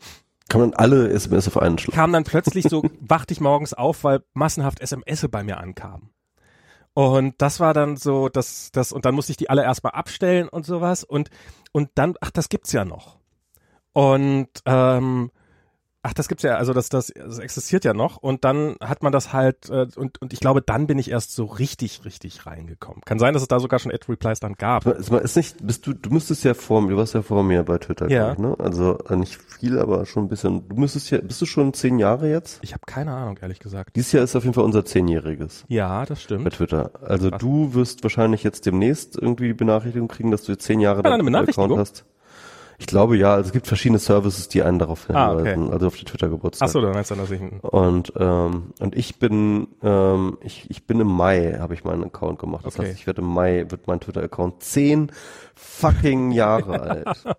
[0.49, 1.95] kann man alle SMS auf einen Schlag.
[1.95, 6.09] Kam dann plötzlich so, wachte ich morgens auf, weil massenhaft SMS bei mir ankamen.
[6.93, 10.49] Und das war dann so, das, das, und dann musste ich die alle erstmal abstellen
[10.49, 11.03] und sowas.
[11.03, 11.29] Und,
[11.71, 13.19] und dann, ach, das gibt's ja noch.
[13.93, 15.31] Und ähm,
[16.07, 19.11] Ach, das gibt's ja, also das, das, das existiert ja noch und dann hat man
[19.11, 23.01] das halt äh, und, und ich glaube, dann bin ich erst so richtig, richtig reingekommen.
[23.03, 24.85] Kann sein, dass es da sogar schon Ad-Replies dann gab.
[24.85, 27.63] Es ist nicht, bist du, du müsstest ja vor mir, du warst ja vor mir
[27.63, 28.31] bei Twitter, ja.
[28.31, 28.55] Ich, ne?
[28.57, 30.69] Also äh, nicht viel, aber schon ein bisschen.
[30.69, 32.59] Du müsstest ja, bist du schon zehn Jahre jetzt?
[32.61, 33.97] Ich habe keine Ahnung, ehrlich gesagt.
[33.97, 35.65] Dieses Jahr ist auf jeden Fall unser zehnjähriges.
[35.67, 36.45] Ja, das stimmt.
[36.45, 36.91] Bei Twitter.
[37.01, 37.41] Also Krass.
[37.41, 41.77] du wirst wahrscheinlich jetzt demnächst irgendwie Benachrichtigung kriegen, dass du zehn Jahre ja, deinen Account
[41.77, 42.05] hast.
[42.79, 45.73] Ich glaube ja, also es gibt verschiedene Services, die einen darauf hinweisen, ah, okay.
[45.73, 46.67] also auf die Twitter-Geburtstag.
[46.67, 50.85] Ach so, dann meinst du, dass ich Und ähm, und ich bin ähm, ich ich
[50.85, 52.65] bin im Mai habe ich meinen Account gemacht.
[52.65, 52.89] Das okay.
[52.89, 55.11] heißt, ich werde im Mai wird mein Twitter-Account zehn
[55.55, 57.37] fucking Jahre alt.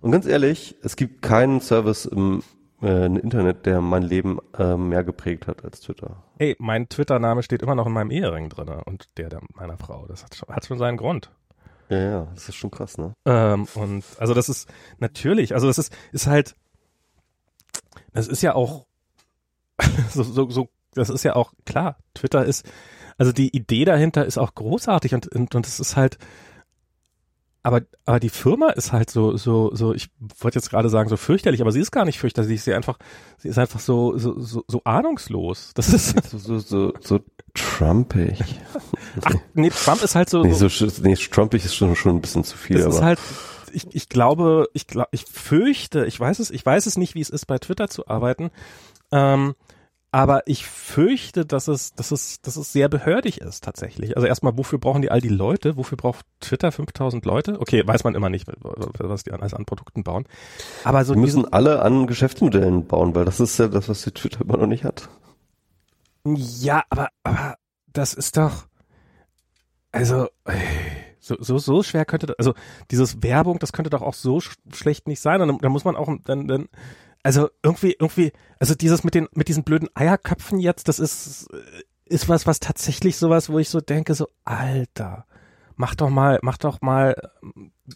[0.00, 2.42] Und ganz ehrlich, es gibt keinen Service im
[2.82, 6.22] äh, Internet, der mein Leben äh, mehr geprägt hat als Twitter.
[6.38, 10.06] Hey, mein Twitter-Name steht immer noch in meinem Ehering drinne und der, der meiner Frau.
[10.06, 11.30] Das hat schon, hat schon seinen Grund.
[11.90, 13.14] Ja, ja, das ist schon krass, ne?
[13.26, 16.54] Ähm, und also das ist natürlich, also das ist, ist halt,
[18.12, 18.86] das ist ja auch
[20.10, 21.98] so, so, so, das ist ja auch klar.
[22.14, 22.64] Twitter ist,
[23.18, 26.18] also die Idee dahinter ist auch großartig und, und, und es ist halt,
[27.62, 30.08] aber, aber die Firma ist halt so, so, so, ich
[30.38, 32.98] wollte jetzt gerade sagen, so fürchterlich, aber sie ist gar nicht fürchterlich, sie ist einfach,
[33.36, 35.72] sie ist einfach so, so, so, so ahnungslos.
[35.74, 37.20] Das ist so, so, so, so
[37.54, 38.38] Trumpig.
[39.24, 40.42] Ach, nee, Trump ist halt so.
[40.42, 40.68] Nee, so,
[41.02, 42.76] nee Trumpig ist schon, schon ein bisschen zu viel.
[42.76, 42.94] Das aber.
[42.94, 43.18] ist halt,
[43.72, 47.20] ich, ich glaube, ich glaube, ich fürchte, ich weiß es, ich weiß es nicht, wie
[47.20, 48.50] es ist, bei Twitter zu arbeiten.
[49.12, 49.54] Ähm,
[50.12, 54.16] aber ich fürchte, dass es, dass es, dass es sehr behördig ist tatsächlich.
[54.16, 55.76] Also erstmal, wofür brauchen die all die Leute?
[55.76, 57.60] Wofür braucht Twitter 5000 Leute?
[57.60, 60.24] Okay, weiß man immer nicht, was die alles an Produkten bauen.
[60.82, 64.10] Aber so die müssen alle an Geschäftsmodellen bauen, weil das ist ja das, was die
[64.10, 65.08] Twitter immer noch nicht hat.
[66.24, 67.56] Ja, aber, aber
[67.92, 68.66] das ist doch,
[69.92, 70.28] also,
[71.20, 72.54] so, so, so schwer könnte, das, also
[72.90, 75.40] dieses Werbung, das könnte doch auch so sch schlecht nicht sein.
[75.40, 76.68] Und da muss man auch, dann, dann,
[77.22, 81.48] also irgendwie, irgendwie, also dieses mit den, mit diesen blöden Eierköpfen jetzt, das ist,
[82.06, 85.26] ist was, was tatsächlich sowas, wo ich so denke, so, Alter,
[85.76, 87.14] mach doch mal, mach doch mal,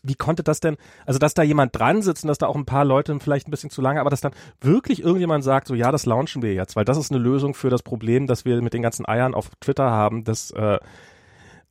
[0.03, 2.65] wie konnte das denn, also dass da jemand dran sitzt und dass da auch ein
[2.65, 5.93] paar Leute vielleicht ein bisschen zu lange, aber dass dann wirklich irgendjemand sagt, so ja,
[5.93, 8.75] das launchen wir jetzt, weil das ist eine Lösung für das Problem, das wir mit
[8.75, 10.78] den ganzen Eiern auf Twitter haben, dass äh,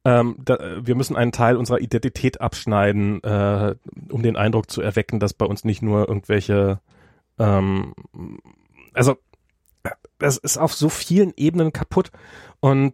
[0.05, 3.75] ähm, da, wir müssen einen Teil unserer Identität abschneiden, äh,
[4.09, 6.79] um den Eindruck zu erwecken, dass bei uns nicht nur irgendwelche,
[7.39, 7.93] ähm,
[8.93, 9.17] also
[10.19, 12.11] das ist auf so vielen Ebenen kaputt
[12.59, 12.93] und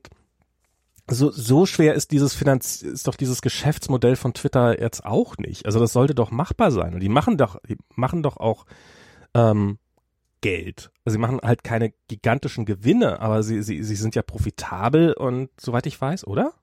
[1.11, 5.65] so, so schwer ist dieses Finanz, ist doch dieses Geschäftsmodell von Twitter jetzt auch nicht.
[5.65, 6.93] Also das sollte doch machbar sein.
[6.93, 8.65] Und die machen doch, die machen doch auch
[9.33, 9.79] ähm,
[10.41, 10.91] Geld.
[11.03, 15.49] Also sie machen halt keine gigantischen Gewinne, aber sie, sie, sie sind ja profitabel und
[15.59, 16.53] soweit ich weiß, oder?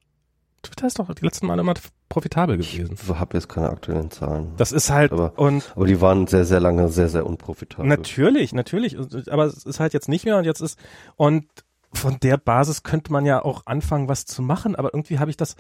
[0.67, 1.75] Twitter ist doch die letzten Mal immer
[2.09, 2.97] profitabel gewesen.
[3.01, 4.53] Ich habe jetzt keine aktuellen Zahlen.
[4.57, 7.87] Das ist halt aber, und aber die waren sehr sehr lange sehr sehr unprofitabel.
[7.87, 8.97] Natürlich, natürlich,
[9.31, 10.79] aber es ist halt jetzt nicht mehr und jetzt ist
[11.17, 11.47] und
[11.93, 15.37] von der Basis könnte man ja auch anfangen, was zu machen, aber irgendwie habe ich
[15.37, 15.57] das,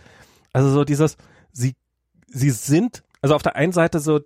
[0.52, 1.16] also so dieses,
[1.52, 1.74] sie,
[2.28, 4.20] sie sind, also auf der einen Seite so,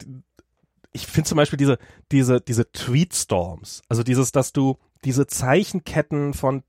[0.92, 1.78] ich finde zum Beispiel diese,
[2.10, 6.62] diese, diese Tweetstorms, also dieses, dass du diese Zeichenketten von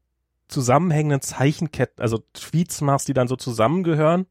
[0.52, 4.28] zusammenhängenden Zeichenketten, also Tweets machst, die dann so zusammengehören,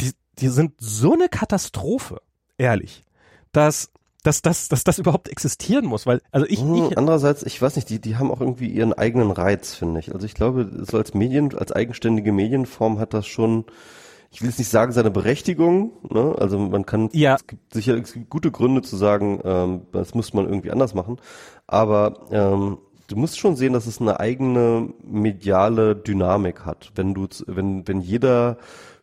[0.00, 2.20] die, die sind so eine Katastrophe,
[2.58, 3.02] ehrlich,
[3.52, 3.90] dass
[4.26, 7.76] dass das, dass das überhaupt existieren muss, weil, also ich, hm, ich Andererseits, ich weiß
[7.76, 10.12] nicht, die, die haben auch irgendwie ihren eigenen Reiz, finde ich.
[10.12, 13.66] Also ich glaube, so als Medien, als eigenständige Medienform hat das schon,
[14.32, 16.34] ich will jetzt nicht sagen, seine Berechtigung, ne?
[16.38, 17.36] Also man kann, ja.
[17.36, 20.92] es gibt sicher es gibt gute Gründe zu sagen, ähm, das muss man irgendwie anders
[20.92, 21.20] machen.
[21.68, 22.78] Aber ähm,
[23.08, 26.92] du musst schon sehen, dass es eine eigene mediale Dynamik hat.
[26.94, 28.58] Wenn du, wenn, wenn jeder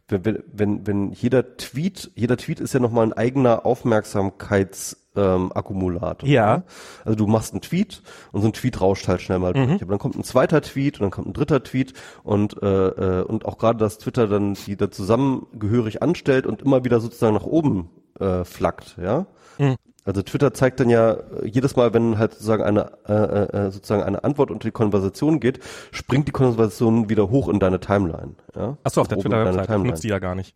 [0.09, 6.27] wenn, wenn, wenn jeder Tweet, jeder Tweet ist ja nochmal ein eigener Aufmerksamkeits ähm, Akkumulator.
[6.27, 6.57] Ja.
[6.57, 6.63] Ne?
[7.05, 8.01] Also du machst einen Tweet
[8.31, 9.67] und so ein Tweet rauscht halt schnell mal durch.
[9.67, 9.77] Mhm.
[9.81, 13.23] Aber dann kommt ein zweiter Tweet und dann kommt ein dritter Tweet und äh, äh,
[13.23, 17.45] und auch gerade, dass Twitter dann die da zusammengehörig anstellt und immer wieder sozusagen nach
[17.45, 19.25] oben äh, flackt, ja.
[19.57, 19.75] Mhm.
[20.05, 23.71] Also Twitter zeigt dann ja äh, jedes Mal, wenn halt sozusagen eine äh, äh, äh,
[23.71, 25.59] sozusagen eine Antwort unter die Konversation geht,
[25.91, 28.35] springt die Konversation wieder hoch in deine Timeline.
[28.55, 28.77] Ja?
[28.83, 30.55] Achso, auf der Twitter-Website nutzt die ja gar nicht.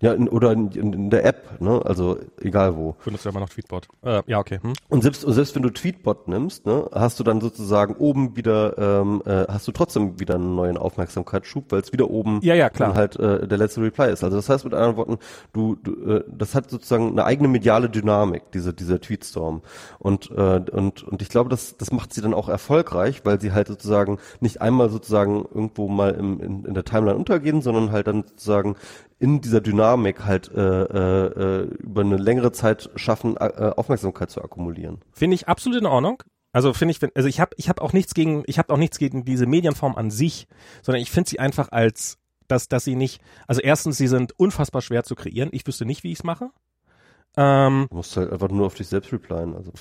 [0.00, 1.80] Ja, in, oder in, in, der App, ne?
[1.84, 2.96] Also egal wo.
[3.04, 3.88] Benutzt ja immer noch Tweetbot.
[4.02, 4.58] Äh, ja, okay.
[4.62, 4.72] Hm.
[4.88, 9.22] Und selbst, selbst wenn du Tweetbot nimmst, ne, hast du dann sozusagen oben wieder, ähm,
[9.24, 12.94] äh, hast du trotzdem wieder einen neuen Aufmerksamkeitsschub, weil es wieder oben ja, ja, klar.
[12.94, 14.24] halt äh, der letzte Reply ist.
[14.24, 15.18] Also das heißt mit anderen Worten,
[15.52, 19.62] du, du äh, das hat sozusagen eine eigene mediale Dynamik, diese, dieser Tweetstorm.
[19.98, 23.52] Und, äh, und, und ich glaube, das, das macht sie dann auch erfolgreich, weil sie
[23.52, 28.06] halt sozusagen nicht einmal sozusagen irgendwo mal im, in, in der Timeline untergehen, sondern halt
[28.06, 28.76] dann sozusagen
[29.18, 35.00] in dieser Dynamik halt äh, äh, über eine längere Zeit schaffen, äh, Aufmerksamkeit zu akkumulieren.
[35.12, 36.22] Finde ich absolut in Ordnung.
[36.52, 38.98] Also finde ich, also ich habe ich hab auch nichts gegen, ich habe auch nichts
[38.98, 40.46] gegen diese Medienform an sich,
[40.82, 44.80] sondern ich finde sie einfach als, dass, dass sie nicht, also erstens, sie sind unfassbar
[44.82, 45.50] schwer zu kreieren.
[45.52, 46.50] Ich wüsste nicht, wie ich es mache.
[47.36, 49.54] Ähm, du musst halt einfach nur auf dich selbst replyen.
[49.54, 49.72] Also.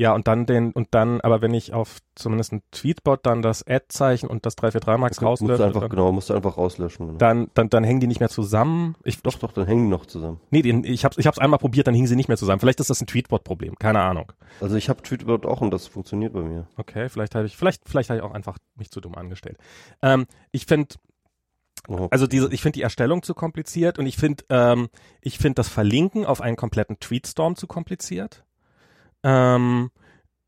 [0.00, 3.66] Ja, und dann den, und dann, aber wenn ich auf zumindest ein Tweetbot dann das
[3.66, 5.50] Ad-Zeichen und das 343 Max rauslösche.
[5.50, 7.06] Musst du einfach, dann, genau, musst du einfach rauslöschen.
[7.08, 7.18] Genau.
[7.18, 8.96] Dann, dann, dann hängen die nicht mehr zusammen.
[9.04, 10.40] Ich, doch, doch, dann hängen die noch zusammen.
[10.48, 12.60] Nee, den, ich hab's, ich hab's einmal probiert, dann hingen sie nicht mehr zusammen.
[12.60, 14.32] Vielleicht ist das ein Tweetbot-Problem, keine Ahnung.
[14.62, 16.66] Also ich habe Tweetbot auch und das funktioniert bei mir.
[16.78, 19.58] Okay, vielleicht habe ich, vielleicht, vielleicht habe ich auch einfach mich zu dumm angestellt.
[20.00, 20.94] Ähm, ich finde,
[22.10, 24.88] also diese, ich finde die Erstellung zu kompliziert und ich finde, ähm,
[25.20, 28.46] ich finde das Verlinken auf einen kompletten Tweetstorm zu kompliziert.
[29.22, 29.90] Ähm,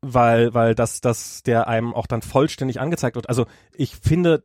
[0.01, 3.29] weil, weil das, das der einem auch dann vollständig angezeigt wird.
[3.29, 4.43] Also ich finde,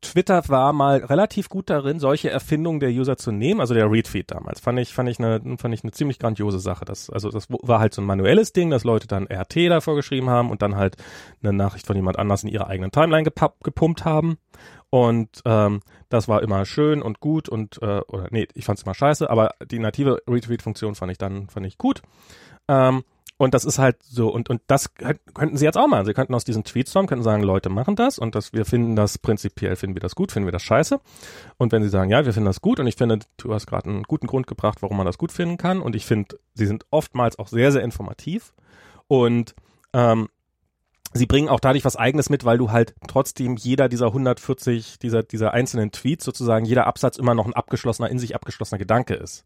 [0.00, 4.30] Twitter war mal relativ gut darin, solche Erfindungen der User zu nehmen, also der Retweet
[4.30, 4.60] damals.
[4.60, 6.84] Fand ich, fand ich eine, fand ich eine ziemlich grandiose Sache.
[6.84, 10.30] Das, also das war halt so ein manuelles Ding, dass Leute dann RT davor geschrieben
[10.30, 10.96] haben und dann halt
[11.42, 14.38] eine Nachricht von jemand anders in ihre eigenen Timeline gepumpt haben.
[14.90, 18.84] Und ähm, das war immer schön und gut und äh, oder nee, ich fand es
[18.84, 22.02] immer scheiße, aber die native Retweet-Funktion fand ich dann fand ich gut.
[22.68, 23.02] Ähm,
[23.38, 26.04] und das ist halt so, und, und das könnten sie jetzt auch machen.
[26.04, 29.16] Sie könnten aus diesem Tweetstorm, könnten sagen, Leute machen das und das, wir finden das
[29.16, 31.00] prinzipiell, finden wir das gut, finden wir das scheiße.
[31.56, 33.88] Und wenn sie sagen, ja, wir finden das gut und ich finde, du hast gerade
[33.88, 36.84] einen guten Grund gebracht, warum man das gut finden kann und ich finde, sie sind
[36.90, 38.54] oftmals auch sehr, sehr informativ
[39.06, 39.54] und
[39.92, 40.28] ähm,
[41.12, 45.22] sie bringen auch dadurch was eigenes mit, weil du halt trotzdem jeder dieser 140, dieser,
[45.22, 49.44] dieser einzelnen Tweets sozusagen, jeder Absatz immer noch ein abgeschlossener, in sich abgeschlossener Gedanke ist.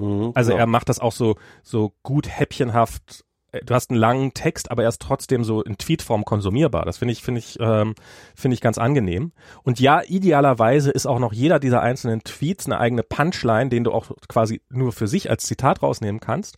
[0.00, 0.58] Mhm, also ja.
[0.58, 3.24] er macht das auch so, so gut häppchenhaft.
[3.52, 6.84] Äh, du hast einen langen Text, aber er ist trotzdem so in Tweetform konsumierbar.
[6.84, 7.94] Das finde ich, finde ich, ähm,
[8.34, 9.32] finde ich ganz angenehm.
[9.62, 13.92] Und ja, idealerweise ist auch noch jeder dieser einzelnen Tweets eine eigene Punchline, den du
[13.92, 16.56] auch quasi nur für sich als Zitat rausnehmen kannst.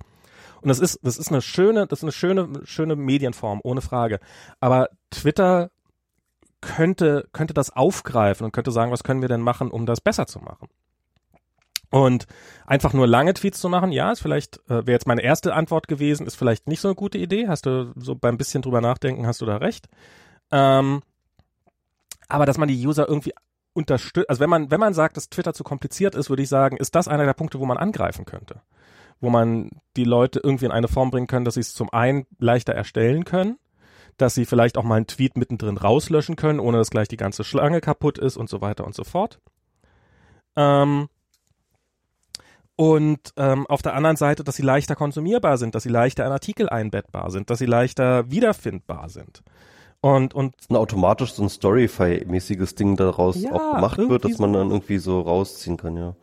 [0.61, 4.21] Und das ist, das ist eine schöne, das ist eine schöne, schöne Medienform, ohne Frage.
[4.61, 5.71] Aber Twitter
[6.61, 10.27] könnte, könnte das aufgreifen und könnte sagen, was können wir denn machen, um das besser
[10.27, 10.69] zu machen?
[11.93, 12.27] Und
[12.67, 15.89] einfach nur lange Tweets zu machen, ja, ist vielleicht, äh, wäre jetzt meine erste Antwort
[15.89, 17.49] gewesen, ist vielleicht nicht so eine gute Idee.
[17.49, 19.89] Hast du so beim bisschen drüber nachdenken, hast du da recht.
[20.51, 21.03] Ähm,
[22.31, 23.35] aber dass man die User irgendwie
[23.75, 26.79] unterstützt, also wenn man, wenn man sagt, dass Twitter zu kompliziert ist, würde ich sagen,
[26.79, 28.63] ist das einer der Punkte, wo man angreifen könnte.
[29.21, 32.25] Wo man die Leute irgendwie in eine Form bringen können, dass sie es zum einen
[32.39, 33.59] leichter erstellen können,
[34.17, 37.45] dass sie vielleicht auch mal einen Tweet mittendrin rauslöschen können, ohne dass gleich die ganze
[37.45, 39.41] Schlange kaputt ist und so weiter und so fort.
[40.57, 41.11] Ähm,
[42.77, 46.33] und ähm, auf der anderen Seite, dass sie leichter konsumierbar sind, dass sie leichter in
[46.33, 49.43] Artikel einbettbar sind, dass sie leichter wiederfindbar sind.
[50.05, 54.53] Und, und ein automatisch so ein Storyfy-mäßiges Ding daraus ja, auch gemacht wird, dass man
[54.53, 56.17] dann irgendwie so rausziehen kann, ja.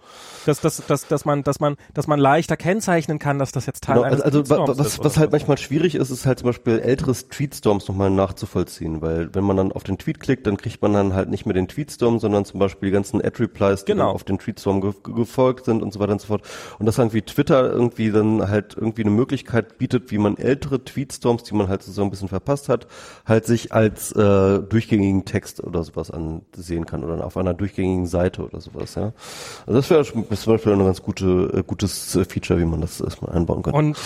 [0.45, 3.83] Dass, dass, dass, dass man, dass man, dass man leichter kennzeichnen kann, dass das jetzt
[3.83, 6.79] Teil genau, eines also, also was, was halt manchmal schwierig ist, ist halt zum Beispiel
[6.79, 10.91] älteres Tweetstorms nochmal nachzuvollziehen, weil wenn man dann auf den Tweet klickt, dann kriegt man
[10.91, 14.11] dann halt nicht mehr den Tweetstorm, sondern zum Beispiel die ganzen Ad-Replies, die genau.
[14.11, 16.41] auf den Tweetstorm ge gefolgt sind und so weiter und so fort.
[16.79, 21.43] Und das irgendwie Twitter irgendwie dann halt irgendwie eine Möglichkeit bietet, wie man ältere Tweetstorms,
[21.43, 22.87] die man halt so ein bisschen verpasst hat,
[23.25, 28.43] halt sich als äh, durchgängigen Text oder sowas ansehen kann oder auf einer durchgängigen Seite
[28.43, 29.13] oder sowas, ja.
[29.65, 33.35] Also das wäre zum Beispiel ein ganz gute, äh, gutes Feature, wie man das erstmal
[33.35, 33.73] einbauen kann.
[33.73, 33.97] Und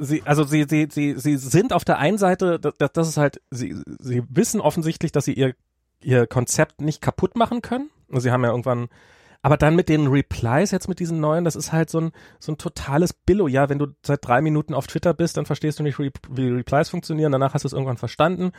[0.00, 3.40] sie, also sie, sie, sie, sie sind auf der einen Seite, das, das ist halt,
[3.50, 5.54] sie, sie wissen offensichtlich, dass sie ihr,
[6.00, 7.90] ihr Konzept nicht kaputt machen können.
[8.10, 8.88] Sie haben ja irgendwann
[9.44, 12.50] aber dann mit den Replies jetzt mit diesen neuen, das ist halt so ein, so
[12.50, 13.46] ein totales Billo.
[13.46, 16.88] Ja, wenn du seit drei Minuten auf Twitter bist, dann verstehst du nicht, wie Replies
[16.88, 17.30] funktionieren.
[17.30, 18.52] Danach hast du es irgendwann verstanden.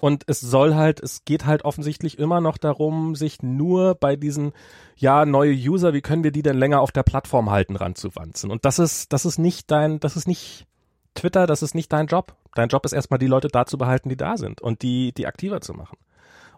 [0.00, 4.52] Und es soll halt, es geht halt offensichtlich immer noch darum, sich nur bei diesen,
[4.96, 8.50] ja, neue User, wie können wir die denn länger auf der Plattform halten, ranzuwanzen.
[8.50, 10.66] Und das ist, das ist nicht dein, das ist nicht
[11.14, 12.34] Twitter, das ist nicht dein Job.
[12.56, 15.28] Dein Job ist erstmal die Leute da zu behalten, die da sind und die, die
[15.28, 15.98] aktiver zu machen.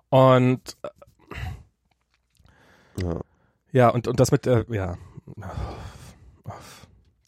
[0.09, 0.79] Und,
[2.97, 3.21] ja.
[3.75, 4.97] Ja, und, und das mit, äh, ja.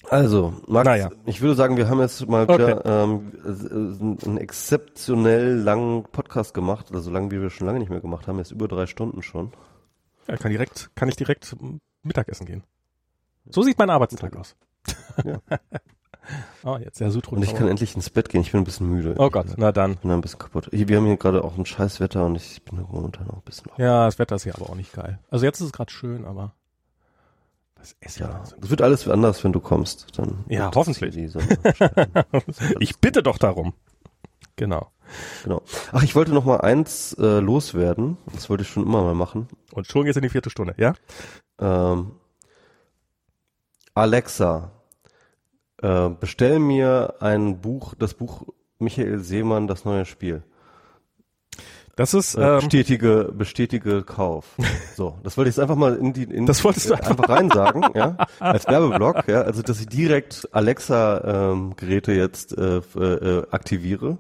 [0.09, 1.11] Also, Max, naja.
[1.25, 2.59] ich würde sagen, wir haben jetzt mal okay.
[2.59, 3.33] wieder ähm,
[4.25, 8.29] einen exzeptionell langen Podcast gemacht, also so lang wie wir schon lange nicht mehr gemacht
[8.29, 9.53] haben, jetzt über drei Stunden schon.
[10.29, 11.57] Ja, kann direkt, kann ich direkt
[12.05, 12.63] Mittagessen gehen.
[13.51, 14.55] So sieht mein Arbeitstag aus.
[15.25, 15.41] Ja.
[16.65, 17.37] Oh, jetzt der Sutro.
[17.37, 18.41] Und ich kann endlich ins Bett gehen.
[18.41, 19.15] Ich bin ein bisschen müde.
[19.19, 19.93] Oh Gott, na dann.
[19.93, 20.69] Ich bin ein bisschen kaputt.
[20.73, 23.71] Wir haben hier gerade auch ein scheiß Wetter und ich bin momentan auch ein bisschen.
[23.77, 25.19] Ja, das Wetter ist hier aber auch nicht geil.
[25.31, 26.53] Also jetzt ist es gerade schön, aber
[27.77, 28.43] das ist ja.
[28.61, 30.19] Es wird alles anders, wenn du kommst.
[30.19, 31.17] Dann ja, hoffentlich.
[32.81, 33.75] ich bitte doch darum.
[34.57, 34.91] Genau.
[35.45, 35.63] Genau.
[35.93, 38.17] Ach, ich wollte noch mal eins äh, loswerden.
[38.33, 39.49] Das wollte ich schon immer mal machen.
[39.73, 40.95] Und schon jetzt in die vierte Stunde, ja?
[41.61, 42.13] Ähm,
[43.95, 44.73] Alexa,
[45.87, 48.43] äh, bestell mir ein Buch, das Buch
[48.79, 50.43] Michael Seemann, das neue Spiel.
[51.95, 54.57] Das ist äh, ähm, bestätige bestätige Kauf.
[54.97, 57.29] So, das wollte ich jetzt einfach mal in die in das wolltest du einfach, einfach
[57.29, 62.79] rein sagen, ja, als Werbeblock, ja, also dass ich direkt Alexa ähm, Geräte jetzt äh,
[62.79, 64.19] äh, aktiviere,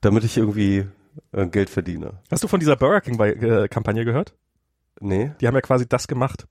[0.00, 0.86] damit ich irgendwie
[1.32, 2.14] äh, Geld verdiene.
[2.30, 4.34] Hast du von dieser Burger King äh, Kampagne gehört?
[5.00, 5.32] Nee.
[5.40, 6.46] Die haben ja quasi das gemacht.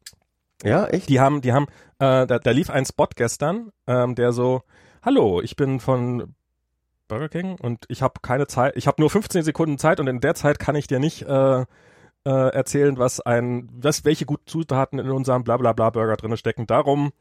[0.63, 1.09] Ja, echt?
[1.09, 1.65] Die haben, die haben,
[1.99, 4.61] äh, da, da lief ein Spot gestern, ähm, der so,
[5.01, 6.35] hallo, ich bin von
[7.07, 10.21] Burger King und ich habe keine Zeit, ich habe nur 15 Sekunden Zeit und in
[10.21, 11.65] der Zeit kann ich dir nicht äh, äh,
[12.25, 16.67] erzählen, was ein, was, welche guten Zutaten in unserem Blablabla Burger drinne stecken.
[16.67, 17.11] Darum,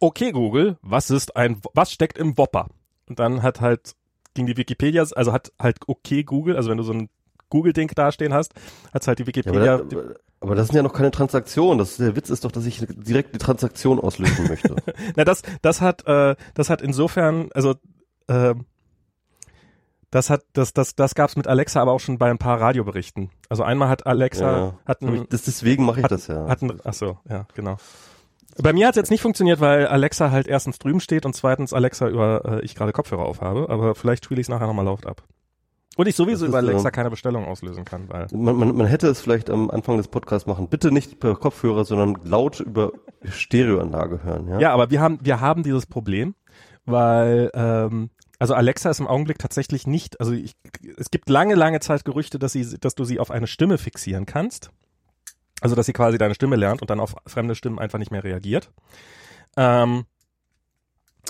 [0.00, 2.68] okay Google, was ist ein, was steckt im Whopper?
[3.08, 3.94] Und dann hat halt
[4.34, 7.08] ging die Wikipedia, also hat halt okay Google, also wenn du so ein
[7.50, 8.52] Google-Ding dastehen hast,
[8.92, 9.64] hat halt die Wikipedia.
[9.64, 10.14] Ja, aber, da,
[10.44, 11.78] aber, das sind ja noch keine Transaktionen.
[11.78, 14.76] Das, der Witz ist doch, dass ich direkt die Transaktion auslösen möchte.
[15.16, 17.74] Na, das, das hat, äh, das hat insofern, also
[18.26, 18.54] äh,
[20.10, 23.30] das hat, das, das, das gab's mit Alexa aber auch schon bei ein paar Radioberichten.
[23.48, 26.46] Also einmal hat Alexa, ja, hat ein, das, deswegen mache ich hat, das ja.
[26.46, 27.78] Hat ein, ach so, ja, genau.
[28.62, 31.72] Bei mir hat es jetzt nicht funktioniert, weil Alexa halt erstens drüben steht und zweitens
[31.72, 35.06] Alexa über äh, ich gerade Kopfhörer aufhabe, aber vielleicht spiele ich es nachher nochmal laut
[35.06, 35.24] ab.
[35.96, 38.26] Und ich sowieso über Alexa so, keine Bestellung auslösen kann, weil.
[38.32, 40.68] Man, man, man hätte es vielleicht am Anfang des Podcasts machen.
[40.68, 42.92] Bitte nicht per Kopfhörer, sondern laut über
[43.22, 44.58] Stereoanlage hören, ja?
[44.58, 46.34] Ja, aber wir haben, wir haben dieses Problem,
[46.84, 50.54] weil, ähm, also Alexa ist im Augenblick tatsächlich nicht, also ich,
[50.96, 54.26] es gibt lange, lange Zeit Gerüchte, dass sie, dass du sie auf eine Stimme fixieren
[54.26, 54.70] kannst.
[55.60, 58.24] Also, dass sie quasi deine Stimme lernt und dann auf fremde Stimmen einfach nicht mehr
[58.24, 58.70] reagiert.
[59.56, 60.04] Ähm,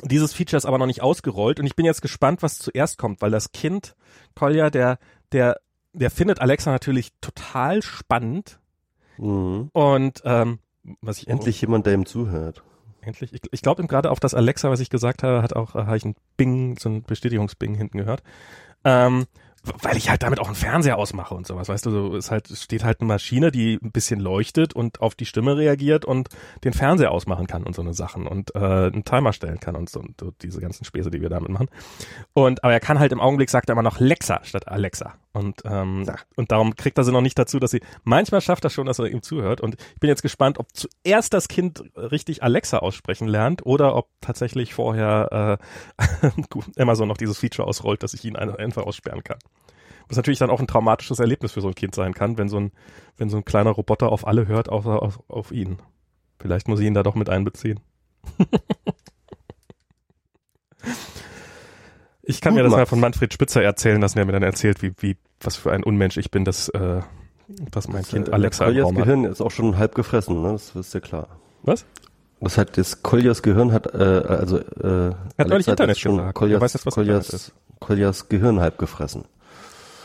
[0.02, 3.23] dieses Feature ist aber noch nicht ausgerollt und ich bin jetzt gespannt, was zuerst kommt,
[3.23, 3.94] weil das Kind,
[4.34, 4.98] Kolja, der,
[5.32, 5.60] der,
[5.92, 8.58] der findet Alexa natürlich total spannend.
[9.18, 9.70] Mhm.
[9.73, 10.58] Und ähm,
[11.00, 12.62] was ich endlich jemand, der ihm zuhört.
[13.00, 13.32] Endlich.
[13.32, 15.84] Ich, ich glaube ihm gerade auf das Alexa, was ich gesagt habe, hat auch äh,
[15.84, 18.23] habe ich ein Bing, so ein Bestätigungsbing hinten gehört.
[18.84, 19.26] Ähm,
[19.83, 22.49] weil ich halt damit auch einen Fernseher ausmache und sowas, weißt du, so ist halt,
[22.49, 26.28] steht halt eine Maschine, die ein bisschen leuchtet und auf die Stimme reagiert und
[26.65, 29.89] den Fernseher ausmachen kann und so eine Sachen und äh, einen Timer stellen kann und
[29.89, 31.68] so und so diese ganzen Späße, die wir damit machen.
[32.33, 35.15] Und aber er kann halt im Augenblick sagt er immer noch Lexa statt Alexa.
[35.35, 36.15] Und, ähm, ja.
[36.37, 39.01] und darum kriegt er sie noch nicht dazu, dass sie, manchmal schafft er schon, dass
[39.01, 39.61] er ihm zuhört.
[39.61, 44.09] Und ich bin jetzt gespannt, ob zuerst das Kind richtig Alexa aussprechen lernt oder ob
[44.21, 45.59] tatsächlich vorher
[45.99, 46.31] äh,
[46.81, 49.39] Amazon noch dieses Feature ausrollt, dass ich ihn einfach aussperren kann.
[50.07, 52.61] Was natürlich dann auch ein traumatisches Erlebnis für so ein Kind sein kann, wenn so
[52.61, 52.71] ein,
[53.17, 55.79] wenn so ein kleiner Roboter auf alle hört, außer auf, auf ihn.
[56.39, 57.81] Vielleicht muss ich ihn da doch mit einbeziehen.
[62.27, 64.83] Ich kann Gut, mir das mal von Manfred Spitzer erzählen lassen, der mir dann erzählt,
[64.83, 67.01] wie, wie, was für ein Unmensch ich bin, dass, äh,
[67.70, 70.53] dass mein das, Kind äh, Alexa im Raum Gehirn ist auch schon halb gefressen, ne?
[70.53, 71.28] Das ist ja klar.
[71.62, 71.85] Was?
[72.41, 76.35] Das hat das Koljas Gehirn hat äh, also äh, hat neulich Internet schon gesagt.
[76.35, 77.53] Koljas, weiß jetzt, was Koljas, ist.
[77.81, 79.25] Koljas Gehirn halb gefressen.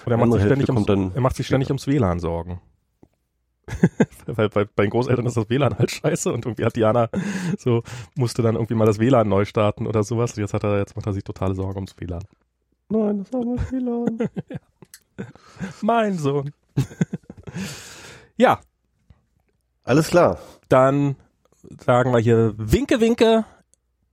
[0.06, 1.74] Und er macht, sich ständig, ums, er macht sich ständig ja.
[1.74, 2.62] ums WLAN Sorgen.
[4.26, 7.10] Weil bei, bei den Großeltern ist das WLAN halt scheiße und irgendwie hat Diana
[7.58, 7.84] so,
[8.16, 10.34] musste dann irgendwie mal das WLAN neu starten oder sowas.
[10.34, 12.24] Und jetzt hat er, jetzt macht er sich totale Sorgen ums WLAN.
[12.90, 14.18] Nein, das arme WLAN.
[14.50, 15.26] ja.
[15.82, 16.52] Mein Sohn.
[18.38, 18.60] ja.
[19.84, 20.40] Alles klar.
[20.70, 21.16] Dann
[21.84, 23.46] sagen wir hier Winke, Winke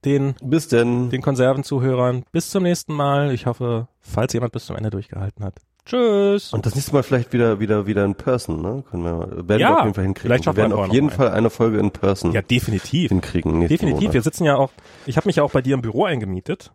[0.07, 1.11] den, bis denn.
[1.11, 2.25] den Konservenzuhörern.
[2.33, 3.33] Bis zum nächsten Mal.
[3.33, 5.61] Ich hoffe, falls jemand bis zum Ende durchgehalten hat.
[5.87, 6.53] Tschüss.
[6.53, 8.85] Und das nächste Mal vielleicht wieder, wieder, wieder in Person, ne?
[8.91, 10.29] Können wir, werden ja, wir auf jeden Fall hinkriegen.
[10.29, 12.33] Vielleicht wir werden auf jeden Fall eine Folge in Person.
[12.33, 13.11] Ja, definitiv.
[13.11, 13.61] Hinkriegen.
[13.61, 14.01] Definitiv.
[14.01, 14.15] Monat.
[14.15, 14.71] Wir sitzen ja auch,
[15.07, 16.73] ich habe mich ja auch bei dir im Büro eingemietet.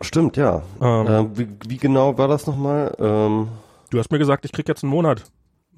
[0.00, 0.62] Stimmt, ja.
[0.80, 2.94] Ähm, äh, wie, wie genau war das nochmal?
[2.98, 3.48] Ähm,
[3.90, 5.24] du hast mir gesagt, ich krieg jetzt einen Monat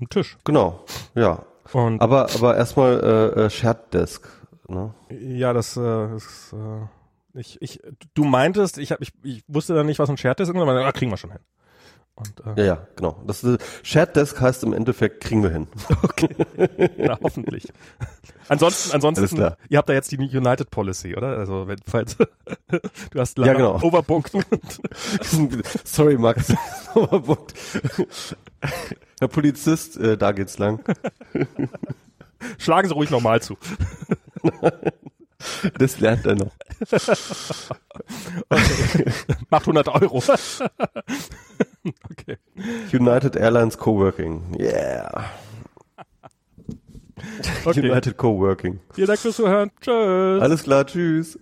[0.01, 0.39] einen Tisch.
[0.45, 0.85] Genau,
[1.15, 1.45] ja.
[1.73, 4.29] Und aber aber erstmal äh, äh, Shared Desk.
[4.69, 4.95] Ne?
[5.11, 7.81] Ja, das äh, ist, äh, ich, ich,
[8.15, 10.85] du meintest, ich, hab, ich, ich wusste dann nicht, was ein Shared Desk ist, aber
[10.85, 11.41] ah, kriegen wir schon hin.
[12.15, 13.23] Und, äh, ja, ja, genau.
[13.27, 15.67] Das äh, Shared Desk heißt im Endeffekt, kriegen wir hin.
[16.03, 16.29] Okay.
[16.99, 17.73] Na, hoffentlich.
[18.49, 21.39] Ansonsten, ansonsten, ihr habt da jetzt die United Policy, oder?
[21.39, 22.17] Also, wenn, falls,
[23.11, 23.83] du hast leider ja, genau.
[23.83, 24.33] overbooked.
[25.85, 26.53] Sorry, Max.
[26.95, 27.55] overbooked.
[29.19, 30.85] Herr Polizist, äh, da geht's lang.
[32.59, 33.57] Schlagen Sie ruhig nochmal zu.
[35.79, 36.53] Das lernt er noch.
[38.49, 39.05] Okay.
[39.51, 40.23] Macht 100 Euro.
[42.11, 42.37] okay.
[42.93, 44.57] United Airlines Coworking.
[44.59, 45.31] Yeah.
[47.65, 47.91] Okay.
[47.91, 48.81] United Coworking.
[48.95, 49.71] Vielen Dank fürs Zuhören.
[49.81, 50.43] Tschüss.
[50.43, 51.39] Alles klar, tschüss.